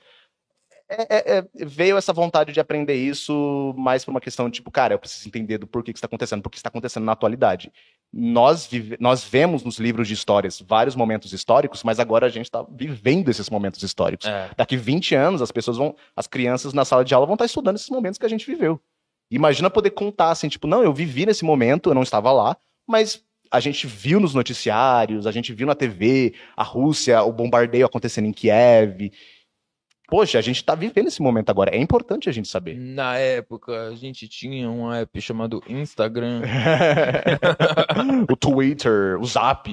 É, 0.87 1.15
é, 1.15 1.37
é, 1.37 1.65
veio 1.65 1.97
essa 1.97 2.11
vontade 2.11 2.51
de 2.51 2.59
aprender 2.59 2.93
isso 2.93 3.73
mais 3.77 4.03
por 4.03 4.11
uma 4.11 4.19
questão 4.19 4.49
de, 4.49 4.55
tipo, 4.55 4.69
cara, 4.69 4.93
eu 4.93 4.99
preciso 4.99 5.27
entender 5.27 5.57
do 5.57 5.65
porquê 5.65 5.93
que 5.93 5.97
está 5.97 6.07
acontecendo, 6.07 6.41
porque 6.41 6.57
está 6.57 6.67
acontecendo 6.67 7.05
na 7.05 7.13
atualidade. 7.13 7.71
Nós, 8.11 8.67
vive, 8.67 8.97
nós 8.99 9.23
vemos 9.23 9.63
nos 9.63 9.79
livros 9.79 10.09
de 10.09 10.13
histórias 10.13 10.61
vários 10.61 10.95
momentos 10.95 11.31
históricos, 11.31 11.83
mas 11.83 11.99
agora 11.99 12.25
a 12.27 12.29
gente 12.29 12.45
está 12.45 12.63
vivendo 12.69 13.29
esses 13.29 13.49
momentos 13.49 13.81
históricos. 13.81 14.27
É. 14.27 14.51
Daqui 14.57 14.75
20 14.75 15.15
anos, 15.15 15.41
as 15.41 15.51
pessoas 15.51 15.77
vão, 15.77 15.95
as 16.15 16.27
crianças 16.27 16.73
na 16.73 16.83
sala 16.83 17.03
de 17.05 17.15
aula 17.15 17.25
vão 17.25 17.35
estar 17.35 17.45
estudando 17.45 17.77
esses 17.77 17.89
momentos 17.89 18.19
que 18.19 18.25
a 18.25 18.29
gente 18.29 18.45
viveu. 18.45 18.79
Imagina 19.31 19.69
poder 19.69 19.91
contar 19.91 20.31
assim, 20.31 20.49
tipo, 20.49 20.67
não, 20.67 20.83
eu 20.83 20.93
vivi 20.93 21.25
nesse 21.25 21.45
momento, 21.45 21.89
eu 21.89 21.95
não 21.95 22.03
estava 22.03 22.31
lá, 22.31 22.57
mas 22.85 23.23
a 23.51 23.59
gente 23.59 23.87
viu 23.87 24.19
nos 24.19 24.33
noticiários, 24.33 25.27
a 25.27 25.31
gente 25.31 25.53
viu 25.53 25.67
na 25.67 25.75
TV 25.75 26.33
a 26.55 26.63
Rússia, 26.63 27.21
o 27.23 27.31
bombardeio 27.31 27.85
acontecendo 27.85 28.25
em 28.25 28.33
Kiev, 28.33 29.11
Poxa, 30.07 30.37
a 30.37 30.41
gente 30.41 30.63
tá 30.63 30.75
vivendo 30.75 31.07
esse 31.07 31.21
momento 31.21 31.49
agora. 31.49 31.75
É 31.75 31.79
importante 31.79 32.29
a 32.29 32.31
gente 32.31 32.47
saber. 32.47 32.77
Na 32.77 33.17
época, 33.17 33.87
a 33.87 33.95
gente 33.95 34.27
tinha 34.27 34.69
um 34.69 34.91
app 34.93 35.19
chamado 35.19 35.63
Instagram. 35.67 36.41
o 38.29 38.35
Twitter, 38.35 39.19
o 39.19 39.25
Zap. 39.25 39.67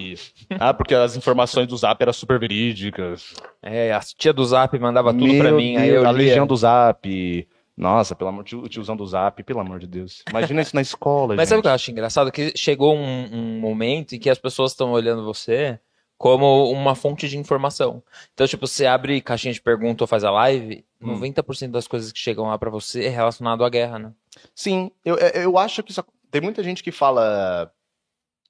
Ah, 0.58 0.72
porque 0.72 0.94
as 0.94 1.16
informações 1.16 1.66
do 1.66 1.76
Zap 1.76 2.00
eram 2.00 2.12
super 2.14 2.38
verídicas. 2.38 3.34
É, 3.62 3.92
a 3.92 4.00
tia 4.00 4.32
do 4.32 4.44
Zap 4.44 4.78
mandava 4.78 5.12
tudo 5.12 5.36
pra 5.36 5.52
mim. 5.52 5.76
aí 5.76 5.90
Deus, 5.90 6.02
eu 6.02 6.08
a 6.08 6.12
lia. 6.12 6.28
legião 6.28 6.46
do 6.46 6.56
Zap. 6.56 7.46
Nossa, 7.76 8.14
pelo 8.14 8.28
amor 8.30 8.44
de 8.44 8.54
o 8.54 8.68
tiozão 8.68 8.96
do 8.96 9.06
Zap, 9.06 9.42
pelo 9.42 9.60
amor 9.60 9.78
de 9.80 9.86
Deus. 9.86 10.22
Imagina 10.28 10.60
isso 10.60 10.74
na 10.76 10.82
escola, 10.82 11.34
Mas 11.36 11.48
sabe 11.48 11.56
o 11.56 11.58
gente. 11.58 11.62
que 11.62 11.68
eu 11.68 11.72
acho 11.74 11.90
engraçado? 11.90 12.30
Que 12.32 12.52
chegou 12.56 12.94
um, 12.94 13.28
um 13.34 13.60
momento 13.60 14.14
em 14.14 14.18
que 14.18 14.28
as 14.30 14.38
pessoas 14.38 14.72
estão 14.72 14.92
olhando 14.92 15.24
você 15.24 15.80
como 16.18 16.70
uma 16.70 16.94
fonte 16.94 17.28
de 17.28 17.36
informação. 17.38 18.02
Então, 18.32 18.46
tipo, 18.46 18.66
você 18.66 18.86
abre 18.86 19.20
caixinha 19.20 19.52
de 19.54 19.60
pergunta 19.60 20.04
ou 20.04 20.08
faz 20.08 20.22
a 20.24 20.30
live, 20.30 20.84
Hum. 21.00 21.14
90% 21.18 21.70
das 21.72 21.88
coisas 21.88 22.12
que 22.12 22.18
chegam 22.20 22.44
lá 22.46 22.56
pra 22.56 22.70
você 22.70 23.06
é 23.06 23.08
relacionado 23.08 23.64
à 23.64 23.68
guerra, 23.68 23.98
né? 23.98 24.12
Sim, 24.54 24.92
eu, 25.04 25.16
eu- 25.16 25.42
eu 25.42 25.58
acho 25.58 25.82
que 25.82 25.90
isso, 25.90 26.04
tem 26.30 26.40
muita 26.40 26.62
gente 26.62 26.80
que 26.80 26.92
fala 26.92 27.72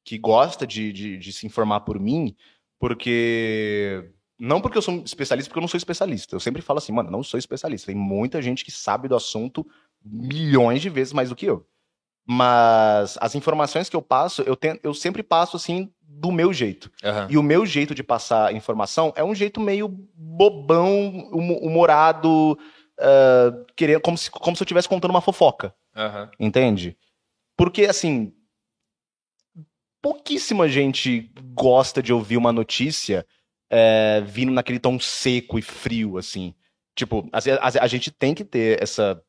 que 0.04 0.18
gosta 0.18 0.66
de, 0.66 0.92
de, 0.92 1.16
de 1.16 1.32
se 1.32 1.46
informar 1.46 1.80
por 1.80 1.98
mim, 1.98 2.36
porque. 2.78 4.10
Não 4.44 4.60
porque 4.60 4.76
eu 4.76 4.82
sou 4.82 5.00
especialista, 5.04 5.48
porque 5.48 5.58
eu 5.60 5.62
não 5.62 5.68
sou 5.68 5.78
especialista. 5.78 6.34
Eu 6.34 6.40
sempre 6.40 6.60
falo 6.60 6.78
assim, 6.78 6.90
mano, 6.90 7.12
não 7.12 7.22
sou 7.22 7.38
especialista. 7.38 7.86
Tem 7.86 7.94
muita 7.94 8.42
gente 8.42 8.64
que 8.64 8.72
sabe 8.72 9.06
do 9.06 9.14
assunto 9.14 9.64
milhões 10.04 10.82
de 10.82 10.88
vezes 10.90 11.12
mais 11.12 11.28
do 11.28 11.36
que 11.36 11.46
eu. 11.46 11.64
Mas 12.26 13.16
as 13.20 13.36
informações 13.36 13.88
que 13.88 13.94
eu 13.94 14.02
passo, 14.02 14.42
eu, 14.42 14.56
tento, 14.56 14.80
eu 14.82 14.92
sempre 14.94 15.22
passo 15.22 15.56
assim 15.56 15.92
do 16.02 16.32
meu 16.32 16.52
jeito. 16.52 16.90
Aham. 17.04 17.28
E 17.30 17.38
o 17.38 17.42
meu 17.42 17.64
jeito 17.64 17.94
de 17.94 18.02
passar 18.02 18.52
informação 18.52 19.12
é 19.14 19.22
um 19.22 19.32
jeito 19.32 19.60
meio 19.60 19.86
bobão, 19.88 21.30
humo- 21.32 21.60
humorado, 21.60 22.58
ah, 22.98 23.52
querendo, 23.76 24.00
como, 24.00 24.18
se, 24.18 24.28
como 24.28 24.56
se 24.56 24.62
eu 24.62 24.64
estivesse 24.64 24.88
contando 24.88 25.12
uma 25.12 25.20
fofoca. 25.20 25.72
Aham. 25.94 26.28
Entende? 26.40 26.96
Porque, 27.56 27.84
assim, 27.84 28.32
pouquíssima 30.02 30.68
gente 30.68 31.30
gosta 31.54 32.02
de 32.02 32.12
ouvir 32.12 32.36
uma 32.36 32.52
notícia 32.52 33.24
é, 33.72 34.20
vindo 34.26 34.52
naquele 34.52 34.78
tom 34.78 35.00
seco 35.00 35.58
e 35.58 35.62
frio, 35.62 36.18
assim. 36.18 36.54
Tipo, 36.94 37.26
vezes, 37.32 37.58
a, 37.58 37.84
a 37.84 37.86
gente 37.86 38.10
tem 38.10 38.34
que 38.34 38.44
ter 38.44 38.82
essa 38.82 39.20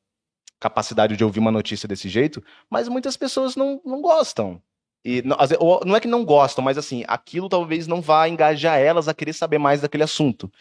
capacidade 0.59 1.15
de 1.15 1.23
ouvir 1.23 1.39
uma 1.39 1.51
notícia 1.51 1.87
desse 1.87 2.09
jeito, 2.09 2.43
mas 2.69 2.89
muitas 2.89 3.15
pessoas 3.15 3.55
não, 3.55 3.81
não 3.85 4.01
gostam. 4.01 4.61
E 5.05 5.21
não, 5.21 5.37
ou 5.59 5.81
não 5.85 5.95
é 5.95 5.99
que 5.99 6.07
não 6.07 6.25
gostam, 6.25 6.63
mas 6.63 6.77
assim, 6.77 7.03
aquilo 7.07 7.47
talvez 7.47 7.87
não 7.87 8.01
vá 8.01 8.27
engajar 8.27 8.79
elas 8.79 9.07
a 9.07 9.13
querer 9.13 9.33
saber 9.33 9.57
mais 9.57 9.81
daquele 9.81 10.03
assunto. 10.03 10.51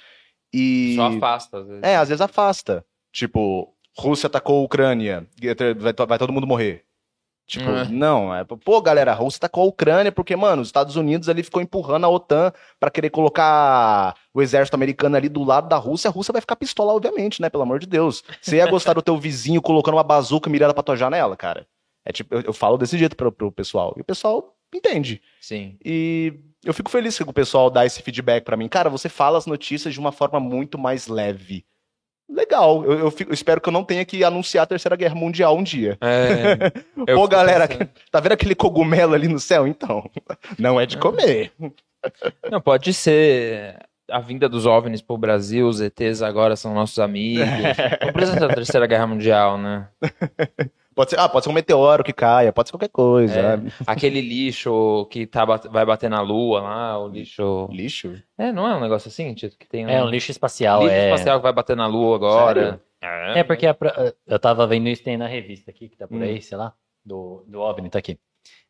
E... 0.53 0.95
Só 0.97 1.07
afasta, 1.07 1.59
às 1.59 1.67
vezes. 1.67 1.83
É, 1.83 1.97
às 1.97 2.09
vezes 2.09 2.21
afasta. 2.21 2.85
Tipo, 3.13 3.75
Rússia 3.97 4.29
atacou 4.29 4.61
a 4.61 4.65
Ucrânia, 4.65 5.27
vai 6.09 6.19
todo 6.19 6.33
mundo 6.33 6.47
morrer. 6.47 6.85
Tipo, 7.53 7.69
É. 7.69 7.85
não, 7.87 8.35
é, 8.35 8.45
pô, 8.45 8.81
galera, 8.81 9.13
a 9.13 9.15
Rússia 9.15 9.37
atacou 9.37 9.65
a 9.65 9.67
Ucrânia 9.67 10.11
porque, 10.11 10.35
mano, 10.35 10.63
os 10.63 10.69
Estados 10.69 10.97
Unidos 10.97 11.29
ali 11.29 11.43
ficou 11.43 11.61
empurrando 11.61 12.05
a 12.05 12.09
OTAN 12.09 12.51
pra 12.81 12.91
querer 12.91 13.11
colocar 13.11 14.15
o 14.33 14.41
exército 14.41 14.75
americano 14.75 15.17
ali 15.19 15.29
do 15.29 15.45
lado 15.45 15.69
da 15.69 15.77
Rússia, 15.77 16.09
a 16.09 16.11
Rússia 16.11 16.33
vai 16.33 16.41
ficar 16.41 16.57
pistola, 16.57 16.95
obviamente, 16.95 17.43
né, 17.43 17.51
pelo 17.51 17.63
amor 17.63 17.79
de 17.79 17.87
Deus. 17.87 18.25
Você 18.41 18.57
ia 18.57 18.67
gostar 18.67 18.95
do 18.95 19.03
teu 19.03 19.19
vizinho 19.19 19.61
colocando 19.61 19.97
uma 19.97 20.03
bazuca 20.03 20.49
mirada 20.49 20.73
pra 20.73 20.83
tua 20.83 20.97
janela, 20.97 21.37
cara? 21.37 21.67
É 22.07 22.11
tipo, 22.11 22.35
eu, 22.35 22.41
eu 22.41 22.53
falo 22.55 22.79
desse 22.79 22.97
jeito 22.97 23.15
pro, 23.15 23.31
pro 23.31 23.53
pessoal, 23.53 23.93
e 23.99 24.01
o 24.01 24.05
pessoal 24.05 24.57
entende. 24.75 25.21
Sim. 25.39 25.77
E 25.85 26.33
eu 26.65 26.73
fico 26.73 26.91
feliz 26.91 27.19
que 27.19 27.23
o 27.23 27.33
pessoal 27.35 27.69
dá 27.69 27.85
esse 27.85 28.01
feedback 28.01 28.45
pra 28.45 28.57
mim. 28.57 28.67
Cara, 28.67 28.89
você 28.89 29.11
fala 29.11 29.37
as 29.37 29.45
notícias 29.45 29.93
de 29.93 30.01
uma 30.01 30.11
forma 30.11 30.41
muito 30.41 30.79
mais 30.79 31.07
leve. 31.07 31.67
Legal. 32.35 32.85
Eu, 32.85 32.99
eu 32.99 33.11
fico- 33.11 33.31
eu 33.31 33.35
espero 33.35 33.61
que 33.61 33.69
eu 33.69 33.73
não 33.73 33.85
tenha 33.85 34.05
que 34.05 34.25
anunciar 34.25 34.65
a 34.65 34.67
Terceira 34.67 34.97
Guerra 34.97 35.15
Mundial 35.15 35.57
um 35.57 35.63
dia. 35.63 35.99
É, 36.01 36.71
Pô, 37.15 37.29
galera, 37.29 37.69
pensando. 37.69 37.91
tá 38.11 38.21
vendo 38.21 38.33
aquele 38.33 38.55
cogumelo 38.55 39.15
ali 39.15 39.29
no 39.29 39.39
céu? 39.39 39.67
Então, 39.67 40.09
não 40.59 40.81
é 40.81 40.87
de 40.87 40.97
comer. 40.99 41.53
Não, 42.51 42.61
pode 42.61 42.93
ser 42.95 43.77
a 44.11 44.19
vinda 44.19 44.49
dos 44.49 44.67
OVNIs 44.67 45.01
pro 45.01 45.17
Brasil, 45.17 45.67
os 45.69 45.81
ETs 45.81 46.21
agora 46.23 46.57
são 46.57 46.75
nossos 46.75 46.99
amigos. 46.99 47.47
Não 48.05 48.13
precisa 48.13 48.39
ser 48.39 48.45
a 48.45 48.55
Terceira 48.55 48.87
Guerra 48.87 49.07
Mundial, 49.07 49.57
né? 49.57 49.89
Pode 50.95 51.11
ser, 51.11 51.19
ah, 51.19 51.29
pode 51.29 51.45
ser 51.45 51.51
um 51.51 51.55
meteoro 51.55 52.05
que 52.05 52.13
caia, 52.13 52.53
pode 52.53 52.69
ser 52.69 52.73
qualquer 52.73 52.89
coisa. 52.89 53.39
É. 53.39 53.57
né? 53.57 53.73
Aquele 53.87 54.21
lixo 54.21 55.07
que 55.11 55.27
tá, 55.27 55.45
vai 55.45 55.85
bater 55.87 56.11
na 56.11 56.21
lua 56.21 56.61
lá, 56.61 56.99
o 56.99 57.09
lixo. 57.09 57.69
Lixo? 57.71 58.23
É, 58.37 58.53
não 58.53 58.67
é 58.67 58.77
um 58.77 58.81
negócio 58.81 59.09
assim, 59.09 59.33
Tito? 59.35 59.57
Que 59.59 59.67
tem 59.69 59.85
É 59.91 60.03
um 60.03 60.09
lixo 60.09 60.31
espacial. 60.31 60.83
lixo 60.83 60.95
é... 60.95 61.11
espacial 61.11 61.39
que 61.39 61.43
vai 61.43 61.53
bater 61.53 61.77
na 61.77 61.87
lua 61.87 62.17
agora. 62.17 62.81
É, 63.01 63.43
porque 63.43 63.67
a 63.67 63.77
eu 64.27 64.39
tava 64.39 64.67
vendo 64.67 64.89
isso 64.89 65.03
tem 65.03 65.17
na 65.17 65.27
revista 65.27 65.71
aqui, 65.71 65.89
que 65.89 65.97
tá 65.97 66.07
por 66.07 66.19
Hum. 66.19 66.23
aí, 66.23 66.41
sei 66.41 66.57
lá, 66.57 66.73
do, 67.05 67.45
do 67.49 67.61
OVNI, 67.61 67.91
tá 67.91 67.99
aqui. 67.99 68.19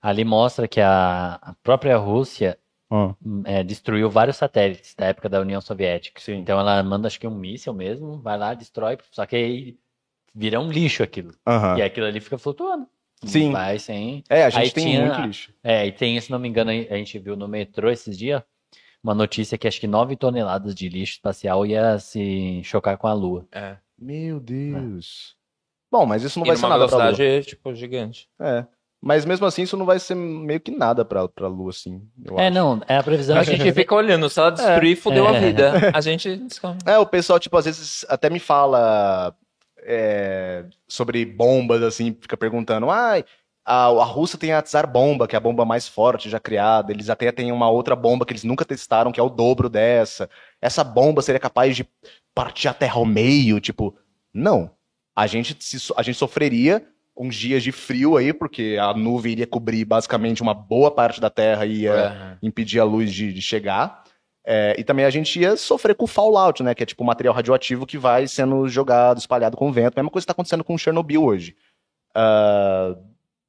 Ali 0.00 0.24
mostra 0.24 0.66
que 0.66 0.80
a, 0.80 1.34
a 1.42 1.54
própria 1.62 1.96
Rússia 1.96 2.58
Hum. 2.92 3.14
hum, 3.24 3.42
é, 3.46 3.62
destruiu 3.64 4.10
vários 4.10 4.36
satélites 4.36 4.94
da 4.94 5.06
época 5.06 5.26
da 5.26 5.40
União 5.40 5.62
Soviética. 5.62 6.20
Sim. 6.20 6.34
Então 6.34 6.60
ela 6.60 6.82
manda, 6.82 7.06
acho 7.08 7.18
que 7.18 7.26
um 7.26 7.34
míssil 7.34 7.72
mesmo, 7.72 8.20
vai 8.20 8.36
lá, 8.36 8.52
destrói, 8.52 8.98
só 9.10 9.24
que 9.24 9.34
aí 9.34 9.78
vira 10.34 10.60
um 10.60 10.70
lixo 10.70 11.02
aquilo. 11.02 11.32
Aham. 11.46 11.78
E 11.78 11.82
aquilo 11.82 12.06
ali 12.06 12.20
fica 12.20 12.38
flutuando. 12.38 12.86
Sim. 13.24 13.52
Vai 13.52 13.78
sem. 13.78 14.24
É, 14.28 14.44
a 14.44 14.50
gente 14.50 14.62
Aí 14.62 14.70
tem 14.70 14.84
tinha- 14.86 15.06
muito 15.06 15.20
lixo. 15.20 15.52
É, 15.62 15.86
e 15.86 15.92
tem, 15.92 16.20
se 16.20 16.30
não 16.30 16.38
me 16.38 16.48
engano, 16.48 16.70
a 16.70 16.96
gente 16.96 17.18
viu 17.18 17.36
no 17.36 17.46
metrô 17.46 17.88
esses 17.90 18.18
dias 18.18 18.42
uma 19.02 19.14
notícia 19.14 19.56
que 19.58 19.66
acho 19.68 19.80
que 19.80 19.86
9 19.86 20.16
toneladas 20.16 20.74
de 20.74 20.88
lixo 20.88 21.14
espacial 21.14 21.64
ia 21.66 21.98
se 21.98 22.60
chocar 22.64 22.96
com 22.98 23.06
a 23.06 23.12
Lua. 23.12 23.46
É. 23.52 23.76
Meu 23.98 24.40
Deus. 24.40 25.36
Bom, 25.90 26.06
mas 26.06 26.22
isso 26.22 26.38
não 26.38 26.46
E 26.46 26.48
vai 26.48 26.56
ser 26.56 26.68
nada 26.68 26.86
pra 26.88 26.96
Lua. 26.96 27.04
velocidade, 27.12 27.46
tipo, 27.46 27.74
gigante. 27.74 28.28
É. 28.40 28.64
Mas 29.04 29.24
mesmo 29.24 29.44
assim, 29.46 29.62
isso 29.62 29.76
não 29.76 29.84
vai 29.84 29.98
ser 29.98 30.14
meio 30.14 30.60
que 30.60 30.70
nada 30.70 31.04
pra, 31.04 31.28
pra 31.28 31.48
Lua, 31.48 31.70
assim. 31.70 32.00
eu 32.24 32.38
É, 32.38 32.46
acho. 32.46 32.54
não, 32.54 32.80
é 32.88 32.96
a 32.96 33.02
previsão 33.02 33.36
A 33.36 33.42
gente 33.42 33.72
fica 33.72 33.94
olhando, 33.94 34.28
se 34.30 34.38
ela 34.38 34.50
destruir, 34.52 34.96
fudeu 34.96 35.26
a 35.28 35.34
É. 35.36 35.40
vida. 35.40 35.72
A 35.92 36.00
gente 36.00 36.36
descobre. 36.36 36.78
É, 36.86 36.96
o 36.98 37.06
pessoal, 37.06 37.38
tipo, 37.40 37.56
às 37.56 37.64
vezes 37.64 38.04
até 38.08 38.30
me 38.30 38.38
fala 38.38 39.34
é, 39.84 40.64
sobre 40.88 41.24
bombas, 41.24 41.82
assim, 41.82 42.16
fica 42.20 42.36
perguntando, 42.36 42.90
ai, 42.90 43.24
a, 43.64 43.84
a 43.86 44.04
Rússia 44.04 44.38
tem 44.38 44.52
a 44.52 44.62
Tsar 44.62 44.90
Bomba, 44.90 45.28
que 45.28 45.36
é 45.36 45.38
a 45.38 45.40
bomba 45.40 45.64
mais 45.64 45.86
forte 45.86 46.28
já 46.28 46.40
criada, 46.40 46.92
eles 46.92 47.08
até 47.08 47.30
têm 47.30 47.52
uma 47.52 47.70
outra 47.70 47.94
bomba 47.94 48.26
que 48.26 48.32
eles 48.32 48.44
nunca 48.44 48.64
testaram, 48.64 49.12
que 49.12 49.20
é 49.20 49.22
o 49.22 49.28
dobro 49.30 49.68
dessa. 49.68 50.28
Essa 50.60 50.82
bomba 50.82 51.22
seria 51.22 51.38
capaz 51.40 51.76
de 51.76 51.86
partir 52.34 52.68
a 52.68 52.74
Terra 52.74 52.96
ao 52.96 53.04
meio, 53.06 53.60
tipo, 53.60 53.96
não. 54.34 54.70
A 55.14 55.26
gente, 55.26 55.56
se 55.60 55.92
a 55.96 56.02
gente 56.02 56.16
sofreria 56.16 56.84
uns 57.14 57.36
dias 57.36 57.62
de 57.62 57.70
frio 57.70 58.16
aí, 58.16 58.32
porque 58.32 58.78
a 58.80 58.94
nuvem 58.94 59.32
iria 59.32 59.46
cobrir 59.46 59.84
basicamente 59.84 60.40
uma 60.40 60.54
boa 60.54 60.90
parte 60.90 61.20
da 61.20 61.28
Terra 61.28 61.66
e 61.66 61.82
ia 61.82 61.92
É. 61.92 62.38
impedir 62.42 62.80
a 62.80 62.84
luz 62.84 63.12
de, 63.12 63.32
de 63.32 63.42
chegar. 63.42 64.01
É, 64.44 64.74
e 64.78 64.82
também 64.82 65.04
a 65.04 65.10
gente 65.10 65.38
ia 65.40 65.56
sofrer 65.56 65.94
com 65.94 66.04
o 66.04 66.08
fallout, 66.08 66.62
né? 66.62 66.74
Que 66.74 66.82
é 66.82 66.86
tipo 66.86 67.04
material 67.04 67.34
radioativo 67.34 67.86
que 67.86 67.96
vai 67.96 68.26
sendo 68.26 68.68
jogado, 68.68 69.18
espalhado 69.18 69.56
com 69.56 69.68
o 69.68 69.72
vento. 69.72 69.94
Mesma 69.96 70.10
coisa 70.10 70.24
que 70.24 70.26
está 70.26 70.32
acontecendo 70.32 70.64
com 70.64 70.76
Chernobyl 70.76 71.22
hoje. 71.22 71.54
Ah, 72.14 72.96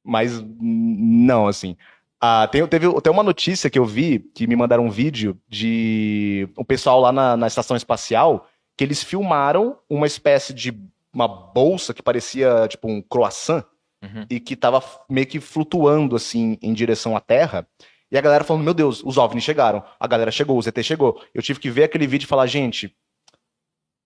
mas 0.04 0.44
não, 0.60 1.46
assim. 1.48 1.76
Ah, 2.20 2.48
tem, 2.50 2.66
teve 2.66 2.86
até 2.86 3.10
uma 3.10 3.22
notícia 3.22 3.68
que 3.68 3.78
eu 3.78 3.84
vi, 3.84 4.18
que 4.34 4.46
me 4.46 4.56
mandaram 4.56 4.86
um 4.86 4.90
vídeo 4.90 5.38
de 5.48 6.48
o 6.56 6.64
pessoal 6.64 7.00
lá 7.00 7.12
na, 7.12 7.36
na 7.36 7.46
estação 7.46 7.76
espacial, 7.76 8.46
que 8.76 8.84
eles 8.84 9.02
filmaram 9.02 9.76
uma 9.90 10.06
espécie 10.06 10.54
de 10.54 10.72
uma 11.12 11.28
bolsa 11.28 11.92
que 11.92 12.02
parecia 12.02 12.66
tipo 12.68 12.88
um 12.88 13.02
croissant 13.02 13.64
Uhum. 14.02 14.26
e 14.28 14.38
que 14.38 14.54
tava 14.54 14.82
f- 14.82 14.98
meio 15.08 15.26
que 15.26 15.40
flutuando 15.40 16.14
assim 16.14 16.58
em 16.60 16.74
direção 16.74 17.16
à 17.16 17.20
Terra. 17.20 17.66
E 18.14 18.16
a 18.16 18.20
galera 18.20 18.44
falando, 18.44 18.62
meu 18.62 18.72
Deus, 18.72 19.02
os 19.04 19.18
OVNIs 19.18 19.42
chegaram. 19.42 19.82
A 19.98 20.06
galera 20.06 20.30
chegou, 20.30 20.56
o 20.56 20.62
ZT 20.62 20.84
chegou. 20.84 21.20
Eu 21.34 21.42
tive 21.42 21.58
que 21.58 21.68
ver 21.68 21.82
aquele 21.82 22.06
vídeo 22.06 22.26
e 22.26 22.28
falar, 22.28 22.46
gente, 22.46 22.96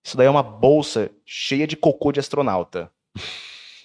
isso 0.03 0.17
daí 0.17 0.27
é 0.27 0.31
uma 0.31 0.43
bolsa 0.43 1.11
cheia 1.27 1.67
de 1.67 1.77
cocô 1.77 2.11
de 2.11 2.19
astronauta. 2.19 2.91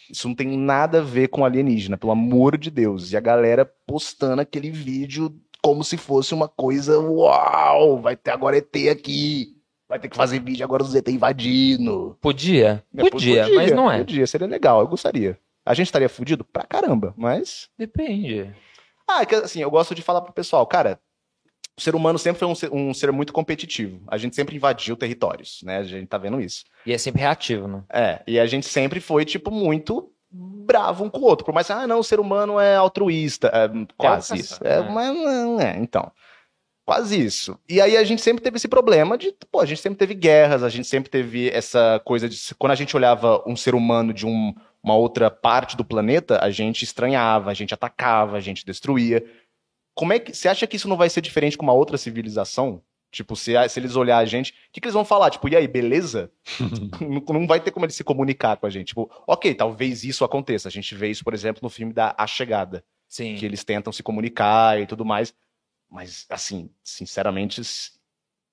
Isso 0.10 0.26
não 0.30 0.34
tem 0.34 0.58
nada 0.58 1.00
a 1.00 1.04
ver 1.04 1.28
com 1.28 1.44
alienígena, 1.44 1.98
pelo 1.98 2.14
amor 2.14 2.58
de 2.58 2.72
Deus. 2.72 3.12
E 3.12 3.18
a 3.18 3.20
galera 3.20 3.70
postando 3.86 4.42
aquele 4.42 4.72
vídeo 4.72 5.38
como 5.62 5.84
se 5.84 5.98
fosse 5.98 6.34
uma 6.34 6.48
coisa, 6.48 6.98
uau, 7.00 8.00
vai 8.00 8.16
ter 8.16 8.32
agora 8.32 8.58
ET 8.58 8.74
aqui. 8.90 9.58
Vai 9.90 10.00
ter 10.00 10.08
que 10.08 10.16
fazer 10.16 10.40
vídeo 10.40 10.64
agora 10.64 10.86
do 10.86 10.90
ZT 10.90 11.12
invadindo. 11.12 12.18
Podia? 12.22 12.82
Podia, 12.96 13.44
podia 13.44 13.56
mas 13.56 13.72
não 13.74 13.92
é. 13.92 13.98
Podia, 13.98 14.26
seria 14.26 14.48
legal, 14.48 14.80
eu 14.80 14.88
gostaria. 14.88 15.38
A 15.66 15.74
gente 15.74 15.88
estaria 15.88 16.08
fudido 16.08 16.46
pra 16.46 16.64
caramba, 16.64 17.14
mas. 17.18 17.68
Depende. 17.78 18.56
Ah, 19.08 19.22
é 19.22 19.26
que 19.26 19.36
assim, 19.36 19.62
eu 19.62 19.72
gosto 19.72 19.94
de 19.94 20.02
falar 20.02 20.22
pro 20.22 20.34
pessoal, 20.34 20.66
cara, 20.66 21.00
o 21.78 21.82
ser 21.82 21.96
humano 21.96 22.20
sempre 22.20 22.40
foi 22.40 22.48
um 22.48 22.56
ser, 22.56 22.72
um 22.72 22.94
ser, 22.94 23.12
muito 23.12 23.34
competitivo. 23.34 24.02
A 24.08 24.18
gente 24.18 24.36
sempre 24.36 24.56
invadiu 24.56 24.96
territórios, 24.96 25.62
né? 25.64 25.78
A 25.78 25.84
gente 25.84 26.08
tá 26.08 26.18
vendo 26.18 26.40
isso. 26.40 26.64
E 26.86 26.94
é 26.94 26.98
sempre 26.98 27.22
reativo, 27.22 27.68
né? 27.68 27.84
É, 27.90 28.22
e 28.28 28.40
a 28.40 28.46
gente 28.46 28.68
sempre 28.68 29.00
foi, 29.00 29.26
tipo, 29.26 29.50
muito 29.50 30.12
bravo 30.32 31.04
um 31.04 31.10
com 31.10 31.20
o 31.20 31.24
outro. 31.24 31.46
Por 31.46 31.54
mais 31.54 31.68
que, 31.68 31.74
ah, 31.74 31.88
não, 31.88 32.00
o 32.00 32.04
ser 32.04 32.20
humano 32.20 32.60
é 32.60 32.76
altruísta. 32.76 33.52
É, 33.54 33.70
quase 33.98 34.34
é 34.34 34.38
isso. 34.38 34.60
É, 34.64 34.76
é. 34.76 34.90
Mas 34.90 35.16
não 35.16 35.60
é, 35.60 35.78
então. 35.78 36.12
Quase 36.86 37.24
isso. 37.24 37.58
E 37.68 37.80
aí 37.80 37.96
a 37.96 38.04
gente 38.04 38.22
sempre 38.22 38.44
teve 38.44 38.58
esse 38.58 38.68
problema 38.68 39.18
de, 39.18 39.34
pô, 39.50 39.62
a 39.62 39.66
gente 39.66 39.82
sempre 39.82 39.98
teve 39.98 40.14
guerras, 40.14 40.64
a 40.64 40.70
gente 40.70 40.88
sempre 40.88 41.10
teve 41.10 41.50
essa 41.50 42.02
coisa 42.04 42.28
de. 42.28 42.38
Quando 42.56 42.74
a 42.74 42.76
gente 42.76 42.96
olhava 42.96 43.42
um 43.48 43.56
ser 43.56 43.74
humano 43.74 44.14
de 44.14 44.26
um, 44.26 44.54
uma 44.84 44.96
outra 44.96 45.32
parte 45.32 45.78
do 45.78 45.86
planeta, 45.86 46.44
a 46.44 46.52
gente 46.52 46.84
estranhava, 46.84 47.50
a 47.50 47.54
gente 47.54 47.74
atacava, 47.74 48.36
a 48.36 48.42
gente 48.42 48.66
destruía. 48.66 49.24
Como 49.96 50.12
é 50.12 50.20
que. 50.20 50.34
Você 50.34 50.50
acha 50.50 50.68
que 50.68 50.76
isso 50.76 50.90
não 50.90 50.98
vai 50.98 51.10
ser 51.10 51.22
diferente 51.22 51.58
com 51.58 51.64
uma 51.64 51.74
outra 51.74 51.98
civilização? 51.98 52.84
Tipo, 53.10 53.36
se, 53.36 53.54
se 53.70 53.80
eles 53.80 53.96
olhar 53.96 54.18
a 54.18 54.26
gente, 54.26 54.52
o 54.52 54.56
que, 54.72 54.82
que 54.82 54.88
eles 54.88 54.96
vão 54.96 55.06
falar? 55.06 55.30
Tipo, 55.30 55.48
e 55.48 55.56
aí, 55.56 55.68
beleza? 55.68 56.32
não, 57.00 57.40
não 57.42 57.48
vai 57.48 57.60
ter 57.60 57.70
como 57.70 57.86
eles 57.86 57.96
se 57.96 58.04
comunicar 58.04 58.58
com 58.58 58.66
a 58.66 58.70
gente. 58.72 58.88
Tipo, 58.88 59.10
ok, 59.28 59.54
talvez 59.54 60.04
isso 60.04 60.26
aconteça. 60.26 60.68
A 60.68 60.72
gente 60.72 60.96
vê 60.96 61.10
isso, 61.10 61.24
por 61.24 61.34
exemplo, 61.34 61.60
no 61.62 61.70
filme 61.70 61.94
da 61.94 62.16
A 62.18 62.26
Chegada. 62.26 62.84
Sim. 63.08 63.36
Que 63.36 63.46
eles 63.46 63.64
tentam 63.64 63.94
se 63.94 64.02
comunicar 64.02 64.82
e 64.82 64.88
tudo 64.88 65.06
mais. 65.06 65.32
Mas, 65.88 66.26
assim, 66.28 66.72
sinceramente, 66.84 67.62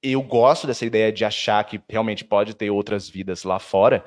eu 0.02 0.22
gosto 0.22 0.66
dessa 0.66 0.84
ideia 0.84 1.10
de 1.10 1.24
achar 1.24 1.64
que 1.64 1.80
realmente 1.88 2.22
pode 2.22 2.54
ter 2.54 2.70
outras 2.70 3.08
vidas 3.08 3.44
lá 3.44 3.58
fora, 3.58 4.04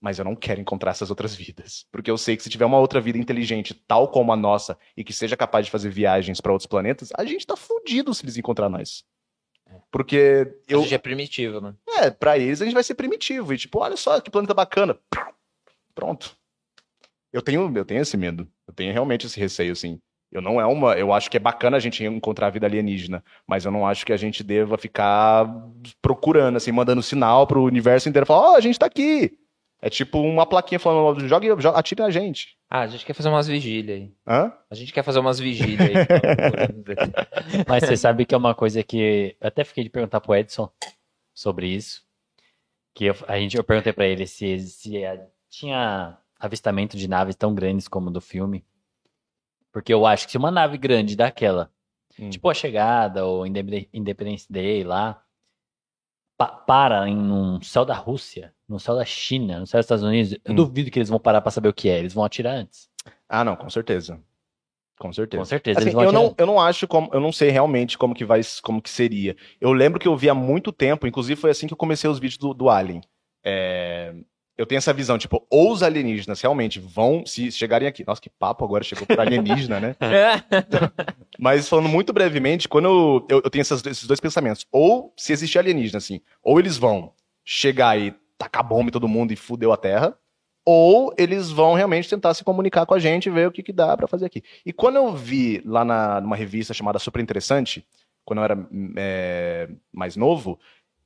mas 0.00 0.18
eu 0.18 0.24
não 0.24 0.36
quero 0.36 0.60
encontrar 0.60 0.90
essas 0.92 1.10
outras 1.10 1.34
vidas. 1.34 1.86
Porque 1.90 2.10
eu 2.10 2.18
sei 2.18 2.36
que 2.36 2.42
se 2.42 2.50
tiver 2.50 2.64
uma 2.64 2.78
outra 2.78 3.00
vida 3.00 3.18
inteligente, 3.18 3.74
tal 3.74 4.08
como 4.08 4.32
a 4.32 4.36
nossa, 4.36 4.78
e 4.96 5.02
que 5.02 5.12
seja 5.12 5.36
capaz 5.36 5.66
de 5.66 5.72
fazer 5.72 5.90
viagens 5.90 6.40
para 6.40 6.52
outros 6.52 6.66
planetas, 6.66 7.10
a 7.16 7.24
gente 7.24 7.46
tá 7.46 7.56
fudido 7.56 8.14
se 8.14 8.24
eles 8.24 8.36
encontrar 8.36 8.68
nós. 8.68 9.04
Porque 9.90 10.54
eu. 10.68 10.80
A 10.80 10.82
gente 10.82 10.94
é 10.94 10.98
primitivo, 10.98 11.60
né? 11.60 11.74
É, 11.98 12.10
pra 12.10 12.38
eles 12.38 12.62
a 12.62 12.64
gente 12.64 12.74
vai 12.74 12.84
ser 12.84 12.94
primitivo. 12.94 13.52
E 13.52 13.58
tipo, 13.58 13.80
olha 13.80 13.96
só 13.96 14.20
que 14.20 14.30
planeta 14.30 14.54
bacana. 14.54 14.98
Pronto. 15.94 16.36
Eu 17.32 17.42
tenho, 17.42 17.72
eu 17.76 17.84
tenho 17.84 18.02
esse 18.02 18.16
medo. 18.16 18.48
Eu 18.66 18.74
tenho 18.74 18.92
realmente 18.92 19.26
esse 19.26 19.38
receio, 19.38 19.72
assim. 19.72 20.00
Eu 20.30 20.42
não 20.42 20.60
é 20.60 20.66
uma. 20.66 20.94
Eu 20.94 21.12
acho 21.12 21.30
que 21.30 21.36
é 21.36 21.40
bacana 21.40 21.76
a 21.76 21.80
gente 21.80 22.04
encontrar 22.04 22.50
vida 22.50 22.66
alienígena, 22.66 23.24
mas 23.46 23.64
eu 23.64 23.70
não 23.70 23.86
acho 23.86 24.04
que 24.04 24.12
a 24.12 24.16
gente 24.16 24.42
deva 24.42 24.76
ficar 24.76 25.46
procurando, 26.02 26.56
assim, 26.56 26.72
mandando 26.72 27.02
sinal 27.02 27.46
pro 27.46 27.62
universo 27.62 28.08
inteiro 28.08 28.26
falar, 28.26 28.50
ó, 28.50 28.52
oh, 28.52 28.56
a 28.56 28.60
gente 28.60 28.78
tá 28.78 28.86
aqui. 28.86 29.38
É 29.80 29.90
tipo 29.90 30.18
uma 30.18 30.46
plaquinha 30.46 30.78
falando, 30.78 31.28
joga, 31.28 31.60
joga 31.60 31.78
atire 31.78 32.02
a 32.02 32.10
gente. 32.10 32.56
Ah, 32.68 32.80
a 32.80 32.86
gente 32.86 33.04
quer 33.04 33.12
fazer 33.12 33.28
umas 33.28 33.46
vigílias 33.46 33.98
aí. 33.98 34.14
Hã? 34.26 34.52
A 34.70 34.74
gente 34.74 34.92
quer 34.92 35.02
fazer 35.02 35.18
umas 35.18 35.38
vigílias 35.38 35.80
aí. 35.80 35.94
Mas 37.68 37.84
você 37.84 37.96
sabe 37.96 38.24
que 38.24 38.34
é 38.34 38.38
uma 38.38 38.54
coisa 38.54 38.82
que. 38.82 39.36
Eu 39.40 39.48
até 39.48 39.64
fiquei 39.64 39.84
de 39.84 39.90
perguntar 39.90 40.20
pro 40.20 40.34
Edson 40.34 40.70
sobre 41.34 41.68
isso. 41.68 42.02
Que 42.94 43.04
eu, 43.04 43.14
a 43.28 43.38
gente, 43.38 43.56
eu 43.56 43.62
perguntei 43.62 43.92
para 43.92 44.06
ele 44.06 44.26
se, 44.26 44.58
se 44.60 44.92
tinha 45.50 46.18
avistamento 46.40 46.96
de 46.96 47.06
naves 47.06 47.36
tão 47.36 47.54
grandes 47.54 47.86
como 47.86 48.10
do 48.10 48.20
filme. 48.20 48.64
Porque 49.70 49.92
eu 49.92 50.06
acho 50.06 50.24
que 50.24 50.32
se 50.32 50.38
uma 50.38 50.50
nave 50.50 50.78
grande 50.78 51.14
daquela, 51.14 51.70
hum. 52.18 52.30
tipo 52.30 52.48
a 52.48 52.54
chegada 52.54 53.26
ou 53.26 53.46
Independence 53.46 54.50
Day 54.50 54.82
lá, 54.82 55.22
pa 56.38 56.48
para 56.48 57.06
em 57.06 57.30
um 57.30 57.60
céu 57.60 57.84
da 57.84 57.94
Rússia, 57.94 58.55
no 58.68 58.80
céu 58.80 58.96
da 58.96 59.04
China, 59.04 59.60
no 59.60 59.66
céu 59.66 59.78
dos 59.78 59.84
Estados 59.84 60.04
Unidos, 60.04 60.32
hum. 60.32 60.36
eu 60.44 60.54
duvido 60.54 60.90
que 60.90 60.98
eles 60.98 61.08
vão 61.08 61.18
parar 61.18 61.40
para 61.40 61.50
saber 61.50 61.68
o 61.68 61.74
que 61.74 61.88
é. 61.88 61.98
Eles 61.98 62.14
vão 62.14 62.24
atirar 62.24 62.54
antes. 62.54 62.88
Ah, 63.28 63.44
não, 63.44 63.56
com 63.56 63.70
certeza. 63.70 64.20
Com 64.98 65.12
certeza. 65.12 65.40
Com 65.40 65.44
certeza. 65.44 65.80
Assim, 65.80 65.90
eu, 65.90 66.12
não, 66.12 66.34
eu 66.36 66.46
não 66.46 66.60
acho 66.60 66.88
como. 66.88 67.10
Eu 67.12 67.20
não 67.20 67.30
sei 67.30 67.50
realmente 67.50 67.98
como 67.98 68.14
que 68.14 68.24
vai. 68.24 68.40
como 68.62 68.80
que 68.80 68.88
seria. 68.88 69.36
Eu 69.60 69.72
lembro 69.72 70.00
que 70.00 70.08
eu 70.08 70.16
vi 70.16 70.28
há 70.28 70.34
muito 70.34 70.72
tempo, 70.72 71.06
inclusive 71.06 71.40
foi 71.40 71.50
assim 71.50 71.66
que 71.66 71.72
eu 71.72 71.76
comecei 71.76 72.08
os 72.08 72.18
vídeos 72.18 72.38
do, 72.38 72.54
do 72.54 72.70
Alien. 72.70 73.02
É, 73.44 74.14
eu 74.56 74.64
tenho 74.64 74.78
essa 74.78 74.92
visão, 74.92 75.18
tipo, 75.18 75.46
ou 75.50 75.70
os 75.70 75.82
alienígenas 75.82 76.40
realmente 76.40 76.80
vão, 76.80 77.24
se 77.26 77.52
chegarem 77.52 77.86
aqui. 77.86 78.04
Nossa, 78.06 78.20
que 78.20 78.30
papo 78.30 78.64
agora 78.64 78.82
chegou 78.82 79.06
por 79.06 79.20
alienígena, 79.20 79.78
né? 79.78 79.96
Mas 81.38 81.68
falando 81.68 81.90
muito 81.90 82.12
brevemente, 82.12 82.66
quando 82.66 82.86
eu, 82.86 83.26
eu, 83.28 83.42
eu 83.44 83.50
tenho 83.50 83.60
essas, 83.60 83.84
esses 83.84 84.06
dois 84.06 84.18
pensamentos. 84.18 84.66
Ou 84.72 85.12
se 85.14 85.32
existir 85.32 85.58
alienígena, 85.58 85.98
assim, 85.98 86.22
ou 86.42 86.58
eles 86.58 86.78
vão 86.78 87.12
chegar 87.44 88.00
e 88.00 88.14
tacar 88.38 88.62
bomba 88.62 88.88
em 88.88 88.92
todo 88.92 89.08
mundo 89.08 89.32
e 89.32 89.36
fudeu 89.36 89.72
a 89.72 89.76
Terra, 89.76 90.16
ou 90.64 91.14
eles 91.16 91.50
vão 91.50 91.74
realmente 91.74 92.10
tentar 92.10 92.34
se 92.34 92.42
comunicar 92.42 92.84
com 92.86 92.94
a 92.94 92.98
gente 92.98 93.26
e 93.26 93.30
ver 93.30 93.48
o 93.48 93.52
que, 93.52 93.62
que 93.62 93.72
dá 93.72 93.96
para 93.96 94.08
fazer 94.08 94.26
aqui. 94.26 94.42
E 94.64 94.72
quando 94.72 94.96
eu 94.96 95.14
vi 95.14 95.62
lá 95.64 95.84
na, 95.84 96.20
numa 96.20 96.34
revista 96.34 96.74
chamada 96.74 96.98
Super 96.98 97.22
Interessante, 97.22 97.86
quando 98.24 98.40
eu 98.40 98.44
era 98.44 98.68
é, 98.96 99.68
mais 99.92 100.16
novo, 100.16 100.58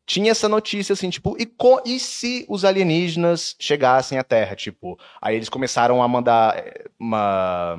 tinha 0.06 0.32
essa 0.32 0.48
notícia 0.48 0.94
assim, 0.94 1.10
tipo, 1.10 1.36
e, 1.38 1.48
e 1.84 2.00
se 2.00 2.44
os 2.48 2.64
alienígenas 2.64 3.54
chegassem 3.60 4.18
à 4.18 4.24
Terra? 4.24 4.56
Tipo, 4.56 4.98
aí 5.20 5.36
eles 5.36 5.48
começaram 5.48 6.02
a 6.02 6.08
mandar 6.08 6.56
eh, 6.56 6.86
uma, 6.98 7.76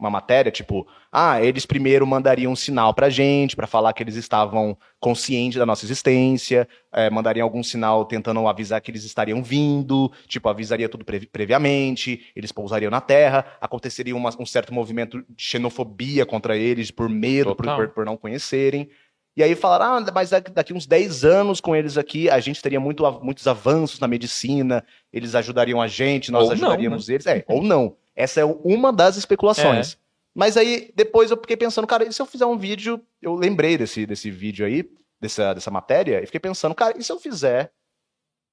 uma 0.00 0.10
matéria, 0.10 0.50
tipo, 0.50 0.86
ah, 1.12 1.42
eles 1.42 1.66
primeiro 1.66 2.06
mandariam 2.06 2.50
um 2.50 2.56
sinal 2.56 2.94
pra 2.94 3.10
gente, 3.10 3.54
para 3.54 3.66
falar 3.66 3.92
que 3.92 4.02
eles 4.02 4.16
estavam 4.16 4.76
conscientes 4.98 5.58
da 5.58 5.66
nossa 5.66 5.84
existência, 5.84 6.66
é, 6.90 7.10
mandariam 7.10 7.44
algum 7.44 7.62
sinal 7.62 8.06
tentando 8.06 8.48
avisar 8.48 8.80
que 8.80 8.90
eles 8.90 9.04
estariam 9.04 9.42
vindo, 9.42 10.10
tipo, 10.26 10.48
avisaria 10.48 10.88
tudo 10.88 11.04
previ 11.04 11.26
previamente, 11.26 12.32
eles 12.34 12.50
pousariam 12.50 12.90
na 12.90 13.00
Terra, 13.00 13.44
aconteceria 13.60 14.16
uma, 14.16 14.30
um 14.40 14.46
certo 14.46 14.72
movimento 14.72 15.22
de 15.28 15.42
xenofobia 15.42 16.24
contra 16.24 16.56
eles, 16.56 16.90
por 16.90 17.08
medo, 17.08 17.54
por, 17.54 17.66
por, 17.66 17.88
por 17.88 18.06
não 18.06 18.16
conhecerem. 18.16 18.88
E 19.36 19.42
aí 19.42 19.54
falaram, 19.54 20.06
ah, 20.06 20.12
mas 20.12 20.30
daqui 20.30 20.72
uns 20.72 20.86
10 20.86 21.24
anos 21.24 21.60
com 21.60 21.76
eles 21.76 21.96
aqui, 21.96 22.28
a 22.28 22.40
gente 22.40 22.60
teria 22.60 22.80
muito, 22.80 23.08
muitos 23.22 23.46
avanços 23.46 24.00
na 24.00 24.08
medicina, 24.08 24.84
eles 25.12 25.34
ajudariam 25.34 25.80
a 25.80 25.86
gente, 25.86 26.32
nós 26.32 26.46
ou 26.46 26.52
ajudaríamos 26.52 27.06
não, 27.06 27.12
né? 27.12 27.14
eles. 27.14 27.26
É, 27.26 27.44
ou 27.46 27.62
não. 27.62 27.96
Essa 28.14 28.40
é 28.40 28.44
uma 28.44 28.92
das 28.92 29.16
especulações. 29.16 29.94
É. 29.94 29.96
Mas 30.34 30.56
aí, 30.56 30.92
depois 30.94 31.30
eu 31.30 31.36
fiquei 31.36 31.56
pensando, 31.56 31.86
cara, 31.86 32.04
e 32.04 32.12
se 32.12 32.22
eu 32.22 32.26
fizer 32.26 32.46
um 32.46 32.56
vídeo, 32.56 33.00
eu 33.20 33.34
lembrei 33.34 33.76
desse, 33.76 34.06
desse 34.06 34.30
vídeo 34.30 34.64
aí, 34.64 34.88
dessa, 35.20 35.54
dessa 35.54 35.70
matéria, 35.70 36.22
e 36.22 36.26
fiquei 36.26 36.40
pensando, 36.40 36.74
cara, 36.74 36.96
e 36.96 37.02
se 37.02 37.12
eu 37.12 37.18
fizer 37.18 37.72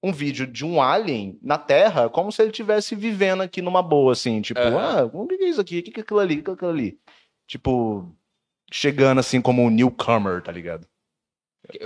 um 0.04 0.12
vídeo 0.12 0.46
de 0.46 0.66
um 0.66 0.82
alien 0.82 1.38
na 1.42 1.58
Terra, 1.58 2.10
como 2.10 2.32
se 2.32 2.42
ele 2.42 2.52
estivesse 2.52 2.96
vivendo 2.96 3.42
aqui 3.42 3.62
numa 3.62 3.82
boa, 3.82 4.12
assim, 4.12 4.42
tipo, 4.42 4.60
uhum. 4.60 4.80
ah, 4.80 5.10
o 5.12 5.28
que 5.28 5.36
é 5.36 5.50
isso 5.50 5.62
aqui? 5.62 5.80
O 5.80 5.84
que 5.84 6.00
é 6.00 6.04
aquilo 6.04 6.20
ali? 6.20 6.40
O 6.40 6.44
que 6.44 6.50
é 6.50 6.54
aquilo 6.54 6.72
ali? 6.72 7.00
Tipo, 7.48 8.12
chegando 8.72 9.20
assim 9.20 9.42
como 9.42 9.64
um 9.64 9.70
newcomer, 9.70 10.42
tá 10.42 10.52
ligado? 10.52 10.88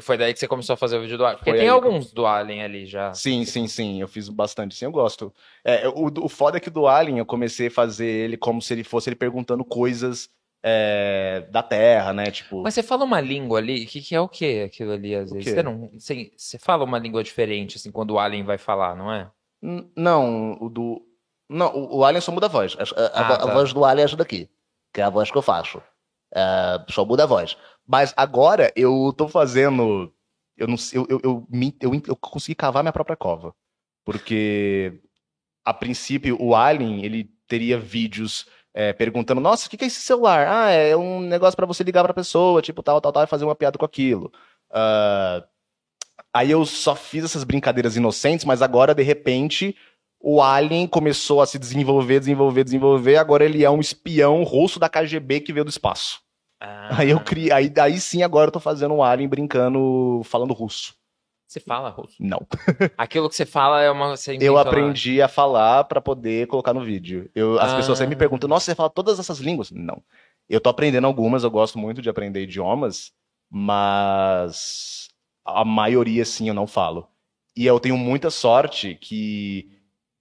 Foi 0.01 0.17
daí 0.17 0.33
que 0.33 0.39
você 0.39 0.47
começou 0.47 0.73
a 0.73 0.77
fazer 0.77 0.97
o 0.97 1.01
vídeo 1.01 1.17
do 1.17 1.25
Alien. 1.25 1.37
Porque 1.37 1.51
Foi 1.51 1.59
tem 1.59 1.69
alguns 1.69 2.11
do 2.11 2.25
Alien 2.25 2.63
ali 2.63 2.85
já. 2.85 3.13
Sim, 3.13 3.45
sim, 3.45 3.67
sim. 3.67 3.99
Eu 3.99 4.07
fiz 4.07 4.29
bastante, 4.29 4.75
sim, 4.75 4.85
eu 4.85 4.91
gosto. 4.91 5.33
É, 5.63 5.87
o, 5.87 6.11
o 6.23 6.29
foda 6.29 6.57
é 6.57 6.59
que 6.59 6.69
do 6.69 6.87
Alien 6.87 7.17
eu 7.17 7.25
comecei 7.25 7.67
a 7.67 7.71
fazer 7.71 8.05
ele 8.05 8.37
como 8.37 8.61
se 8.61 8.73
ele 8.73 8.83
fosse 8.83 9.09
ele 9.09 9.15
perguntando 9.15 9.65
coisas 9.65 10.29
é, 10.63 11.45
da 11.49 11.63
Terra, 11.63 12.13
né? 12.13 12.29
Tipo. 12.29 12.61
Mas 12.61 12.73
você 12.73 12.83
fala 12.83 13.03
uma 13.03 13.19
língua 13.19 13.59
ali, 13.59 13.85
que, 13.85 14.01
que 14.01 14.15
é 14.15 14.21
o 14.21 14.27
que 14.27 14.63
aquilo 14.63 14.91
ali, 14.91 15.15
às 15.15 15.31
vezes? 15.31 15.53
Você, 15.53 15.63
não, 15.63 15.89
você, 15.93 16.31
você 16.37 16.59
fala 16.59 16.83
uma 16.83 16.99
língua 16.99 17.23
diferente, 17.23 17.77
assim, 17.77 17.91
quando 17.91 18.11
o 18.11 18.19
Alien 18.19 18.43
vai 18.43 18.57
falar, 18.57 18.95
não 18.95 19.11
é? 19.11 19.29
N 19.61 19.89
não, 19.95 20.57
o 20.59 20.69
do. 20.69 21.01
Não, 21.49 21.73
o, 21.75 21.97
o 21.97 22.05
Alien 22.05 22.21
só 22.21 22.31
muda 22.31 22.45
a 22.45 22.49
voz. 22.49 22.75
A, 22.77 22.83
a, 22.83 23.05
ah, 23.05 23.33
a, 23.33 23.37
tá. 23.37 23.49
a 23.49 23.53
voz 23.53 23.73
do 23.73 23.83
Alien 23.83 24.03
é 24.03 24.05
essa 24.05 24.15
daqui. 24.15 24.49
Que 24.93 25.01
é 25.01 25.03
a 25.03 25.09
voz 25.09 25.31
que 25.31 25.37
eu 25.37 25.41
faço. 25.41 25.79
Uh, 26.33 26.89
só 26.89 27.03
muda 27.03 27.23
a 27.23 27.27
voz. 27.27 27.57
Mas 27.91 28.13
agora 28.15 28.71
eu 28.73 29.13
tô 29.17 29.27
fazendo. 29.27 30.13
Eu 30.55 30.65
não 30.65 30.75
eu, 30.93 31.05
eu, 31.09 31.19
eu, 31.21 31.47
eu, 31.81 32.01
eu 32.07 32.15
consegui 32.15 32.55
cavar 32.55 32.81
minha 32.81 32.93
própria 32.93 33.17
cova. 33.17 33.53
Porque 34.05 35.01
a 35.65 35.73
princípio 35.73 36.37
o 36.39 36.55
Alien 36.55 37.03
ele 37.03 37.29
teria 37.49 37.77
vídeos 37.77 38.45
é, 38.73 38.93
perguntando: 38.93 39.41
Nossa, 39.41 39.67
o 39.67 39.69
que 39.69 39.83
é 39.83 39.87
esse 39.87 39.99
celular? 39.99 40.47
Ah, 40.47 40.69
é 40.69 40.95
um 40.95 41.19
negócio 41.19 41.57
para 41.57 41.65
você 41.65 41.83
ligar 41.83 42.01
pra 42.05 42.13
pessoa, 42.13 42.61
tipo 42.61 42.81
tal, 42.81 43.01
tal, 43.01 43.11
tal, 43.11 43.23
e 43.25 43.27
fazer 43.27 43.43
uma 43.43 43.55
piada 43.55 43.77
com 43.77 43.83
aquilo. 43.83 44.31
Uh, 44.71 45.45
aí 46.33 46.49
eu 46.49 46.65
só 46.65 46.95
fiz 46.95 47.25
essas 47.25 47.43
brincadeiras 47.43 47.97
inocentes, 47.97 48.45
mas 48.45 48.61
agora 48.61 48.95
de 48.95 49.03
repente 49.03 49.75
o 50.17 50.41
Alien 50.41 50.87
começou 50.87 51.41
a 51.41 51.45
se 51.45 51.59
desenvolver, 51.59 52.21
desenvolver, 52.21 52.63
desenvolver. 52.63 53.17
Agora 53.17 53.43
ele 53.43 53.65
é 53.65 53.69
um 53.69 53.81
espião 53.81 54.43
russo 54.43 54.79
da 54.79 54.87
KGB 54.87 55.41
que 55.41 55.51
veio 55.51 55.65
do 55.65 55.69
espaço. 55.69 56.21
Ah. 56.61 56.99
Aí 56.99 57.09
eu 57.09 57.19
criei, 57.19 57.51
aí, 57.51 57.73
aí 57.81 57.99
sim 57.99 58.21
agora 58.21 58.49
eu 58.49 58.51
tô 58.51 58.59
fazendo 58.59 58.93
um 58.93 59.01
alien 59.01 59.27
brincando, 59.27 60.21
falando 60.23 60.53
russo. 60.53 60.93
Você 61.47 61.59
fala 61.59 61.89
russo? 61.89 62.15
Não. 62.19 62.47
Aquilo 62.95 63.27
que 63.27 63.35
você 63.35 63.45
fala 63.45 63.81
é 63.81 63.89
uma. 63.89 64.15
Você 64.15 64.37
eu 64.39 64.57
aprendi 64.57 65.17
lá. 65.19 65.25
a 65.25 65.27
falar 65.27 65.83
para 65.85 65.99
poder 65.99 66.47
colocar 66.47 66.71
no 66.71 66.83
vídeo. 66.83 67.29
Eu, 67.33 67.59
as 67.59 67.73
ah. 67.73 67.75
pessoas 67.77 67.97
sempre 67.97 68.15
me 68.15 68.19
perguntam: 68.19 68.47
Nossa, 68.47 68.65
você 68.65 68.75
fala 68.75 68.89
todas 68.91 69.19
essas 69.19 69.39
línguas? 69.39 69.71
Não. 69.71 70.01
Eu 70.47 70.61
tô 70.61 70.69
aprendendo 70.69 71.07
algumas, 71.07 71.43
eu 71.43 71.51
gosto 71.51 71.79
muito 71.79 72.01
de 72.01 72.09
aprender 72.09 72.43
idiomas, 72.43 73.11
mas 73.49 75.09
a 75.43 75.65
maioria, 75.65 76.23
sim, 76.23 76.47
eu 76.47 76.53
não 76.53 76.67
falo. 76.67 77.07
E 77.55 77.65
eu 77.65 77.79
tenho 77.79 77.97
muita 77.97 78.29
sorte 78.29 78.95
que 78.95 79.69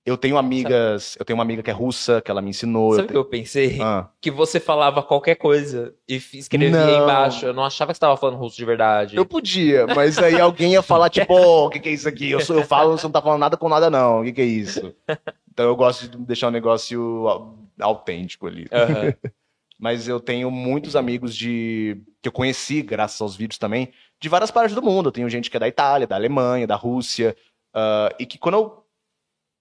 eu 0.04 0.16
tenho 0.16 0.38
amigas, 0.38 1.04
Sabe? 1.04 1.20
eu 1.20 1.24
tenho 1.26 1.36
uma 1.36 1.42
amiga 1.42 1.62
que 1.62 1.70
é 1.70 1.72
russa, 1.72 2.20
que 2.22 2.30
ela 2.30 2.40
me 2.40 2.50
ensinou. 2.50 2.94
Sabe 2.94 3.08
o 3.08 3.10
que 3.10 3.16
eu 3.16 3.24
pensei? 3.24 3.78
Ah. 3.80 4.08
Que 4.20 4.30
você 4.30 4.58
falava 4.58 5.02
qualquer 5.02 5.34
coisa 5.34 5.94
e 6.08 6.14
escrevia 6.14 6.70
não. 6.70 7.02
embaixo. 7.02 7.44
Eu 7.44 7.52
não 7.52 7.64
achava 7.64 7.92
que 7.92 7.96
você 7.96 7.98
estava 7.98 8.16
falando 8.16 8.38
russo 8.38 8.56
de 8.56 8.64
verdade. 8.64 9.16
Eu 9.16 9.26
podia, 9.26 9.86
mas 9.86 10.18
aí 10.18 10.40
alguém 10.40 10.72
ia 10.72 10.82
falar, 10.82 11.10
tipo, 11.10 11.34
oh, 11.34 11.66
o 11.66 11.70
que, 11.70 11.78
que 11.78 11.88
é 11.90 11.92
isso 11.92 12.08
aqui? 12.08 12.30
Eu, 12.30 12.40
sou, 12.40 12.56
eu 12.56 12.64
falo, 12.64 12.96
você 12.96 13.06
não 13.06 13.12
tá 13.12 13.20
falando 13.20 13.40
nada 13.40 13.56
com 13.56 13.68
nada, 13.68 13.90
não. 13.90 14.20
O 14.20 14.24
que, 14.24 14.32
que 14.32 14.40
é 14.40 14.46
isso? 14.46 14.94
Então 15.52 15.68
eu 15.68 15.76
gosto 15.76 16.08
de 16.08 16.16
deixar 16.16 16.46
um 16.46 16.52
negócio 16.52 17.52
autêntico 17.78 18.46
ali. 18.46 18.62
Uhum. 18.62 19.30
mas 19.78 20.06
eu 20.06 20.20
tenho 20.20 20.50
muitos 20.50 20.94
amigos 20.94 21.34
de 21.34 22.00
que 22.22 22.28
eu 22.28 22.32
conheci, 22.32 22.80
graças 22.82 23.20
aos 23.20 23.34
vídeos 23.34 23.58
também, 23.58 23.92
de 24.20 24.28
várias 24.28 24.50
partes 24.50 24.74
do 24.74 24.80
mundo. 24.80 25.08
Eu 25.08 25.12
tenho 25.12 25.28
gente 25.28 25.50
que 25.50 25.56
é 25.56 25.60
da 25.60 25.68
Itália, 25.68 26.06
da 26.06 26.16
Alemanha, 26.16 26.66
da 26.66 26.76
Rússia, 26.76 27.34
uh, 27.74 28.14
e 28.18 28.24
que 28.24 28.38
quando 28.38 28.54
eu 28.54 28.84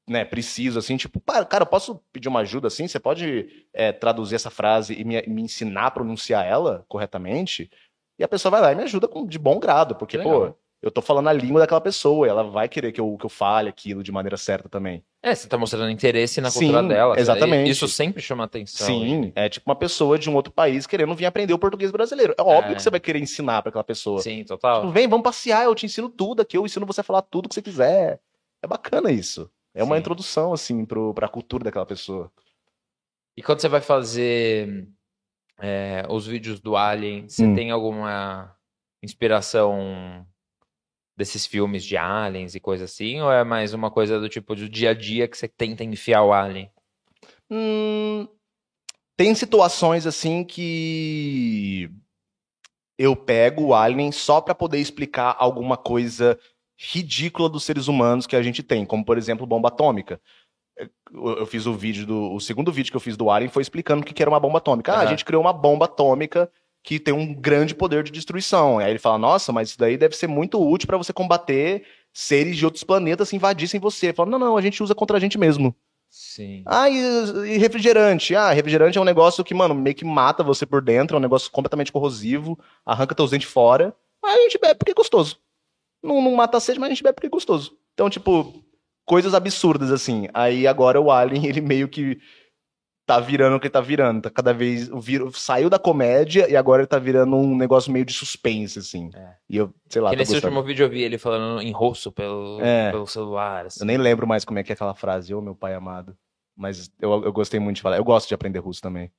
né, 0.09 0.25
preciso, 0.25 0.79
assim, 0.79 0.97
tipo, 0.97 1.21
cara, 1.21 1.61
eu 1.61 1.67
posso 1.67 2.01
pedir 2.11 2.27
uma 2.27 2.39
ajuda, 2.39 2.67
assim? 2.67 2.87
Você 2.87 2.99
pode 2.99 3.47
é, 3.71 3.91
traduzir 3.91 4.35
essa 4.35 4.49
frase 4.49 4.93
e 4.99 5.03
me, 5.03 5.21
me, 5.27 5.43
ensinar 5.43 5.85
a 5.85 5.91
pronunciar 5.91 6.45
ela 6.45 6.83
corretamente? 6.87 7.69
E 8.17 8.23
a 8.23 8.27
pessoa 8.27 8.49
vai 8.49 8.61
lá 8.61 8.71
e 8.71 8.75
me 8.75 8.83
ajuda 8.83 9.07
com, 9.07 9.25
de 9.25 9.37
bom 9.37 9.59
grado, 9.59 9.95
porque, 9.95 10.17
pô, 10.17 10.53
eu 10.81 10.89
tô 10.89 11.01
falando 11.01 11.27
a 11.27 11.33
língua 11.33 11.59
daquela 11.59 11.79
pessoa, 11.79 12.25
e 12.25 12.29
ela 12.29 12.43
vai 12.43 12.67
querer 12.67 12.91
que 12.91 12.99
eu, 12.99 13.17
que 13.17 13.25
eu 13.25 13.29
fale 13.29 13.69
aquilo 13.69 14.01
de 14.01 14.11
maneira 14.11 14.35
certa 14.35 14.67
também. 14.67 15.03
É, 15.21 15.35
você 15.35 15.47
tá 15.47 15.57
mostrando 15.57 15.91
interesse 15.91 16.39
na 16.39 16.49
cultura 16.49 16.81
Sim, 16.81 16.87
dela. 16.87 17.19
Exatamente. 17.19 17.69
Isso 17.69 17.87
sempre 17.87 18.21
chama 18.21 18.45
atenção. 18.45 18.87
Sim, 18.87 19.31
é 19.35 19.49
tipo 19.49 19.69
uma 19.69 19.75
pessoa 19.75 20.17
de 20.17 20.29
um 20.29 20.35
outro 20.35 20.51
país 20.51 20.87
querendo 20.87 21.13
vir 21.13 21.25
aprender 21.25 21.53
o 21.53 21.59
português 21.59 21.91
brasileiro. 21.91 22.33
É 22.37 22.41
óbvio 22.41 22.71
é. 22.71 22.75
que 22.75 22.81
você 22.81 22.89
vai 22.89 22.99
querer 22.99 23.19
ensinar 23.19 23.61
para 23.61 23.69
aquela 23.69 23.83
pessoa. 23.83 24.21
Sim, 24.21 24.43
total. 24.45 24.81
Tipo, 24.81 24.93
vem, 24.93 25.07
vamos 25.07 25.23
passear, 25.23 25.65
eu 25.65 25.75
te 25.75 25.85
ensino 25.85 26.09
tudo 26.09 26.41
aqui, 26.41 26.57
eu 26.57 26.65
ensino 26.65 26.85
você 26.85 27.01
a 27.01 27.03
falar 27.03 27.21
tudo 27.21 27.49
que 27.49 27.55
você 27.55 27.61
quiser. 27.61 28.21
É 28.63 28.67
bacana 28.67 29.11
isso. 29.11 29.51
É 29.79 29.83
uma 29.83 29.95
Sim. 29.95 30.01
introdução, 30.01 30.51
assim, 30.51 30.83
pro, 30.83 31.13
pra 31.13 31.29
cultura 31.29 31.63
daquela 31.63 31.85
pessoa. 31.85 32.29
E 33.37 33.41
quando 33.41 33.61
você 33.61 33.69
vai 33.69 33.79
fazer 33.79 34.89
é, 35.57 36.05
os 36.09 36.27
vídeos 36.27 36.59
do 36.59 36.75
Alien, 36.75 37.29
você 37.29 37.45
hum. 37.45 37.55
tem 37.55 37.71
alguma 37.71 38.53
inspiração 39.01 40.27
desses 41.15 41.45
filmes 41.45 41.85
de 41.85 41.95
aliens 41.95 42.55
e 42.55 42.59
coisa 42.59 42.83
assim? 42.83 43.21
Ou 43.21 43.31
é 43.31 43.45
mais 43.45 43.73
uma 43.73 43.89
coisa 43.89 44.19
do 44.19 44.27
tipo 44.27 44.53
do 44.53 44.67
dia 44.67 44.89
a 44.89 44.93
dia 44.93 45.29
que 45.29 45.37
você 45.37 45.47
tenta 45.47 45.81
enfiar 45.81 46.23
o 46.23 46.33
Alien? 46.33 46.69
Hum, 47.49 48.27
tem 49.15 49.33
situações 49.33 50.05
assim 50.05 50.43
que 50.43 51.89
eu 52.97 53.15
pego 53.15 53.67
o 53.67 53.73
Alien 53.73 54.11
só 54.11 54.41
para 54.41 54.53
poder 54.53 54.79
explicar 54.79 55.37
alguma 55.39 55.77
coisa 55.77 56.37
ridícula 56.79 57.49
dos 57.49 57.63
seres 57.63 57.89
humanos 57.89 58.25
que 58.25 58.35
a 58.35 58.41
gente 58.41 58.63
tem, 58.63 58.85
como 58.85 59.03
por 59.03 59.17
exemplo 59.17 59.45
bomba 59.45 59.67
atômica. 59.67 60.21
Eu 61.11 61.45
fiz 61.45 61.65
o 61.65 61.73
vídeo 61.73 62.05
do. 62.05 62.33
O 62.33 62.39
segundo 62.39 62.71
vídeo 62.71 62.89
que 62.89 62.95
eu 62.95 63.01
fiz 63.01 63.17
do 63.17 63.29
Alien 63.29 63.51
foi 63.51 63.61
explicando 63.61 64.01
o 64.01 64.05
que 64.05 64.21
era 64.21 64.31
uma 64.31 64.39
bomba 64.39 64.59
atômica. 64.59 64.93
Ah, 64.93 65.01
a 65.01 65.05
gente 65.05 65.25
criou 65.25 65.41
uma 65.41 65.51
bomba 65.51 65.85
atômica 65.85 66.49
que 66.81 66.97
tem 66.97 67.13
um 67.13 67.33
grande 67.33 67.75
poder 67.75 68.01
de 68.03 68.11
destruição. 68.11 68.79
Aí 68.79 68.89
ele 68.91 68.99
fala: 68.99 69.17
Nossa, 69.17 69.51
mas 69.51 69.69
isso 69.69 69.79
daí 69.79 69.97
deve 69.97 70.15
ser 70.15 70.27
muito 70.27 70.57
útil 70.57 70.87
para 70.87 70.97
você 70.97 71.11
combater 71.11 71.85
seres 72.13 72.55
de 72.55 72.63
outros 72.63 72.85
planetas 72.85 73.27
se 73.27 73.35
invadissem 73.35 73.77
você. 73.77 74.13
Fala: 74.13 74.29
Não, 74.29 74.39
não, 74.39 74.55
a 74.55 74.61
gente 74.61 74.81
usa 74.81 74.95
contra 74.95 75.17
a 75.17 75.19
gente 75.19 75.37
mesmo. 75.37 75.75
Sim. 76.09 76.63
Ah, 76.65 76.89
e, 76.89 76.97
e, 76.97 77.57
refrigerante? 77.57 78.33
Ah, 78.33 78.51
refrigerante 78.51 78.97
é 78.97 79.01
um 79.01 79.05
negócio 79.05 79.43
que, 79.43 79.53
mano, 79.53 79.75
meio 79.75 79.95
que 79.95 80.05
mata 80.05 80.43
você 80.43 80.65
por 80.65 80.81
dentro, 80.81 81.17
é 81.17 81.19
um 81.19 81.21
negócio 81.21 81.51
completamente 81.51 81.91
corrosivo, 81.91 82.57
arranca 82.85 83.13
teus 83.13 83.31
dentes 83.31 83.49
fora. 83.49 83.93
Aí 84.23 84.39
a 84.39 84.43
gente 84.43 84.57
bebe 84.57 84.75
porque 84.75 84.91
é 84.91 84.95
gostoso. 84.95 85.37
Não, 86.01 86.21
não 86.21 86.35
mata 86.35 86.57
a 86.57 86.59
sede, 86.59 86.79
mas 86.79 86.87
a 86.87 86.93
gente 86.93 87.03
bebe 87.03 87.15
porque 87.15 87.27
é 87.27 87.29
gostoso. 87.29 87.77
Então, 87.93 88.09
tipo, 88.09 88.63
coisas 89.05 89.33
absurdas, 89.33 89.91
assim. 89.91 90.27
Aí 90.33 90.67
agora 90.67 90.99
o 90.99 91.11
Alien, 91.11 91.45
ele 91.47 91.61
meio 91.61 91.87
que 91.87 92.19
tá 93.05 93.19
virando 93.19 93.55
o 93.55 93.59
que 93.59 93.69
tá 93.69 93.81
virando. 93.81 94.21
Tá 94.21 94.29
cada 94.29 94.53
vez. 94.53 94.87
Vir, 94.87 95.21
saiu 95.33 95.69
da 95.69 95.79
comédia 95.79 96.49
e 96.49 96.55
agora 96.55 96.83
ele 96.83 96.87
tá 96.87 96.99
virando 96.99 97.35
um 97.35 97.57
negócio 97.57 97.91
meio 97.91 98.05
de 98.05 98.13
suspense, 98.13 98.79
assim. 98.79 99.09
É. 99.15 99.35
E 99.49 99.57
eu, 99.57 99.73
sei 99.89 100.01
lá. 100.01 100.11
Que 100.11 100.15
nesse 100.15 100.35
último 100.35 100.61
vídeo 100.61 100.85
eu 100.85 100.89
vi 100.89 101.01
ele 101.01 101.17
falando 101.17 101.61
em 101.61 101.71
rosto 101.71 102.11
pelo, 102.11 102.61
é. 102.61 102.91
pelo 102.91 103.07
celular. 103.07 103.65
Assim. 103.65 103.79
Eu 103.81 103.87
nem 103.87 103.97
lembro 103.97 104.27
mais 104.27 104.45
como 104.45 104.59
é 104.59 104.63
que 104.63 104.71
é 104.71 104.75
aquela 104.75 104.93
frase, 104.93 105.33
ô 105.33 105.41
meu 105.41 105.55
pai 105.55 105.73
amado. 105.73 106.15
Mas 106.55 106.91
eu, 107.01 107.23
eu 107.23 107.33
gostei 107.33 107.59
muito 107.59 107.77
de 107.77 107.81
falar. 107.81 107.97
Eu 107.97 108.03
gosto 108.03 108.27
de 108.27 108.35
aprender 108.35 108.59
russo 108.59 108.81
também. 108.81 109.11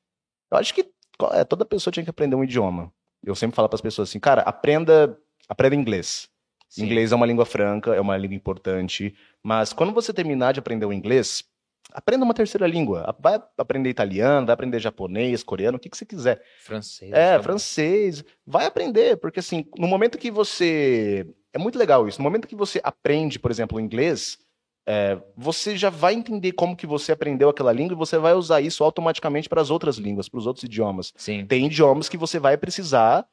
Eu 0.51 0.59
acho 0.59 0.72
que 0.72 0.89
é, 1.33 1.45
toda 1.45 1.64
pessoa 1.64 1.93
tinha 1.93 2.05
que 2.05 2.11
aprender 2.11 2.37
um 2.37 2.45
idioma. 2.45 2.93
Eu 3.24 3.35
sempre 3.35 3.57
falo 3.57 3.68
para 3.68 3.76
as 3.76 3.81
pessoas 3.81 4.09
assim, 4.09 4.20
cara, 4.20 4.43
aprenda, 4.43 5.18
aprenda 5.49 5.74
inglês. 5.74 6.28
Sim. 6.71 6.85
Inglês 6.85 7.11
é 7.11 7.16
uma 7.16 7.27
língua 7.27 7.45
franca, 7.45 7.95
é 7.95 8.01
uma 8.01 8.16
língua 8.16 8.37
importante, 8.37 9.14
mas 9.43 9.73
quando 9.73 9.93
você 9.93 10.12
terminar 10.12 10.53
de 10.53 10.61
aprender 10.61 10.87
o 10.87 10.93
inglês, 10.93 11.45
aprenda 11.93 12.25
uma 12.25 12.33
terceira 12.33 12.66
língua. 12.66 13.14
Vai 13.18 13.43
aprender 13.59 13.91
italiano, 13.91 14.47
vai 14.47 14.55
aprender 14.55 14.79
japonês, 14.79 15.43
coreano, 15.43 15.77
o 15.77 15.81
que, 15.81 15.91
que 15.91 15.97
você 15.97 16.07
quiser. 16.07 16.41
Francês. 16.62 17.12
É, 17.12 17.33
também. 17.33 17.43
francês. 17.43 18.25
Vai 18.47 18.66
aprender, 18.66 19.16
porque 19.16 19.41
assim, 19.41 19.66
no 19.77 19.89
momento 19.89 20.16
que 20.16 20.31
você. 20.31 21.27
É 21.53 21.59
muito 21.59 21.77
legal 21.77 22.07
isso. 22.07 22.21
No 22.21 22.23
momento 22.23 22.47
que 22.47 22.55
você 22.55 22.81
aprende, 22.85 23.41
por 23.41 23.51
exemplo, 23.51 23.77
o 23.77 23.81
inglês, 23.81 24.39
é, 24.87 25.21
você 25.37 25.77
já 25.77 25.91
vai 25.91 26.14
entender 26.14 26.53
como 26.53 26.77
que 26.77 26.87
você 26.87 27.11
aprendeu 27.11 27.49
aquela 27.49 27.73
língua 27.73 27.95
e 27.95 27.99
você 27.99 28.16
vai 28.16 28.35
usar 28.35 28.61
isso 28.61 28.85
automaticamente 28.85 29.49
para 29.49 29.61
as 29.61 29.71
outras 29.71 29.97
línguas, 29.97 30.29
para 30.29 30.39
os 30.39 30.47
outros 30.47 30.62
idiomas. 30.62 31.12
Sim. 31.16 31.45
Tem 31.47 31.66
idiomas 31.66 32.09
que 32.09 32.16
você 32.16 32.39
vai 32.39 32.57
precisar 32.57 33.27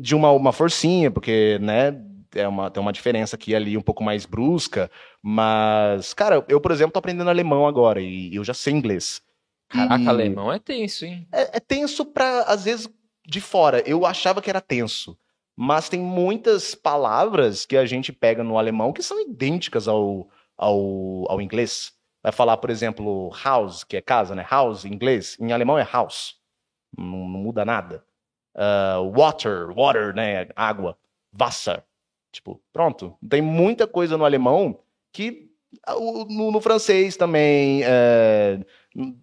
de 0.00 0.14
uma, 0.14 0.30
uma 0.30 0.52
forcinha, 0.52 1.10
porque, 1.10 1.58
né, 1.60 2.00
é 2.36 2.46
uma, 2.48 2.70
tem 2.70 2.80
uma 2.80 2.92
diferença 2.92 3.36
aqui 3.36 3.54
ali 3.54 3.76
um 3.76 3.82
pouco 3.82 4.02
mais 4.02 4.26
brusca, 4.26 4.90
mas, 5.22 6.14
cara, 6.14 6.44
eu, 6.48 6.60
por 6.60 6.70
exemplo, 6.70 6.92
tô 6.92 6.98
aprendendo 6.98 7.30
alemão 7.30 7.66
agora 7.66 8.00
e 8.00 8.34
eu 8.34 8.44
já 8.44 8.54
sei 8.54 8.72
inglês. 8.72 9.22
Caraca, 9.68 10.02
e... 10.02 10.08
alemão 10.08 10.52
é 10.52 10.58
tenso, 10.58 11.04
hein? 11.04 11.26
É, 11.32 11.56
é 11.56 11.60
tenso 11.60 12.04
pra, 12.04 12.42
às 12.42 12.64
vezes, 12.64 12.88
de 13.26 13.40
fora. 13.40 13.82
Eu 13.86 14.06
achava 14.06 14.40
que 14.40 14.50
era 14.50 14.60
tenso. 14.60 15.18
Mas 15.56 15.88
tem 15.88 15.98
muitas 15.98 16.74
palavras 16.74 17.64
que 17.64 17.76
a 17.76 17.86
gente 17.86 18.12
pega 18.12 18.44
no 18.44 18.58
alemão 18.58 18.92
que 18.92 19.02
são 19.02 19.20
idênticas 19.20 19.88
ao, 19.88 20.28
ao, 20.56 21.30
ao 21.30 21.40
inglês. 21.40 21.92
Vai 22.22 22.30
falar, 22.30 22.58
por 22.58 22.68
exemplo, 22.70 23.30
house, 23.42 23.82
que 23.82 23.96
é 23.96 24.02
casa, 24.02 24.34
né? 24.34 24.46
House 24.48 24.84
em 24.84 24.92
inglês. 24.92 25.36
Em 25.40 25.52
alemão 25.52 25.78
é 25.78 25.88
house. 25.90 26.34
Não, 26.96 27.26
não 27.28 27.40
muda 27.40 27.64
nada. 27.64 28.04
Uh, 28.54 29.10
water, 29.18 29.72
water, 29.72 30.14
né? 30.14 30.46
Água. 30.54 30.98
Wasser. 31.38 31.82
Tipo, 32.36 32.60
pronto. 32.72 33.16
Tem 33.26 33.40
muita 33.40 33.86
coisa 33.86 34.16
no 34.18 34.24
alemão 34.24 34.78
que 35.12 35.50
ah, 35.86 35.94
no, 35.94 36.52
no 36.52 36.60
francês 36.60 37.16
também, 37.16 37.80
é, 37.82 38.60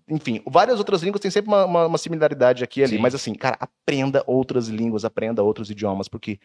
enfim, 0.09 0.41
várias 0.47 0.79
outras 0.79 1.03
línguas 1.03 1.21
têm 1.21 1.29
sempre 1.31 1.49
uma, 1.49 1.65
uma, 1.65 1.85
uma 1.85 1.97
similaridade 1.97 2.63
aqui 2.63 2.81
e 2.81 2.83
ali, 2.83 2.95
Sim. 2.95 3.01
mas 3.01 3.13
assim, 3.13 3.33
cara, 3.33 3.55
aprenda 3.59 4.23
outras 4.25 4.67
línguas, 4.67 5.05
aprenda 5.05 5.43
outros 5.43 5.69
idiomas, 5.69 6.07
porque 6.07 6.39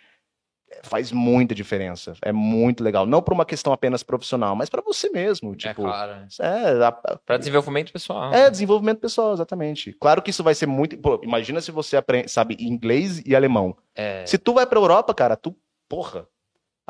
faz 0.82 1.10
muita 1.10 1.54
diferença. 1.54 2.12
É 2.22 2.32
muito 2.32 2.84
legal. 2.84 3.06
Não 3.06 3.22
por 3.22 3.32
uma 3.32 3.46
questão 3.46 3.72
apenas 3.72 4.02
profissional, 4.02 4.54
mas 4.54 4.68
para 4.68 4.82
você 4.82 5.08
mesmo. 5.08 5.54
É 5.54 5.56
tipo, 5.56 5.70
é 5.70 5.84
claro. 5.84 6.12
É, 6.40 7.18
para 7.24 7.38
desenvolvimento 7.38 7.92
pessoal. 7.92 8.32
É, 8.32 8.50
desenvolvimento 8.50 9.00
pessoal, 9.00 9.32
exatamente. 9.32 9.94
Claro 9.94 10.20
que 10.20 10.30
isso 10.30 10.44
vai 10.44 10.54
ser 10.54 10.66
muito. 10.66 10.98
Pô, 10.98 11.18
imagina 11.22 11.60
se 11.60 11.70
você 11.70 11.96
aprende, 11.96 12.28
sabe 12.28 12.56
inglês 12.60 13.22
e 13.24 13.34
alemão. 13.34 13.74
É... 13.94 14.26
Se 14.26 14.36
tu 14.36 14.52
vai 14.52 14.66
pra 14.66 14.78
Europa, 14.78 15.14
cara, 15.14 15.36
tu. 15.36 15.56
Porra, 15.88 16.28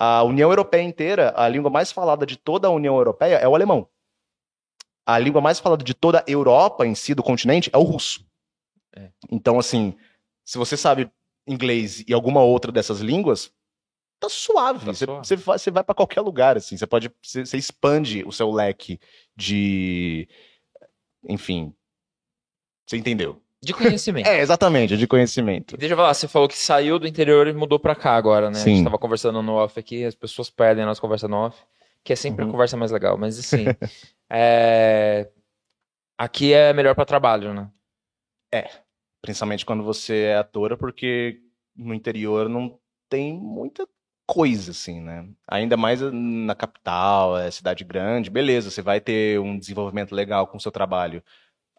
a 0.00 0.22
União 0.22 0.48
Europeia 0.48 0.82
inteira, 0.82 1.34
a 1.36 1.48
língua 1.48 1.68
mais 1.68 1.90
falada 1.90 2.24
de 2.24 2.36
toda 2.36 2.68
a 2.68 2.70
União 2.70 2.96
Europeia 2.96 3.34
é 3.34 3.48
o 3.48 3.54
alemão. 3.56 3.88
A 5.04 5.18
língua 5.18 5.40
mais 5.40 5.58
falada 5.58 5.82
de 5.82 5.92
toda 5.92 6.20
a 6.20 6.24
Europa 6.24 6.86
em 6.86 6.94
si, 6.94 7.16
do 7.16 7.22
continente, 7.22 7.68
é 7.72 7.76
o 7.76 7.82
russo. 7.82 8.24
É. 8.94 9.10
Então, 9.28 9.58
assim, 9.58 9.96
se 10.44 10.56
você 10.56 10.76
sabe 10.76 11.10
inglês 11.48 12.04
e 12.06 12.14
alguma 12.14 12.40
outra 12.40 12.70
dessas 12.70 13.00
línguas, 13.00 13.52
tá 14.20 14.28
suave. 14.28 14.86
Tá 14.86 14.94
você, 14.94 15.04
suave. 15.04 15.36
você, 15.44 15.70
vai, 15.72 15.82
para 15.82 15.96
qualquer 15.96 16.20
lugar, 16.20 16.56
assim. 16.56 16.76
Você 16.76 16.86
pode. 16.86 17.10
Você, 17.20 17.44
você 17.44 17.56
expande 17.56 18.22
o 18.24 18.30
seu 18.30 18.52
leque 18.52 19.00
de. 19.34 20.28
Enfim. 21.28 21.74
Você 22.86 22.96
entendeu? 22.96 23.42
De 23.60 23.72
conhecimento. 23.72 24.26
é, 24.28 24.40
exatamente, 24.40 24.96
de 24.96 25.06
conhecimento. 25.06 25.76
Deixa 25.76 25.92
eu 25.92 25.96
falar, 25.96 26.14
você 26.14 26.28
falou 26.28 26.48
que 26.48 26.56
saiu 26.56 26.98
do 26.98 27.06
interior 27.06 27.46
e 27.46 27.52
mudou 27.52 27.78
pra 27.78 27.94
cá 27.94 28.14
agora, 28.14 28.50
né? 28.50 28.58
Sim. 28.58 28.72
A 28.72 28.74
gente 28.74 28.84
tava 28.84 28.98
conversando 28.98 29.42
no 29.42 29.54
off 29.54 29.78
aqui, 29.78 30.04
as 30.04 30.14
pessoas 30.14 30.48
perdem 30.48 30.84
a 30.84 30.86
nossa 30.86 31.00
conversa 31.00 31.26
no 31.26 31.36
off, 31.36 31.58
que 32.04 32.12
é 32.12 32.16
sempre 32.16 32.42
uhum. 32.42 32.50
a 32.50 32.52
conversa 32.52 32.76
mais 32.76 32.90
legal, 32.90 33.18
mas 33.18 33.38
assim. 33.38 33.64
é... 34.30 35.28
Aqui 36.16 36.52
é 36.52 36.72
melhor 36.72 36.94
para 36.94 37.04
trabalho, 37.04 37.54
né? 37.54 37.70
É. 38.52 38.68
Principalmente 39.22 39.64
quando 39.64 39.84
você 39.84 40.22
é 40.24 40.36
atora, 40.36 40.76
porque 40.76 41.40
no 41.76 41.94
interior 41.94 42.48
não 42.48 42.78
tem 43.08 43.34
muita 43.34 43.86
coisa, 44.26 44.72
assim, 44.72 45.00
né? 45.00 45.26
Ainda 45.46 45.76
mais 45.76 46.00
na 46.00 46.54
capital, 46.54 47.38
é 47.38 47.50
cidade 47.50 47.82
grande, 47.82 48.28
beleza, 48.28 48.70
você 48.70 48.82
vai 48.82 49.00
ter 49.00 49.40
um 49.40 49.58
desenvolvimento 49.58 50.14
legal 50.14 50.46
com 50.46 50.58
o 50.58 50.60
seu 50.60 50.70
trabalho. 50.70 51.22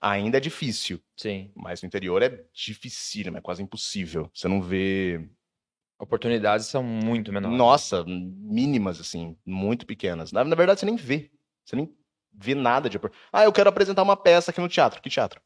Ainda 0.01 0.37
é 0.37 0.39
difícil. 0.39 1.01
Sim. 1.15 1.51
Mas 1.55 1.81
no 1.81 1.87
interior 1.87 2.21
é 2.21 2.43
difícil, 2.53 3.35
é 3.35 3.41
quase 3.41 3.61
impossível. 3.61 4.29
Você 4.33 4.47
não 4.47 4.61
vê. 4.61 5.29
Oportunidades 5.99 6.67
são 6.67 6.81
muito 6.81 7.31
menores. 7.33 7.57
Nossa, 7.57 8.05
mínimas, 8.05 9.01
assim, 9.01 9.35
muito 9.45 9.85
pequenas. 9.85 10.31
Na, 10.31 10.43
na 10.43 10.55
verdade, 10.55 10.79
você 10.79 10.85
nem 10.85 10.95
vê. 10.95 11.29
Você 11.65 11.75
nem 11.75 11.93
vê 12.33 12.55
nada 12.55 12.89
de. 12.89 12.97
Ah, 13.31 13.43
eu 13.43 13.51
quero 13.51 13.69
apresentar 13.69 14.03
uma 14.03 14.15
peça 14.15 14.51
aqui 14.51 14.61
no 14.61 14.69
teatro. 14.69 15.01
Que 15.01 15.09
teatro? 15.09 15.41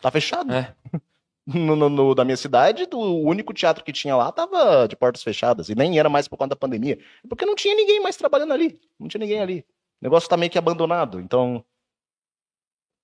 Tá 0.00 0.10
fechado. 0.10 0.52
É. 0.52 0.74
No, 1.44 1.74
no, 1.74 1.88
no, 1.88 2.14
da 2.14 2.24
minha 2.24 2.36
cidade, 2.36 2.86
do, 2.86 2.96
o 2.96 3.24
único 3.24 3.52
teatro 3.52 3.82
que 3.82 3.92
tinha 3.92 4.14
lá 4.14 4.30
tava 4.30 4.86
de 4.86 4.94
portas 4.94 5.24
fechadas. 5.24 5.68
E 5.68 5.74
nem 5.74 5.98
era 5.98 6.08
mais 6.08 6.28
por 6.28 6.36
conta 6.36 6.50
da 6.50 6.56
pandemia. 6.56 6.96
Porque 7.28 7.44
não 7.44 7.56
tinha 7.56 7.74
ninguém 7.74 8.00
mais 8.00 8.16
trabalhando 8.16 8.52
ali. 8.52 8.78
Não 8.96 9.08
tinha 9.08 9.18
ninguém 9.18 9.40
ali. 9.40 9.66
O 10.00 10.04
negócio 10.04 10.28
tá 10.28 10.36
meio 10.36 10.52
que 10.52 10.58
abandonado. 10.58 11.18
Então. 11.18 11.64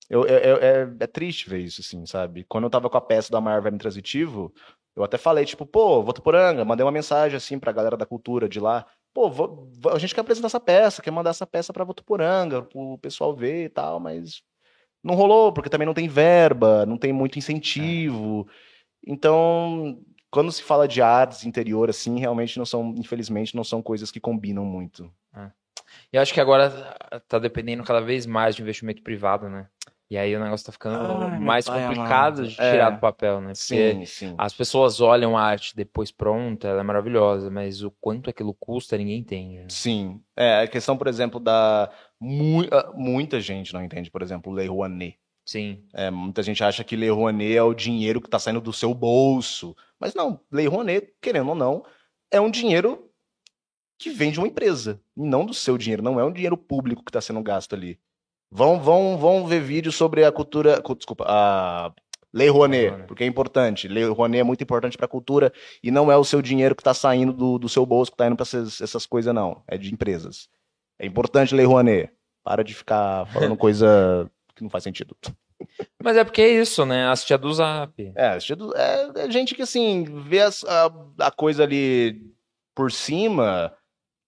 Eu, 0.09 0.25
eu, 0.25 0.57
é, 0.57 0.89
é, 0.99 1.07
triste 1.07 1.49
ver 1.49 1.59
isso, 1.59 1.81
assim, 1.81 2.05
sabe? 2.05 2.43
Quando 2.45 2.63
eu 2.63 2.69
tava 2.69 2.89
com 2.89 2.97
a 2.97 3.01
peça 3.01 3.29
do 3.29 3.37
Amar 3.37 3.61
Verme 3.61 3.77
Transitivo, 3.77 4.51
eu 4.95 5.03
até 5.03 5.17
falei, 5.17 5.45
tipo, 5.45 5.65
pô, 5.65 6.01
Votuporanga, 6.03 6.65
mandei 6.65 6.83
uma 6.83 6.91
mensagem, 6.91 7.37
assim, 7.37 7.59
pra 7.59 7.71
galera 7.71 7.95
da 7.95 8.05
cultura 8.05 8.49
de 8.49 8.59
lá. 8.59 8.85
Pô, 9.13 9.29
vou, 9.29 9.69
a 9.91 9.99
gente 9.99 10.15
quer 10.15 10.21
apresentar 10.21 10.47
essa 10.47 10.59
peça, 10.59 11.01
quer 11.01 11.11
mandar 11.11 11.29
essa 11.29 11.45
peça 11.45 11.71
pra 11.71 11.83
Votuporanga, 11.83 12.63
pro 12.63 12.97
pessoal 12.97 13.35
ver 13.35 13.65
e 13.65 13.69
tal, 13.69 13.99
mas 13.99 14.41
não 15.03 15.15
rolou, 15.15 15.53
porque 15.53 15.69
também 15.69 15.85
não 15.85 15.93
tem 15.93 16.07
verba, 16.07 16.85
não 16.85 16.97
tem 16.97 17.13
muito 17.13 17.37
incentivo. 17.37 18.47
É. 18.49 19.11
Então, 19.11 20.01
quando 20.31 20.51
se 20.51 20.63
fala 20.63 20.87
de 20.87 21.01
artes 21.01 21.45
interior, 21.45 21.89
assim, 21.89 22.19
realmente 22.19 22.57
não 22.57 22.65
são, 22.65 22.93
infelizmente, 22.97 23.55
não 23.55 23.63
são 23.63 23.81
coisas 23.81 24.11
que 24.11 24.19
combinam 24.19 24.65
muito. 24.65 25.11
É. 25.35 25.51
E 26.13 26.17
acho 26.17 26.33
que 26.33 26.41
agora 26.41 26.69
tá 27.27 27.39
dependendo 27.39 27.83
cada 27.83 28.01
vez 28.01 28.25
mais 28.25 28.55
de 28.55 28.61
investimento 28.61 29.01
privado, 29.01 29.49
né? 29.49 29.67
E 30.09 30.17
aí 30.17 30.35
o 30.35 30.43
negócio 30.43 30.65
tá 30.65 30.71
ficando 30.71 31.23
Ai, 31.23 31.39
mais 31.39 31.67
complicado 31.67 32.39
amado. 32.39 32.47
de 32.47 32.55
tirar 32.55 32.91
é. 32.91 32.91
do 32.91 32.99
papel, 32.99 33.39
né? 33.41 33.53
Porque 33.53 33.93
sim, 33.93 34.05
sim. 34.05 34.35
as 34.39 34.53
pessoas 34.55 34.99
olham 34.99 35.37
a 35.37 35.43
arte 35.43 35.75
depois 35.75 36.11
pronta, 36.11 36.67
ela 36.67 36.79
é 36.79 36.83
maravilhosa, 36.83 37.51
mas 37.51 37.83
o 37.83 37.91
quanto 37.91 38.27
aquilo 38.27 38.51
custa, 38.55 38.97
ninguém 38.97 39.19
entende. 39.19 39.57
Né? 39.57 39.65
Sim. 39.69 40.19
É, 40.35 40.61
a 40.61 40.67
questão, 40.67 40.97
por 40.97 41.05
exemplo, 41.05 41.39
da. 41.39 41.91
Mu... 42.19 42.63
Ah, 42.71 42.91
muita 42.95 43.39
gente 43.39 43.71
não 43.71 43.83
entende, 43.83 44.09
por 44.09 44.23
exemplo, 44.23 44.51
Lei 44.51 44.67
Rouanet. 44.67 45.19
Sim. 45.45 45.83
É, 45.93 46.09
muita 46.09 46.41
gente 46.41 46.63
acha 46.63 46.83
que 46.83 46.95
Lei 46.95 47.11
Rouanet 47.11 47.55
é 47.55 47.61
o 47.61 47.75
dinheiro 47.75 48.19
que 48.19 48.29
tá 48.29 48.39
saindo 48.39 48.61
do 48.61 48.73
seu 48.73 48.95
bolso. 48.95 49.75
Mas 49.99 50.15
não, 50.15 50.39
Lei 50.51 50.67
Rouanet, 50.67 51.13
querendo 51.21 51.49
ou 51.49 51.55
não, 51.55 51.85
é 52.31 52.41
um 52.41 52.49
dinheiro 52.49 53.11
que 53.99 54.09
vem 54.09 54.31
de 54.31 54.39
uma 54.39 54.47
empresa, 54.47 54.99
e 55.15 55.21
não 55.21 55.45
do 55.45 55.53
seu 55.53 55.77
dinheiro, 55.77 56.01
não 56.01 56.19
é 56.19 56.23
um 56.23 56.31
dinheiro 56.31 56.57
público 56.57 57.03
que 57.03 57.09
está 57.09 57.21
sendo 57.21 57.43
gasto 57.43 57.75
ali. 57.75 57.99
Vão, 58.51 58.79
vão, 58.79 59.17
vão 59.17 59.45
ver 59.45 59.61
vídeos 59.61 59.95
sobre 59.95 60.25
a 60.25 60.31
cultura. 60.31 60.81
Desculpa, 60.97 61.25
a 61.27 61.91
Lei 62.33 62.49
Rouanet, 62.49 63.05
porque 63.07 63.23
é 63.23 63.27
importante. 63.27 63.87
Lei 63.87 64.05
Rouanet 64.05 64.41
é 64.41 64.43
muito 64.43 64.63
importante 64.63 64.97
para 64.97 65.05
a 65.05 65.09
cultura 65.09 65.51
e 65.83 65.91
não 65.91 66.11
é 66.11 66.17
o 66.17 66.23
seu 66.23 66.41
dinheiro 66.41 66.75
que 66.75 66.81
está 66.81 66.93
saindo 66.93 67.33
do, 67.33 67.57
do 67.57 67.69
seu 67.69 67.85
bolso, 67.85 68.11
que 68.11 68.15
está 68.15 68.27
indo 68.27 68.35
para 68.35 68.43
essas, 68.43 68.81
essas 68.81 69.05
coisas, 69.05 69.33
não. 69.33 69.63
É 69.67 69.77
de 69.77 69.93
empresas. 69.93 70.47
É 70.97 71.05
importante 71.05 71.55
Lei 71.55 71.65
Rouanet. 71.65 72.11
Para 72.43 72.63
de 72.63 72.73
ficar 72.73 73.25
falando 73.27 73.55
coisa 73.57 74.29
que 74.55 74.63
não 74.63 74.69
faz 74.69 74.83
sentido. 74.83 75.15
Mas 76.01 76.17
é 76.17 76.23
porque 76.23 76.41
é 76.41 76.49
isso, 76.49 76.85
né? 76.85 77.07
As 77.07 77.23
tia 77.23 77.37
do 77.37 77.53
Zap. 77.53 77.93
É, 78.15 78.29
as 78.29 78.43
tia 78.43 78.55
do, 78.55 78.75
é, 78.75 79.11
é 79.15 79.31
gente 79.31 79.53
que, 79.55 79.61
assim, 79.61 80.05
vê 80.23 80.41
as, 80.41 80.63
a, 80.63 80.91
a 81.19 81.31
coisa 81.31 81.63
ali 81.63 82.21
por 82.73 82.91
cima, 82.91 83.73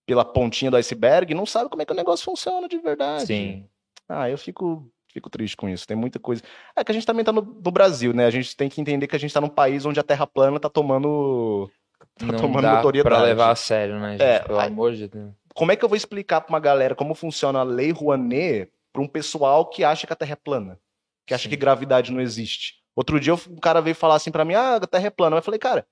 pela 0.06 0.26
pontinha 0.26 0.70
do 0.70 0.78
iceberg, 0.78 1.34
não 1.34 1.46
sabe 1.46 1.70
como 1.70 1.82
é 1.82 1.86
que 1.86 1.94
o 1.94 1.96
negócio 1.96 2.26
funciona 2.26 2.68
de 2.68 2.78
verdade. 2.80 3.28
Sim. 3.28 3.70
Ah, 4.12 4.30
eu 4.30 4.38
fico, 4.38 4.86
fico 5.12 5.30
triste 5.30 5.56
com 5.58 5.70
isso. 5.70 5.88
Tem 5.88 5.96
muita 5.98 6.20
coisa. 6.20 6.42
É 6.76 6.84
que 6.84 6.92
a 6.92 6.94
gente 6.94 7.06
também 7.06 7.24
tá 7.24 7.32
no, 7.32 7.42
no 7.42 7.72
Brasil, 7.72 8.14
né? 8.14 8.26
A 8.26 8.30
gente 8.32 8.56
tem 8.56 8.70
que 8.70 8.80
entender 8.82 9.08
que 9.08 9.16
a 9.16 9.20
gente 9.20 9.34
tá 9.34 9.40
num 9.42 9.50
país 9.50 9.86
onde 9.86 10.00
a 10.00 10.04
terra 10.04 10.28
plana 10.28 10.60
tá 10.60 10.70
tomando. 10.70 11.70
Tá 12.18 12.26
não 12.26 12.36
tomando 12.40 12.64
dá 12.64 12.76
notoriedade. 12.76 13.16
pra 13.16 13.24
levar 13.24 13.52
a 13.52 13.56
sério, 13.56 14.00
né, 14.00 14.12
gente? 14.14 14.22
É, 14.24 14.40
Pelo 14.40 14.60
aí- 14.60 14.68
amor 14.68 14.94
de 14.94 15.08
Deus. 15.08 15.32
Como 15.54 15.72
é 15.72 15.76
que 15.76 15.84
eu 15.84 15.90
vou 15.90 15.96
explicar 15.98 16.42
pra 16.42 16.54
uma 16.54 16.60
galera 16.60 16.96
como 16.96 17.14
funciona 17.14 17.60
a 17.60 17.64
lei 17.64 17.92
Rouanet 17.92 18.72
pra 18.94 19.02
um 19.02 19.08
pessoal 19.08 19.66
que 19.70 19.84
acha 19.84 20.08
que 20.08 20.14
a 20.14 20.16
terra 20.16 20.34
é 20.34 20.36
plana? 20.36 20.80
Que 21.28 21.34
acha 21.34 21.44
Sim. 21.44 21.50
que 21.50 21.56
gravidade 21.58 22.12
não 22.12 22.22
existe? 22.22 22.76
Outro 22.96 23.20
dia 23.20 23.34
um 23.34 23.60
cara 23.62 23.82
veio 23.82 23.96
falar 23.96 24.16
assim 24.16 24.32
pra 24.32 24.44
mim: 24.46 24.54
ah, 24.54 24.76
a 24.78 24.88
terra 24.88 25.08
é 25.08 25.10
plana. 25.10 25.38
Eu 25.38 25.42
falei, 25.42 25.60
cara. 25.60 25.86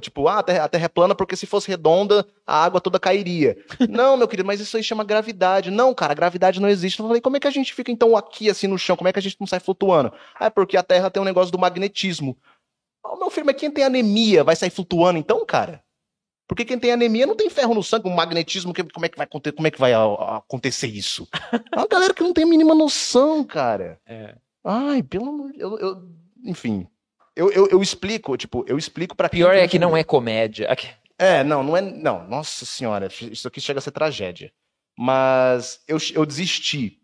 Tipo, 0.00 0.26
ah, 0.28 0.38
a 0.38 0.42
terra, 0.42 0.64
a 0.64 0.68
terra 0.68 0.84
é 0.84 0.88
plana 0.88 1.14
porque 1.14 1.36
se 1.36 1.46
fosse 1.46 1.68
redonda, 1.68 2.26
a 2.46 2.64
água 2.64 2.80
toda 2.80 2.98
cairia. 2.98 3.56
não, 3.88 4.16
meu 4.16 4.26
querido, 4.28 4.46
mas 4.46 4.60
isso 4.60 4.76
aí 4.76 4.82
chama 4.82 5.04
gravidade. 5.04 5.70
Não, 5.70 5.94
cara, 5.94 6.12
a 6.12 6.16
gravidade 6.16 6.60
não 6.60 6.68
existe. 6.68 6.98
Eu 7.00 7.06
falei, 7.06 7.20
como 7.20 7.36
é 7.36 7.40
que 7.40 7.46
a 7.46 7.50
gente 7.52 7.72
fica 7.74 7.90
então 7.92 8.16
aqui 8.16 8.50
assim 8.50 8.66
no 8.66 8.78
chão? 8.78 8.96
Como 8.96 9.08
é 9.08 9.12
que 9.12 9.18
a 9.18 9.22
gente 9.22 9.36
não 9.38 9.46
sai 9.46 9.60
flutuando? 9.60 10.12
Ah, 10.38 10.46
é 10.46 10.50
porque 10.50 10.76
a 10.76 10.82
terra 10.82 11.10
tem 11.10 11.20
um 11.22 11.26
negócio 11.26 11.52
do 11.52 11.58
magnetismo. 11.58 12.36
Ah, 13.04 13.16
meu 13.16 13.30
filho, 13.30 13.46
mas 13.46 13.56
quem 13.56 13.70
tem 13.70 13.84
anemia 13.84 14.42
vai 14.42 14.56
sair 14.56 14.70
flutuando 14.70 15.18
então, 15.18 15.44
cara? 15.46 15.82
Porque 16.48 16.64
quem 16.64 16.78
tem 16.78 16.92
anemia 16.92 17.26
não 17.26 17.34
tem 17.34 17.50
ferro 17.50 17.74
no 17.74 17.82
sangue, 17.82 18.08
um 18.08 18.14
magnetismo, 18.14 18.72
que- 18.72 18.84
como 18.84 19.04
é 19.04 19.08
que 19.08 19.16
vai 19.16 19.24
acontecer, 19.24 19.52
como 19.54 19.66
é 19.66 19.70
que 19.70 19.80
vai 19.80 19.92
a- 19.92 19.98
a- 20.04 20.36
acontecer 20.36 20.86
isso? 20.86 21.26
É 21.72 21.76
uma 21.76 21.88
galera 21.88 22.14
que 22.14 22.22
não 22.22 22.32
tem 22.32 22.44
a 22.44 22.46
mínima 22.46 22.72
noção, 22.74 23.42
cara. 23.42 24.00
É. 24.06 24.36
Ai, 24.64 25.02
pelo 25.02 25.28
amor 25.28 25.50
eu- 25.56 26.02
Enfim. 26.44 26.86
Eu, 27.36 27.52
eu, 27.52 27.68
eu 27.68 27.82
explico, 27.82 28.36
tipo, 28.36 28.64
eu 28.66 28.78
explico 28.78 29.14
pra 29.14 29.28
quem 29.28 29.40
Pior 29.40 29.54
é 29.54 29.68
que 29.68 29.78
não 29.78 29.94
é 29.96 30.02
comédia. 30.02 30.70
Aqui- 30.70 30.88
é, 31.18 31.44
não, 31.44 31.62
não 31.62 31.76
é. 31.76 31.80
Não, 31.82 32.26
nossa 32.26 32.64
senhora, 32.64 33.08
isso 33.30 33.46
aqui 33.46 33.60
chega 33.60 33.78
a 33.78 33.82
ser 33.82 33.90
tragédia. 33.90 34.50
Mas 34.98 35.80
eu, 35.86 35.98
eu 36.14 36.24
desisti 36.24 36.98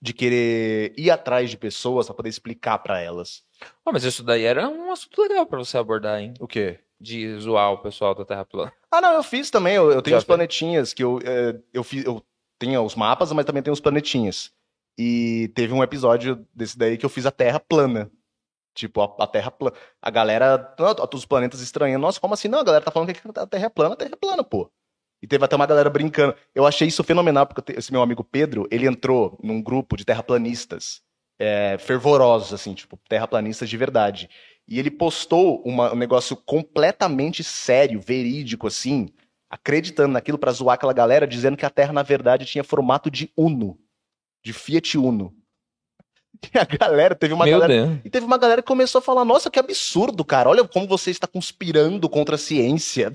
de 0.00 0.12
querer 0.12 0.92
ir 0.96 1.10
atrás 1.10 1.50
de 1.50 1.56
pessoas 1.56 2.06
pra 2.06 2.14
poder 2.14 2.28
explicar 2.30 2.78
pra 2.78 3.00
elas. 3.00 3.42
Pô, 3.84 3.92
mas 3.92 4.02
isso 4.04 4.22
daí 4.22 4.42
era 4.44 4.68
um 4.68 4.90
assunto 4.90 5.20
legal 5.22 5.46
pra 5.46 5.58
você 5.58 5.76
abordar, 5.78 6.20
hein? 6.20 6.34
O 6.40 6.48
quê? 6.48 6.80
De 7.00 7.36
zoar 7.38 7.72
o 7.72 7.78
pessoal 7.78 8.14
da 8.14 8.24
Terra 8.24 8.44
plana. 8.44 8.72
Ah, 8.90 9.00
não, 9.00 9.12
eu 9.14 9.22
fiz 9.22 9.50
também. 9.50 9.74
Eu, 9.74 9.90
eu 9.92 10.02
tenho 10.02 10.14
Já 10.14 10.18
os 10.18 10.24
planetinhas 10.24 10.92
que 10.94 11.04
eu, 11.04 11.20
é, 11.24 11.56
eu 11.72 11.84
fiz. 11.84 12.04
Eu 12.04 12.24
tenho 12.58 12.82
os 12.82 12.94
mapas, 12.94 13.30
mas 13.32 13.44
também 13.44 13.62
tenho 13.62 13.74
os 13.74 13.80
planetinhas. 13.80 14.50
E 14.98 15.50
teve 15.54 15.72
um 15.72 15.82
episódio 15.82 16.46
desse 16.54 16.76
daí 16.78 16.96
que 16.96 17.04
eu 17.04 17.10
fiz 17.10 17.26
a 17.26 17.30
Terra 17.30 17.60
plana. 17.60 18.10
Tipo, 18.74 19.02
a, 19.02 19.24
a 19.24 19.26
Terra 19.26 19.50
plana. 19.50 19.76
A 20.00 20.10
galera. 20.10 20.74
não, 20.78 20.94
Os 21.14 21.26
planetas 21.26 21.60
estranhando. 21.60 22.02
Nossa, 22.02 22.20
como 22.20 22.34
assim? 22.34 22.48
Não, 22.48 22.60
a 22.60 22.64
galera 22.64 22.84
tá 22.84 22.90
falando 22.90 23.12
que 23.12 23.20
a 23.38 23.46
Terra 23.46 23.66
é 23.66 23.68
plana, 23.68 23.94
a 23.94 23.96
Terra 23.96 24.12
é 24.12 24.16
plana, 24.16 24.42
pô. 24.42 24.70
E 25.22 25.26
teve 25.26 25.44
até 25.44 25.54
uma 25.54 25.66
galera 25.66 25.88
brincando. 25.88 26.34
Eu 26.54 26.66
achei 26.66 26.88
isso 26.88 27.04
fenomenal, 27.04 27.46
porque 27.46 27.72
esse 27.78 27.92
meu 27.92 28.02
amigo 28.02 28.24
Pedro, 28.24 28.66
ele 28.70 28.86
entrou 28.86 29.38
num 29.42 29.62
grupo 29.62 29.96
de 29.96 30.04
terraplanistas 30.04 31.00
é, 31.38 31.76
fervorosos, 31.78 32.52
assim, 32.52 32.72
tipo, 32.74 32.96
terraplanistas 33.08 33.68
de 33.68 33.76
verdade. 33.76 34.28
E 34.68 34.78
ele 34.78 34.90
postou 34.90 35.60
uma- 35.64 35.92
um 35.92 35.96
negócio 35.96 36.36
completamente 36.36 37.42
sério, 37.42 38.00
verídico, 38.00 38.66
assim, 38.66 39.08
acreditando 39.50 40.12
naquilo 40.12 40.38
pra 40.38 40.52
zoar 40.52 40.74
aquela 40.74 40.92
galera, 40.92 41.26
dizendo 41.26 41.56
que 41.56 41.66
a 41.66 41.70
Terra, 41.70 41.92
na 41.92 42.02
verdade, 42.02 42.46
tinha 42.46 42.62
formato 42.64 43.10
de 43.10 43.32
Uno. 43.36 43.78
De 44.44 44.52
Fiat 44.52 44.96
Uno. 44.98 45.34
E 46.52 46.58
a 46.58 46.64
galera, 46.64 47.14
teve 47.14 47.34
uma 47.34 47.44
Meu 47.44 47.58
galera. 47.60 47.86
Deus. 47.86 48.00
E 48.04 48.10
teve 48.10 48.26
uma 48.26 48.38
galera 48.38 48.62
que 48.62 48.68
começou 48.68 48.98
a 48.98 49.02
falar: 49.02 49.24
Nossa, 49.24 49.50
que 49.50 49.58
absurdo, 49.58 50.24
cara. 50.24 50.48
Olha 50.48 50.66
como 50.66 50.86
você 50.86 51.10
está 51.10 51.26
conspirando 51.26 52.08
contra 52.08 52.34
a 52.34 52.38
ciência. 52.38 53.12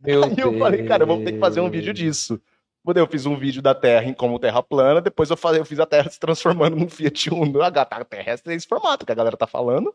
Meu 0.00 0.24
Aí 0.24 0.34
eu 0.38 0.58
falei, 0.58 0.84
cara, 0.84 1.06
vou 1.06 1.24
ter 1.24 1.32
que 1.32 1.38
fazer 1.38 1.60
um 1.60 1.70
vídeo 1.70 1.92
disso. 1.92 2.40
Eu 2.94 3.06
fiz 3.08 3.26
um 3.26 3.36
vídeo 3.36 3.60
da 3.60 3.74
Terra 3.74 4.06
em 4.06 4.14
como 4.14 4.38
Terra 4.38 4.62
plana, 4.62 5.00
depois 5.00 5.28
eu, 5.28 5.36
falei, 5.36 5.60
eu 5.60 5.64
fiz 5.64 5.80
a 5.80 5.86
Terra 5.86 6.08
se 6.08 6.20
transformando 6.20 6.76
num 6.76 6.88
Fiat 6.88 7.30
Uno. 7.30 7.60
A 7.60 7.68
gata- 7.68 7.96
a 7.96 8.04
terrestre 8.04 8.52
é 8.52 8.56
esse 8.56 8.66
formato 8.66 9.04
que 9.04 9.10
a 9.10 9.14
galera 9.14 9.36
tá 9.36 9.46
falando. 9.46 9.92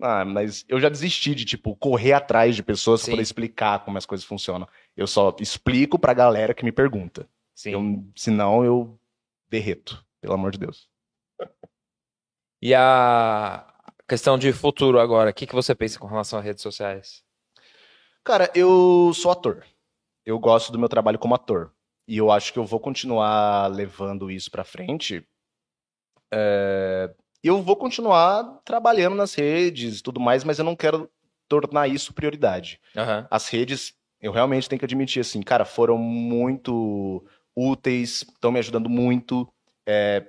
Ah, 0.00 0.24
mas 0.24 0.64
eu 0.68 0.78
já 0.78 0.88
desisti 0.88 1.34
de, 1.34 1.44
tipo, 1.44 1.74
correr 1.74 2.12
atrás 2.12 2.54
de 2.54 2.62
pessoas 2.62 3.04
poder 3.04 3.20
explicar 3.22 3.84
como 3.84 3.98
as 3.98 4.06
coisas 4.06 4.24
funcionam. 4.24 4.68
Eu 4.96 5.08
só 5.08 5.34
explico 5.40 5.98
pra 5.98 6.14
galera 6.14 6.54
que 6.54 6.64
me 6.64 6.70
pergunta. 6.70 7.28
Sim. 7.52 7.72
Eu, 7.72 8.04
senão 8.14 8.64
eu 8.64 8.96
derreto, 9.50 10.04
pelo 10.20 10.34
amor 10.34 10.52
de 10.52 10.58
Deus. 10.58 10.88
E 12.60 12.74
a 12.74 13.66
questão 14.08 14.36
de 14.38 14.52
futuro 14.52 14.98
agora, 14.98 15.30
o 15.30 15.34
que, 15.34 15.46
que 15.46 15.54
você 15.54 15.74
pensa 15.74 15.98
com 15.98 16.06
relação 16.06 16.38
às 16.38 16.44
redes 16.44 16.62
sociais? 16.62 17.22
Cara, 18.24 18.50
eu 18.54 19.12
sou 19.14 19.30
ator. 19.30 19.64
Eu 20.24 20.38
gosto 20.38 20.70
do 20.72 20.78
meu 20.78 20.88
trabalho 20.88 21.18
como 21.18 21.34
ator. 21.34 21.72
E 22.06 22.16
eu 22.16 22.30
acho 22.30 22.52
que 22.52 22.58
eu 22.58 22.64
vou 22.64 22.80
continuar 22.80 23.66
levando 23.68 24.30
isso 24.30 24.50
pra 24.50 24.64
frente. 24.64 25.26
É, 26.32 27.10
Eu 27.42 27.62
vou 27.62 27.76
continuar 27.76 28.60
trabalhando 28.64 29.14
nas 29.16 29.34
redes 29.34 29.98
e 29.98 30.02
tudo 30.02 30.20
mais, 30.20 30.44
mas 30.44 30.58
eu 30.58 30.64
não 30.64 30.74
quero 30.76 31.10
tornar 31.48 31.88
isso 31.88 32.12
prioridade. 32.12 32.80
Aham. 32.96 33.26
As 33.30 33.48
redes, 33.48 33.94
eu 34.20 34.32
realmente 34.32 34.68
tenho 34.68 34.78
que 34.78 34.84
admitir, 34.84 35.20
assim, 35.20 35.40
cara, 35.42 35.64
foram 35.64 35.96
muito 35.96 37.24
úteis, 37.56 38.22
estão 38.22 38.52
me 38.52 38.58
ajudando 38.58 38.88
muito. 38.88 39.48
É, 39.86 40.26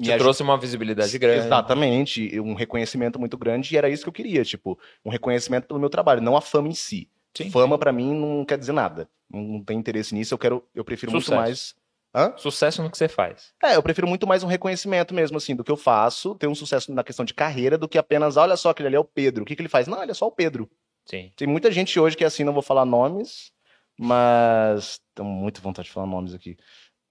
Me 0.00 0.06
Te 0.06 0.18
trouxe 0.18 0.42
uma 0.42 0.56
visibilidade 0.56 1.16
grande. 1.18 1.46
Exatamente, 1.46 2.40
um 2.40 2.54
reconhecimento 2.54 3.18
muito 3.18 3.36
grande, 3.36 3.74
e 3.74 3.76
era 3.76 3.88
isso 3.88 4.02
que 4.02 4.08
eu 4.08 4.12
queria, 4.12 4.42
tipo, 4.44 4.78
um 5.04 5.10
reconhecimento 5.10 5.66
pelo 5.66 5.78
meu 5.78 5.90
trabalho, 5.90 6.22
não 6.22 6.36
a 6.36 6.40
fama 6.40 6.68
em 6.68 6.74
si. 6.74 7.08
Sim, 7.36 7.50
fama 7.50 7.78
para 7.78 7.92
mim 7.92 8.14
não 8.14 8.44
quer 8.44 8.58
dizer 8.58 8.72
nada. 8.72 9.08
Não, 9.30 9.62
tem 9.62 9.78
interesse 9.78 10.14
nisso, 10.14 10.34
eu 10.34 10.38
quero, 10.38 10.64
eu 10.74 10.84
prefiro 10.84 11.12
Sucesso. 11.12 11.32
muito 11.32 11.40
mais 11.40 11.74
Hã? 12.14 12.34
Sucesso 12.36 12.82
no 12.82 12.90
que 12.90 12.98
você 12.98 13.08
faz. 13.08 13.52
É, 13.62 13.76
eu 13.76 13.82
prefiro 13.82 14.06
muito 14.06 14.26
mais 14.26 14.42
um 14.42 14.48
reconhecimento 14.48 15.14
mesmo, 15.14 15.36
assim, 15.36 15.54
do 15.54 15.62
que 15.62 15.70
eu 15.70 15.76
faço, 15.76 16.34
ter 16.34 16.48
um 16.48 16.54
sucesso 16.54 16.92
na 16.92 17.04
questão 17.04 17.24
de 17.24 17.32
carreira, 17.32 17.78
do 17.78 17.88
que 17.88 17.96
apenas, 17.96 18.36
olha 18.36 18.56
só, 18.56 18.70
aquele 18.70 18.88
ali 18.88 18.96
é 18.96 19.00
o 19.00 19.04
Pedro. 19.04 19.42
O 19.42 19.46
que, 19.46 19.54
que 19.54 19.62
ele 19.62 19.68
faz? 19.68 19.86
Não, 19.86 20.02
ele 20.02 20.10
é 20.10 20.14
só 20.14 20.26
o 20.26 20.32
Pedro. 20.32 20.68
Sim. 21.04 21.30
Tem 21.36 21.46
muita 21.46 21.70
gente 21.70 21.98
hoje 22.00 22.16
que, 22.16 22.24
assim, 22.24 22.42
não 22.42 22.52
vou 22.52 22.62
falar 22.62 22.84
nomes, 22.84 23.52
mas. 23.98 25.00
Tenho 25.14 25.28
muita 25.28 25.60
vontade 25.60 25.86
de 25.86 25.94
falar 25.94 26.06
nomes 26.06 26.34
aqui. 26.34 26.56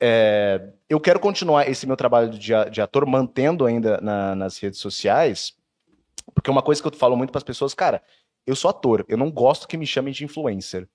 É, 0.01 0.71
eu 0.89 0.99
quero 0.99 1.19
continuar 1.19 1.67
esse 1.69 1.85
meu 1.85 1.97
trabalho 1.97 2.29
de, 2.29 2.51
de 2.71 2.81
ator, 2.81 3.05
mantendo 3.05 3.65
ainda 3.65 3.99
na, 4.01 4.35
nas 4.35 4.57
redes 4.57 4.79
sociais, 4.79 5.53
porque 6.33 6.49
uma 6.49 6.61
coisa 6.61 6.81
que 6.81 6.87
eu 6.87 6.93
falo 6.93 7.17
muito 7.17 7.31
para 7.31 7.39
as 7.39 7.43
pessoas, 7.43 7.73
cara, 7.73 8.01
eu 8.47 8.55
sou 8.55 8.69
ator, 8.69 9.05
eu 9.09 9.17
não 9.17 9.29
gosto 9.29 9.67
que 9.67 9.77
me 9.77 9.85
chamem 9.85 10.13
de 10.13 10.23
influencer. 10.23 10.87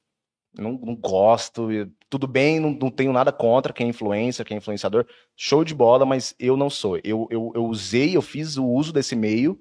Não, 0.57 0.73
não, 0.73 0.95
gosto, 0.95 1.69
tudo 2.09 2.29
bem, 2.29 2.61
não, 2.61 2.71
não, 2.71 2.89
tenho 2.89 3.13
nada 3.13 3.33
contra 3.33 3.73
quem 3.73 3.87
é 3.87 3.91
influencer, 3.91 4.47
quem 4.47 4.55
é 4.55 4.59
influenciador, 4.59 5.05
show 5.37 5.65
de 5.65 5.75
bola, 5.75 6.07
mas 6.07 6.35
eu 6.39 6.57
não 6.57 6.71
sou. 6.71 6.97
Eu, 7.03 7.27
eu, 7.29 7.53
eu 7.57 7.67
usei, 7.67 8.17
eu 8.17 8.23
fiz 8.23 8.57
o 8.57 8.65
uso 8.65 8.93
desse 8.93 9.17
meio, 9.17 9.59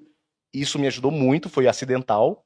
isso 0.53 0.77
me 0.77 0.85
ajudou 0.85 1.09
muito, 1.09 1.49
foi 1.49 1.67
acidental, 1.67 2.45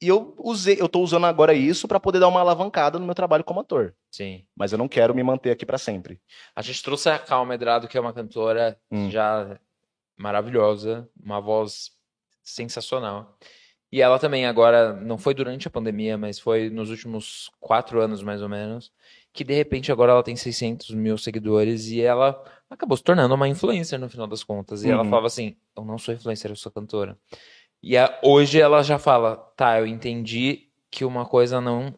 e 0.00 0.08
eu 0.08 0.34
usei, 0.38 0.76
eu 0.80 0.88
tô 0.88 1.00
usando 1.00 1.26
agora 1.26 1.54
isso 1.54 1.88
para 1.88 2.00
poder 2.00 2.18
dar 2.18 2.28
uma 2.28 2.40
alavancada 2.40 2.98
no 2.98 3.06
meu 3.06 3.14
trabalho 3.14 3.44
como 3.44 3.60
ator. 3.60 3.94
Sim. 4.10 4.44
Mas 4.56 4.72
eu 4.72 4.78
não 4.78 4.88
quero 4.88 5.14
me 5.14 5.22
manter 5.22 5.50
aqui 5.50 5.64
para 5.64 5.78
sempre. 5.78 6.20
A 6.54 6.62
gente 6.62 6.82
trouxe 6.82 7.08
a 7.08 7.18
Calma 7.18 7.50
Medrado, 7.50 7.88
que 7.88 7.96
é 7.96 8.00
uma 8.00 8.12
cantora 8.12 8.78
hum. 8.90 9.10
já 9.10 9.58
maravilhosa, 10.16 11.08
uma 11.22 11.40
voz 11.40 11.92
sensacional. 12.42 13.38
E 13.90 14.02
ela 14.02 14.18
também 14.18 14.44
agora, 14.44 14.92
não 14.92 15.16
foi 15.16 15.34
durante 15.34 15.68
a 15.68 15.70
pandemia, 15.70 16.18
mas 16.18 16.38
foi 16.38 16.68
nos 16.68 16.90
últimos 16.90 17.48
quatro 17.60 18.00
anos 18.00 18.22
mais 18.22 18.42
ou 18.42 18.48
menos, 18.48 18.92
que 19.32 19.44
de 19.44 19.54
repente 19.54 19.92
agora 19.92 20.10
ela 20.10 20.22
tem 20.22 20.34
600 20.34 20.90
mil 20.90 21.16
seguidores 21.16 21.86
e 21.86 22.00
ela 22.00 22.42
acabou 22.68 22.96
se 22.96 23.04
tornando 23.04 23.34
uma 23.34 23.48
influencer 23.48 23.98
no 23.98 24.08
final 24.08 24.26
das 24.26 24.42
contas. 24.42 24.82
E 24.82 24.88
uhum. 24.88 24.94
ela 24.94 25.04
falava 25.04 25.28
assim: 25.28 25.56
Eu 25.76 25.84
não 25.84 25.96
sou 25.96 26.12
influencer, 26.12 26.50
eu 26.50 26.56
sou 26.56 26.72
cantora. 26.72 27.16
E 27.84 27.98
a, 27.98 28.18
hoje 28.22 28.58
ela 28.58 28.82
já 28.82 28.98
fala: 28.98 29.36
Tá, 29.56 29.78
eu 29.78 29.86
entendi 29.86 30.68
que 30.90 31.04
uma 31.04 31.26
coisa 31.26 31.60
não, 31.60 31.94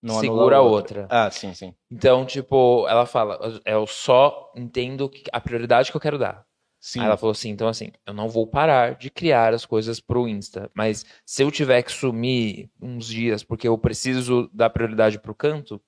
não 0.00 0.20
segura 0.20 0.58
a 0.58 0.60
outra. 0.60 1.02
outra. 1.02 1.08
Ah, 1.10 1.28
sim, 1.28 1.52
sim. 1.52 1.74
Então, 1.90 2.24
tipo, 2.24 2.86
ela 2.88 3.04
fala: 3.04 3.60
Eu 3.64 3.84
só 3.84 4.52
entendo 4.56 5.10
a 5.32 5.40
prioridade 5.40 5.90
que 5.90 5.96
eu 5.96 6.00
quero 6.00 6.18
dar. 6.18 6.46
Sim. 6.80 7.00
Aí 7.00 7.06
ela 7.06 7.16
falou 7.16 7.32
assim: 7.32 7.50
então, 7.50 7.66
assim, 7.66 7.90
eu 8.06 8.14
não 8.14 8.28
vou 8.28 8.46
parar 8.46 8.94
de 8.94 9.10
criar 9.10 9.52
as 9.52 9.66
coisas 9.66 9.98
pro 9.98 10.28
Insta, 10.28 10.70
mas 10.72 11.04
se 11.26 11.42
eu 11.42 11.50
tiver 11.50 11.82
que 11.82 11.90
sumir 11.90 12.70
uns 12.80 13.06
dias 13.06 13.42
porque 13.42 13.66
eu 13.66 13.76
preciso 13.76 14.48
dar 14.54 14.70
prioridade 14.70 15.18
pro 15.18 15.34
canto, 15.34 15.82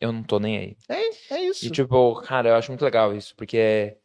eu 0.00 0.10
não 0.10 0.22
tô 0.22 0.40
nem 0.40 0.56
aí. 0.56 0.76
É, 0.88 1.34
é 1.34 1.44
isso. 1.44 1.66
E, 1.66 1.70
tipo, 1.70 2.14
cara, 2.22 2.48
eu 2.48 2.54
acho 2.54 2.70
muito 2.70 2.84
legal 2.84 3.14
isso, 3.14 3.36
porque 3.36 3.98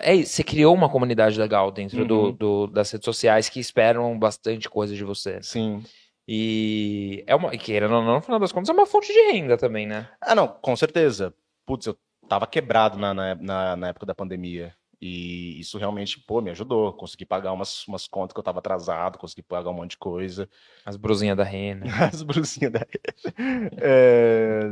é. 0.00 0.18
É, 0.18 0.24
você 0.24 0.42
criou 0.42 0.74
uma 0.74 0.88
comunidade 0.88 1.38
legal 1.38 1.70
dentro 1.70 2.00
uhum. 2.00 2.06
do, 2.06 2.32
do, 2.32 2.66
das 2.66 2.90
redes 2.90 3.04
sociais 3.04 3.48
que 3.48 3.60
esperam 3.60 4.18
bastante 4.18 4.68
coisa 4.68 4.94
de 4.94 5.04
você. 5.04 5.42
Sim. 5.42 5.82
E 6.26 7.24
é 7.26 7.34
uma, 7.34 7.50
querendo 7.50 7.94
ou 7.94 8.02
não, 8.02 8.14
no 8.14 8.20
final 8.20 8.38
das 8.38 8.52
contas, 8.52 8.68
é 8.68 8.72
uma 8.72 8.86
fonte 8.86 9.12
de 9.12 9.32
renda 9.32 9.56
também, 9.56 9.86
né? 9.86 10.08
Ah, 10.20 10.34
não, 10.34 10.46
com 10.46 10.74
certeza. 10.76 11.34
Putz, 11.66 11.86
eu 11.86 11.96
tava 12.28 12.46
quebrado 12.46 12.98
na, 12.98 13.12
na, 13.12 13.76
na 13.76 13.88
época 13.88 14.06
da 14.06 14.14
pandemia. 14.14 14.74
E 15.04 15.58
isso 15.58 15.78
realmente, 15.78 16.20
pô, 16.20 16.40
me 16.40 16.52
ajudou. 16.52 16.92
Consegui 16.92 17.26
pagar 17.26 17.52
umas, 17.52 17.86
umas 17.88 18.06
contas 18.06 18.32
que 18.32 18.38
eu 18.38 18.44
tava 18.44 18.60
atrasado, 18.60 19.18
consegui 19.18 19.42
pagar 19.42 19.70
um 19.70 19.74
monte 19.74 19.90
de 19.90 19.96
coisa. 19.96 20.48
As 20.86 20.96
brusinhas 20.96 21.36
da 21.36 21.42
rena. 21.42 21.86
As 22.06 22.22
brusinhas 22.22 22.70
da 22.70 22.78
rena. 22.78 23.70
É... 23.78 24.70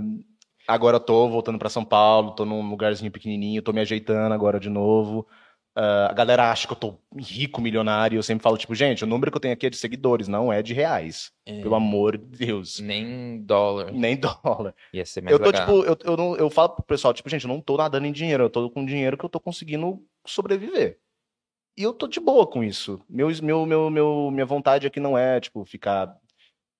Agora 0.70 0.96
eu 0.96 1.00
tô 1.00 1.28
voltando 1.28 1.58
para 1.58 1.68
São 1.68 1.84
Paulo, 1.84 2.30
tô 2.30 2.44
num 2.44 2.68
lugarzinho 2.70 3.10
pequenininho, 3.10 3.60
tô 3.60 3.72
me 3.72 3.80
ajeitando 3.80 4.32
agora 4.32 4.60
de 4.60 4.70
novo. 4.70 5.26
Uh, 5.76 6.06
a 6.08 6.12
galera 6.12 6.50
acha 6.50 6.66
que 6.66 6.72
eu 6.72 6.76
tô 6.76 6.98
rico, 7.16 7.60
milionário. 7.60 8.16
Eu 8.16 8.22
sempre 8.22 8.42
falo, 8.42 8.56
tipo, 8.56 8.72
gente, 8.74 9.02
o 9.02 9.06
número 9.06 9.32
que 9.32 9.36
eu 9.36 9.40
tenho 9.40 9.54
aqui 9.54 9.66
é 9.66 9.70
de 9.70 9.76
seguidores, 9.76 10.28
não 10.28 10.52
é 10.52 10.62
de 10.62 10.72
reais. 10.72 11.32
É. 11.44 11.60
Pelo 11.60 11.74
amor 11.74 12.16
de 12.16 12.46
Deus. 12.46 12.78
Nem 12.78 13.40
dólar. 13.42 13.92
Nem 13.92 14.16
dólar. 14.16 14.72
Ia 14.92 15.04
ser 15.04 15.22
mais 15.22 15.32
eu 15.32 15.38
tô, 15.38 15.50
legal. 15.50 15.66
tipo, 15.66 15.84
eu, 15.84 15.96
eu, 16.04 16.16
não, 16.16 16.36
eu 16.36 16.48
falo 16.48 16.70
pro 16.70 16.84
pessoal, 16.84 17.12
tipo, 17.12 17.28
gente, 17.28 17.44
eu 17.44 17.48
não 17.48 17.60
tô 17.60 17.76
nadando 17.76 18.06
em 18.06 18.12
dinheiro, 18.12 18.44
eu 18.44 18.50
tô 18.50 18.70
com 18.70 18.86
dinheiro 18.86 19.18
que 19.18 19.24
eu 19.24 19.30
tô 19.30 19.40
conseguindo 19.40 20.00
sobreviver. 20.24 21.00
E 21.76 21.82
eu 21.82 21.92
tô 21.92 22.06
de 22.06 22.20
boa 22.20 22.46
com 22.46 22.62
isso. 22.62 23.00
Meu, 23.08 23.28
meu, 23.42 23.66
meu, 23.66 23.90
meu, 23.90 24.30
minha 24.30 24.46
vontade 24.46 24.86
aqui 24.86 25.00
não 25.00 25.16
é, 25.16 25.40
tipo, 25.40 25.64
ficar 25.64 26.16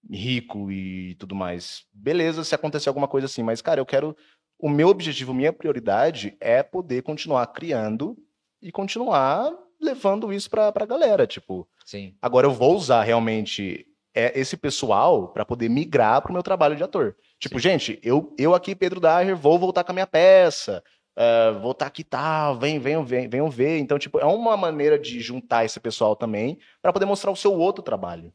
rico 0.09 0.71
e 0.71 1.15
tudo 1.17 1.35
mais. 1.35 1.85
Beleza, 1.93 2.45
se 2.45 2.55
acontecer 2.55 2.89
alguma 2.89 3.09
coisa 3.09 3.27
assim, 3.27 3.43
mas, 3.43 3.61
cara, 3.61 3.81
eu 3.81 3.87
quero. 3.87 4.17
O 4.59 4.69
meu 4.69 4.89
objetivo, 4.89 5.33
minha 5.33 5.53
prioridade 5.53 6.37
é 6.39 6.63
poder 6.63 7.03
continuar 7.03 7.47
criando 7.49 8.17
e 8.61 8.71
continuar 8.71 9.51
levando 9.81 10.33
isso 10.33 10.51
pra, 10.51 10.71
pra 10.71 10.85
galera. 10.85 11.27
Tipo, 11.27 11.67
Sim. 11.85 12.15
agora 12.21 12.47
eu 12.47 12.53
vou 12.53 12.77
usar 12.77 13.03
realmente 13.03 13.87
é, 14.15 14.39
esse 14.39 14.57
pessoal 14.57 15.29
para 15.29 15.45
poder 15.45 15.69
migrar 15.69 16.21
pro 16.21 16.33
meu 16.33 16.43
trabalho 16.43 16.77
de 16.77 16.83
ator. 16.83 17.17
Tipo, 17.39 17.55
Sim. 17.57 17.71
gente, 17.71 17.99
eu, 18.03 18.35
eu 18.39 18.55
aqui, 18.55 18.75
Pedro 18.75 19.01
Daher, 19.01 19.35
vou 19.35 19.59
voltar 19.59 19.83
com 19.83 19.93
a 19.93 19.95
minha 19.95 20.07
peça. 20.07 20.83
Uh, 21.17 21.59
vou 21.61 21.73
estar 21.73 21.85
tá 21.85 21.89
aqui 21.89 22.05
tal, 22.05 22.59
vem, 22.59 22.79
venham, 22.79 23.05
venham, 23.05 23.29
venham 23.29 23.51
ver. 23.51 23.79
Então, 23.79 23.99
tipo, 23.99 24.19
é 24.19 24.25
uma 24.25 24.57
maneira 24.57 24.99
de 24.99 25.21
juntar 25.21 25.65
esse 25.65 25.79
pessoal 25.81 26.15
também 26.15 26.59
para 26.81 26.93
poder 26.93 27.07
mostrar 27.07 27.31
o 27.31 27.37
seu 27.37 27.53
outro 27.53 27.83
trabalho, 27.83 28.33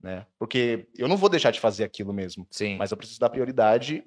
né? 0.00 0.26
Porque 0.38 0.88
eu 0.96 1.08
não 1.08 1.16
vou 1.16 1.28
deixar 1.28 1.50
de 1.50 1.60
fazer 1.60 1.84
aquilo 1.84 2.12
mesmo. 2.12 2.46
Sim. 2.50 2.76
Mas 2.76 2.90
eu 2.90 2.96
preciso 2.96 3.20
dar 3.20 3.30
prioridade 3.30 4.04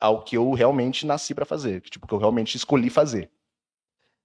ao 0.00 0.22
que 0.22 0.36
eu 0.36 0.52
realmente 0.52 1.06
nasci 1.06 1.34
para 1.34 1.44
fazer, 1.44 1.80
que, 1.80 1.90
tipo, 1.90 2.06
que 2.06 2.14
eu 2.14 2.18
realmente 2.18 2.56
escolhi 2.56 2.90
fazer. 2.90 3.30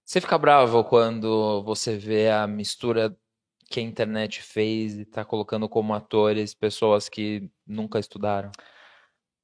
Você 0.05 0.19
fica 0.19 0.37
bravo 0.37 0.83
quando 0.83 1.63
você 1.63 1.97
vê 1.97 2.29
a 2.29 2.45
mistura 2.45 3.15
que 3.69 3.79
a 3.79 3.83
internet 3.83 4.41
fez 4.41 4.99
e 4.99 5.05
tá 5.05 5.23
colocando 5.23 5.67
como 5.69 5.93
atores 5.93 6.53
pessoas 6.53 7.09
que 7.09 7.49
nunca 7.65 7.99
estudaram? 7.99 8.51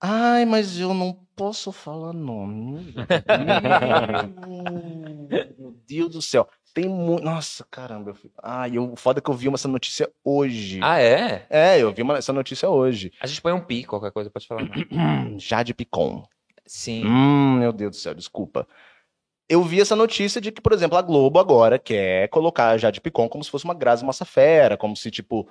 Ai, 0.02 0.46
mas 0.46 0.80
eu 0.80 0.94
não 0.94 1.14
posso 1.36 1.72
falar 1.72 2.14
nome. 2.14 2.94
Meu 5.58 5.72
Deus 5.88 6.12
do 6.12 6.22
céu. 6.22 6.48
Tem 6.80 6.90
muito. 6.90 7.24
Nossa, 7.24 7.66
caramba. 7.70 8.12
Eu... 8.12 8.32
Ai, 8.42 8.78
eu... 8.78 8.96
foda 8.96 9.20
que 9.20 9.30
eu 9.30 9.34
vi 9.34 9.52
essa 9.54 9.68
notícia 9.68 10.10
hoje. 10.24 10.80
Ah, 10.82 11.02
é? 11.02 11.46
É, 11.50 11.80
eu 11.82 11.92
vi 11.94 12.02
uma... 12.02 12.18
essa 12.18 12.32
notícia 12.32 12.70
hoje. 12.70 13.12
A 13.20 13.28
gente 13.28 13.42
põe 13.42 13.52
um 13.52 13.60
pi, 13.60 13.84
qualquer 13.84 14.12
coisa, 14.12 14.30
pode 14.30 14.48
falar. 14.48 14.62
Jade 15.38 15.74
Picon. 15.74 16.24
Sim. 16.66 17.06
Hum, 17.06 17.58
meu 17.60 17.74
Deus 17.74 17.92
do 17.92 17.96
céu, 17.98 18.14
desculpa 18.14 18.68
eu 19.50 19.64
vi 19.64 19.82
essa 19.82 19.96
notícia 19.96 20.40
de 20.40 20.52
que, 20.52 20.62
por 20.62 20.72
exemplo, 20.72 20.96
a 20.96 21.02
Globo 21.02 21.40
agora 21.40 21.80
quer 21.80 22.30
colocar 22.30 22.70
a 22.70 22.78
Jade 22.78 23.02
Picon 23.02 23.28
como 23.28 23.44
se 23.44 23.50
fosse 23.50 23.66
uma 23.66 23.74
Grazi 23.74 24.06
Massafera, 24.06 24.78
como 24.78 24.96
se, 24.96 25.10
tipo, 25.10 25.50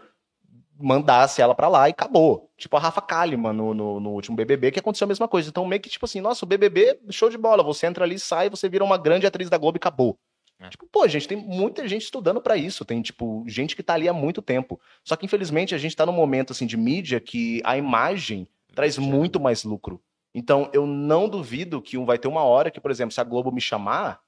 mandasse 0.79 1.43
ela 1.43 1.53
para 1.53 1.67
lá 1.67 1.89
e 1.89 1.91
acabou. 1.91 2.49
Tipo 2.57 2.77
a 2.77 2.81
Rafa 2.81 3.01
Kalimann 3.01 3.53
no, 3.53 3.75
no, 3.75 3.99
no, 3.99 4.11
último 4.11 4.37
BBB, 4.37 4.71
que 4.71 4.79
aconteceu 4.79 5.05
a 5.05 5.09
mesma 5.09 5.27
coisa. 5.27 5.49
Então, 5.49 5.67
meio 5.67 5.83
que, 5.83 5.91
tipo 5.91 6.05
assim, 6.05 6.21
nossa, 6.21 6.45
o 6.45 6.49
BBB, 6.49 7.01
show 7.11 7.29
de 7.29 7.37
bola. 7.37 7.65
Você 7.65 7.87
entra 7.87 8.05
ali, 8.05 8.21
sai, 8.21 8.49
você 8.49 8.69
vira 8.69 8.85
uma 8.85 8.97
grande 8.97 9.27
atriz 9.27 9.51
da 9.51 9.59
Globo 9.59 9.77
e 9.77 9.81
acabou. 9.81 10.17
É. 10.60 10.68
Tipo, 10.70 10.86
pô, 10.86 11.06
gente, 11.06 11.28
tem 11.28 11.36
muita 11.36 11.86
gente 11.86 12.02
estudando 12.02 12.40
para 12.40 12.56
isso. 12.56 12.85
Tem, 12.85 13.01
tipo, 13.01 13.44
gente 13.47 13.76
que 13.76 13.82
tá 13.82 13.94
ali 13.94 14.09
há 14.09 14.12
muito 14.12 14.43
tempo. 14.43 14.80
Só 15.05 15.14
que, 15.14 15.24
infelizmente, 15.24 15.74
a 15.74 15.78
gente 15.78 15.94
tá 15.94 16.05
num 16.05 16.12
momento, 16.12 16.52
assim, 16.52 16.66
de 16.66 16.76
mídia 16.76 17.20
que 17.20 17.62
a 17.64 17.76
imagem 17.76 18.48
traz 18.74 18.98
muito 18.98 19.39
mais 19.39 19.64
lucro. 19.64 20.02
Então, 20.35 20.70
eu 20.72 20.86
não 20.86 21.28
duvido 21.28 21.80
que 21.80 21.97
vai 21.98 22.18
ter 22.18 22.28
uma 22.28 22.43
hora 22.43 22.70
que, 22.70 22.80
por 22.80 22.90
exemplo, 22.90 23.12
se 23.12 23.20
a 23.20 23.24
Globo 23.24 23.51
me 23.51 23.60
chamar, 23.60 24.20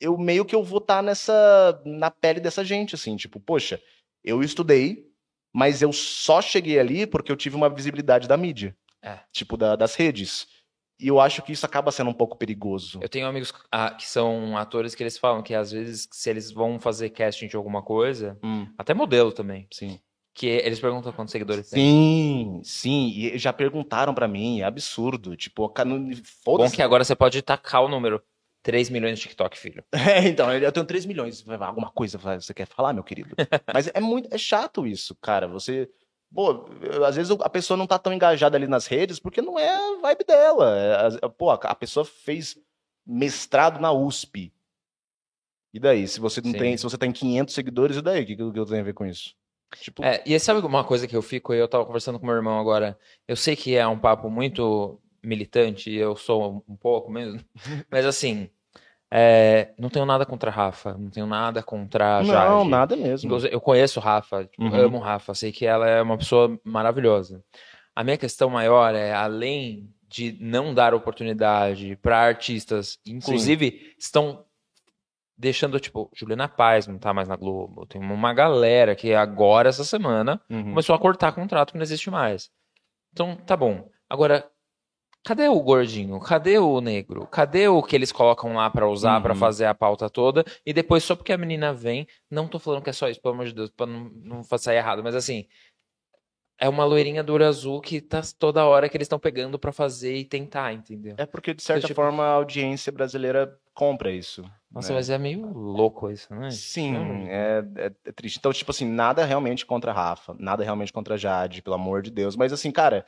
eu 0.00 0.16
meio 0.16 0.44
que 0.44 0.54
eu 0.54 0.62
vou 0.62 0.78
estar 0.78 0.96
tá 0.96 1.02
nessa 1.02 1.82
na 1.84 2.10
pele 2.10 2.40
dessa 2.40 2.64
gente, 2.64 2.94
assim, 2.94 3.16
tipo, 3.16 3.38
poxa, 3.38 3.80
eu 4.22 4.42
estudei, 4.42 5.10
mas 5.52 5.82
eu 5.82 5.92
só 5.92 6.40
cheguei 6.42 6.78
ali 6.78 7.06
porque 7.06 7.30
eu 7.30 7.36
tive 7.36 7.56
uma 7.56 7.68
visibilidade 7.68 8.26
da 8.26 8.36
mídia, 8.36 8.76
é. 9.02 9.20
tipo 9.30 9.56
da, 9.56 9.76
das 9.76 9.94
redes. 9.94 10.48
E 10.98 11.08
eu 11.08 11.20
acho 11.20 11.42
que 11.42 11.52
isso 11.52 11.66
acaba 11.66 11.90
sendo 11.90 12.10
um 12.10 12.14
pouco 12.14 12.36
perigoso. 12.36 13.00
Eu 13.02 13.08
tenho 13.08 13.26
amigos 13.26 13.52
ah, 13.70 13.90
que 13.90 14.06
são 14.06 14.56
atores 14.56 14.94
que 14.94 15.02
eles 15.02 15.18
falam 15.18 15.42
que 15.42 15.54
às 15.54 15.72
vezes, 15.72 16.08
se 16.10 16.30
eles 16.30 16.52
vão 16.52 16.78
fazer 16.78 17.10
casting 17.10 17.48
de 17.48 17.56
alguma 17.56 17.82
coisa, 17.82 18.38
hum. 18.42 18.66
até 18.78 18.94
modelo 18.94 19.32
também. 19.32 19.66
Sim. 19.72 19.98
Que 20.32 20.46
eles 20.46 20.80
perguntam 20.80 21.12
quantos 21.12 21.30
seguidores 21.30 21.66
sim, 21.66 21.76
tem. 21.76 21.84
Sim, 21.84 22.60
sim. 22.64 23.12
E 23.16 23.38
já 23.38 23.52
perguntaram 23.52 24.12
para 24.12 24.26
mim, 24.26 24.60
é 24.60 24.64
absurdo. 24.64 25.36
Tipo, 25.36 25.72
foda 26.42 26.64
Bom 26.64 26.70
que 26.70 26.82
agora 26.82 27.04
você 27.04 27.14
pode 27.14 27.40
tacar 27.42 27.84
o 27.84 27.88
número. 27.88 28.22
3 28.64 28.88
milhões 28.88 29.18
de 29.18 29.22
TikTok, 29.22 29.58
filho. 29.58 29.84
É, 29.92 30.26
então, 30.26 30.50
eu 30.52 30.72
tenho 30.72 30.86
3 30.86 31.04
milhões. 31.06 31.44
Alguma 31.48 31.90
coisa 31.90 32.18
você 32.18 32.54
quer 32.54 32.66
falar, 32.66 32.92
meu 32.92 33.04
querido? 33.04 33.36
Mas 33.72 33.88
é 33.92 34.00
muito 34.00 34.34
é 34.34 34.38
chato 34.38 34.86
isso, 34.86 35.14
cara. 35.16 35.46
Você. 35.46 35.88
Pô, 36.34 36.66
às 37.06 37.14
vezes 37.14 37.30
a 37.40 37.48
pessoa 37.48 37.76
não 37.76 37.86
tá 37.86 37.98
tão 37.98 38.12
engajada 38.12 38.56
ali 38.56 38.66
nas 38.66 38.86
redes 38.86 39.20
porque 39.20 39.40
não 39.40 39.58
é 39.58 39.68
a 39.68 40.00
vibe 40.00 40.24
dela. 40.24 40.76
É, 41.22 41.28
pô, 41.28 41.50
a 41.50 41.74
pessoa 41.74 42.04
fez 42.04 42.58
mestrado 43.06 43.80
na 43.80 43.92
USP. 43.92 44.52
E 45.72 45.78
daí? 45.80 46.06
Se 46.06 46.20
você 46.20 46.40
não 46.40 46.52
Sim. 46.52 46.58
tem, 46.58 46.76
se 46.76 46.82
você 46.82 46.98
tem 46.98 47.12
500 47.12 47.54
seguidores, 47.54 47.96
e 47.96 48.02
daí? 48.02 48.22
O 48.22 48.26
que, 48.26 48.36
que 48.36 48.42
eu 48.42 48.66
tenho 48.66 48.80
a 48.80 48.84
ver 48.84 48.94
com 48.94 49.06
isso? 49.06 49.34
Tipo, 49.80 50.04
É, 50.04 50.22
e 50.24 50.38
sabe 50.38 50.64
uma 50.64 50.84
coisa 50.84 51.06
que 51.06 51.16
eu 51.16 51.22
fico, 51.22 51.52
eu 51.52 51.66
tava 51.66 51.84
conversando 51.84 52.18
com 52.18 52.26
meu 52.26 52.34
irmão 52.36 52.60
agora, 52.60 52.98
eu 53.26 53.34
sei 53.34 53.56
que 53.56 53.74
é 53.74 53.86
um 53.86 53.98
papo 53.98 54.30
muito 54.30 55.00
militante, 55.22 55.90
e 55.90 55.96
eu 55.96 56.14
sou 56.14 56.64
um 56.68 56.76
pouco 56.76 57.10
mesmo, 57.10 57.40
mas 57.90 58.06
assim, 58.06 58.48
é, 59.16 59.72
não 59.78 59.88
tenho 59.88 60.04
nada 60.04 60.26
contra 60.26 60.50
a 60.50 60.52
Rafa, 60.52 60.94
não 60.98 61.08
tenho 61.08 61.26
nada 61.26 61.62
contra 61.62 62.18
a 62.18 62.22
não, 62.24 62.26
Jade. 62.58 62.68
nada 62.68 62.96
mesmo. 62.96 63.32
Eu 63.46 63.60
conheço 63.60 64.00
Rafa, 64.00 64.44
tipo, 64.44 64.60
Uhum. 64.64 64.74
amo 64.74 64.98
Rafa, 64.98 65.32
sei 65.34 65.52
que 65.52 65.64
ela 65.64 65.88
é 65.88 66.02
uma 66.02 66.18
pessoa 66.18 66.58
maravilhosa. 66.64 67.40
A 67.94 68.02
minha 68.02 68.16
questão 68.18 68.50
maior 68.50 68.92
é, 68.92 69.12
além 69.12 69.88
de 70.08 70.36
não 70.40 70.74
dar 70.74 70.94
oportunidade 70.94 71.96
para 72.02 72.18
artistas, 72.18 72.98
inclusive 73.06 73.94
estão 73.96 74.44
deixando, 75.38 75.78
tipo, 75.78 76.10
Juliana 76.14 76.48
Paz 76.48 76.86
não 76.88 76.98
tá 76.98 77.12
mais 77.14 77.28
na 77.28 77.36
Globo, 77.36 77.86
tem 77.86 78.00
uma 78.00 78.32
galera 78.34 78.94
que 78.96 79.14
agora, 79.14 79.68
essa 79.68 79.84
semana, 79.84 80.40
Uhum. 80.50 80.70
começou 80.70 80.94
a 80.94 80.98
cortar 80.98 81.32
contrato 81.32 81.70
que 81.72 81.78
não 81.78 81.82
existe 81.84 82.10
mais. 82.10 82.50
Então, 83.12 83.36
tá 83.36 83.56
bom. 83.56 83.88
Agora, 84.10 84.44
cadê 85.24 85.48
o 85.48 85.60
gordinho? 85.60 86.20
Cadê 86.20 86.58
o 86.58 86.80
negro? 86.80 87.26
Cadê 87.26 87.66
o 87.68 87.82
que 87.82 87.96
eles 87.96 88.12
colocam 88.12 88.54
lá 88.54 88.68
pra 88.70 88.88
usar, 88.88 89.20
pra 89.20 89.32
Uhum. 89.32 89.38
fazer 89.38 89.64
a 89.64 89.74
pauta 89.74 90.08
toda? 90.10 90.44
E 90.64 90.72
depois, 90.72 91.02
só 91.02 91.16
porque 91.16 91.32
a 91.32 91.38
menina 91.38 91.72
vem, 91.72 92.06
não 92.30 92.46
tô 92.46 92.58
falando 92.58 92.82
que 92.82 92.90
é 92.90 92.92
só 92.92 93.08
isso, 93.08 93.20
pelo 93.20 93.34
amor 93.34 93.46
de 93.46 93.54
Deus, 93.54 93.70
pra 93.70 93.86
não, 93.86 94.10
não 94.14 94.42
sair 94.44 94.76
errado, 94.76 95.02
mas 95.02 95.14
assim, 95.14 95.46
é 96.58 96.68
uma 96.68 96.84
loirinha 96.84 97.22
do 97.22 97.32
olho 97.34 97.46
azul 97.46 97.80
que 97.80 98.00
tá 98.00 98.20
toda 98.38 98.64
hora 98.64 98.88
que 98.88 98.96
eles 98.96 99.06
estão 99.06 99.18
pegando 99.18 99.58
pra 99.58 99.72
fazer 99.72 100.14
e 100.16 100.24
tentar, 100.24 100.72
entendeu? 100.72 101.14
É 101.18 101.26
porque, 101.26 101.52
de 101.52 101.62
certa 101.62 101.86
tipo- 101.88 101.96
forma, 102.00 102.22
a 102.22 102.32
audiência 102.34 102.92
brasileira 102.92 103.58
compra 103.74 104.10
isso. 104.12 104.44
Nossa, 104.70 104.90
né? 104.90 104.94
mas 104.94 105.10
é 105.10 105.18
meio 105.18 105.52
louco 105.52 106.08
isso, 106.10 106.32
né? 106.32 106.50
Sim, 106.52 106.96
Hum. 106.96 107.26
é, 107.28 107.64
é- 107.76 107.92
é 108.06 108.12
triste. 108.12 108.38
Então, 108.38 108.52
tipo 108.52 108.70
assim, 108.70 108.86
nada 108.88 109.24
realmente 109.24 109.66
contra 109.66 109.90
a 109.90 109.94
Rafa, 109.94 110.34
nada 110.38 110.62
realmente 110.62 110.92
contra 110.92 111.14
a 111.14 111.18
Jade, 111.18 111.60
pelo 111.60 111.74
amor 111.74 112.02
de 112.02 112.10
Deus. 112.10 112.36
Mas 112.36 112.52
assim, 112.52 112.70
cara, 112.70 113.04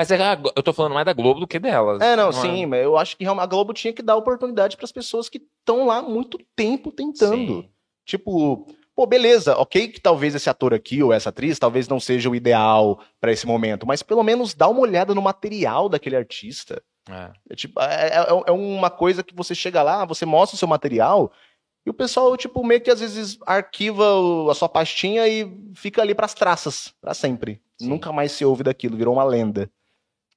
Mas 0.00 0.10
é 0.10 0.22
a 0.22 0.38
eu 0.56 0.62
tô 0.62 0.72
falando 0.72 0.94
mais 0.94 1.04
da 1.04 1.12
Globo 1.12 1.40
do 1.40 1.46
que 1.46 1.58
delas. 1.58 2.00
é, 2.00 2.16
não, 2.16 2.32
sim, 2.32 2.64
mas 2.64 2.82
eu 2.82 2.96
acho 2.96 3.16
que 3.18 3.26
a 3.26 3.46
Globo 3.46 3.74
tinha 3.74 3.92
que 3.92 4.00
dar 4.02 4.16
oportunidade 4.16 4.76
para 4.76 4.84
as 4.84 4.92
pessoas 4.92 5.28
que 5.28 5.38
estão 5.60 5.84
lá 5.86 5.98
há 5.98 6.02
muito 6.02 6.38
tempo 6.56 6.90
tentando. 6.90 7.36
Sim. 7.62 7.68
Tipo, 8.06 8.66
pô, 8.96 9.06
beleza, 9.06 9.56
ok 9.58 9.88
que 9.88 10.00
talvez 10.00 10.34
esse 10.34 10.48
ator 10.48 10.72
aqui 10.72 11.02
ou 11.02 11.12
essa 11.12 11.28
atriz 11.28 11.58
talvez 11.58 11.86
não 11.86 12.00
seja 12.00 12.30
o 12.30 12.34
ideal 12.34 12.98
para 13.20 13.30
esse 13.30 13.46
momento, 13.46 13.86
mas 13.86 14.02
pelo 14.02 14.22
menos 14.22 14.54
dá 14.54 14.66
uma 14.68 14.80
olhada 14.80 15.14
no 15.14 15.20
material 15.20 15.86
daquele 15.88 16.16
artista. 16.16 16.82
É. 17.08 17.30
É, 17.50 17.54
tipo, 17.54 17.78
é, 17.80 18.08
é- 18.08 18.42
é 18.46 18.52
uma 18.52 18.88
coisa 18.88 19.22
que 19.22 19.34
você 19.34 19.54
chega 19.54 19.82
lá, 19.82 20.04
você 20.06 20.24
mostra 20.24 20.54
o 20.56 20.58
seu 20.58 20.66
material 20.68 21.30
e 21.86 21.90
o 21.90 21.94
pessoal, 21.94 22.34
tipo, 22.38 22.64
meio 22.64 22.80
que 22.80 22.90
às 22.90 23.00
vezes 23.00 23.38
arquiva 23.46 24.04
a 24.50 24.54
sua 24.54 24.68
pastinha 24.68 25.28
e 25.28 25.46
fica 25.74 26.00
ali 26.02 26.14
pras 26.14 26.32
traças, 26.34 26.94
pra 27.00 27.12
sempre. 27.14 27.60
Sim. 27.80 27.88
Nunca 27.88 28.12
mais 28.12 28.32
se 28.32 28.44
ouve 28.44 28.62
daquilo, 28.62 28.96
virou 28.96 29.14
uma 29.14 29.24
lenda. 29.24 29.70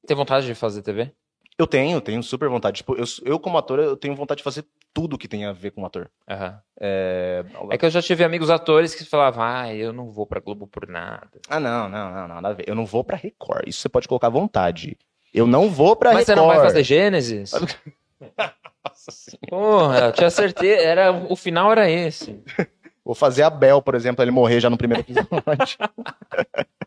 Tem 0.05 0.15
vontade 0.17 0.45
de 0.45 0.55
fazer 0.55 0.81
TV? 0.81 1.11
Eu 1.57 1.67
tenho, 1.67 2.01
tenho 2.01 2.21
super 2.23 2.49
vontade. 2.49 2.77
Tipo, 2.77 2.95
eu, 2.95 3.05
eu 3.23 3.39
como 3.39 3.57
ator, 3.57 3.79
eu 3.79 3.95
tenho 3.95 4.15
vontade 4.15 4.39
de 4.39 4.43
fazer 4.43 4.65
tudo 4.93 5.17
que 5.17 5.27
tem 5.27 5.45
a 5.45 5.53
ver 5.53 5.71
com 5.71 5.85
ator. 5.85 6.09
Aham. 6.27 6.59
É... 6.79 7.45
É 7.71 7.77
que 7.77 7.85
eu 7.85 7.89
já 7.89 8.01
tive 8.01 8.23
amigos 8.23 8.49
atores 8.49 8.95
que 8.95 9.05
falavam, 9.05 9.43
ah, 9.43 9.73
eu 9.73 9.93
não 9.93 10.11
vou 10.11 10.25
pra 10.25 10.39
Globo 10.39 10.67
por 10.67 10.87
nada. 10.87 11.29
Ah, 11.47 11.59
não, 11.59 11.87
não, 11.87 12.11
não, 12.11 12.27
não, 12.27 12.35
nada 12.35 12.49
a 12.49 12.53
ver. 12.53 12.65
Eu 12.67 12.75
não 12.75 12.85
vou 12.85 13.03
pra 13.03 13.17
Record. 13.17 13.67
Isso 13.67 13.79
você 13.81 13.89
pode 13.89 14.07
colocar 14.07 14.27
à 14.27 14.31
vontade. 14.31 14.97
Eu 15.33 15.47
não 15.47 15.69
vou 15.69 15.95
pra 15.95 16.11
Mas 16.13 16.25
você 16.25 16.33
Record. 16.33 16.47
não 16.47 16.55
vai 16.55 16.65
fazer 16.65 16.83
Gênesis? 16.83 17.51
Nossa 18.83 19.11
Senhora. 19.11 19.47
Porra, 19.49 19.99
eu 20.07 20.11
tinha 20.11 20.29
certeza, 20.29 20.81
era, 20.81 21.11
o 21.11 21.35
final 21.35 21.71
era 21.71 21.89
esse. 21.89 22.41
Vou 23.05 23.15
fazer 23.15 23.43
a 23.43 23.49
Bel, 23.49 23.81
por 23.81 23.95
exemplo, 23.95 24.23
ele 24.23 24.31
morrer 24.31 24.59
já 24.59 24.69
no 24.69 24.77
primeiro 24.77 25.01
episódio. 25.03 25.29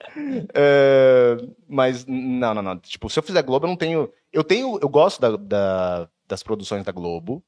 É, 0.55 1.37
mas, 1.69 2.05
não, 2.07 2.55
não, 2.55 2.63
não. 2.63 2.79
Tipo, 2.79 3.09
se 3.11 3.19
eu 3.19 3.23
fizer 3.23 3.43
Globo, 3.43 3.67
eu 3.67 3.69
não 3.69 3.77
tenho. 3.77 4.11
Eu 4.33 4.45
tenho. 4.45 4.79
Eu 4.81 4.89
gosto 4.89 5.21
da- 5.21 5.37
da- 5.37 6.09
das 6.27 6.43
produções 6.43 6.85
da 6.85 6.93
Globo, 6.93 7.45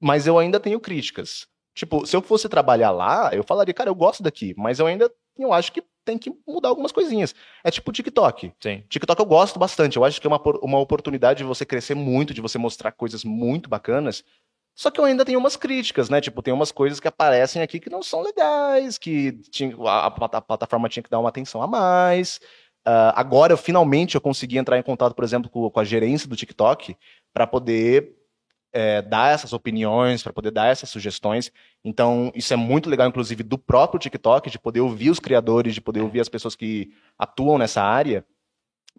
mas 0.00 0.26
eu 0.26 0.38
ainda 0.38 0.60
tenho 0.60 0.80
críticas. 0.80 1.46
Tipo, 1.74 2.04
se 2.06 2.14
eu 2.14 2.20
fosse 2.22 2.48
trabalhar 2.48 2.90
lá, 2.90 3.30
eu 3.32 3.42
falaria, 3.44 3.72
cara, 3.72 3.88
eu 3.90 3.94
gosto 3.94 4.22
daqui, 4.22 4.54
mas 4.56 4.78
eu 4.78 4.86
ainda 4.86 5.10
eu 5.38 5.52
acho 5.52 5.72
que 5.72 5.82
tem 6.04 6.18
que 6.18 6.30
mudar 6.46 6.68
algumas 6.68 6.92
coisinhas. 6.92 7.34
É 7.64 7.70
tipo 7.70 7.90
o 7.90 7.94
TikTok. 7.94 8.52
Sim. 8.60 8.82
TikTok 8.88 9.18
eu 9.18 9.26
gosto 9.26 9.58
bastante. 9.58 9.96
Eu 9.96 10.04
acho 10.04 10.20
que 10.20 10.26
é 10.26 10.28
uma, 10.28 10.40
uma 10.62 10.78
oportunidade 10.78 11.38
de 11.38 11.44
você 11.44 11.64
crescer 11.64 11.94
muito, 11.94 12.34
de 12.34 12.40
você 12.42 12.58
mostrar 12.58 12.92
coisas 12.92 13.24
muito 13.24 13.70
bacanas. 13.70 14.22
Só 14.80 14.90
que 14.90 14.98
eu 14.98 15.04
ainda 15.04 15.26
tenho 15.26 15.38
umas 15.38 15.56
críticas, 15.56 16.08
né? 16.08 16.22
Tipo, 16.22 16.40
tem 16.40 16.54
umas 16.54 16.72
coisas 16.72 16.98
que 16.98 17.06
aparecem 17.06 17.60
aqui 17.60 17.78
que 17.78 17.90
não 17.90 18.02
são 18.02 18.22
legais, 18.22 18.96
que 18.96 19.32
tinha- 19.50 19.76
a, 19.86 20.06
a 20.06 20.10
plata- 20.10 20.38
a 20.38 20.40
plataforma 20.40 20.88
tinha 20.88 21.02
que 21.02 21.10
dar 21.10 21.18
uma 21.18 21.28
atenção 21.28 21.62
a 21.62 21.66
mais. 21.66 22.40
Ah, 22.82 23.12
agora, 23.14 23.52
eu, 23.52 23.58
finalmente, 23.58 24.14
eu 24.14 24.22
consegui 24.22 24.56
entrar 24.56 24.78
em 24.78 24.82
contato, 24.82 25.14
por 25.14 25.22
exemplo, 25.22 25.50
com, 25.50 25.68
com 25.68 25.80
a 25.80 25.84
gerência 25.84 26.26
do 26.26 26.34
TikTok 26.34 26.96
para 27.30 27.46
poder 27.46 28.16
é, 28.72 29.02
dar 29.02 29.34
essas 29.34 29.52
opiniões, 29.52 30.22
para 30.22 30.32
poder 30.32 30.50
dar 30.50 30.68
essas 30.68 30.88
sugestões. 30.88 31.52
Então, 31.84 32.32
isso 32.34 32.54
é 32.54 32.56
muito 32.56 32.88
legal, 32.88 33.06
inclusive, 33.06 33.42
do 33.42 33.58
próprio 33.58 34.00
TikTok, 34.00 34.48
de 34.48 34.58
poder 34.58 34.80
ouvir 34.80 35.10
os 35.10 35.20
criadores, 35.20 35.74
de 35.74 35.82
poder 35.82 36.00
ouvir 36.00 36.20
as 36.20 36.28
pessoas 36.30 36.56
que 36.56 36.90
atuam 37.18 37.58
nessa 37.58 37.82
área. 37.82 38.24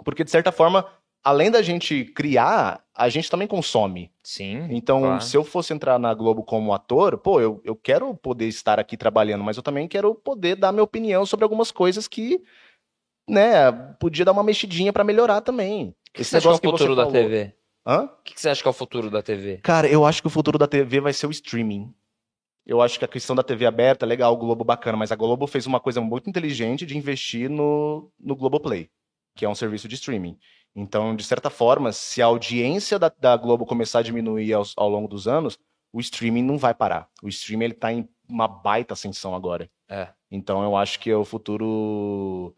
Porque, 0.06 0.24
de 0.24 0.30
certa 0.30 0.52
forma, 0.52 0.86
além 1.24 1.52
da 1.52 1.62
gente 1.62 2.06
criar, 2.06 2.84
a 2.96 3.10
gente 3.10 3.30
também 3.30 3.48
consome. 3.48 4.12
Sim. 4.24 4.68
Então, 4.70 5.02
claro. 5.02 5.22
se 5.22 5.36
eu 5.36 5.44
fosse 5.44 5.74
entrar 5.74 6.00
na 6.00 6.14
Globo 6.14 6.44
como 6.44 6.74
ator, 6.74 7.18
pô, 7.18 7.40
eu, 7.40 7.62
eu 7.64 7.76
quero 7.76 8.14
poder 8.16 8.48
estar 8.48 8.80
aqui 8.80 8.98
trabalhando, 8.98 9.44
mas 9.44 9.58
eu 9.58 9.64
também 9.64 9.88
quero 9.88 10.14
poder 10.16 10.56
dar 10.56 10.72
minha 10.72 10.84
opinião 10.84 11.26
sobre 11.26 11.44
algumas 11.44 11.72
coisas 11.72 12.08
que, 12.08 12.42
né, 13.30 13.72
podia 14.00 14.26
dar 14.26 14.32
uma 14.32 14.44
mexidinha 14.44 14.92
pra 14.92 15.04
melhorar 15.04 15.42
também. 15.42 15.90
O 16.10 16.14
que 16.14 16.24
você 16.24 16.38
acha 16.38 16.60
que 16.60 16.66
é 16.66 16.70
o 16.70 16.72
futuro 16.72 16.96
da 16.96 17.08
TV? 17.08 17.54
Hã? 17.86 18.04
O 18.04 18.24
que 18.24 18.40
você 18.40 18.50
acha 18.50 18.62
que 18.62 18.68
é 18.68 18.72
o 18.72 18.74
futuro 18.74 19.10
da 19.10 19.22
TV? 19.22 19.58
Cara, 19.58 19.88
eu 19.88 20.06
acho 20.06 20.22
que 20.22 20.28
o 20.28 20.32
futuro 20.32 20.58
da 20.58 20.68
TV 20.68 21.00
vai 21.00 21.14
ser 21.14 21.28
o 21.28 21.32
streaming. 21.32 21.94
Eu 22.66 22.80
acho 22.80 23.00
que 23.00 23.06
a 23.06 23.08
questão 23.08 23.36
da 23.36 23.42
TV 23.42 23.66
aberta 23.66 24.06
é 24.06 24.08
legal, 24.08 24.34
o 24.34 24.38
Globo 24.38 24.64
bacana, 24.64 24.96
mas 24.96 25.12
a 25.12 25.16
Globo 25.16 25.48
fez 25.48 25.66
uma 25.66 25.80
coisa 25.80 26.00
muito 26.00 26.30
inteligente 26.30 26.86
de 26.86 26.96
investir 26.96 27.50
no, 27.50 28.12
no 28.20 28.36
Globoplay, 28.36 28.88
que 29.36 29.46
é 29.46 29.50
um 29.50 29.56
serviço 29.56 29.88
de 29.88 29.96
streaming. 29.96 30.38
Então, 30.76 31.16
de 31.16 31.24
certa 31.24 31.50
forma, 31.50 31.92
se 31.92 32.22
a 32.22 32.26
audiência 32.26 32.98
da, 32.98 33.10
da 33.10 33.36
Globo 33.36 33.66
começar 33.66 34.00
a 34.00 34.04
diminuir 34.04 34.54
aos- 34.54 34.74
ao, 34.78 34.90
longo 34.90 35.08
dos 35.08 35.28
anos, 35.28 35.60
o 35.92 36.00
streaming 36.00 36.44
não 36.44 36.58
vai 36.58 36.74
parar. 36.74 37.10
O 37.22 37.28
streaming 37.28 37.66
ele 37.66 37.74
tá 37.74 37.92
em 37.92 38.08
uma 38.28 38.48
baita 38.48 38.94
ascensão 38.94 39.36
agora. 39.36 39.70
É. 39.90 40.08
Então, 40.30 40.64
eu 40.64 40.76
acho 40.78 41.00
que 41.00 41.14
o 41.14 41.26
futuro 41.26 42.56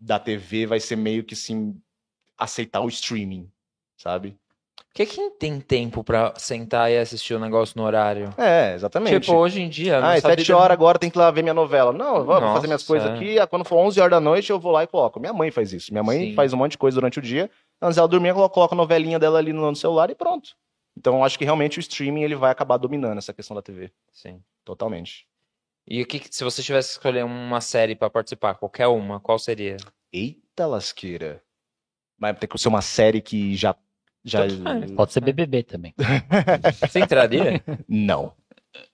da 0.00 0.18
TV 0.18 0.64
vai 0.66 0.80
ser 0.80 0.96
meio 0.96 1.22
que 1.22 1.36
sim 1.36 1.78
aceitar 2.38 2.80
o 2.80 2.88
streaming, 2.88 3.50
sabe? 3.98 4.38
Por 4.90 4.94
que 4.94 5.06
quem 5.06 5.30
tem 5.30 5.60
tempo 5.60 6.02
pra 6.02 6.34
sentar 6.36 6.90
e 6.90 6.98
assistir 6.98 7.34
o 7.34 7.38
negócio 7.38 7.74
no 7.76 7.84
horário? 7.84 8.34
É, 8.36 8.74
exatamente. 8.74 9.20
Tipo, 9.20 9.36
hoje 9.36 9.62
em 9.62 9.68
dia. 9.68 9.98
Ah, 9.98 10.00
nossa 10.00 10.16
é 10.16 10.20
sete 10.20 10.52
horas 10.52 10.72
agora, 10.72 10.98
tem 10.98 11.08
que 11.08 11.16
ir 11.16 11.20
lá 11.20 11.30
ver 11.30 11.42
minha 11.42 11.54
novela. 11.54 11.92
Não, 11.92 12.24
vou 12.24 12.40
vou 12.40 12.52
fazer 12.54 12.66
minhas 12.66 12.82
Nossa, 12.82 12.86
coisas 12.86 13.08
é. 13.08 13.14
aqui, 13.14 13.38
ah, 13.38 13.46
quando 13.46 13.64
for 13.64 13.76
11 13.76 14.00
horas 14.00 14.10
da 14.10 14.20
noite 14.20 14.50
eu 14.50 14.58
vou 14.58 14.72
lá 14.72 14.82
e 14.82 14.88
coloco. 14.88 15.20
Minha 15.20 15.32
mãe 15.32 15.52
faz 15.52 15.72
isso. 15.72 15.92
Minha 15.92 16.02
mãe 16.02 16.30
Sim. 16.30 16.34
faz 16.34 16.52
um 16.52 16.56
monte 16.56 16.72
de 16.72 16.78
coisa 16.78 16.96
durante 16.96 17.20
o 17.20 17.22
dia. 17.22 17.48
Antes 17.80 17.96
dela 17.96 18.08
dormir, 18.08 18.30
ela 18.30 18.48
coloca 18.48 18.74
a 18.74 18.76
novelinha 18.76 19.18
dela 19.18 19.38
ali 19.38 19.52
no, 19.52 19.74
celular 19.76 20.10
e 20.10 20.14
pronto. 20.14 20.56
Então 20.98 21.18
eu 21.18 21.24
acho 21.24 21.38
que 21.38 21.44
realmente 21.44 21.78
o 21.78 21.80
streaming 21.80 22.22
ele 22.22 22.34
vai 22.34 22.50
acabar 22.50 22.76
dominando 22.76 23.18
essa 23.18 23.32
questão 23.32 23.54
da 23.54 23.62
TV. 23.62 23.92
Sim. 24.12 24.42
Totalmente. 24.64 25.24
E 25.86 26.02
o 26.02 26.06
que, 26.06 26.20
se 26.30 26.44
você 26.44 26.62
tivesse 26.62 26.88
que 26.88 26.92
escolher 26.94 27.24
uma 27.24 27.60
série 27.60 27.94
pra 27.94 28.10
participar, 28.10 28.54
qualquer 28.54 28.86
uma, 28.88 29.20
qual 29.20 29.38
seria? 29.38 29.76
Eita 30.12 30.66
lasqueira. 30.66 31.42
Vai 32.18 32.34
ter 32.34 32.46
que 32.46 32.58
ser 32.58 32.68
uma 32.68 32.82
série 32.82 33.20
que 33.20 33.56
já. 33.56 33.74
Já... 34.24 34.46
Tanto 34.46 34.62
faz. 34.62 34.90
Pode 34.92 35.12
ser 35.12 35.20
BBB 35.20 35.62
também. 35.62 35.94
Você 36.80 37.00
entraria? 37.00 37.62
Não. 37.88 38.34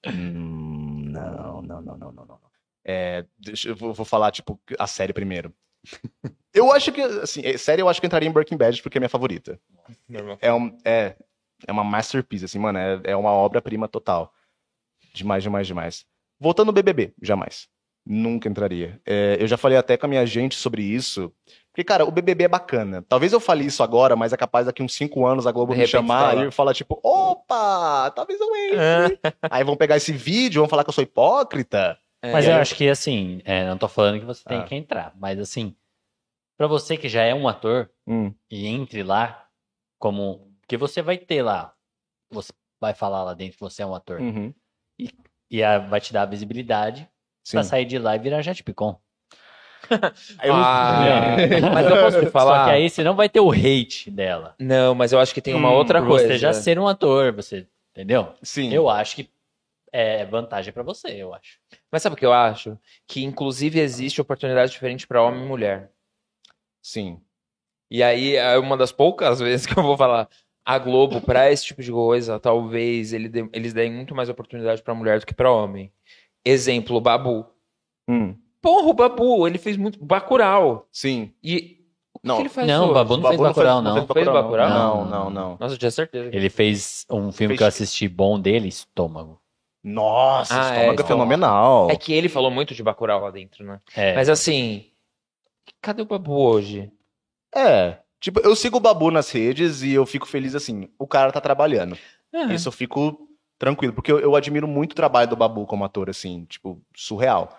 Hum, 0.07 1.05
não, 1.11 1.63
não, 1.63 1.83
não, 1.83 1.99
não, 1.99 2.13
não, 2.13 2.27
não. 2.27 2.39
É, 2.85 3.25
deixa, 3.39 3.69
eu 3.69 3.77
vou, 3.77 3.93
vou 3.93 4.07
falar, 4.07 4.31
tipo, 4.31 4.61
a 4.79 4.87
série 4.87 5.13
primeiro. 5.13 5.53
Eu 6.55 6.73
acho 6.73 6.91
que, 6.91 7.03
assim, 7.03 7.43
é, 7.45 7.59
série 7.59 7.83
eu 7.83 7.89
acho 7.89 8.01
que 8.01 8.07
entraria 8.07 8.27
em 8.27 8.33
Breaking 8.33 8.57
Bad 8.57 8.81
porque 8.81 8.97
é 8.97 9.01
minha 9.01 9.11
favorita. 9.11 9.61
Normal. 10.09 10.39
É, 10.41 10.51
um, 10.51 10.75
é, 10.87 11.15
é 11.67 11.71
uma 11.71 11.85
masterpiece, 11.85 12.47
assim, 12.47 12.59
mano, 12.59 12.79
é, 12.79 12.99
é 13.05 13.15
uma 13.15 13.31
obra-prima 13.31 13.87
total. 13.87 14.33
Demais, 15.15 15.43
demais, 15.43 15.67
demais. 15.67 16.07
Voltando 16.41 16.69
ao 16.69 16.73
BBB, 16.73 17.13
jamais. 17.21 17.69
Nunca 18.07 18.49
entraria. 18.49 18.99
É, 19.05 19.37
eu 19.39 19.47
já 19.47 19.59
falei 19.59 19.77
até 19.77 19.99
com 19.99 20.07
a 20.07 20.09
minha 20.09 20.25
gente 20.25 20.55
sobre 20.55 20.83
isso. 20.83 21.31
Porque, 21.77 21.85
cara, 21.85 22.07
o 22.07 22.11
BBB 22.11 22.45
é 22.45 22.49
bacana. 22.49 23.05
Talvez 23.07 23.35
eu 23.35 23.39
fale 23.39 23.67
isso 23.67 23.83
agora, 23.83 24.17
mas 24.17 24.33
é 24.33 24.37
capaz 24.39 24.65
daqui 24.65 24.83
uns 24.83 24.95
cinco 24.95 25.27
anos 25.27 25.47
a 25.47 25.53
Globo 25.53 25.75
De 25.75 25.81
me 25.81 25.87
chamar 25.87 26.31
fala. 26.31 26.47
e 26.47 26.51
falar, 26.51 26.73
tipo, 26.73 26.99
opa, 27.03 28.11
talvez 28.13 28.41
eu 28.41 28.49
entre. 28.57 29.21
Aí 29.51 29.63
vão 29.63 29.77
pegar 29.77 29.99
esse 29.99 30.11
vídeo, 30.11 30.63
vão 30.63 30.69
falar 30.71 30.85
que 30.85 30.89
eu 30.89 30.95
sou 30.95 31.05
hipócrita. 31.05 31.99
É, 32.23 32.33
Mas 32.33 32.47
e 32.47 32.49
eu 32.49 32.57
acho 32.57 32.75
que 32.75 32.89
assim, 32.89 33.43
é, 33.45 33.69
não 33.69 33.77
tô 33.77 33.89
falando 33.89 34.19
que 34.21 34.25
você 34.25 34.43
tem 34.45 34.61
Ah. 34.61 34.65
que 34.65 34.75
entrar, 34.75 35.13
mas 35.21 35.39
assim, 35.39 35.77
pra 36.57 36.67
você 36.67 36.97
que 36.97 37.11
já 37.11 37.23
é 37.25 37.35
um 37.35 37.47
ator 37.47 37.91
Hum, 38.07 38.33
e 38.51 38.67
entre 38.67 39.03
lá 39.03 39.47
como 39.99 40.51
que 40.67 40.79
você 40.79 41.03
vai 41.03 41.19
ter 41.19 41.43
lá, 41.43 41.75
você 42.31 42.53
vai 42.81 42.95
falar 42.95 43.23
lá 43.23 43.35
dentro 43.35 43.57
que 43.59 43.61
você 43.61 43.83
é 43.83 43.87
um 43.87 43.95
ator. 43.95 44.19
uhum. 44.19 44.55
E 45.51 45.63
a- 45.63 45.79
vai 45.79 46.01
te 46.01 46.11
dar 46.11 46.23
a 46.23 46.27
visibilidade 46.27 47.07
Sim. 47.45 47.59
pra 47.59 47.63
sair 47.65 47.85
de 47.85 47.99
lá 47.99 48.17
e 48.17 48.19
virar 48.19 48.41
Jetpicon. 48.41 48.99
Eu- 50.43 50.55
Ah, 50.55 51.37
mas 51.75 51.87
eu 51.91 51.97
posso 51.99 52.21
te 52.21 52.31
falar. 52.31 52.59
Só 52.61 52.65
que 52.67 52.71
aí 52.73 52.91
você 52.91 53.03
não 53.05 53.15
vai 53.15 53.29
ter 53.29 53.41
o 53.41 53.51
hate 53.53 54.11
dela. 54.11 54.55
Não, 54.59 54.95
mas 54.95 55.13
eu 55.13 55.21
acho 55.21 55.33
que 55.35 55.41
tem 55.43 55.55
uma 55.55 55.71
Hum, 55.71 55.75
outra 55.75 56.03
coisa. 56.05 56.27
você 56.29 56.39
já 56.39 56.53
ser 56.53 56.79
um 56.79 56.89
ator, 56.89 57.33
você. 57.33 57.67
Entendeu? 57.93 58.33
Sim. 58.43 58.73
Eu 58.73 58.89
acho 58.91 59.17
que 59.17 59.31
é 59.93 60.25
vantagem 60.25 60.73
pra 60.73 60.83
você, 60.83 61.09
eu 61.09 61.33
acho. 61.33 61.59
Mas 61.91 62.03
sabe 62.03 62.15
o 62.15 62.19
que 62.19 62.27
eu 62.27 62.33
acho? 62.33 62.79
Que 63.07 63.23
inclusive 63.25 63.79
existe 63.81 64.21
oportunidade 64.21 64.73
diferente 64.73 65.07
para 65.07 65.23
homem 65.23 65.43
e 65.43 65.47
mulher. 65.47 65.91
Sim. 66.83 67.21
E 67.91 68.03
aí 68.03 68.35
é 68.37 68.59
uma 68.59 68.77
das 68.77 68.93
poucas 68.93 69.39
vezes 69.41 69.67
que 69.67 69.79
eu 69.79 69.83
vou 69.83 69.97
falar. 69.97 70.29
A 70.65 70.79
Globo, 70.81 71.21
pra 71.21 71.51
esse 71.53 71.65
tipo 71.65 71.81
de 71.81 71.93
coisa, 71.93 72.41
talvez 72.41 73.13
ele 73.13 73.29
dê- 73.29 73.49
eles 73.53 73.73
deem 73.73 73.93
muito 73.93 74.17
mais 74.17 74.29
oportunidade 74.29 74.83
pra 74.83 74.95
mulher 74.97 75.21
do 75.21 75.25
que 75.27 75.33
pra 75.35 75.51
homem. 75.53 75.93
Exemplo, 76.45 76.97
o 76.97 77.01
Babu. 77.01 77.47
Hum. 78.09 78.37
Porra, 78.67 78.89
o 78.89 78.93
Babu, 78.95 79.47
ele 79.47 79.59
fez 79.59 79.77
muito. 79.77 80.05
Bacurau. 80.05 80.89
Sim. 80.91 81.33
E. 81.43 81.77
O 82.15 82.19
Não. 82.23 82.37
que 82.37 82.43
ele 82.43 82.49
faz 82.49 82.67
Não, 82.67 82.81
o 82.81 82.85
hoje? 82.87 82.95
Babu 82.95 83.15
não 83.15 83.23
Babu 83.23 83.37
fez 83.37 83.49
Bacurau, 83.49 83.83
não. 83.83 83.95
fez 83.95 84.07
Fez 84.13 84.27
Bacurau? 84.27 84.69
Não, 84.69 85.05
Não. 85.05 85.11
não, 85.11 85.31
não. 85.31 85.57
Nossa, 85.61 85.75
eu 85.75 85.79
tinha 85.79 85.91
certeza. 85.93 86.31
Ele 86.35 86.51
fez 86.51 87.07
um 87.09 87.31
filme 87.31 87.51
Fez- 87.53 87.59
que 87.59 87.63
eu 87.63 87.69
assisti 87.69 88.09
bom 88.09 88.41
dele, 88.41 88.67
Estômago. 88.67 89.41
Nossa, 89.85 90.53
Ah, 90.55 90.63
estômago 90.63 90.81
é, 90.83 90.89
é, 90.91 90.93
então. 90.95 91.07
fenomenal. 91.07 91.89
É 91.91 91.95
que 91.97 92.13
ele 92.13 92.29
falou 92.29 92.51
muito 92.51 92.75
de 92.75 92.83
Bacurau 92.83 93.21
lá 93.21 93.31
dentro, 93.31 93.65
né? 93.65 93.81
É, 93.95 94.15
Mas 94.17 94.29
assim. 94.29 94.87
Cadê 95.81 96.03
o 96.03 96.07
Babu 96.07 96.33
hoje? 96.37 96.91
É. 97.55 97.99
Tipo, 98.21 98.41
eu 98.41 98.57
sigo 98.57 98.79
o 98.79 98.81
Babu 98.81 99.13
nas 99.13 99.31
redes 99.31 99.83
e 99.83 99.93
eu 99.93 100.05
fico 100.05 100.27
feliz 100.27 100.57
assim. 100.57 100.89
O 100.99 101.07
cara 101.07 101.31
tá 101.31 101.41
trabalhando. 101.41 101.97
É. 102.33 102.53
Isso 102.53 102.67
eu 102.67 102.73
fico 102.73 103.29
tranquilo, 103.59 103.93
porque 103.93 104.11
eu, 104.11 104.19
eu 104.19 104.35
admiro 104.35 104.67
muito 104.67 104.93
o 104.93 104.97
trabalho 104.97 105.29
do 105.31 105.37
Babu 105.37 105.65
como 105.67 105.85
ator, 105.85 106.11
assim, 106.11 106.45
tipo, 106.47 106.83
surreal. 106.97 107.57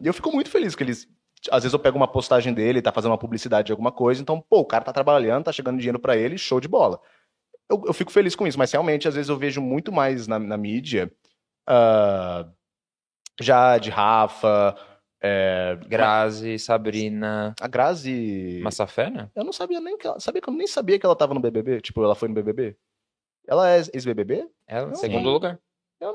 E 0.00 0.06
eu 0.06 0.14
fico 0.14 0.30
muito 0.32 0.50
feliz 0.50 0.74
que 0.74 0.82
eles. 0.82 1.08
Às 1.50 1.62
vezes 1.62 1.72
eu 1.72 1.78
pego 1.78 1.96
uma 1.96 2.08
postagem 2.08 2.52
dele, 2.52 2.82
tá 2.82 2.92
fazendo 2.92 3.12
uma 3.12 3.18
publicidade 3.18 3.66
de 3.66 3.72
alguma 3.72 3.92
coisa, 3.92 4.20
então, 4.20 4.40
pô, 4.40 4.58
o 4.60 4.64
cara 4.66 4.84
tá 4.84 4.92
trabalhando, 4.92 5.44
tá 5.44 5.52
chegando 5.52 5.78
dinheiro 5.78 5.98
pra 5.98 6.16
ele, 6.16 6.36
show 6.36 6.60
de 6.60 6.66
bola. 6.66 7.00
Eu, 7.70 7.84
eu 7.86 7.92
fico 7.92 8.10
feliz 8.10 8.34
com 8.34 8.46
isso, 8.46 8.58
mas 8.58 8.72
realmente, 8.72 9.06
às 9.06 9.14
vezes 9.14 9.28
eu 9.28 9.36
vejo 9.36 9.60
muito 9.60 9.92
mais 9.92 10.26
na, 10.26 10.38
na 10.38 10.56
mídia. 10.56 11.12
ah, 11.66 12.48
Jade, 13.40 13.88
Rafa, 13.90 14.74
é, 15.22 15.78
Grazi, 15.88 16.58
Sabrina. 16.58 17.54
a 17.60 17.68
Grazi. 17.68 18.60
Massafé, 18.62 19.10
né? 19.10 19.30
Eu 19.34 19.44
não 19.44 19.52
sabia 19.52 19.80
nem 19.80 19.96
que 19.96 20.06
ela. 20.06 20.18
Sabia 20.18 20.40
que 20.42 20.48
eu 20.48 20.54
nem 20.54 20.66
sabia 20.66 20.98
que 20.98 21.06
ela 21.06 21.16
tava 21.16 21.34
no 21.34 21.40
BBB? 21.40 21.80
Tipo, 21.80 22.02
ela 22.02 22.14
foi 22.14 22.28
no 22.28 22.34
BBB? 22.34 22.76
Ela 23.46 23.70
é 23.70 23.78
ex-BBB? 23.94 24.48
Ela, 24.66 24.88
Não. 24.88 24.94
segundo 24.94 25.30
lugar. 25.30 25.58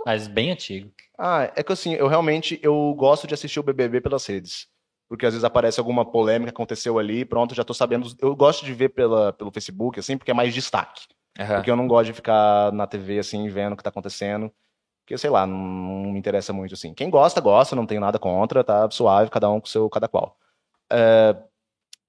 Mas 0.05 0.27
bem 0.27 0.51
antigo. 0.51 0.91
Ah, 1.17 1.51
é 1.55 1.63
que 1.63 1.71
assim, 1.73 1.93
eu 1.93 2.07
realmente 2.07 2.59
eu 2.61 2.93
gosto 2.95 3.27
de 3.27 3.33
assistir 3.33 3.59
o 3.59 3.63
BBB 3.63 4.01
pelas 4.01 4.25
redes. 4.25 4.67
Porque 5.07 5.25
às 5.25 5.33
vezes 5.33 5.43
aparece 5.43 5.79
alguma 5.79 6.03
polêmica 6.05 6.51
que 6.51 6.55
aconteceu 6.55 6.97
ali, 6.97 7.23
pronto, 7.25 7.53
já 7.53 7.63
tô 7.63 7.73
sabendo. 7.73 8.07
Eu 8.19 8.35
gosto 8.35 8.65
de 8.65 8.73
ver 8.73 8.89
pela, 8.89 9.31
pelo 9.33 9.51
Facebook, 9.51 9.99
assim, 9.99 10.17
porque 10.17 10.31
é 10.31 10.33
mais 10.33 10.53
destaque. 10.53 11.05
Aham. 11.39 11.55
Porque 11.55 11.69
eu 11.69 11.75
não 11.75 11.87
gosto 11.87 12.07
de 12.07 12.13
ficar 12.13 12.71
na 12.71 12.87
TV, 12.87 13.19
assim, 13.19 13.47
vendo 13.47 13.73
o 13.73 13.77
que 13.77 13.83
tá 13.83 13.89
acontecendo. 13.89 14.51
Porque, 15.03 15.17
sei 15.17 15.29
lá, 15.29 15.45
não, 15.45 15.57
não 15.57 16.11
me 16.11 16.17
interessa 16.17 16.53
muito, 16.53 16.73
assim. 16.73 16.93
Quem 16.93 17.09
gosta, 17.09 17.41
gosta, 17.41 17.75
não 17.75 17.85
tenho 17.85 17.99
nada 17.99 18.17
contra, 18.17 18.63
tá 18.63 18.89
suave, 18.89 19.29
cada 19.29 19.49
um 19.51 19.59
com 19.59 19.67
o 19.67 19.69
seu, 19.69 19.89
cada 19.89 20.07
qual. 20.07 20.37
É, 20.91 21.35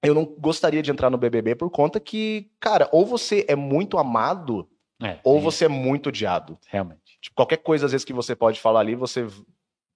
eu 0.01 0.13
não 0.13 0.25
gostaria 0.25 0.81
de 0.81 0.89
entrar 0.91 1.09
no 1.09 1.17
BBB 1.17 1.55
por 1.55 1.69
conta 1.69 1.99
que, 1.99 2.49
cara, 2.59 2.87
ou 2.91 3.05
você 3.05 3.45
é 3.49 3.55
muito 3.55 3.97
amado, 3.97 4.69
É, 5.03 5.19
ou 5.23 5.35
tem 5.35 5.43
você 5.43 5.65
é 5.65 5.69
muito 5.69 6.07
odiado. 6.07 6.57
Realmente. 6.67 7.04
Tipo, 7.25 7.35
qualquer 7.35 7.57
coisa, 7.57 7.87
às 7.87 7.91
vezes, 7.91 8.05
que 8.05 8.13
você 8.13 8.35
pode 8.35 8.61
falar 8.61 8.81
ali, 8.81 8.93
você 8.93 9.25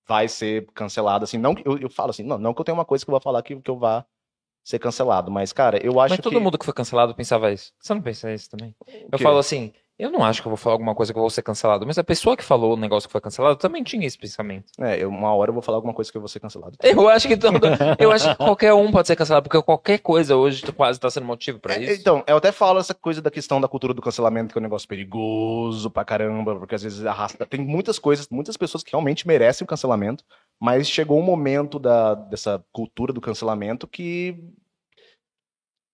vai 0.08 0.28
ser 0.28 0.66
cancelado, 0.74 1.24
assim. 1.24 1.38
Não, 1.38 1.54
que- 1.54 1.62
eu, 1.68 1.78
eu 1.78 1.90
falo 1.90 2.10
assim, 2.10 2.24
não, 2.24 2.40
não 2.40 2.54
que 2.56 2.62
eu 2.62 2.66
tenha 2.66 2.74
uma 2.74 2.86
coisa 2.86 3.06
que 3.06 3.10
eu 3.10 3.14
vou 3.14 3.22
falar 3.22 3.44
que, 3.44 3.56
que 3.62 3.70
eu 3.70 3.78
vá 3.78 4.04
ser 4.64 4.80
cancelado, 4.80 5.30
mas, 5.32 5.54
cara, 5.54 5.78
eu 5.86 6.00
acho 6.00 6.14
Mas 6.14 6.20
todo 6.22 6.34
que... 6.34 6.40
mundo 6.40 6.58
que 6.58 6.66
foi 6.66 6.74
cancelado 6.74 7.14
pensava 7.14 7.52
isso. 7.52 7.72
Você 7.80 7.94
não 7.94 8.02
pensa 8.02 8.34
isso 8.34 8.50
também? 8.50 8.76
Eu 9.12 9.20
falo 9.20 9.38
assim, 9.38 9.72
eu 10.00 10.10
não 10.10 10.24
acho 10.24 10.42
que 10.42 10.48
eu 10.48 10.50
vou 10.50 10.58
falar 10.58 10.76
alguma 10.76 10.96
coisa 10.96 11.12
que 11.12 11.20
eu 11.20 11.22
vou 11.22 11.30
ser 11.30 11.42
cancelado, 11.42 11.86
mas 11.86 11.98
a 11.98 12.04
pessoa 12.04 12.38
que 12.38 12.44
falou 12.44 12.74
o 12.74 12.78
negócio 12.78 13.08
que 13.08 13.12
foi 13.12 13.20
cancelado 13.20 13.58
também 13.58 13.84
tinha 13.84 14.08
esse 14.08 14.18
pensamento. 14.18 14.66
É, 14.80 15.04
eu- 15.04 15.10
uma 15.10 15.34
hora 15.36 15.50
eu 15.50 15.54
vou 15.54 15.62
falar 15.62 15.78
alguma 15.78 15.94
coisa 15.94 16.10
que 16.10 16.18
eu 16.18 16.22
vou 16.22 16.28
ser 16.30 16.40
cancelado. 16.40 16.78
Eu 16.82 17.08
acho 17.10 17.28
que 17.28 17.36
todo, 17.36 17.60
eu 18.00 18.12
acho 18.12 18.30
que 18.30 18.36
qualquer 18.38 18.74
um 18.74 18.90
pode 18.92 19.08
ser 19.08 19.16
cancelado, 19.16 19.50
porque 19.50 19.62
qualquer 19.62 20.00
coisa 20.00 20.36
hoje 20.38 20.64
quase 20.72 21.00
tá 21.00 21.10
sendo 21.10 21.26
motivo 21.26 21.60
pra 21.60 21.76
É, 21.76 21.84
isso. 21.84 22.00
Então, 22.02 22.24
eu 22.26 22.38
até 22.38 22.52
falo 22.52 22.80
essa 22.80 22.94
coisa 22.94 23.22
da 23.22 23.30
questão 23.30 23.60
da 23.60 23.68
cultura 23.68 23.94
do 23.94 24.02
cancelamento, 24.02 24.54
que 24.54 24.58
é 24.58 24.62
um 24.62 24.64
negócio 24.64 24.88
perigoso 24.88 25.90
pra 25.92 26.06
caramba, 26.06 26.56
porque 26.58 26.76
às 26.76 26.82
vezes 26.84 27.06
arrasta. 27.06 27.46
Tem 27.46 27.60
muitas 27.60 28.00
coisas, 28.00 28.28
muitas 28.30 28.56
pessoas 28.56 28.84
que 28.84 28.92
realmente 28.92 29.28
merecem 29.28 29.66
o 29.66 29.68
cancelamento, 29.68 30.24
mas 30.60 30.90
chegou 30.90 31.20
um 31.20 31.24
momento 31.24 31.78
da, 31.78 32.14
dessa 32.16 32.64
cultura 32.72 33.12
do 33.12 33.20
cancelamento 33.22 33.86
que 33.88 34.38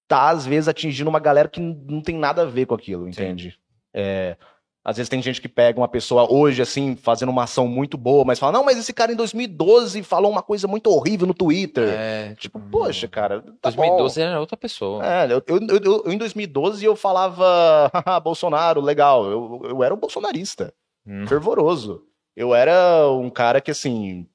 tá, 0.08 0.30
às 0.30 0.46
vezes, 0.46 0.68
atingindo 0.68 1.10
uma 1.10 1.20
galera 1.20 1.50
que 1.50 1.60
não 1.60 2.00
tem 2.02 2.16
nada 2.16 2.44
a 2.44 2.46
ver 2.46 2.68
com 2.68 2.76
aquilo, 2.76 3.08
entende? 3.08 3.58
É, 3.98 4.36
às 4.84 4.98
vezes 4.98 5.10
tem 5.10 5.22
gente 5.22 5.42
que 5.42 5.48
pega 5.48 5.80
uma 5.80 5.88
pessoa 5.88 6.32
hoje, 6.32 6.62
assim, 6.62 6.96
fazendo 6.96 7.30
uma 7.30 7.46
ação 7.46 7.68
muito 7.68 7.98
boa, 7.98 8.24
mas 8.26 8.38
fala, 8.38 8.52
não, 8.52 8.64
mas 8.64 8.78
esse 8.78 8.94
cara 8.94 9.12
em 9.12 9.16
2012 9.16 10.04
falou 10.04 10.30
uma 10.30 10.44
coisa 10.44 10.68
muito 10.68 10.92
horrível 10.92 11.26
no 11.26 11.34
Twitter. 11.34 11.88
É, 11.90 12.36
Tipo, 12.36 12.60
poxa, 12.60 13.08
cara. 13.08 13.42
Tá 13.62 13.70
2012 13.72 14.22
era 14.22 14.40
outra 14.40 14.56
pessoa. 14.58 15.04
é, 15.04 15.26
eu, 15.26 15.42
eu, 15.48 15.60
eu- 15.70 16.04
eu, 16.06 16.12
em 16.12 16.18
2012 16.18 16.86
eu 16.86 16.96
falava, 16.96 17.90
"Haha, 17.94 18.20
Bolsonaro, 18.22 18.82
legal. 18.82 19.26
Eu, 19.26 19.62
eu 19.64 19.84
era 19.84 19.94
um 19.94 19.98
bolsonarista, 19.98 20.72
Hum. 21.08 21.26
fervoroso. 21.26 22.04
Eu 22.36 22.54
era 22.54 23.10
um 23.10 23.30
cara 23.30 23.62
que, 23.62 23.72
assim, 23.72 24.28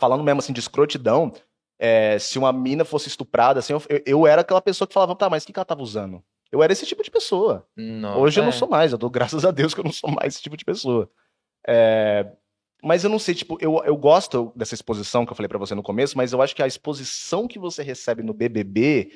falando 0.00 0.24
mesmo 0.24 0.38
assim 0.40 0.52
de 0.52 0.60
escrotidão, 0.60 1.32
é, 1.78 2.18
se 2.18 2.38
uma 2.38 2.52
mina 2.52 2.84
fosse 2.84 3.08
estuprada, 3.08 3.60
assim, 3.60 3.72
eu, 3.72 3.82
eu 4.06 4.26
era 4.26 4.40
aquela 4.40 4.60
pessoa 4.60 4.88
que 4.88 4.94
falava, 4.94 5.14
tá, 5.14 5.28
mas 5.30 5.42
o 5.42 5.46
que, 5.46 5.52
que 5.52 5.58
ela 5.58 5.64
tava 5.64 5.82
usando? 5.82 6.22
Eu 6.50 6.62
era 6.62 6.72
esse 6.72 6.86
tipo 6.86 7.02
de 7.02 7.10
pessoa. 7.10 7.66
Não, 7.76 8.20
Hoje 8.20 8.40
eu 8.40 8.42
não 8.44 8.50
é. 8.50 8.52
sou 8.52 8.68
mais, 8.68 8.92
eu 8.92 8.98
dou 8.98 9.10
graças 9.10 9.44
a 9.44 9.50
Deus 9.50 9.74
que 9.74 9.80
eu 9.80 9.84
não 9.84 9.92
sou 9.92 10.10
mais 10.10 10.34
esse 10.34 10.42
tipo 10.42 10.56
de 10.56 10.64
pessoa. 10.64 11.10
É, 11.66 12.26
mas 12.82 13.04
eu 13.04 13.10
não 13.10 13.18
sei, 13.18 13.34
tipo, 13.34 13.58
eu, 13.60 13.82
eu 13.84 13.96
gosto 13.96 14.52
dessa 14.56 14.74
exposição 14.74 15.26
que 15.26 15.32
eu 15.32 15.36
falei 15.36 15.48
pra 15.48 15.58
você 15.58 15.74
no 15.74 15.82
começo, 15.82 16.16
mas 16.16 16.32
eu 16.32 16.40
acho 16.40 16.54
que 16.56 16.62
a 16.62 16.66
exposição 16.66 17.46
que 17.46 17.58
você 17.58 17.82
recebe 17.82 18.22
no 18.22 18.32
BBB. 18.32 19.10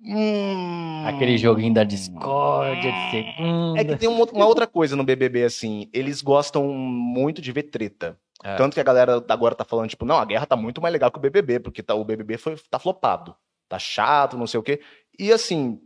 hum, 0.00 1.04
Aquele 1.06 1.38
joguinho 1.38 1.72
da 1.74 1.84
discórdia 1.84 2.92
de 2.92 3.10
segunda. 3.10 3.80
É 3.80 3.84
que 3.84 3.96
tem 3.96 4.08
uma, 4.08 4.24
uma 4.24 4.46
outra 4.46 4.66
coisa 4.66 4.96
no 4.96 5.04
BBB, 5.04 5.44
assim, 5.44 5.88
eles 5.92 6.20
gostam 6.22 6.66
muito 6.68 7.40
de 7.40 7.52
ver 7.52 7.64
treta. 7.64 8.18
É. 8.44 8.56
Tanto 8.56 8.74
que 8.74 8.80
a 8.80 8.84
galera 8.84 9.24
agora 9.28 9.54
tá 9.54 9.64
falando, 9.64 9.88
tipo, 9.88 10.04
não, 10.04 10.16
a 10.18 10.24
guerra 10.24 10.46
tá 10.46 10.56
muito 10.56 10.80
mais 10.82 10.92
legal 10.92 11.10
que 11.10 11.18
o 11.18 11.22
BBB, 11.22 11.60
porque 11.60 11.82
tá, 11.82 11.94
o 11.94 12.04
BBB 12.04 12.36
foi, 12.36 12.56
tá 12.68 12.78
flopado. 12.78 13.36
Tá 13.68 13.78
chato, 13.78 14.36
não 14.36 14.46
sei 14.46 14.58
o 14.60 14.62
quê. 14.62 14.80
E 15.18 15.32
assim, 15.32 15.80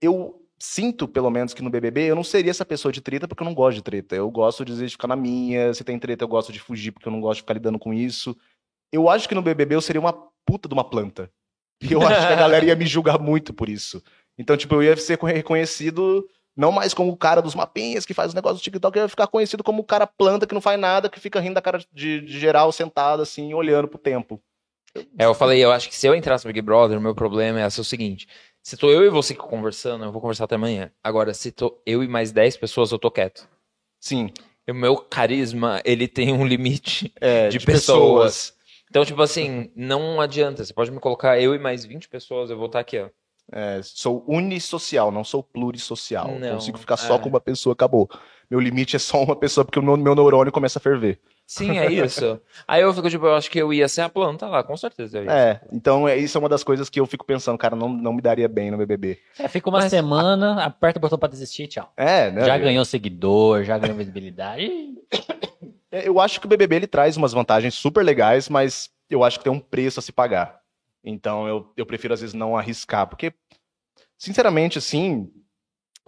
eu 0.00 0.38
sinto, 0.58 1.06
pelo 1.06 1.30
menos, 1.30 1.54
que 1.54 1.62
no 1.62 1.70
BBB 1.70 2.10
eu 2.10 2.16
não 2.16 2.24
seria 2.24 2.50
essa 2.50 2.64
pessoa 2.64 2.90
de 2.90 3.00
treta 3.00 3.28
porque 3.28 3.42
eu 3.42 3.46
não 3.46 3.54
gosto 3.54 3.76
de 3.76 3.82
treta. 3.82 4.16
Eu 4.16 4.30
gosto 4.30 4.64
de, 4.64 4.88
ficar 4.88 5.08
na 5.08 5.16
minha. 5.16 5.72
Se 5.72 5.84
tem 5.84 5.98
treta, 5.98 6.24
eu 6.24 6.28
gosto 6.28 6.52
de 6.52 6.58
fugir 6.58 6.92
porque 6.92 7.08
eu 7.08 7.12
não 7.12 7.20
gosto 7.20 7.36
de 7.36 7.42
ficar 7.42 7.54
lidando 7.54 7.78
com 7.78 7.92
isso. 7.94 8.36
Eu 8.92 9.08
acho 9.08 9.28
que 9.28 9.34
no 9.34 9.42
BBB 9.42 9.74
eu 9.74 9.80
seria 9.80 10.00
uma 10.00 10.12
puta 10.44 10.68
de 10.68 10.74
uma 10.74 10.84
planta. 10.84 11.30
E 11.80 11.92
eu 11.92 12.02
acho 12.02 12.26
que 12.26 12.32
a 12.32 12.36
galera 12.36 12.64
ia 12.64 12.74
me 12.74 12.86
julgar 12.86 13.18
muito 13.18 13.52
por 13.52 13.68
isso. 13.68 14.02
Então, 14.36 14.56
tipo, 14.56 14.74
eu 14.74 14.82
ia 14.82 14.96
ser 14.96 15.18
reconhecido 15.18 16.28
não 16.56 16.72
mais 16.72 16.92
como 16.92 17.12
o 17.12 17.16
cara 17.16 17.40
dos 17.40 17.54
mapinhas 17.54 18.04
que 18.04 18.12
faz 18.12 18.30
os 18.30 18.34
negócios 18.34 18.60
do 18.60 18.64
TikTok, 18.64 18.98
eu 18.98 19.04
ia 19.04 19.08
ficar 19.08 19.28
conhecido 19.28 19.62
como 19.62 19.80
o 19.80 19.84
cara 19.84 20.08
planta 20.08 20.44
que 20.44 20.54
não 20.54 20.60
faz 20.60 20.78
nada, 20.78 21.08
que 21.08 21.20
fica 21.20 21.38
rindo 21.38 21.54
da 21.54 21.62
cara 21.62 21.78
de, 21.92 22.20
de 22.20 22.40
geral 22.40 22.72
sentado 22.72 23.22
assim, 23.22 23.54
olhando 23.54 23.86
pro 23.86 23.96
tempo. 23.96 24.42
É, 25.18 25.24
eu 25.24 25.34
falei, 25.34 25.62
eu 25.62 25.70
acho 25.70 25.88
que 25.88 25.96
se 25.96 26.06
eu 26.06 26.14
entrasse 26.14 26.44
no 26.44 26.52
Big 26.52 26.62
Brother, 26.62 26.98
o 26.98 27.00
meu 27.00 27.14
problema 27.14 27.60
é 27.60 27.70
ser 27.70 27.80
o 27.80 27.84
seguinte: 27.84 28.26
se 28.62 28.76
tô 28.76 28.90
eu 28.90 29.04
e 29.04 29.08
você 29.08 29.34
conversando, 29.34 30.04
eu 30.04 30.12
vou 30.12 30.20
conversar 30.20 30.44
até 30.44 30.56
amanhã. 30.56 30.90
Agora, 31.02 31.32
se 31.32 31.50
tô 31.50 31.80
eu 31.86 32.02
e 32.02 32.08
mais 32.08 32.32
10 32.32 32.56
pessoas, 32.56 32.92
eu 32.92 32.98
tô 32.98 33.10
quieto. 33.10 33.48
Sim. 34.00 34.30
O 34.68 34.74
meu 34.74 34.96
carisma, 34.96 35.80
ele 35.84 36.06
tem 36.06 36.32
um 36.32 36.46
limite 36.46 37.12
É, 37.20 37.48
de, 37.48 37.58
pessoas. 37.60 38.54
Então, 38.90 39.04
tipo 39.04 39.20
assim, 39.22 39.70
não 39.74 40.20
adianta. 40.20 40.64
Você 40.64 40.74
pode 40.74 40.90
me 40.90 41.00
colocar 41.00 41.40
eu 41.40 41.54
e 41.54 41.58
mais 41.58 41.84
20 41.84 42.08
pessoas, 42.08 42.50
eu 42.50 42.56
vou 42.56 42.66
estar 42.66 42.80
aqui, 42.80 42.98
ó. 42.98 43.08
É, 43.50 43.80
sou 43.82 44.24
unissocial, 44.28 45.10
não 45.10 45.24
sou 45.24 45.42
plurissocial. 45.42 46.28
Não, 46.38 46.54
Consigo 46.54 46.78
ficar 46.78 46.96
só 46.96 47.16
é. 47.16 47.18
com 47.18 47.28
uma 47.28 47.40
pessoa, 47.40 47.72
acabou. 47.72 48.08
Meu 48.50 48.60
limite 48.60 48.96
é 48.96 48.98
só 48.98 49.22
uma 49.22 49.36
pessoa, 49.36 49.64
porque 49.64 49.78
o 49.78 49.82
meu, 49.82 49.96
meu 49.96 50.14
neurônio 50.14 50.52
começa 50.52 50.78
a 50.78 50.82
ferver. 50.82 51.18
Sim, 51.46 51.78
é 51.78 51.90
isso. 51.90 52.38
Aí 52.68 52.82
eu 52.82 52.92
fico, 52.92 53.08
tipo, 53.08 53.24
eu 53.24 53.34
acho 53.34 53.50
que 53.50 53.58
eu 53.58 53.72
ia 53.72 53.88
ser 53.88 54.02
a 54.02 54.08
planta 54.08 54.46
lá, 54.46 54.62
com 54.62 54.76
certeza. 54.76 55.18
Eu 55.18 55.24
ia. 55.24 55.32
É, 55.32 55.60
então 55.72 56.06
é, 56.06 56.14
isso 56.16 56.36
é 56.36 56.40
uma 56.40 56.48
das 56.48 56.62
coisas 56.62 56.90
que 56.90 57.00
eu 57.00 57.06
fico 57.06 57.24
pensando, 57.24 57.56
cara, 57.56 57.74
não, 57.74 57.88
não 57.88 58.12
me 58.12 58.20
daria 58.20 58.46
bem 58.48 58.70
no 58.70 58.76
BBB. 58.76 59.18
É, 59.38 59.48
fica 59.48 59.68
uma 59.70 59.78
Mas- 59.80 59.90
semana, 59.90 60.62
aperta 60.62 60.98
o 60.98 61.00
botão 61.00 61.18
pra 61.18 61.28
desistir, 61.28 61.66
tchau. 61.68 61.90
É, 61.96 62.30
né? 62.30 62.44
Já 62.44 62.58
ganhou 62.58 62.84
seguidor, 62.84 63.64
já 63.64 63.78
ganhou 63.78 63.96
visibilidade. 63.96 64.70
É, 65.90 66.06
Eu 66.06 66.20
acho 66.20 66.38
que 66.38 66.44
o 66.44 66.48
BBB 66.50 66.76
ele 66.76 66.86
traz 66.86 67.16
umas 67.16 67.32
vantagens 67.32 67.72
super 67.74 68.04
legais, 68.04 68.46
mas 68.50 68.90
eu 69.08 69.24
acho 69.24 69.38
que 69.38 69.44
tem 69.44 69.50
um 69.50 69.58
preço 69.58 69.98
a 69.98 70.02
se 70.02 70.12
pagar. 70.12 70.57
Então 71.10 71.48
eu, 71.48 71.72
eu 71.76 71.86
prefiro 71.86 72.12
às 72.14 72.20
vezes 72.20 72.34
não 72.34 72.56
arriscar, 72.56 73.06
porque, 73.08 73.32
sinceramente, 74.18 74.78
assim, 74.78 75.30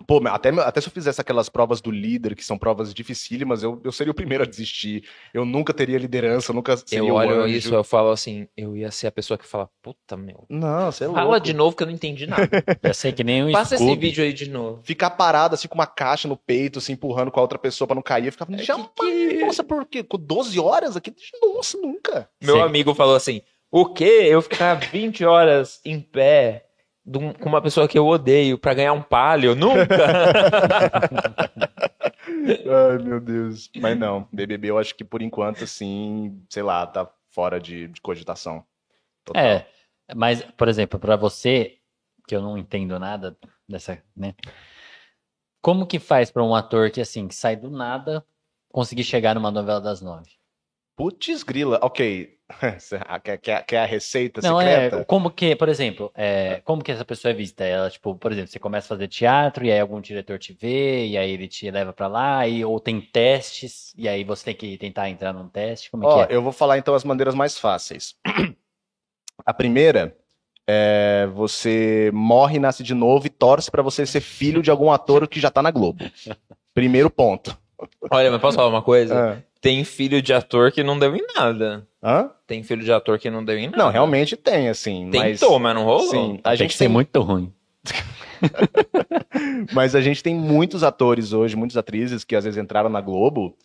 Pô, 0.07 0.19
até, 0.29 0.49
até 0.49 0.81
se 0.81 0.89
eu 0.89 0.93
fizesse 0.93 1.21
aquelas 1.21 1.51
provas 1.51 1.81
do 1.83 1.91
líder, 1.91 2.35
que 2.35 2.43
são 2.43 2.57
provas 2.57 2.95
dificílimas, 2.95 3.63
eu, 3.63 3.81
eu 3.85 3.93
seria 3.93 4.11
o 4.11 4.15
primeiro 4.15 4.45
a 4.45 4.47
desistir. 4.47 5.05
Eu 5.35 5.45
nunca 5.45 5.75
teria 5.75 5.99
liderança, 5.99 6.55
nunca 6.55 6.75
seria 6.79 7.07
Eu 7.07 7.15
olho 7.17 7.43
anjo. 7.43 7.55
isso, 7.57 7.75
eu 7.75 7.85
falo 7.85 8.11
assim, 8.11 8.49
eu 8.57 8.75
ia 8.75 8.91
ser 8.91 9.09
a 9.09 9.13
pessoa 9.13 9.37
que 9.37 9.47
fala, 9.47 9.69
puta, 9.83 10.17
meu. 10.17 10.47
Não, 10.49 10.91
você 10.91 11.05
é 11.05 11.07
Fala 11.07 11.23
louco. 11.33 11.41
de 11.41 11.53
novo 11.53 11.77
que 11.77 11.83
eu 11.83 11.87
não 11.87 11.93
entendi 11.93 12.27
nada. 12.27 12.49
Já 12.83 12.95
sei 12.95 13.13
que 13.13 13.23
nem 13.23 13.45
um 13.45 13.53
Passa 13.53 13.75
esse 13.75 13.95
vídeo 13.97 14.25
aí 14.25 14.33
de 14.33 14.49
novo. 14.49 14.81
Ficar 14.83 15.11
parado 15.11 15.55
assim 15.55 15.69
com 15.69 15.75
uma 15.75 15.87
caixa 15.87 16.27
no 16.27 16.37
peito, 16.37 16.79
assim, 16.79 16.95
empurrando 16.95 17.31
com 17.31 17.39
a 17.39 17.43
outra 17.43 17.59
pessoa 17.59 17.87
pra 17.87 17.95
não 17.95 18.03
cair. 18.03 18.25
Eu 18.25 18.33
ficava, 18.33 18.55
É, 18.55 18.63
jamais, 18.63 18.89
que 18.99 19.29
que- 19.29 19.45
nossa, 19.45 19.63
por 19.63 19.85
quê? 19.85 20.03
Com 20.03 20.17
12 20.19 20.59
horas 20.59 20.97
aqui? 20.97 21.15
Nossa, 21.43 21.77
nunca. 21.77 22.27
Meu 22.43 22.57
Sim. 22.57 22.63
amigo 22.63 22.95
falou 22.95 23.15
assim: 23.15 23.43
o 23.71 23.87
quê? 23.87 24.27
Eu 24.29 24.43
ficar 24.43 24.75
20 24.75 25.25
horas 25.25 25.81
em 25.85 26.01
pé 26.01 26.67
com 27.41 27.49
uma 27.49 27.63
pessoa 27.63 27.89
que 27.89 27.99
eu 27.99 28.07
odeio 28.07 28.59
pra 28.59 28.75
ganhar 28.75 28.93
um 28.93 29.03
palio? 29.03 29.55
Nunca! 29.55 29.97
Ai, 32.27 32.99
meu 33.03 33.21
Deus. 33.21 33.71
Mas 33.77 33.99
não, 33.99 34.29
BBB 34.33 34.71
eu 34.71 34.79
acho 34.79 34.95
que 34.95 35.05
por 35.05 35.23
enquanto, 35.23 35.65
assim, 35.65 36.41
sei 36.49 36.63
lá, 36.63 36.87
tá 36.87 37.11
fora 37.31 37.61
de, 37.61 37.89
de 37.89 38.01
cogitação. 38.01 38.65
Total. 39.25 39.43
É, 39.43 39.67
mas, 40.15 40.43
por 40.57 40.69
exemplo, 40.69 40.99
pra 40.99 41.17
você, 41.17 41.79
que 42.27 42.35
eu 42.35 42.43
não 42.43 42.57
entendo 42.59 42.99
nada 42.99 43.37
dessa, 43.69 44.03
né? 44.17 44.35
Como 45.63 45.87
que 45.87 45.99
faz 45.99 46.31
pra 46.31 46.43
um 46.43 46.55
ator 46.55 46.91
que, 46.91 47.01
assim, 47.01 47.29
que 47.29 47.35
sai 47.35 47.57
do 47.57 47.71
nada 47.71 48.25
conseguir 48.73 49.05
chegar 49.05 49.35
numa 49.35 49.51
novela 49.51 49.81
das 49.81 50.01
nove? 50.01 50.31
Putz, 50.97 51.43
grila, 51.43 51.79
ok. 51.83 52.39
Quer, 53.23 53.39
quer, 53.39 53.65
quer 53.65 53.79
a 53.79 53.85
receita 53.87 54.41
Não, 54.43 54.59
secreta? 54.59 54.97
é, 55.01 55.05
como 55.05 55.31
que, 55.31 55.55
por 55.57 55.69
exemplo, 55.69 56.11
é, 56.15 56.61
como 56.65 56.83
que 56.83 56.91
essa 56.93 57.05
pessoa 57.05 57.31
é 57.31 57.35
vista? 57.35 57.65
Ela, 57.65 57.91
tipo, 57.91 58.15
por 58.15 58.33
exemplo, 58.33 58.51
você 58.51 58.59
começa 58.59 58.87
a 58.87 58.97
fazer 58.97 59.09
teatro 59.09 59.65
e 59.65 59.71
aí 59.73 59.79
algum 59.81 60.01
diretor 60.01 60.39
te 60.39 60.53
vê 60.53 61.07
e 61.07 61.17
aí 61.19 61.31
ele 61.31 61.49
te 61.49 61.71
leva 61.71 61.93
pra 61.93 62.07
lá 62.07 62.47
e 62.47 62.65
ou 62.65 62.81
tem 62.81 63.01
testes 63.01 63.93
e 63.97 64.09
aí 64.09 64.25
você 64.25 64.47
tem 64.47 64.55
que 64.55 64.77
tentar 64.79 65.09
entrar 65.09 65.33
num 65.33 65.49
teste, 65.49 65.91
como 65.91 66.05
é 66.05 66.07
Ó, 66.07 66.27
que 66.27 66.33
é? 66.33 66.37
eu 66.37 66.43
vou 66.43 66.53
falar 66.53 66.79
então 66.79 66.95
as 66.95 67.05
maneiras 67.05 67.35
mais 67.35 67.59
fáceis. 67.59 68.15
A 69.47 69.55
primeira 69.55 70.17
é 70.69 71.27
você 71.35 72.11
morre, 72.13 72.59
nasce 72.59 72.83
de 72.83 72.95
novo 72.95 73.27
e 73.27 73.31
torce 73.31 73.71
pra 73.71 73.83
você 73.83 74.05
ser 74.05 74.21
filho 74.21 74.63
de 74.63 74.71
algum 74.71 74.91
ator 74.93 75.27
que 75.27 75.41
já 75.41 75.51
tá 75.51 75.63
na 75.63 75.71
Globo. 75.71 76.05
Primeiro 76.75 77.11
ponto. 77.11 77.59
Olha, 78.11 78.31
mas 78.31 78.41
posso 78.41 78.57
falar 78.57 78.69
uma 78.69 78.83
coisa? 78.83 79.33
Ah. 79.35 79.43
Tem 79.61 79.85
filho 79.85 80.23
de 80.23 80.33
ator 80.33 80.71
que 80.71 80.83
não 80.83 80.99
deu 80.99 81.17
em 81.17 81.27
nada. 81.35 81.87
Hã? 82.03 82.31
Tem 82.47 82.63
filho 82.63 82.83
de 82.83 82.93
ator 82.93 83.19
que 83.19 83.29
não 83.31 83.45
deu 83.45 83.59
em 83.59 83.67
nada. 83.67 83.77
Não, 83.77 83.91
realmente 83.91 84.37
tem, 84.37 84.69
assim. 84.69 85.11
Tentou, 85.11 85.59
mas 85.59 85.75
não 85.75 85.85
rolou. 85.85 86.09
Sim, 86.11 86.41
a 86.43 86.51
Tem 86.51 86.59
gente 86.59 86.69
que 86.73 86.77
ser 86.79 86.85
tem, 86.85 86.93
muito 86.93 87.21
ruim. 87.21 87.53
mas 89.73 89.95
a 89.95 90.01
gente 90.01 90.23
tem 90.23 90.35
muitos 90.35 90.83
atores 90.83 91.33
hoje, 91.33 91.57
muitas 91.57 91.77
atrizes 91.77 92.25
que 92.25 92.35
às 92.37 92.45
vezes 92.45 92.59
entraram 92.63 92.89
na 92.89 93.01
Globo 93.01 93.57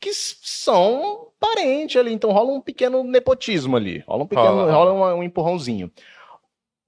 que 0.00 0.10
são 0.14 1.28
parentes 1.38 1.96
ali, 2.00 2.12
então 2.12 2.32
rola 2.32 2.50
um 2.52 2.60
pequeno 2.60 3.04
nepotismo 3.04 3.76
ali, 3.76 4.02
rola 4.06 4.24
um 4.24 4.26
pequeno, 4.26 4.48
Rola. 4.48 4.72
rola 4.72 4.92
uma- 4.92 5.14
um 5.14 5.22
empurrãozinho. 5.22 5.92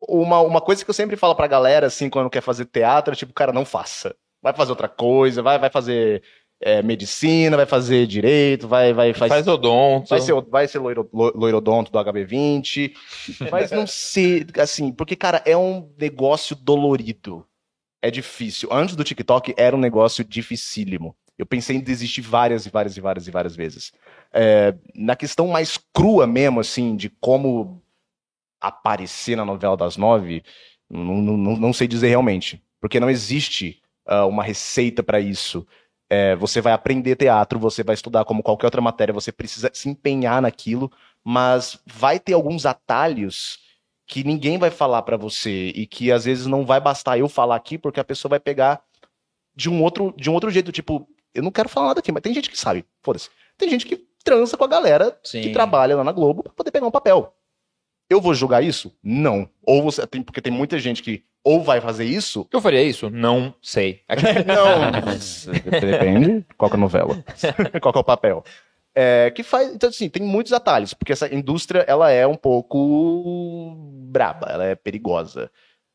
Uma, 0.09 0.41
uma 0.41 0.61
coisa 0.61 0.83
que 0.85 0.91
eu 0.91 0.95
sempre 0.95 1.15
falo 1.17 1.35
pra 1.35 1.47
galera, 1.47 1.87
assim, 1.87 2.11
quando 2.11 2.29
quer 2.31 2.41
fazer 2.41 2.65
teatro, 2.65 3.13
é 3.13 3.17
tipo, 3.17 3.33
cara, 3.33 3.53
não 3.53 3.65
faça. 3.65 4.17
Vai 4.43 4.53
fazer 4.53 4.73
outra 4.73 4.89
coisa, 4.89 5.43
vai, 5.43 5.59
vai 5.61 5.71
fazer 5.71 6.23
é, 6.65 6.83
medicina, 6.83 7.59
vai 7.59 7.67
fazer 7.67 8.07
direito, 8.07 8.67
vai, 8.67 8.95
vai, 8.95 9.13
faz, 9.13 9.29
Faz 9.29 9.47
odonto. 9.47 10.09
Vai 10.09 10.21
ser, 10.23 10.33
vai 10.49 10.67
ser 10.67 10.79
loiro, 10.79 11.07
lo- 11.13 11.33
loirodonto 11.37 11.93
do 11.93 11.99
HB20, 11.99 12.95
mas 13.53 13.71
não 13.71 13.87
ser, 13.87 14.47
assim, 14.59 14.91
porque, 14.91 15.15
cara, 15.15 15.43
é 15.45 15.55
um 15.55 15.93
negócio 15.99 16.57
dolorido. 16.57 17.47
É 18.01 18.11
difícil. 18.11 18.71
Antes 18.73 18.97
do 18.97 19.05
TikTok, 19.05 19.55
era 19.59 19.77
um 19.77 19.79
negócio 19.79 20.25
dificílimo. 20.25 21.15
Eu 21.37 21.45
pensei 21.45 21.77
em 21.77 21.81
desistir 21.81 22.23
várias 22.23 22.65
e 22.65 22.71
várias 22.71 22.97
e 22.97 23.01
várias 23.01 23.29
e 23.29 23.31
várias 23.31 23.55
vezes. 23.55 23.93
É, 24.33 24.75
na 24.95 25.15
questão 25.15 25.49
mais 25.49 25.79
crua 25.93 26.27
mesmo, 26.27 26.61
assim, 26.61 26.97
de 26.97 27.11
como 27.21 27.83
aparecer 28.59 29.37
na 29.37 29.45
novela 29.45 29.77
das 29.77 29.99
nove, 29.99 30.43
não, 30.89 31.17
não, 31.17 31.57
não, 31.59 31.73
sei 31.75 31.87
dizer 31.87 32.09
realmente. 32.09 32.63
Porque 32.81 32.99
não 32.99 33.11
existe 33.11 33.83
ah, 34.07 34.25
uma 34.25 34.43
receita 34.43 35.03
para 35.03 35.21
isso. 35.21 35.67
É, 36.11 36.37
você 36.37 36.61
vai 36.61 36.73
aprender 36.73 37.17
teatro, 37.17 37.59
você 37.59 37.83
vai 37.83 37.95
estudar 37.95 38.25
como 38.25 38.43
qualquer 38.43 38.67
outra 38.67 38.81
matéria, 38.81 39.13
você 39.13 39.33
precisa 39.33 39.71
se 39.73 39.89
empenhar 39.89 40.43
naquilo, 40.43 40.93
mas 41.25 41.81
vai 41.87 42.21
ter 42.21 42.35
alguns 42.35 42.67
atalhos 42.67 43.59
que 44.07 44.23
ninguém 44.23 44.59
vai 44.59 44.71
falar 44.71 45.03
pra 45.03 45.17
você 45.17 45.69
e 45.69 45.87
que 45.87 46.13
às 46.13 46.27
vezes 46.27 46.47
não 46.47 46.65
vai 46.65 46.79
bastar 46.79 47.19
eu 47.19 47.29
falar 47.29 47.57
aqui 47.57 47.79
porque 47.79 47.99
a 47.99 48.05
pessoa 48.05 48.31
vai 48.31 48.41
pegar 48.41 48.83
de 49.57 49.71
um 49.71 49.83
outro 49.83 50.13
de 50.17 50.29
um 50.29 50.35
outro 50.35 50.51
jeito, 50.51 50.71
tipo, 50.71 51.09
eu 51.35 51.43
não 51.43 51.51
quero 51.51 51.69
falar 51.69 51.89
nada 51.89 52.01
aqui, 52.01 52.13
mas 52.13 52.23
tem 52.23 52.35
gente 52.35 52.51
que 52.51 52.59
sabe, 52.59 52.85
foda-se. 53.03 53.31
Tem 53.57 53.69
gente 53.69 53.87
que 53.87 53.97
transa 54.23 54.57
com 54.57 54.65
a 54.65 54.69
galera 54.69 55.19
Sim. 55.23 55.43
que 55.43 55.53
trabalha 55.53 55.97
lá 55.97 56.05
na 56.05 56.13
Globo 56.13 56.43
pra 56.43 56.53
poder 56.53 56.71
pegar 56.71 56.87
um 56.87 56.91
papel. 56.91 57.35
Eu 58.09 58.21
vou 58.21 58.35
julgar 58.35 58.63
isso? 58.63 58.95
Não. 59.03 59.49
Ou 59.63 59.83
você 59.83 60.07
tem 60.07 60.23
porque 60.23 60.41
tem 60.41 60.53
muita 60.53 60.79
gente 60.79 61.03
que 61.03 61.25
ou 61.45 61.63
vai 61.63 61.81
fazer 61.81 62.05
isso 62.07 62.49
Eu 62.51 62.61
faria 62.61 62.83
isso? 62.83 63.11
Não 63.11 63.55
sei. 63.63 64.01
não. 64.47 64.91
Depende. 65.81 66.45
Qual 66.57 66.71
que 66.71 66.77
é 66.77 66.79
a 66.79 66.81
novela? 66.81 67.23
Qual 67.83 67.93
que 67.93 67.99
é 67.99 68.01
o 68.01 68.05
papel? 68.05 68.43
É, 68.95 69.31
que 69.31 69.43
faz. 69.43 69.75
Então, 69.75 69.91
assim, 69.91 70.09
tem 70.09 70.23
muitos 70.23 70.53
atalhos, 70.53 70.95
porque 70.95 71.13
essa 71.13 71.33
indústria 71.33 71.85
ela 71.87 72.11
é 72.11 72.27
um 72.27 72.37
pouco 72.37 73.75
braba, 74.11 74.47
ela 74.49 74.65
é 74.65 74.75
perigosa. 74.75 75.51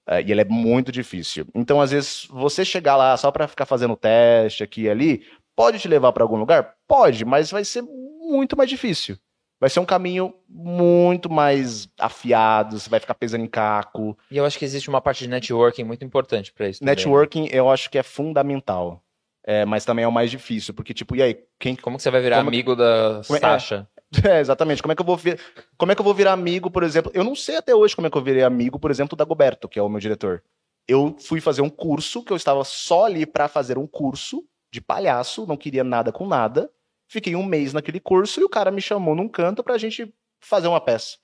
é, 0.08 0.22
e 0.22 0.32
ela 0.32 0.42
é 0.42 0.46
muito 0.46 0.92
difícil. 0.92 1.48
Então, 1.56 1.80
às 1.82 1.92
vezes, 1.92 2.28
você 2.30 2.66
chegar 2.66 2.96
lá 2.98 3.16
só 3.18 3.32
pra 3.32 3.48
ficar 3.48 3.66
fazendo 3.66 3.96
teste 3.96 4.64
aqui 4.64 4.84
e 4.84 4.90
ali, 4.90 5.24
pode 5.56 5.80
te 5.80 5.88
levar 5.88 6.12
pra 6.12 6.24
algum 6.24 6.38
lugar? 6.38 6.76
Pode, 6.88 7.24
mas 7.26 7.52
vai 7.52 7.64
ser 7.66 7.82
muito 7.84 8.58
mais 8.58 8.70
difícil. 8.70 9.18
Vai 9.60 9.70
ser 9.70 9.80
um 9.82 9.86
caminho 9.86 10.34
muito 10.48 11.30
mais 11.30 11.90
afiado, 12.00 12.80
você 12.80 12.90
vai 12.90 13.00
ficar 13.00 13.14
pesando 13.14 13.44
em 13.44 13.48
caco. 13.48 14.18
E 14.32 14.38
eu 14.38 14.46
acho 14.46 14.58
que 14.58 14.64
existe 14.66 14.88
uma 14.90 15.02
parte 15.02 15.24
de 15.26 15.30
networking 15.30 15.84
muito 15.84 16.06
importante 16.06 16.54
pra 16.54 16.70
isso. 16.70 16.80
também. 16.80 16.96
Networking 16.96 17.50
eu 17.52 17.70
acho 17.70 17.90
que 17.90 17.98
é 17.98 18.04
fundamental. 18.04 19.04
É, 19.46 19.66
mas 19.66 19.84
também 19.86 20.06
é 20.06 20.08
o 20.08 20.12
mais 20.12 20.30
difícil, 20.30 20.74
porque, 20.74 20.94
tipo, 20.94 21.16
e 21.16 21.24
aí, 21.24 21.40
quem. 21.60 21.76
Como 21.76 21.98
que 21.98 22.04
você 22.04 22.12
vai 22.12 22.22
virar 22.22 22.38
Como- 22.38 22.50
amigo 22.50 22.76
da 22.76 23.22
Como 23.26 23.38
é- 23.38 23.40
Sasha? 23.40 23.88
É, 24.28 24.40
exatamente. 24.40 24.82
Como 24.82 24.92
é 24.92 24.96
que 24.96 25.02
eu 25.02 25.06
vou 25.06 25.16
vir... 25.16 25.40
Como 25.78 25.92
é 25.92 25.96
que 25.96 26.02
eu 26.02 26.06
vou 26.06 26.14
virar 26.16 26.34
amigo, 26.34 26.72
por 26.72 26.82
exemplo? 26.84 27.12
Eu 27.14 27.24
não 27.24 27.36
sei 27.36 27.58
até 27.58 27.76
hoje 27.76 27.96
como 27.96 28.08
é 28.08 28.10
que 28.10 28.18
eu 28.18 28.24
virei 28.24 28.44
amigo, 28.44 28.80
por 28.80 28.90
exemplo, 28.90 29.16
da 29.16 29.24
Goberto, 29.24 29.70
que 29.70 29.78
é 29.78 29.82
o 29.84 29.88
meu 29.90 30.00
diretor. 30.00 30.42
Eu 30.88 31.16
fui 31.20 31.40
fazer 31.40 31.62
um 31.62 31.70
curso, 31.70 32.24
que 32.24 32.34
eu 32.34 32.38
estava 32.38 32.64
só 32.64 33.06
ali 33.06 33.24
pra 33.26 33.48
fazer 33.48 33.78
um 33.78 33.86
curso 33.86 34.44
de 34.74 34.82
palhaço, 34.82 35.46
não 35.46 35.56
queria 35.56 35.84
nada 35.84 36.12
com 36.12 36.26
nada. 36.28 36.72
Fiquei 37.10 37.36
um 37.36 37.44
mês 37.44 37.74
naquele 37.74 38.00
curso 38.00 38.40
e 38.40 38.44
o 38.44 38.50
cara 38.50 38.70
me 38.70 38.80
chamou 38.80 39.16
num 39.16 39.28
canto 39.28 39.64
pra 39.64 39.80
gente 39.80 40.14
fazer 40.40 40.68
uma 40.68 40.80
peça. 40.80 41.18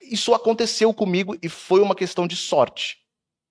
Isso 0.00 0.34
aconteceu 0.34 0.92
comigo 0.92 1.38
e 1.40 1.48
foi 1.48 1.80
uma 1.80 1.94
questão 1.94 2.26
de 2.26 2.34
sorte. 2.34 2.98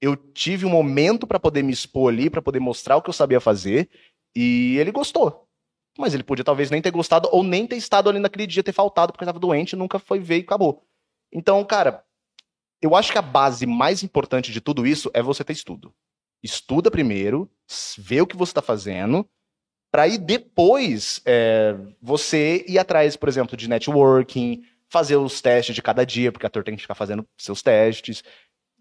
Eu 0.01 0.17
tive 0.17 0.65
um 0.65 0.69
momento 0.69 1.25
pra 1.25 1.39
poder 1.39 1.63
me 1.63 1.71
expor 1.71 2.11
ali, 2.11 2.29
pra 2.29 2.41
poder 2.41 2.59
mostrar 2.59 2.97
o 2.97 3.01
que 3.01 3.09
eu 3.09 3.13
sabia 3.13 3.39
fazer, 3.39 3.89
e 4.35 4.75
ele 4.77 4.91
gostou. 4.91 5.47
Mas 5.97 6.13
ele 6.13 6.23
podia 6.23 6.43
talvez 6.43 6.69
nem 6.69 6.81
ter 6.81 6.91
gostado 6.91 7.29
ou 7.31 7.43
nem 7.43 7.65
ter 7.65 7.77
estado 7.77 8.09
ali 8.09 8.19
naquele 8.19 8.45
dia, 8.45 8.61
ter 8.61 8.73
faltado 8.73 9.13
porque 9.13 9.23
estava 9.23 9.39
doente, 9.39 9.73
nunca 9.73 9.99
foi 9.99 10.19
ver 10.19 10.39
e 10.39 10.41
acabou. 10.41 10.85
Então, 11.31 11.63
cara, 11.63 12.03
eu 12.81 12.93
acho 12.93 13.09
que 13.09 13.17
a 13.17 13.21
base 13.21 13.65
mais 13.65 14.03
importante 14.03 14.51
de 14.51 14.59
tudo 14.59 14.85
isso 14.85 15.09
é 15.13 15.21
você 15.21 15.45
ter 15.45 15.53
estudo. 15.53 15.93
Estuda 16.43 16.91
primeiro, 16.91 17.49
vê 17.97 18.19
o 18.19 18.27
que 18.27 18.35
você 18.35 18.51
está 18.51 18.61
fazendo, 18.61 19.25
para 19.91 20.03
aí 20.03 20.17
depois 20.17 21.21
é, 21.25 21.75
você 22.01 22.63
ir 22.67 22.79
atrás, 22.79 23.17
por 23.17 23.27
exemplo, 23.27 23.57
de 23.57 23.67
networking, 23.67 24.63
fazer 24.89 25.17
os 25.17 25.41
testes 25.41 25.75
de 25.75 25.81
cada 25.81 26.05
dia, 26.05 26.31
porque 26.31 26.45
a 26.45 26.47
ator 26.47 26.63
tem 26.63 26.75
que 26.75 26.81
ficar 26.81 26.95
fazendo 26.95 27.27
seus 27.37 27.61
testes, 27.61 28.23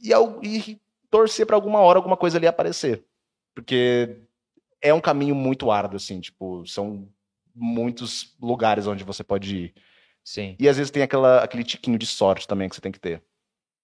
e, 0.00 0.12
e 0.42 0.80
torcer 1.10 1.44
para 1.46 1.56
alguma 1.56 1.80
hora 1.80 1.98
alguma 1.98 2.16
coisa 2.16 2.38
ali 2.38 2.46
aparecer. 2.46 3.04
Porque 3.54 4.16
é 4.80 4.94
um 4.94 5.00
caminho 5.00 5.34
muito 5.34 5.70
árduo, 5.70 5.96
assim, 5.96 6.20
tipo, 6.20 6.64
são 6.66 7.08
muitos 7.54 8.36
lugares 8.40 8.86
onde 8.86 9.04
você 9.04 9.24
pode 9.24 9.56
ir. 9.56 9.74
Sim. 10.24 10.56
E 10.58 10.68
às 10.68 10.76
vezes 10.76 10.90
tem 10.90 11.02
aquela, 11.02 11.42
aquele 11.42 11.64
tiquinho 11.64 11.98
de 11.98 12.06
sorte 12.06 12.46
também 12.46 12.68
que 12.68 12.74
você 12.74 12.80
tem 12.80 12.92
que 12.92 13.00
ter. 13.00 13.22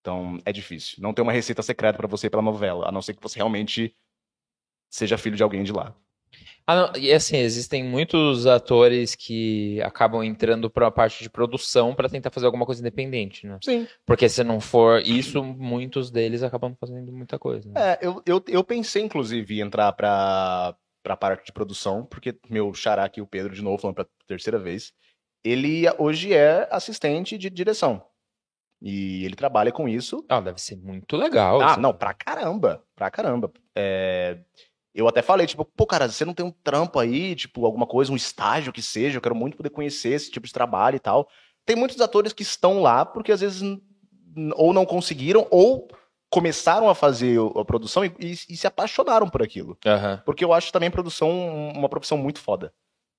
Então, 0.00 0.38
é 0.44 0.52
difícil. 0.52 0.98
Não 1.00 1.12
tem 1.12 1.22
uma 1.22 1.32
receita 1.32 1.62
secreta 1.62 1.98
pra 1.98 2.06
você 2.06 2.28
ir 2.28 2.30
pela 2.30 2.42
novela, 2.42 2.88
a 2.88 2.92
não 2.92 3.02
ser 3.02 3.14
que 3.14 3.22
você 3.22 3.36
realmente 3.36 3.94
seja 4.88 5.18
filho 5.18 5.36
de 5.36 5.42
alguém 5.42 5.64
de 5.64 5.72
lá. 5.72 5.94
Ah, 6.66 6.74
não, 6.74 7.00
e 7.00 7.12
assim, 7.12 7.36
existem 7.36 7.84
muitos 7.84 8.44
atores 8.46 9.14
que 9.14 9.80
acabam 9.82 10.22
entrando 10.24 10.68
pra 10.68 10.90
parte 10.90 11.22
de 11.22 11.30
produção 11.30 11.94
pra 11.94 12.08
tentar 12.08 12.30
fazer 12.30 12.46
alguma 12.46 12.66
coisa 12.66 12.80
independente, 12.80 13.46
né? 13.46 13.58
Sim. 13.62 13.86
Porque 14.04 14.28
se 14.28 14.42
não 14.42 14.60
for 14.60 15.00
isso, 15.00 15.44
muitos 15.44 16.10
deles 16.10 16.42
acabam 16.42 16.74
fazendo 16.80 17.12
muita 17.12 17.38
coisa. 17.38 17.68
né? 17.70 17.92
É, 17.92 17.98
eu, 18.02 18.20
eu, 18.26 18.42
eu 18.48 18.64
pensei, 18.64 19.02
inclusive, 19.02 19.54
em 19.58 19.60
entrar 19.60 19.92
pra, 19.92 20.74
pra 21.04 21.16
parte 21.16 21.46
de 21.46 21.52
produção, 21.52 22.04
porque 22.04 22.36
meu 22.50 22.74
xará 22.74 23.04
aqui, 23.04 23.20
o 23.20 23.26
Pedro, 23.26 23.54
de 23.54 23.62
novo, 23.62 23.78
falando 23.78 23.94
pra 23.96 24.06
terceira 24.26 24.58
vez, 24.58 24.92
ele 25.44 25.84
hoje 25.98 26.34
é 26.34 26.66
assistente 26.72 27.38
de 27.38 27.48
direção. 27.48 28.02
E 28.82 29.24
ele 29.24 29.34
trabalha 29.36 29.72
com 29.72 29.88
isso. 29.88 30.24
Ah, 30.28 30.40
deve 30.40 30.60
ser 30.60 30.76
muito 30.76 31.16
legal. 31.16 31.60
Ah, 31.60 31.72
assim. 31.72 31.80
não, 31.80 31.94
pra 31.94 32.12
caramba. 32.12 32.82
Pra 32.94 33.10
caramba. 33.10 33.50
É, 33.74 34.38
Eu 34.96 35.06
até 35.06 35.20
falei, 35.20 35.46
tipo, 35.46 35.64
pô, 35.64 35.86
cara, 35.86 36.08
você 36.08 36.24
não 36.24 36.32
tem 36.32 36.44
um 36.46 36.50
trampo 36.50 36.98
aí, 36.98 37.34
tipo, 37.36 37.66
alguma 37.66 37.86
coisa, 37.86 38.10
um 38.10 38.16
estágio 38.16 38.72
que 38.72 38.80
seja, 38.80 39.18
eu 39.18 39.20
quero 39.20 39.34
muito 39.34 39.56
poder 39.56 39.68
conhecer 39.70 40.08
esse 40.10 40.30
tipo 40.30 40.46
de 40.46 40.52
trabalho 40.52 40.96
e 40.96 41.00
tal. 41.00 41.28
Tem 41.66 41.76
muitos 41.76 42.00
atores 42.00 42.32
que 42.32 42.42
estão 42.42 42.80
lá 42.80 43.04
porque 43.04 43.30
às 43.30 43.40
vezes 43.40 43.62
ou 44.54 44.72
não 44.72 44.86
conseguiram 44.86 45.46
ou 45.50 45.88
começaram 46.30 46.88
a 46.88 46.94
fazer 46.94 47.38
a 47.56 47.64
produção 47.64 48.04
e, 48.04 48.12
e- 48.18 48.32
e 48.50 48.56
se 48.56 48.66
apaixonaram 48.66 49.28
por 49.28 49.42
aquilo. 49.42 49.76
Aham. 49.86 50.22
Porque 50.24 50.44
eu 50.44 50.52
acho 50.52 50.72
também 50.72 50.90
produção 50.90 51.30
uma 51.74 51.88
profissão 51.88 52.16
muito 52.18 52.40
foda. 52.40 52.72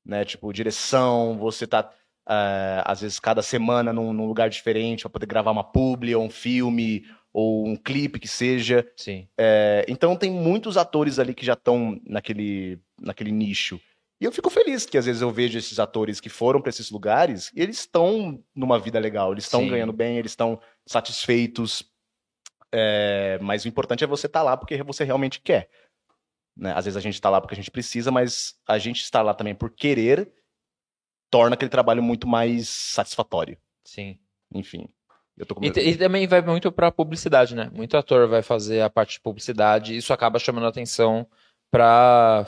Né? 0.05 0.23
Tipo, 0.25 0.51
direção, 0.53 1.37
você 1.37 1.67
tá, 1.67 1.89
ah, 2.25 2.83
às 2.85 3.01
vezes, 3.01 3.19
cada 3.19 3.41
semana 3.41 3.91
num, 3.93 4.13
num 4.13 4.25
lugar 4.27 4.49
diferente 4.49 5.01
pra 5.01 5.09
poder 5.09 5.25
gravar 5.25 5.51
uma 5.51 5.63
publi 5.63 6.15
ou 6.15 6.23
um 6.23 6.29
filme 6.29 7.05
ou 7.39 7.67
um 7.67 7.75
clipe 7.75 8.19
que 8.19 8.27
seja. 8.27 8.83
Sim. 8.95 9.27
É, 9.37 9.85
então 9.87 10.15
tem 10.15 10.31
muitos 10.31 10.75
atores 10.75 11.19
ali 11.19 11.35
que 11.35 11.45
já 11.45 11.53
estão 11.53 12.01
naquele, 12.03 12.79
naquele 12.99 13.31
nicho. 13.31 13.79
E 14.19 14.25
eu 14.25 14.31
fico 14.31 14.49
feliz 14.49 14.87
que 14.87 14.97
às 14.97 15.05
vezes 15.05 15.21
eu 15.21 15.29
vejo 15.29 15.55
esses 15.55 15.77
atores 15.77 16.19
que 16.19 16.29
foram 16.29 16.59
para 16.59 16.71
esses 16.71 16.89
lugares 16.89 17.51
e 17.55 17.61
eles 17.61 17.77
estão 17.77 18.43
numa 18.55 18.79
vida 18.79 18.97
legal, 18.97 19.33
eles 19.33 19.43
estão 19.43 19.67
ganhando 19.69 19.93
bem, 19.93 20.17
eles 20.17 20.31
estão 20.31 20.59
satisfeitos. 20.83 21.83
É, 22.71 23.37
mas 23.39 23.65
o 23.65 23.67
importante 23.67 24.03
é 24.03 24.07
você 24.07 24.25
estar 24.25 24.41
lá 24.41 24.57
porque 24.57 24.81
você 24.81 25.03
realmente 25.03 25.39
quer. 25.39 25.69
né? 26.55 26.73
Às 26.75 26.85
vezes 26.85 26.97
a 26.97 27.01
gente 27.01 27.13
está 27.13 27.29
lá 27.29 27.39
porque 27.39 27.53
a 27.53 27.57
gente 27.57 27.69
precisa, 27.69 28.09
mas 28.09 28.55
a 28.67 28.79
gente 28.79 29.03
estar 29.03 29.21
lá 29.21 29.35
também 29.35 29.53
por 29.53 29.69
querer 29.69 30.27
torna 31.29 31.53
aquele 31.53 31.69
trabalho 31.69 32.01
muito 32.01 32.27
mais 32.27 32.67
satisfatório. 32.67 33.59
Sim. 33.83 34.17
Enfim. 34.51 34.89
Eu 35.37 35.45
tô 35.45 35.53
com 35.55 35.61
E, 35.63 35.67
medo. 35.67 35.79
e 35.79 35.95
também 35.95 36.25
vai 36.27 36.41
muito 36.41 36.71
pra 36.71 36.91
publicidade, 36.91 37.55
né? 37.55 37.69
Muito 37.73 37.95
ator 37.95 38.27
vai 38.27 38.41
fazer 38.41 38.81
a 38.81 38.89
parte 38.89 39.13
de 39.13 39.19
publicidade, 39.21 39.93
e 39.93 39.97
isso 39.97 40.11
acaba 40.11 40.39
chamando 40.39 40.65
atenção 40.67 41.27
pra, 41.71 42.45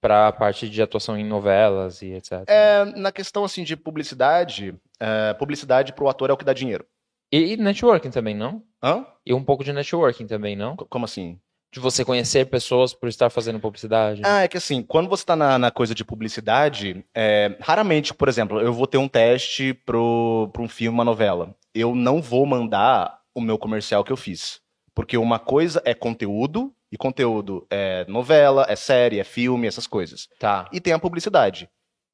pra 0.00 0.32
parte 0.32 0.68
de 0.68 0.80
atuação 0.82 1.16
em 1.18 1.24
novelas 1.24 2.02
e 2.02 2.12
etc. 2.12 2.44
É, 2.46 2.84
na 2.96 3.12
questão 3.12 3.44
assim 3.44 3.62
de 3.64 3.76
publicidade, 3.76 4.74
é, 5.00 5.34
publicidade 5.34 5.92
pro 5.92 6.08
ator 6.08 6.30
é 6.30 6.32
o 6.32 6.36
que 6.36 6.44
dá 6.44 6.52
dinheiro. 6.52 6.84
E, 7.32 7.52
e 7.52 7.56
networking 7.56 8.10
também, 8.10 8.34
não? 8.34 8.62
Hã? 8.82 9.04
E 9.26 9.34
um 9.34 9.42
pouco 9.42 9.64
de 9.64 9.72
networking 9.72 10.26
também, 10.26 10.54
não? 10.56 10.76
Co- 10.76 10.86
Como 10.86 11.04
assim? 11.04 11.38
De 11.72 11.80
você 11.80 12.04
conhecer 12.04 12.46
pessoas 12.46 12.94
por 12.94 13.08
estar 13.08 13.28
fazendo 13.30 13.58
publicidade. 13.58 14.22
Ah, 14.24 14.44
é 14.44 14.48
que 14.48 14.56
assim, 14.56 14.80
quando 14.80 15.08
você 15.08 15.24
tá 15.24 15.34
na, 15.34 15.58
na 15.58 15.70
coisa 15.72 15.92
de 15.92 16.04
publicidade, 16.04 17.04
é, 17.12 17.56
raramente, 17.60 18.14
por 18.14 18.28
exemplo, 18.28 18.60
eu 18.60 18.72
vou 18.72 18.86
ter 18.86 18.96
um 18.98 19.08
teste 19.08 19.74
pro, 19.74 20.48
pro 20.52 20.62
um 20.62 20.68
filme, 20.68 20.96
uma 20.96 21.04
novela. 21.04 21.52
Eu 21.74 21.94
não 21.94 22.22
vou 22.22 22.46
mandar 22.46 23.20
o 23.34 23.40
meu 23.40 23.58
comercial 23.58 24.04
que 24.04 24.12
eu 24.12 24.16
fiz. 24.16 24.60
Porque 24.94 25.16
uma 25.18 25.38
coisa 25.38 25.82
é 25.84 25.92
conteúdo, 25.92 26.72
e 26.90 26.96
conteúdo 26.96 27.66
é 27.68 28.04
novela, 28.08 28.64
é 28.68 28.76
série, 28.76 29.18
é 29.18 29.24
filme, 29.24 29.66
essas 29.66 29.86
coisas. 29.86 30.28
Tá. 30.38 30.68
E 30.72 30.80
tem 30.80 30.92
a 30.92 30.98
publicidade. 30.98 31.68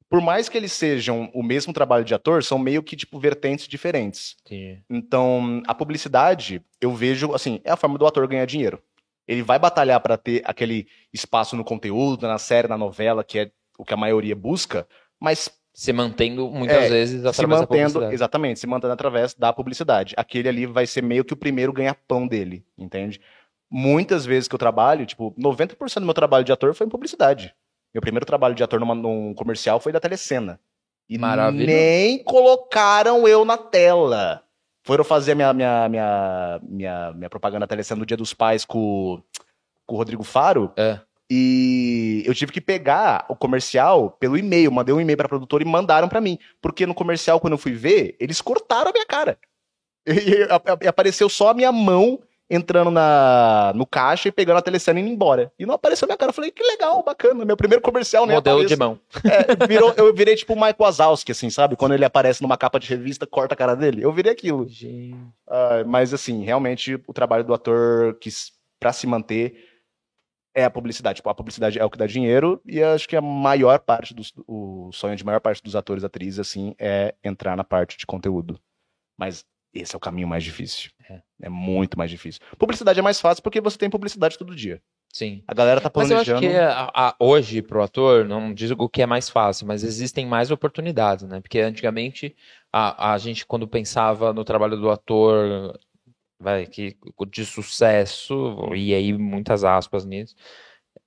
Por 0.09 0.19
mais 0.19 0.49
que 0.49 0.57
eles 0.57 0.73
sejam 0.73 1.29
o 1.33 1.43
mesmo 1.43 1.71
trabalho 1.71 2.03
de 2.03 2.13
ator, 2.13 2.43
são 2.43 2.57
meio 2.57 2.81
que, 2.81 2.95
tipo, 2.95 3.19
vertentes 3.19 3.67
diferentes. 3.67 4.35
Entendi. 4.45 4.83
Então, 4.89 5.61
a 5.67 5.75
publicidade, 5.75 6.61
eu 6.81 6.93
vejo, 6.93 7.33
assim, 7.33 7.61
é 7.63 7.71
a 7.71 7.77
forma 7.77 7.97
do 7.97 8.07
ator 8.07 8.27
ganhar 8.27 8.45
dinheiro. 8.45 8.81
Ele 9.27 9.43
vai 9.43 9.59
batalhar 9.59 9.99
para 10.01 10.17
ter 10.17 10.41
aquele 10.43 10.87
espaço 11.13 11.55
no 11.55 11.63
conteúdo, 11.63 12.27
na 12.27 12.39
série, 12.39 12.67
na 12.67 12.77
novela, 12.77 13.23
que 13.23 13.39
é 13.39 13.51
o 13.77 13.85
que 13.85 13.93
a 13.93 13.97
maioria 13.97 14.35
busca, 14.35 14.87
mas 15.19 15.49
Se 15.73 15.93
mantendo 15.93 16.49
muitas 16.49 16.83
É, 16.83 16.89
vezes 16.89 17.21
se 17.21 17.27
através 17.27 17.37
da 17.37 17.47
mantendo, 17.47 17.67
publicidade. 17.93 18.13
exatamente, 18.13 18.59
se 18.59 18.67
mantendo 18.67 18.93
através 18.93 19.33
da 19.33 19.53
publicidade. 19.53 20.13
Aquele 20.17 20.49
ali 20.49 20.65
vai 20.65 20.85
ser 20.85 21.01
meio 21.01 21.23
que 21.23 21.33
o 21.33 21.37
primeiro 21.37 21.71
ganha-pão 21.71 22.27
dele, 22.27 22.65
entende? 22.77 23.21
Muitas 23.69 24.25
vezes 24.25 24.49
que 24.49 24.55
eu 24.55 24.59
trabalho, 24.59 25.05
tipo, 25.05 25.33
90% 25.39 26.01
do 26.01 26.05
meu 26.05 26.13
trabalho 26.13 26.43
de 26.43 26.51
ator 26.51 26.73
foi 26.73 26.85
em 26.87 26.89
publicidade. 26.89 27.55
Meu 27.93 28.01
primeiro 28.01 28.25
trabalho 28.25 28.53
de 28.53 28.63
ator 28.63 28.79
numa, 28.81 28.93
num 28.93 29.33
comercial 29.33 29.79
foi 29.79 29.93
da 29.93 29.99
Telecena. 29.99 30.59
E 31.09 31.17
Maravilhoso. 31.17 31.67
nem 31.67 32.21
colocaram 32.23 33.27
eu 33.27 33.45
na 33.45 33.57
tela. 33.57 34.43
Foram 34.83 35.03
fazer 35.03 35.33
a 35.33 35.35
minha, 35.35 35.53
minha, 35.53 35.89
minha, 35.89 36.59
minha, 36.63 37.13
minha 37.13 37.29
propaganda 37.29 37.61
da 37.61 37.67
Telecena 37.67 37.99
no 37.99 38.05
Dia 38.05 38.17
dos 38.17 38.33
Pais 38.33 38.65
com, 38.65 39.21
com 39.85 39.95
o 39.95 39.97
Rodrigo 39.97 40.23
Faro. 40.23 40.73
É. 40.75 40.99
E 41.33 42.23
eu 42.25 42.35
tive 42.35 42.51
que 42.51 42.59
pegar 42.59 43.25
o 43.29 43.35
comercial 43.37 44.11
pelo 44.19 44.37
e-mail, 44.37 44.69
mandei 44.69 44.93
um 44.93 44.99
e-mail 44.99 45.15
pra 45.15 45.29
produtora 45.29 45.63
e 45.63 45.65
mandaram 45.65 46.09
pra 46.09 46.19
mim. 46.19 46.37
Porque 46.61 46.85
no 46.85 46.93
comercial, 46.93 47.39
quando 47.39 47.53
eu 47.53 47.57
fui 47.57 47.71
ver, 47.71 48.17
eles 48.19 48.41
cortaram 48.41 48.89
a 48.89 48.93
minha 48.93 49.05
cara. 49.05 49.37
E, 50.05 50.11
e- 50.11 50.47
e 50.83 50.87
apareceu 50.87 51.29
só 51.29 51.49
a 51.49 51.53
minha 51.53 51.71
mão 51.71 52.19
entrando 52.49 52.91
na, 52.91 53.71
no 53.73 53.85
caixa 53.85 54.27
e 54.27 54.31
pegando 54.31 54.57
a 54.57 54.61
telecena 54.61 54.99
e 54.99 55.03
indo 55.03 55.09
embora. 55.11 55.53
E 55.57 55.65
não 55.65 55.73
apareceu 55.75 56.05
a 56.05 56.07
minha 56.07 56.17
cara. 56.17 56.31
Eu 56.31 56.33
falei, 56.33 56.51
que 56.51 56.61
legal, 56.61 57.01
bacana. 57.01 57.45
Meu 57.45 57.55
primeiro 57.55 57.81
comercial, 57.81 58.25
né? 58.25 58.33
Modelo 58.33 58.65
de 58.65 58.75
mão. 58.75 58.99
É, 59.23 59.65
virou- 59.67 59.93
eu 59.95 60.13
virei 60.13 60.35
tipo 60.35 60.53
o 60.53 60.61
Mike 60.61 60.75
Wazowski, 60.81 61.31
assim, 61.31 61.49
sabe? 61.49 61.77
Quando 61.77 61.93
ele 61.93 62.03
aparece 62.03 62.41
numa 62.41 62.57
capa 62.57 62.77
de 62.77 62.89
revista, 62.89 63.25
corta 63.25 63.53
a 63.53 63.57
cara 63.57 63.73
dele. 63.73 64.03
Eu 64.03 64.11
virei 64.11 64.33
aquilo. 64.33 64.67
Gente. 64.67 65.15
Ah, 65.47 65.83
mas 65.87 66.13
assim, 66.13 66.43
realmente 66.43 66.99
o 67.07 67.13
trabalho 67.13 67.45
do 67.45 67.53
ator 67.53 68.15
que 68.19 68.29
pra 68.81 68.91
se 68.91 69.07
manter 69.07 69.70
é 70.53 70.63
a 70.63 70.69
publicidade. 70.69 71.17
Tipo, 71.17 71.29
a 71.29 71.35
publicidade 71.35 71.79
é 71.79 71.85
o 71.85 71.89
que 71.89 71.97
dá 71.97 72.05
dinheiro 72.07 72.61
e 72.65 72.81
acho 72.83 73.07
que 73.07 73.15
a 73.15 73.21
maior 73.21 73.79
parte 73.79 74.13
dos 74.13 74.33
o 74.47 74.89
sonho 74.91 75.15
de 75.15 75.23
maior 75.25 75.39
parte 75.39 75.63
dos 75.63 75.75
atores 75.75 76.03
e 76.03 76.05
atrizes 76.05 76.39
assim 76.39 76.75
é 76.79 77.15
entrar 77.23 77.55
na 77.55 77.63
parte 77.63 77.97
de 77.97 78.05
conteúdo. 78.05 78.59
Mas 79.17 79.45
esse 79.73 79.95
é 79.95 79.97
o 79.97 80.01
caminho 80.01 80.27
mais 80.27 80.43
difícil. 80.43 80.91
É. 81.09 81.21
É 81.43 81.49
muito 81.49 81.97
mais 81.97 82.11
difícil. 82.11 82.41
Publicidade 82.57 82.99
é 82.99 83.01
mais 83.01 83.19
fácil 83.21 83.41
porque 83.43 83.61
você 83.61 83.77
tem 83.77 83.89
publicidade 83.89 84.37
todo 84.37 84.55
dia. 84.55 84.81
Sim. 85.13 85.43
A 85.45 85.53
galera 85.53 85.81
tá 85.81 85.91
Mas 85.93 86.09
eu 86.09 86.17
acho 86.17 86.31
planejando. 86.31 86.53
que 86.53 86.57
a- 86.57 86.89
a- 86.93 87.15
hoje, 87.19 87.61
pro 87.61 87.83
ator, 87.83 88.23
não 88.25 88.53
digo 88.53 88.87
que 88.87 89.01
é 89.01 89.05
mais 89.05 89.29
fácil, 89.29 89.67
mas 89.67 89.83
existem 89.83 90.25
mais 90.25 90.51
oportunidades, 90.51 91.25
né? 91.27 91.41
Porque 91.41 91.59
antigamente 91.59 92.33
a, 92.71 93.11
a 93.13 93.17
gente, 93.17 93.45
quando 93.45 93.67
pensava 93.67 94.31
no 94.31 94.45
trabalho 94.45 94.77
do 94.77 94.89
ator, 94.89 95.77
vai, 96.41 96.65
que, 96.65 96.97
de 97.29 97.45
sucesso, 97.45 98.73
e 98.73 98.93
aí 98.93 99.13
muitas 99.13 99.63
aspas 99.63 100.05
nisso, 100.05 100.35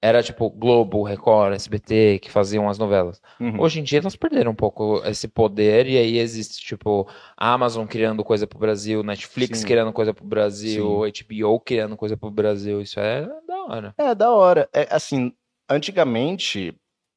era 0.00 0.22
tipo 0.22 0.50
Globo, 0.50 1.02
Record, 1.02 1.54
SBT, 1.54 2.18
que 2.20 2.30
faziam 2.30 2.68
as 2.68 2.78
novelas. 2.78 3.20
Uhum. 3.40 3.60
Hoje 3.60 3.80
em 3.80 3.82
dia 3.82 4.00
elas 4.00 4.16
perderam 4.16 4.52
um 4.52 4.54
pouco 4.54 5.02
esse 5.06 5.26
poder, 5.26 5.86
e 5.86 5.96
aí 5.96 6.18
existe, 6.18 6.64
tipo, 6.64 7.08
a 7.36 7.52
Amazon 7.52 7.86
criando 7.86 8.22
coisa 8.22 8.46
pro 8.46 8.58
Brasil, 8.58 9.02
Netflix 9.02 9.60
Sim. 9.60 9.66
criando 9.66 9.92
coisa 9.92 10.12
pro 10.12 10.24
Brasil, 10.24 11.00
HBO 11.00 11.60
criando 11.60 11.96
coisa 11.96 12.16
pro 12.16 12.30
Brasil, 12.30 12.80
isso 12.80 13.00
é 13.00 13.26
da 13.46 13.64
hora. 13.64 13.94
É, 13.96 14.14
da 14.14 14.30
hora. 14.30 14.68
É, 14.74 14.86
assim, 14.90 15.32
antigamente, 15.70 16.74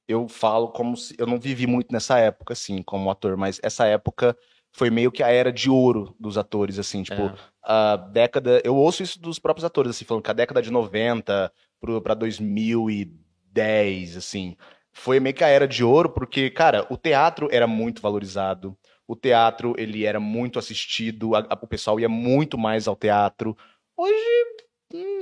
eu 0.07 0.27
falo 0.27 0.69
como 0.69 0.95
se. 0.95 1.13
Eu 1.17 1.27
não 1.27 1.37
vivi 1.37 1.67
muito 1.67 1.91
nessa 1.91 2.17
época, 2.19 2.53
assim, 2.53 2.81
como 2.81 3.11
ator, 3.11 3.35
mas 3.35 3.59
essa 3.61 3.85
época 3.85 4.35
foi 4.71 4.89
meio 4.89 5.11
que 5.11 5.23
a 5.23 5.29
era 5.29 5.51
de 5.51 5.69
ouro 5.69 6.15
dos 6.19 6.37
atores, 6.37 6.79
assim, 6.79 7.03
tipo, 7.03 7.21
É. 7.23 7.33
a 7.63 7.95
década. 7.97 8.61
Eu 8.63 8.75
ouço 8.75 9.03
isso 9.03 9.19
dos 9.19 9.39
próprios 9.39 9.65
atores, 9.65 9.91
assim, 9.91 10.05
falando 10.05 10.23
que 10.23 10.31
a 10.31 10.33
década 10.33 10.61
de 10.61 10.71
90 10.71 11.51
pro- 11.79 12.01
pra 12.01 12.13
2010, 12.13 14.17
assim, 14.17 14.55
foi 14.91 15.19
meio 15.19 15.35
que 15.35 15.43
a 15.43 15.47
era 15.47 15.67
de 15.67 15.83
ouro, 15.83 16.09
porque, 16.09 16.49
cara, 16.49 16.85
o 16.89 16.97
teatro 16.97 17.47
era 17.51 17.67
muito 17.67 18.01
valorizado. 18.01 18.77
O 19.07 19.15
teatro, 19.15 19.73
ele 19.77 20.05
era 20.05 20.19
muito 20.19 20.59
assistido, 20.59 21.35
a- 21.35 21.39
a- 21.49 21.59
o 21.61 21.67
pessoal 21.67 21.99
ia 21.99 22.09
muito 22.09 22.57
mais 22.57 22.87
ao 22.87 22.95
teatro. 22.95 23.55
Hoje, 23.95 24.15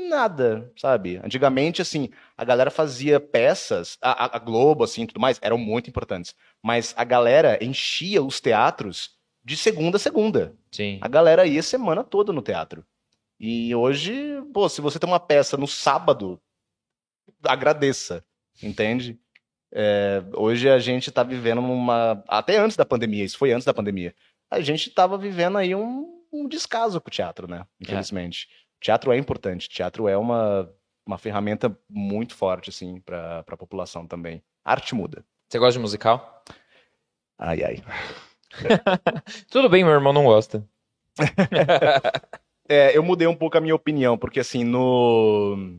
nada, 0.10 0.72
sabe? 0.78 1.20
Antigamente, 1.24 1.82
assim, 1.82 2.10
a 2.38 2.44
galera 2.46 2.72
fazia 2.72 3.20
peças, 3.20 3.98
a, 4.02 4.36
a- 4.36 4.40
Globo, 4.40 4.84
assim, 4.84 5.04
e 5.04 5.08
tudo 5.08 5.20
mais, 5.20 5.40
eram 5.42 5.58
muito 5.58 5.90
importantes. 5.90 6.34
Mas 6.64 6.94
a 6.98 7.04
galera 7.04 7.58
enchia 7.64 8.24
os 8.24 8.40
teatros 8.40 9.15
de 9.46 9.56
segunda 9.56 9.98
a 9.98 10.00
segunda. 10.00 10.56
Sim. 10.72 10.98
A 11.02 11.08
galera 11.08 11.46
ia 11.46 11.62
semana 11.62 12.04
toda 12.04 12.34
no 12.34 12.42
teatro. 12.42 12.84
E 13.40 13.76
hoje, 13.76 14.42
pô, 14.52 14.68
se 14.68 14.82
você 14.82 14.98
tem 14.98 15.08
uma 15.08 15.20
peça 15.20 15.56
no 15.56 15.68
sábado, 15.68 16.42
agradeça, 17.44 18.26
entende? 18.64 19.20
É, 19.72 20.24
hoje 20.34 20.70
a 20.70 20.80
gente 20.80 21.12
tá 21.12 21.22
vivendo 21.22 21.60
uma. 21.60 22.24
Até 22.28 22.58
antes 22.58 22.76
da 22.76 22.86
pandemia, 22.86 23.24
isso 23.24 23.38
foi 23.38 23.52
antes 23.52 23.66
da 23.66 23.74
pandemia. 23.74 24.16
A 24.50 24.62
gente 24.62 24.90
tava 24.90 25.18
vivendo 25.18 25.58
aí 25.58 25.76
um, 25.76 26.24
um 26.32 26.48
descaso 26.48 27.00
com 27.00 27.10
o 27.10 27.12
teatro, 27.12 27.48
né? 27.48 27.68
Infelizmente. 27.80 28.48
Teatro 28.80 29.12
é 29.12 29.18
importante. 29.18 29.70
Teatro 29.70 30.08
é 30.08 30.18
uma, 30.18 30.72
uma 31.06 31.18
ferramenta 31.18 31.78
muito 31.90 32.34
forte, 32.36 32.70
assim, 32.70 33.00
pra, 33.02 33.44
pra 33.44 33.58
população 33.58 34.08
também. 34.08 34.42
Arte 34.64 34.96
muda. 34.96 35.26
Você 35.50 35.60
gosta 35.60 35.74
de 35.74 35.80
musical? 35.80 36.44
Ai, 37.38 37.64
ai. 37.64 37.84
Tudo 39.50 39.70
bem, 39.70 39.84
meu 39.84 39.94
irmão 39.94 40.14
não 40.14 40.26
gosta. 40.26 40.68
É, 42.68 42.98
eu 42.98 43.04
mudei 43.04 43.28
um 43.28 43.36
pouco 43.36 43.56
a 43.56 43.62
minha 43.62 43.76
opinião, 43.76 44.18
porque 44.18 44.40
assim, 44.40 44.64
no 44.64 45.78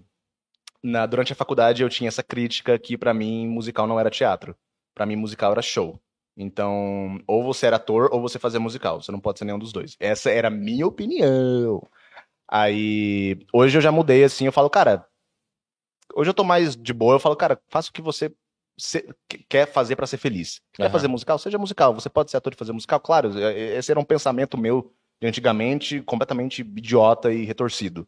na, 0.80 1.04
durante 1.04 1.32
a 1.32 1.36
faculdade 1.36 1.82
eu 1.82 1.88
tinha 1.88 2.06
essa 2.06 2.22
crítica 2.22 2.78
que 2.78 2.96
pra 2.96 3.12
mim 3.12 3.48
musical 3.48 3.88
não 3.88 3.98
era 3.98 4.08
teatro. 4.08 4.56
Pra 4.94 5.04
mim 5.04 5.16
musical 5.16 5.50
era 5.50 5.62
show. 5.62 6.00
Então, 6.36 7.20
ou 7.26 7.42
você 7.42 7.66
era 7.66 7.76
ator 7.76 8.08
ou 8.12 8.20
você 8.20 8.38
fazia 8.38 8.60
musical. 8.60 9.02
Você 9.02 9.10
não 9.10 9.18
pode 9.18 9.38
ser 9.38 9.44
nenhum 9.44 9.58
dos 9.58 9.72
dois. 9.72 9.96
Essa 9.98 10.30
era 10.30 10.48
a 10.48 10.50
minha 10.50 10.86
opinião. 10.86 11.82
Aí, 12.48 13.38
hoje 13.52 13.76
eu 13.76 13.82
já 13.82 13.90
mudei 13.90 14.22
assim, 14.22 14.46
eu 14.46 14.52
falo, 14.52 14.70
cara, 14.70 15.04
hoje 16.14 16.30
eu 16.30 16.34
tô 16.34 16.44
mais 16.44 16.76
de 16.76 16.92
boa, 16.92 17.16
eu 17.16 17.20
falo, 17.20 17.34
cara, 17.36 17.60
faça 17.68 17.90
o 17.90 17.92
que 17.92 18.00
você 18.00 18.32
quer 19.48 19.66
fazer 19.66 19.96
para 19.96 20.06
ser 20.06 20.18
feliz. 20.18 20.60
Quer 20.72 20.84
uhum. 20.84 20.90
fazer 20.90 21.08
musical? 21.08 21.38
Seja 21.38 21.58
musical. 21.58 21.94
Você 21.94 22.08
pode 22.08 22.30
ser 22.30 22.36
ator 22.36 22.52
e 22.52 22.56
fazer 22.56 22.72
musical? 22.72 23.00
Claro, 23.00 23.38
é, 23.38 23.52
é, 23.52 23.78
esse 23.78 23.90
era 23.90 24.00
um 24.00 24.04
pensamento 24.04 24.58
meu 24.58 24.92
de 25.20 25.26
antigamente, 25.26 26.02
completamente 26.02 26.60
idiota 26.60 27.32
e 27.32 27.44
retorcido. 27.44 28.06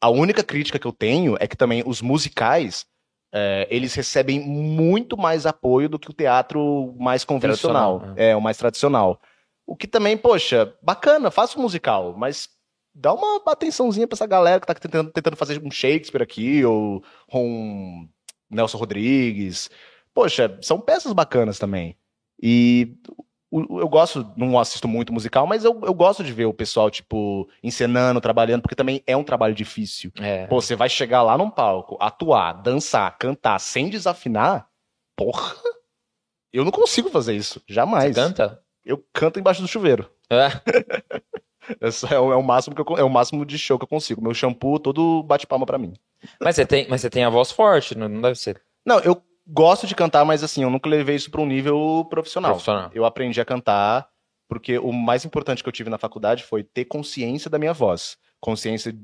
A 0.00 0.08
única 0.08 0.42
crítica 0.42 0.78
que 0.78 0.86
eu 0.86 0.92
tenho 0.92 1.36
é 1.40 1.46
que 1.46 1.56
também 1.56 1.82
os 1.84 2.00
musicais 2.00 2.86
é, 3.32 3.66
eles 3.70 3.94
recebem 3.94 4.40
muito 4.40 5.16
mais 5.16 5.44
apoio 5.44 5.88
do 5.88 5.98
que 5.98 6.08
o 6.08 6.14
teatro 6.14 6.94
mais 6.98 7.24
convencional, 7.24 8.02
é. 8.16 8.30
é, 8.30 8.36
o 8.36 8.40
mais 8.40 8.56
tradicional. 8.56 9.20
O 9.66 9.76
que 9.76 9.86
também, 9.86 10.16
poxa, 10.16 10.74
bacana, 10.82 11.30
faça 11.30 11.58
um 11.58 11.62
musical, 11.62 12.14
mas 12.16 12.48
dá 12.94 13.12
uma 13.12 13.42
atençãozinha 13.46 14.06
pra 14.06 14.14
essa 14.14 14.26
galera 14.26 14.60
que 14.60 14.66
tá 14.66 14.74
tentando, 14.74 15.10
tentando 15.10 15.36
fazer 15.36 15.62
um 15.62 15.70
Shakespeare 15.70 16.22
aqui, 16.22 16.64
ou 16.64 17.02
um 17.32 18.08
Nelson 18.50 18.78
Rodrigues. 18.78 19.70
Poxa, 20.14 20.58
são 20.62 20.80
peças 20.80 21.12
bacanas 21.12 21.58
também. 21.58 21.96
E 22.40 22.96
eu 23.50 23.88
gosto, 23.88 24.30
não 24.36 24.58
assisto 24.58 24.86
muito 24.86 25.12
musical, 25.12 25.46
mas 25.46 25.64
eu, 25.64 25.80
eu 25.84 25.94
gosto 25.94 26.22
de 26.22 26.32
ver 26.32 26.44
o 26.44 26.52
pessoal, 26.52 26.90
tipo, 26.90 27.48
encenando, 27.62 28.20
trabalhando, 28.20 28.62
porque 28.62 28.74
também 28.74 29.02
é 29.06 29.16
um 29.16 29.24
trabalho 29.24 29.54
difícil. 29.54 30.12
É. 30.20 30.46
Pô, 30.46 30.60
você 30.60 30.76
vai 30.76 30.88
chegar 30.88 31.22
lá 31.22 31.36
num 31.38 31.50
palco, 31.50 31.96
atuar, 31.98 32.52
dançar, 32.52 33.16
cantar 33.16 33.58
sem 33.58 33.88
desafinar, 33.88 34.68
porra, 35.16 35.54
eu 36.52 36.64
não 36.64 36.70
consigo 36.70 37.08
fazer 37.08 37.34
isso, 37.34 37.62
jamais. 37.66 38.14
Você 38.14 38.20
canta? 38.20 38.62
Eu 38.84 39.02
canto 39.12 39.40
embaixo 39.40 39.62
do 39.62 39.68
chuveiro. 39.68 40.10
É. 40.30 40.48
é, 42.10 42.18
o, 42.18 42.32
é, 42.32 42.36
o 42.36 42.42
máximo 42.42 42.74
que 42.74 42.80
eu, 42.80 42.98
é 42.98 43.02
o 43.02 43.10
máximo 43.10 43.44
de 43.44 43.58
show 43.58 43.78
que 43.78 43.84
eu 43.84 43.88
consigo. 43.88 44.22
Meu 44.22 44.34
shampoo 44.34 44.78
todo 44.78 45.22
bate 45.22 45.46
palma 45.46 45.66
para 45.66 45.78
mim. 45.78 45.94
Mas 46.40 46.56
você 46.56 46.66
tem, 46.66 46.86
mas 46.88 47.00
você 47.00 47.10
tem 47.10 47.24
a 47.24 47.30
voz 47.30 47.50
forte, 47.50 47.96
não, 47.96 48.08
não 48.08 48.20
deve 48.20 48.38
ser. 48.38 48.60
Não, 48.84 48.98
eu 49.00 49.22
gosto 49.48 49.86
de 49.86 49.94
cantar, 49.94 50.24
mas 50.24 50.44
assim, 50.44 50.62
eu 50.62 50.70
nunca 50.70 50.88
levei 50.88 51.16
isso 51.16 51.30
para 51.30 51.40
um 51.40 51.46
nível 51.46 52.06
profissional. 52.10 52.52
profissional. 52.52 52.90
Eu 52.92 53.04
aprendi 53.04 53.40
a 53.40 53.44
cantar 53.44 54.08
porque 54.48 54.78
o 54.78 54.92
mais 54.92 55.24
importante 55.24 55.62
que 55.62 55.68
eu 55.68 55.72
tive 55.72 55.90
na 55.90 55.98
faculdade 55.98 56.42
foi 56.42 56.62
ter 56.62 56.86
consciência 56.86 57.50
da 57.50 57.58
minha 57.58 57.72
voz, 57.72 58.16
consciência 58.40 58.94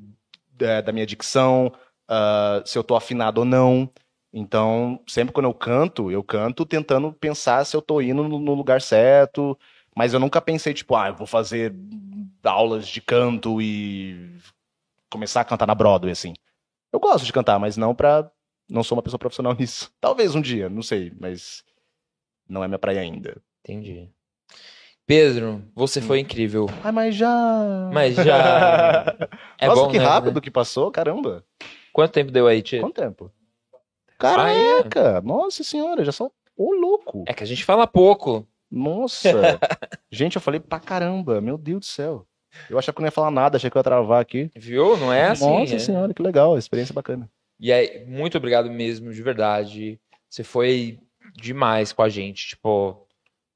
da, 0.51 0.67
é, 0.67 0.83
da 0.83 0.93
minha 0.93 1.07
dicção, 1.07 1.73
uh, 2.11 2.67
se 2.67 2.79
eu 2.79 2.83
tô 2.83 2.97
afinado 2.97 3.41
ou 3.41 3.45
não. 3.45 3.91
Então, 4.33 5.01
sempre 5.07 5.33
quando 5.33 5.47
eu 5.47 5.55
canto, 5.55 6.11
eu 6.11 6.23
canto 6.25 6.65
tentando 6.65 7.13
pensar 7.13 7.65
se 7.65 7.77
eu 7.77 7.83
tô 7.83 8.01
indo 8.01 8.27
no, 8.27 8.39
no 8.39 8.55
lugar 8.55 8.81
certo, 8.81 9.57
mas 9.95 10.13
eu 10.13 10.19
nunca 10.19 10.41
pensei, 10.41 10.75
tipo, 10.75 10.97
ah, 10.97 11.09
eu 11.09 11.15
vou 11.15 11.27
fazer 11.27 11.75
aulas 12.43 12.89
de 12.89 13.01
canto 13.01 13.61
e 13.63 14.37
começar 15.11 15.43
a 15.43 15.45
cantar 15.45 15.67
na 15.67 15.75
Broadway, 15.75 16.11
assim. 16.11 16.35
Eu 16.93 16.99
gosto 16.99 17.25
de 17.25 17.33
cantar, 17.33 17.59
mas 17.61 17.77
não 17.77 17.95
pra 17.95 18.29
não 18.75 18.83
sou 18.83 18.97
uma 18.97 19.03
pessoa 19.03 19.19
profissional 19.19 19.55
nisso. 19.59 19.91
Talvez 20.01 20.35
um 20.35 20.41
dia, 20.41 20.69
não 20.69 20.83
sei, 20.83 21.13
mas 21.19 21.65
não 22.49 22.63
é 22.63 22.69
minha 22.69 22.79
praia 22.79 23.01
ainda. 23.01 23.41
Entendi. 23.61 24.11
Pedro, 25.07 25.63
você 25.75 26.01
foi 26.01 26.19
hum. 26.19 26.21
incrível. 26.23 26.67
Ai, 26.83 26.93
mas 26.93 27.15
já. 27.15 27.91
Mas 27.93 28.17
já. 28.17 29.05
é 29.59 29.69
Nossa, 29.69 29.83
bom, 29.83 29.91
que 29.91 29.99
né, 29.99 30.05
rápido 30.05 30.37
né? 30.37 30.41
que 30.41 30.51
passou, 30.51 30.91
caramba. 30.91 31.45
Quanto 31.93 32.13
tempo 32.13 32.33
deu 32.33 32.47
aí, 32.47 32.63
Tio? 32.63 32.81
Quanto 32.81 33.01
tempo? 33.01 33.31
Caraca! 34.19 35.15
Ah, 35.15 35.19
é? 35.19 35.21
Nossa 35.21 35.63
senhora, 35.63 36.05
já 36.05 36.13
são. 36.13 36.31
Ô, 36.57 36.73
louco! 36.73 37.25
É 37.27 37.35
que 37.35 37.43
a 37.43 37.47
gente 37.47 37.65
fala 37.65 37.87
pouco. 37.87 38.47
Nossa! 38.71 39.31
gente, 40.11 40.37
eu 40.37 40.43
falei 40.43 40.59
pra 40.59 40.81
caramba, 40.81 41.41
meu 41.41 41.59
Deus 41.59 41.81
do 41.81 41.85
céu. 41.85 42.27
Eu 42.71 42.79
achava 42.79 42.95
que 42.95 43.03
não 43.03 43.09
ia 43.09 43.13
falar 43.13 43.31
nada, 43.31 43.57
achei 43.57 43.69
que 43.69 43.77
eu 43.77 43.81
ia 43.81 43.85
travar 43.85 44.21
aqui. 44.21 44.51
Viu? 44.57 44.97
Não 44.97 45.13
é 45.13 45.29
assim. 45.29 45.47
Nossa 45.47 45.75
é. 45.75 45.79
senhora, 45.79 46.15
que 46.15 46.23
legal, 46.23 46.57
experiência 46.57 46.95
bacana. 46.95 47.29
E 47.59 47.73
aí, 47.73 48.05
muito 48.07 48.37
obrigado 48.37 48.71
mesmo, 48.71 49.13
de 49.13 49.23
verdade. 49.23 50.01
Você 50.29 50.43
foi 50.43 50.99
demais 51.37 51.93
com 51.93 52.03
a 52.03 52.09
gente. 52.09 52.49
Tipo, 52.49 53.07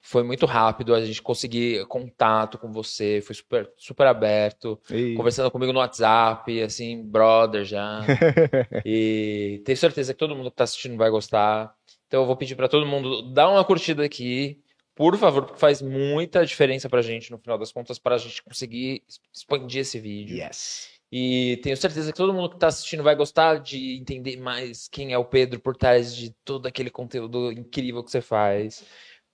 foi 0.00 0.22
muito 0.22 0.46
rápido 0.46 0.94
a 0.94 1.04
gente 1.04 1.20
conseguir 1.20 1.84
contato 1.86 2.56
com 2.58 2.72
você. 2.72 3.20
Foi 3.20 3.34
super, 3.34 3.70
super 3.76 4.06
aberto. 4.06 4.80
Ei. 4.90 5.14
Conversando 5.14 5.50
comigo 5.50 5.72
no 5.72 5.80
WhatsApp, 5.80 6.62
assim, 6.62 7.02
brother 7.02 7.64
já. 7.64 8.00
e 8.84 9.60
tenho 9.64 9.76
certeza 9.76 10.14
que 10.14 10.18
todo 10.18 10.34
mundo 10.34 10.50
que 10.50 10.56
tá 10.56 10.64
assistindo 10.64 10.96
vai 10.96 11.10
gostar. 11.10 11.74
Então 12.06 12.22
eu 12.22 12.26
vou 12.26 12.36
pedir 12.36 12.54
para 12.54 12.68
todo 12.68 12.86
mundo 12.86 13.22
dar 13.32 13.50
uma 13.50 13.64
curtida 13.64 14.04
aqui. 14.04 14.62
Por 14.94 15.16
favor, 15.16 15.44
porque 15.44 15.60
faz 15.60 15.80
muita 15.80 16.44
diferença 16.44 16.88
pra 16.88 17.02
gente, 17.02 17.30
no 17.30 17.38
final 17.38 17.56
das 17.56 17.70
contas, 17.70 18.00
para 18.00 18.16
a 18.16 18.18
gente 18.18 18.42
conseguir 18.42 19.04
expandir 19.32 19.82
esse 19.82 20.00
vídeo. 20.00 20.36
Yes. 20.36 20.88
E 21.10 21.58
tenho 21.62 21.76
certeza 21.76 22.12
que 22.12 22.18
todo 22.18 22.34
mundo 22.34 22.50
que 22.50 22.56
está 22.56 22.66
assistindo 22.66 23.02
vai 23.02 23.14
gostar 23.14 23.60
de 23.60 23.96
entender 23.96 24.36
mais 24.36 24.88
quem 24.88 25.12
é 25.12 25.18
o 25.18 25.24
Pedro 25.24 25.58
por 25.58 25.74
trás 25.74 26.14
de 26.14 26.34
todo 26.44 26.66
aquele 26.66 26.90
conteúdo 26.90 27.50
incrível 27.50 28.04
que 28.04 28.10
você 28.10 28.20
faz. 28.20 28.84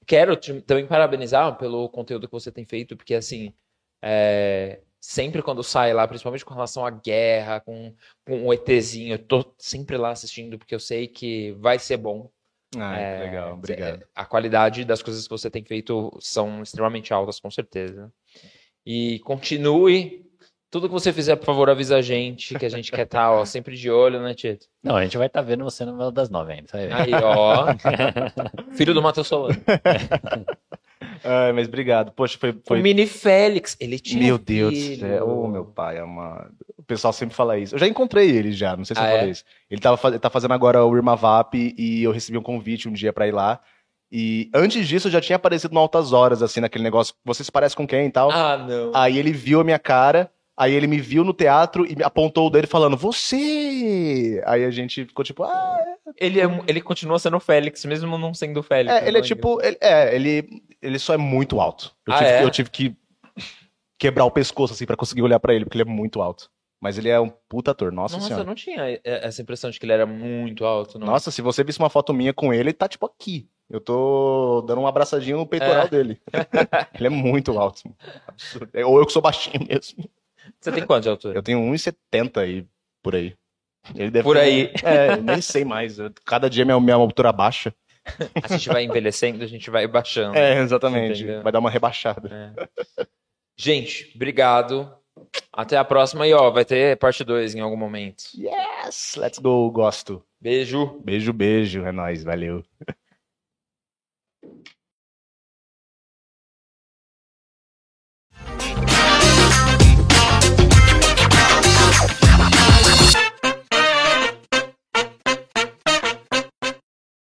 Quero 0.06 0.36
te, 0.36 0.60
também 0.62 0.86
parabenizar 0.86 1.56
pelo 1.56 1.88
conteúdo 1.88 2.28
que 2.28 2.32
você 2.32 2.52
tem 2.52 2.64
feito, 2.64 2.96
porque 2.96 3.14
assim, 3.14 3.52
é, 4.00 4.82
sempre 5.00 5.42
quando 5.42 5.64
sai 5.64 5.92
lá, 5.92 6.06
principalmente 6.06 6.44
com 6.44 6.54
relação 6.54 6.86
à 6.86 6.90
guerra, 6.90 7.60
com, 7.60 7.92
com 8.24 8.46
o 8.46 8.54
ETzinho, 8.54 9.14
eu 9.14 9.18
tô 9.18 9.54
sempre 9.58 9.96
lá 9.96 10.10
assistindo, 10.10 10.58
porque 10.58 10.74
eu 10.74 10.80
sei 10.80 11.08
que 11.08 11.52
vai 11.52 11.78
ser 11.78 11.96
bom. 11.96 12.30
Ah, 12.76 12.98
é, 12.98 13.20
legal, 13.20 13.54
obrigado. 13.54 14.06
A 14.14 14.24
qualidade 14.24 14.84
das 14.84 15.02
coisas 15.02 15.24
que 15.24 15.30
você 15.30 15.50
tem 15.50 15.64
feito 15.64 16.16
são 16.20 16.62
extremamente 16.62 17.12
altas, 17.12 17.40
com 17.40 17.50
certeza. 17.50 18.12
E 18.86 19.18
continue 19.20 20.24
tudo 20.74 20.88
que 20.88 20.92
você 20.92 21.12
fizer, 21.12 21.36
por 21.36 21.46
favor, 21.46 21.70
avisa 21.70 21.98
a 21.98 22.02
gente, 22.02 22.58
que 22.58 22.66
a 22.66 22.68
gente 22.68 22.90
quer 22.90 23.02
estar, 23.02 23.30
tá, 23.30 23.46
sempre 23.46 23.76
de 23.76 23.88
olho, 23.88 24.20
né, 24.20 24.34
Tito? 24.34 24.66
Não, 24.82 24.96
a 24.96 25.04
gente 25.04 25.16
vai 25.16 25.28
estar 25.28 25.40
tá 25.40 25.46
vendo 25.46 25.62
você 25.62 25.84
no 25.84 25.96
Melo 25.96 26.10
das 26.10 26.28
Nove 26.28 26.52
ainda? 26.52 26.68
Aí, 26.74 27.14
ó. 27.14 27.66
Filho 28.74 28.92
do 28.92 29.00
Matheus 29.00 29.28
Solano. 29.28 29.54
Ai, 31.22 31.52
mas 31.52 31.68
obrigado. 31.68 32.10
Poxa, 32.10 32.36
foi. 32.40 32.58
foi... 32.66 32.80
O 32.80 32.82
Mini 32.82 33.06
Félix, 33.06 33.76
ele 33.78 34.00
tinha. 34.00 34.20
Meu 34.20 34.36
Deus 34.36 34.74
do 34.74 34.96
céu. 34.96 35.28
Ô, 35.28 35.44
oh, 35.44 35.48
meu 35.48 35.64
pai 35.64 35.96
amado. 35.96 36.50
O 36.76 36.82
pessoal 36.82 37.12
sempre 37.12 37.36
fala 37.36 37.56
isso. 37.56 37.76
Eu 37.76 37.78
já 37.78 37.86
encontrei 37.86 38.28
ele 38.28 38.50
já, 38.50 38.76
não 38.76 38.84
sei 38.84 38.96
se 38.96 39.00
ah, 39.00 39.04
eu 39.04 39.10
falei 39.10 39.28
é? 39.28 39.30
isso. 39.30 39.44
Ele, 39.70 39.80
tava, 39.80 40.18
tá 40.18 40.28
fazendo 40.28 40.54
agora 40.54 40.84
o 40.84 40.96
Irma 40.96 41.14
Vap 41.14 41.54
e 41.54 42.02
eu 42.02 42.10
recebi 42.10 42.36
um 42.36 42.42
convite 42.42 42.88
um 42.88 42.92
dia 42.92 43.12
pra 43.12 43.28
ir 43.28 43.32
lá. 43.32 43.60
E 44.10 44.50
antes 44.52 44.88
disso 44.88 45.06
eu 45.06 45.12
já 45.12 45.20
tinha 45.20 45.36
aparecido 45.36 45.72
no 45.72 45.78
Altas 45.78 46.12
Horas, 46.12 46.42
assim, 46.42 46.58
naquele 46.58 46.82
negócio. 46.82 47.14
Você 47.24 47.44
se 47.44 47.52
parece 47.52 47.76
com 47.76 47.86
quem 47.86 48.06
e 48.06 48.10
tal? 48.10 48.32
Ah, 48.32 48.56
não. 48.56 48.90
Aí 48.92 49.16
ele 49.16 49.30
viu 49.30 49.60
a 49.60 49.64
minha 49.64 49.78
cara. 49.78 50.32
Aí 50.56 50.72
ele 50.72 50.86
me 50.86 51.00
viu 51.00 51.24
no 51.24 51.34
teatro 51.34 51.84
e 51.84 51.96
me 51.96 52.04
apontou 52.04 52.46
o 52.46 52.50
dele 52.50 52.66
falando, 52.66 52.96
você! 52.96 54.40
Aí 54.46 54.64
a 54.64 54.70
gente 54.70 55.04
ficou 55.04 55.24
tipo, 55.24 55.42
ah. 55.42 55.78
É. 55.80 55.94
Ele, 56.16 56.40
é, 56.40 56.44
ele 56.68 56.80
continua 56.80 57.18
sendo 57.18 57.36
o 57.36 57.40
Félix, 57.40 57.84
mesmo 57.84 58.16
não 58.16 58.32
sendo 58.32 58.60
o 58.60 58.62
Félix. 58.62 58.94
É, 58.94 59.08
ele 59.08 59.18
é 59.18 59.22
tipo. 59.22 59.60
Ele, 59.60 59.76
é, 59.80 60.14
ele, 60.14 60.62
ele 60.80 60.98
só 60.98 61.14
é 61.14 61.16
muito 61.16 61.60
alto. 61.60 61.94
Eu, 62.06 62.12
ah, 62.12 62.18
tive, 62.18 62.30
é? 62.30 62.44
eu 62.44 62.50
tive 62.50 62.70
que 62.70 62.96
quebrar 63.98 64.24
o 64.24 64.30
pescoço 64.30 64.74
assim 64.74 64.86
para 64.86 64.96
conseguir 64.96 65.22
olhar 65.22 65.40
para 65.40 65.54
ele, 65.54 65.64
porque 65.64 65.76
ele 65.76 65.88
é 65.88 65.92
muito 65.92 66.22
alto. 66.22 66.50
Mas 66.80 66.98
ele 66.98 67.08
é 67.08 67.18
um 67.18 67.32
puta 67.48 67.70
ator, 67.70 67.90
nossa, 67.90 68.16
nossa 68.16 68.26
senhora. 68.26 68.44
Nossa, 68.44 68.68
eu 68.68 68.76
não 68.76 68.84
tinha 68.84 69.00
essa 69.02 69.40
impressão 69.40 69.70
de 69.70 69.80
que 69.80 69.86
ele 69.86 69.92
era 69.94 70.04
muito 70.04 70.66
alto. 70.66 70.98
Não. 70.98 71.06
Nossa, 71.06 71.30
se 71.30 71.40
você 71.40 71.64
visse 71.64 71.78
uma 71.78 71.88
foto 71.88 72.12
minha 72.12 72.34
com 72.34 72.52
ele, 72.52 72.68
ele 72.68 72.72
tá 72.74 72.86
tipo 72.86 73.06
aqui. 73.06 73.48
Eu 73.70 73.80
tô 73.80 74.62
dando 74.66 74.82
um 74.82 74.86
abraçadinho 74.86 75.38
no 75.38 75.46
peitoral 75.46 75.86
é. 75.86 75.88
dele. 75.88 76.20
ele 76.94 77.06
é 77.06 77.10
muito 77.10 77.58
alto. 77.58 77.82
Absurdo. 78.26 78.70
Ou 78.86 78.98
eu 78.98 79.06
que 79.06 79.12
sou 79.12 79.22
baixinho 79.22 79.66
mesmo. 79.66 80.04
Você 80.60 80.72
tem 80.72 80.86
quanto 80.86 81.04
de 81.04 81.08
altura? 81.08 81.38
Eu 81.38 81.42
tenho 81.42 81.60
1,70 81.60 82.48
e 82.48 82.66
por 83.02 83.14
aí. 83.14 83.34
Por 84.22 84.36
ter... 84.36 84.40
aí. 84.42 84.72
É, 84.82 85.16
nem 85.16 85.40
sei 85.40 85.64
mais. 85.64 85.98
Cada 86.24 86.48
dia 86.48 86.64
minha, 86.64 86.80
minha 86.80 86.96
altura 86.96 87.32
baixa. 87.32 87.74
A 88.42 88.48
gente 88.56 88.68
vai 88.68 88.84
envelhecendo, 88.84 89.42
a 89.42 89.46
gente 89.46 89.70
vai 89.70 89.86
baixando. 89.86 90.36
É, 90.36 90.60
exatamente. 90.60 91.24
Vai 91.42 91.52
dar 91.52 91.58
uma 91.58 91.70
rebaixada. 91.70 92.54
É. 92.56 93.06
Gente, 93.56 94.12
obrigado. 94.14 94.92
Até 95.52 95.76
a 95.76 95.84
próxima 95.84 96.26
e 96.26 96.34
ó, 96.34 96.50
vai 96.50 96.64
ter 96.64 96.96
parte 96.98 97.24
2 97.24 97.54
em 97.54 97.60
algum 97.60 97.76
momento. 97.76 98.24
Yes! 98.34 99.14
Let's 99.16 99.38
go, 99.38 99.70
gosto. 99.70 100.24
Beijo. 100.40 101.00
Beijo, 101.04 101.32
beijo. 101.32 101.84
É 101.84 101.92
nóis, 101.92 102.24
valeu. 102.24 102.62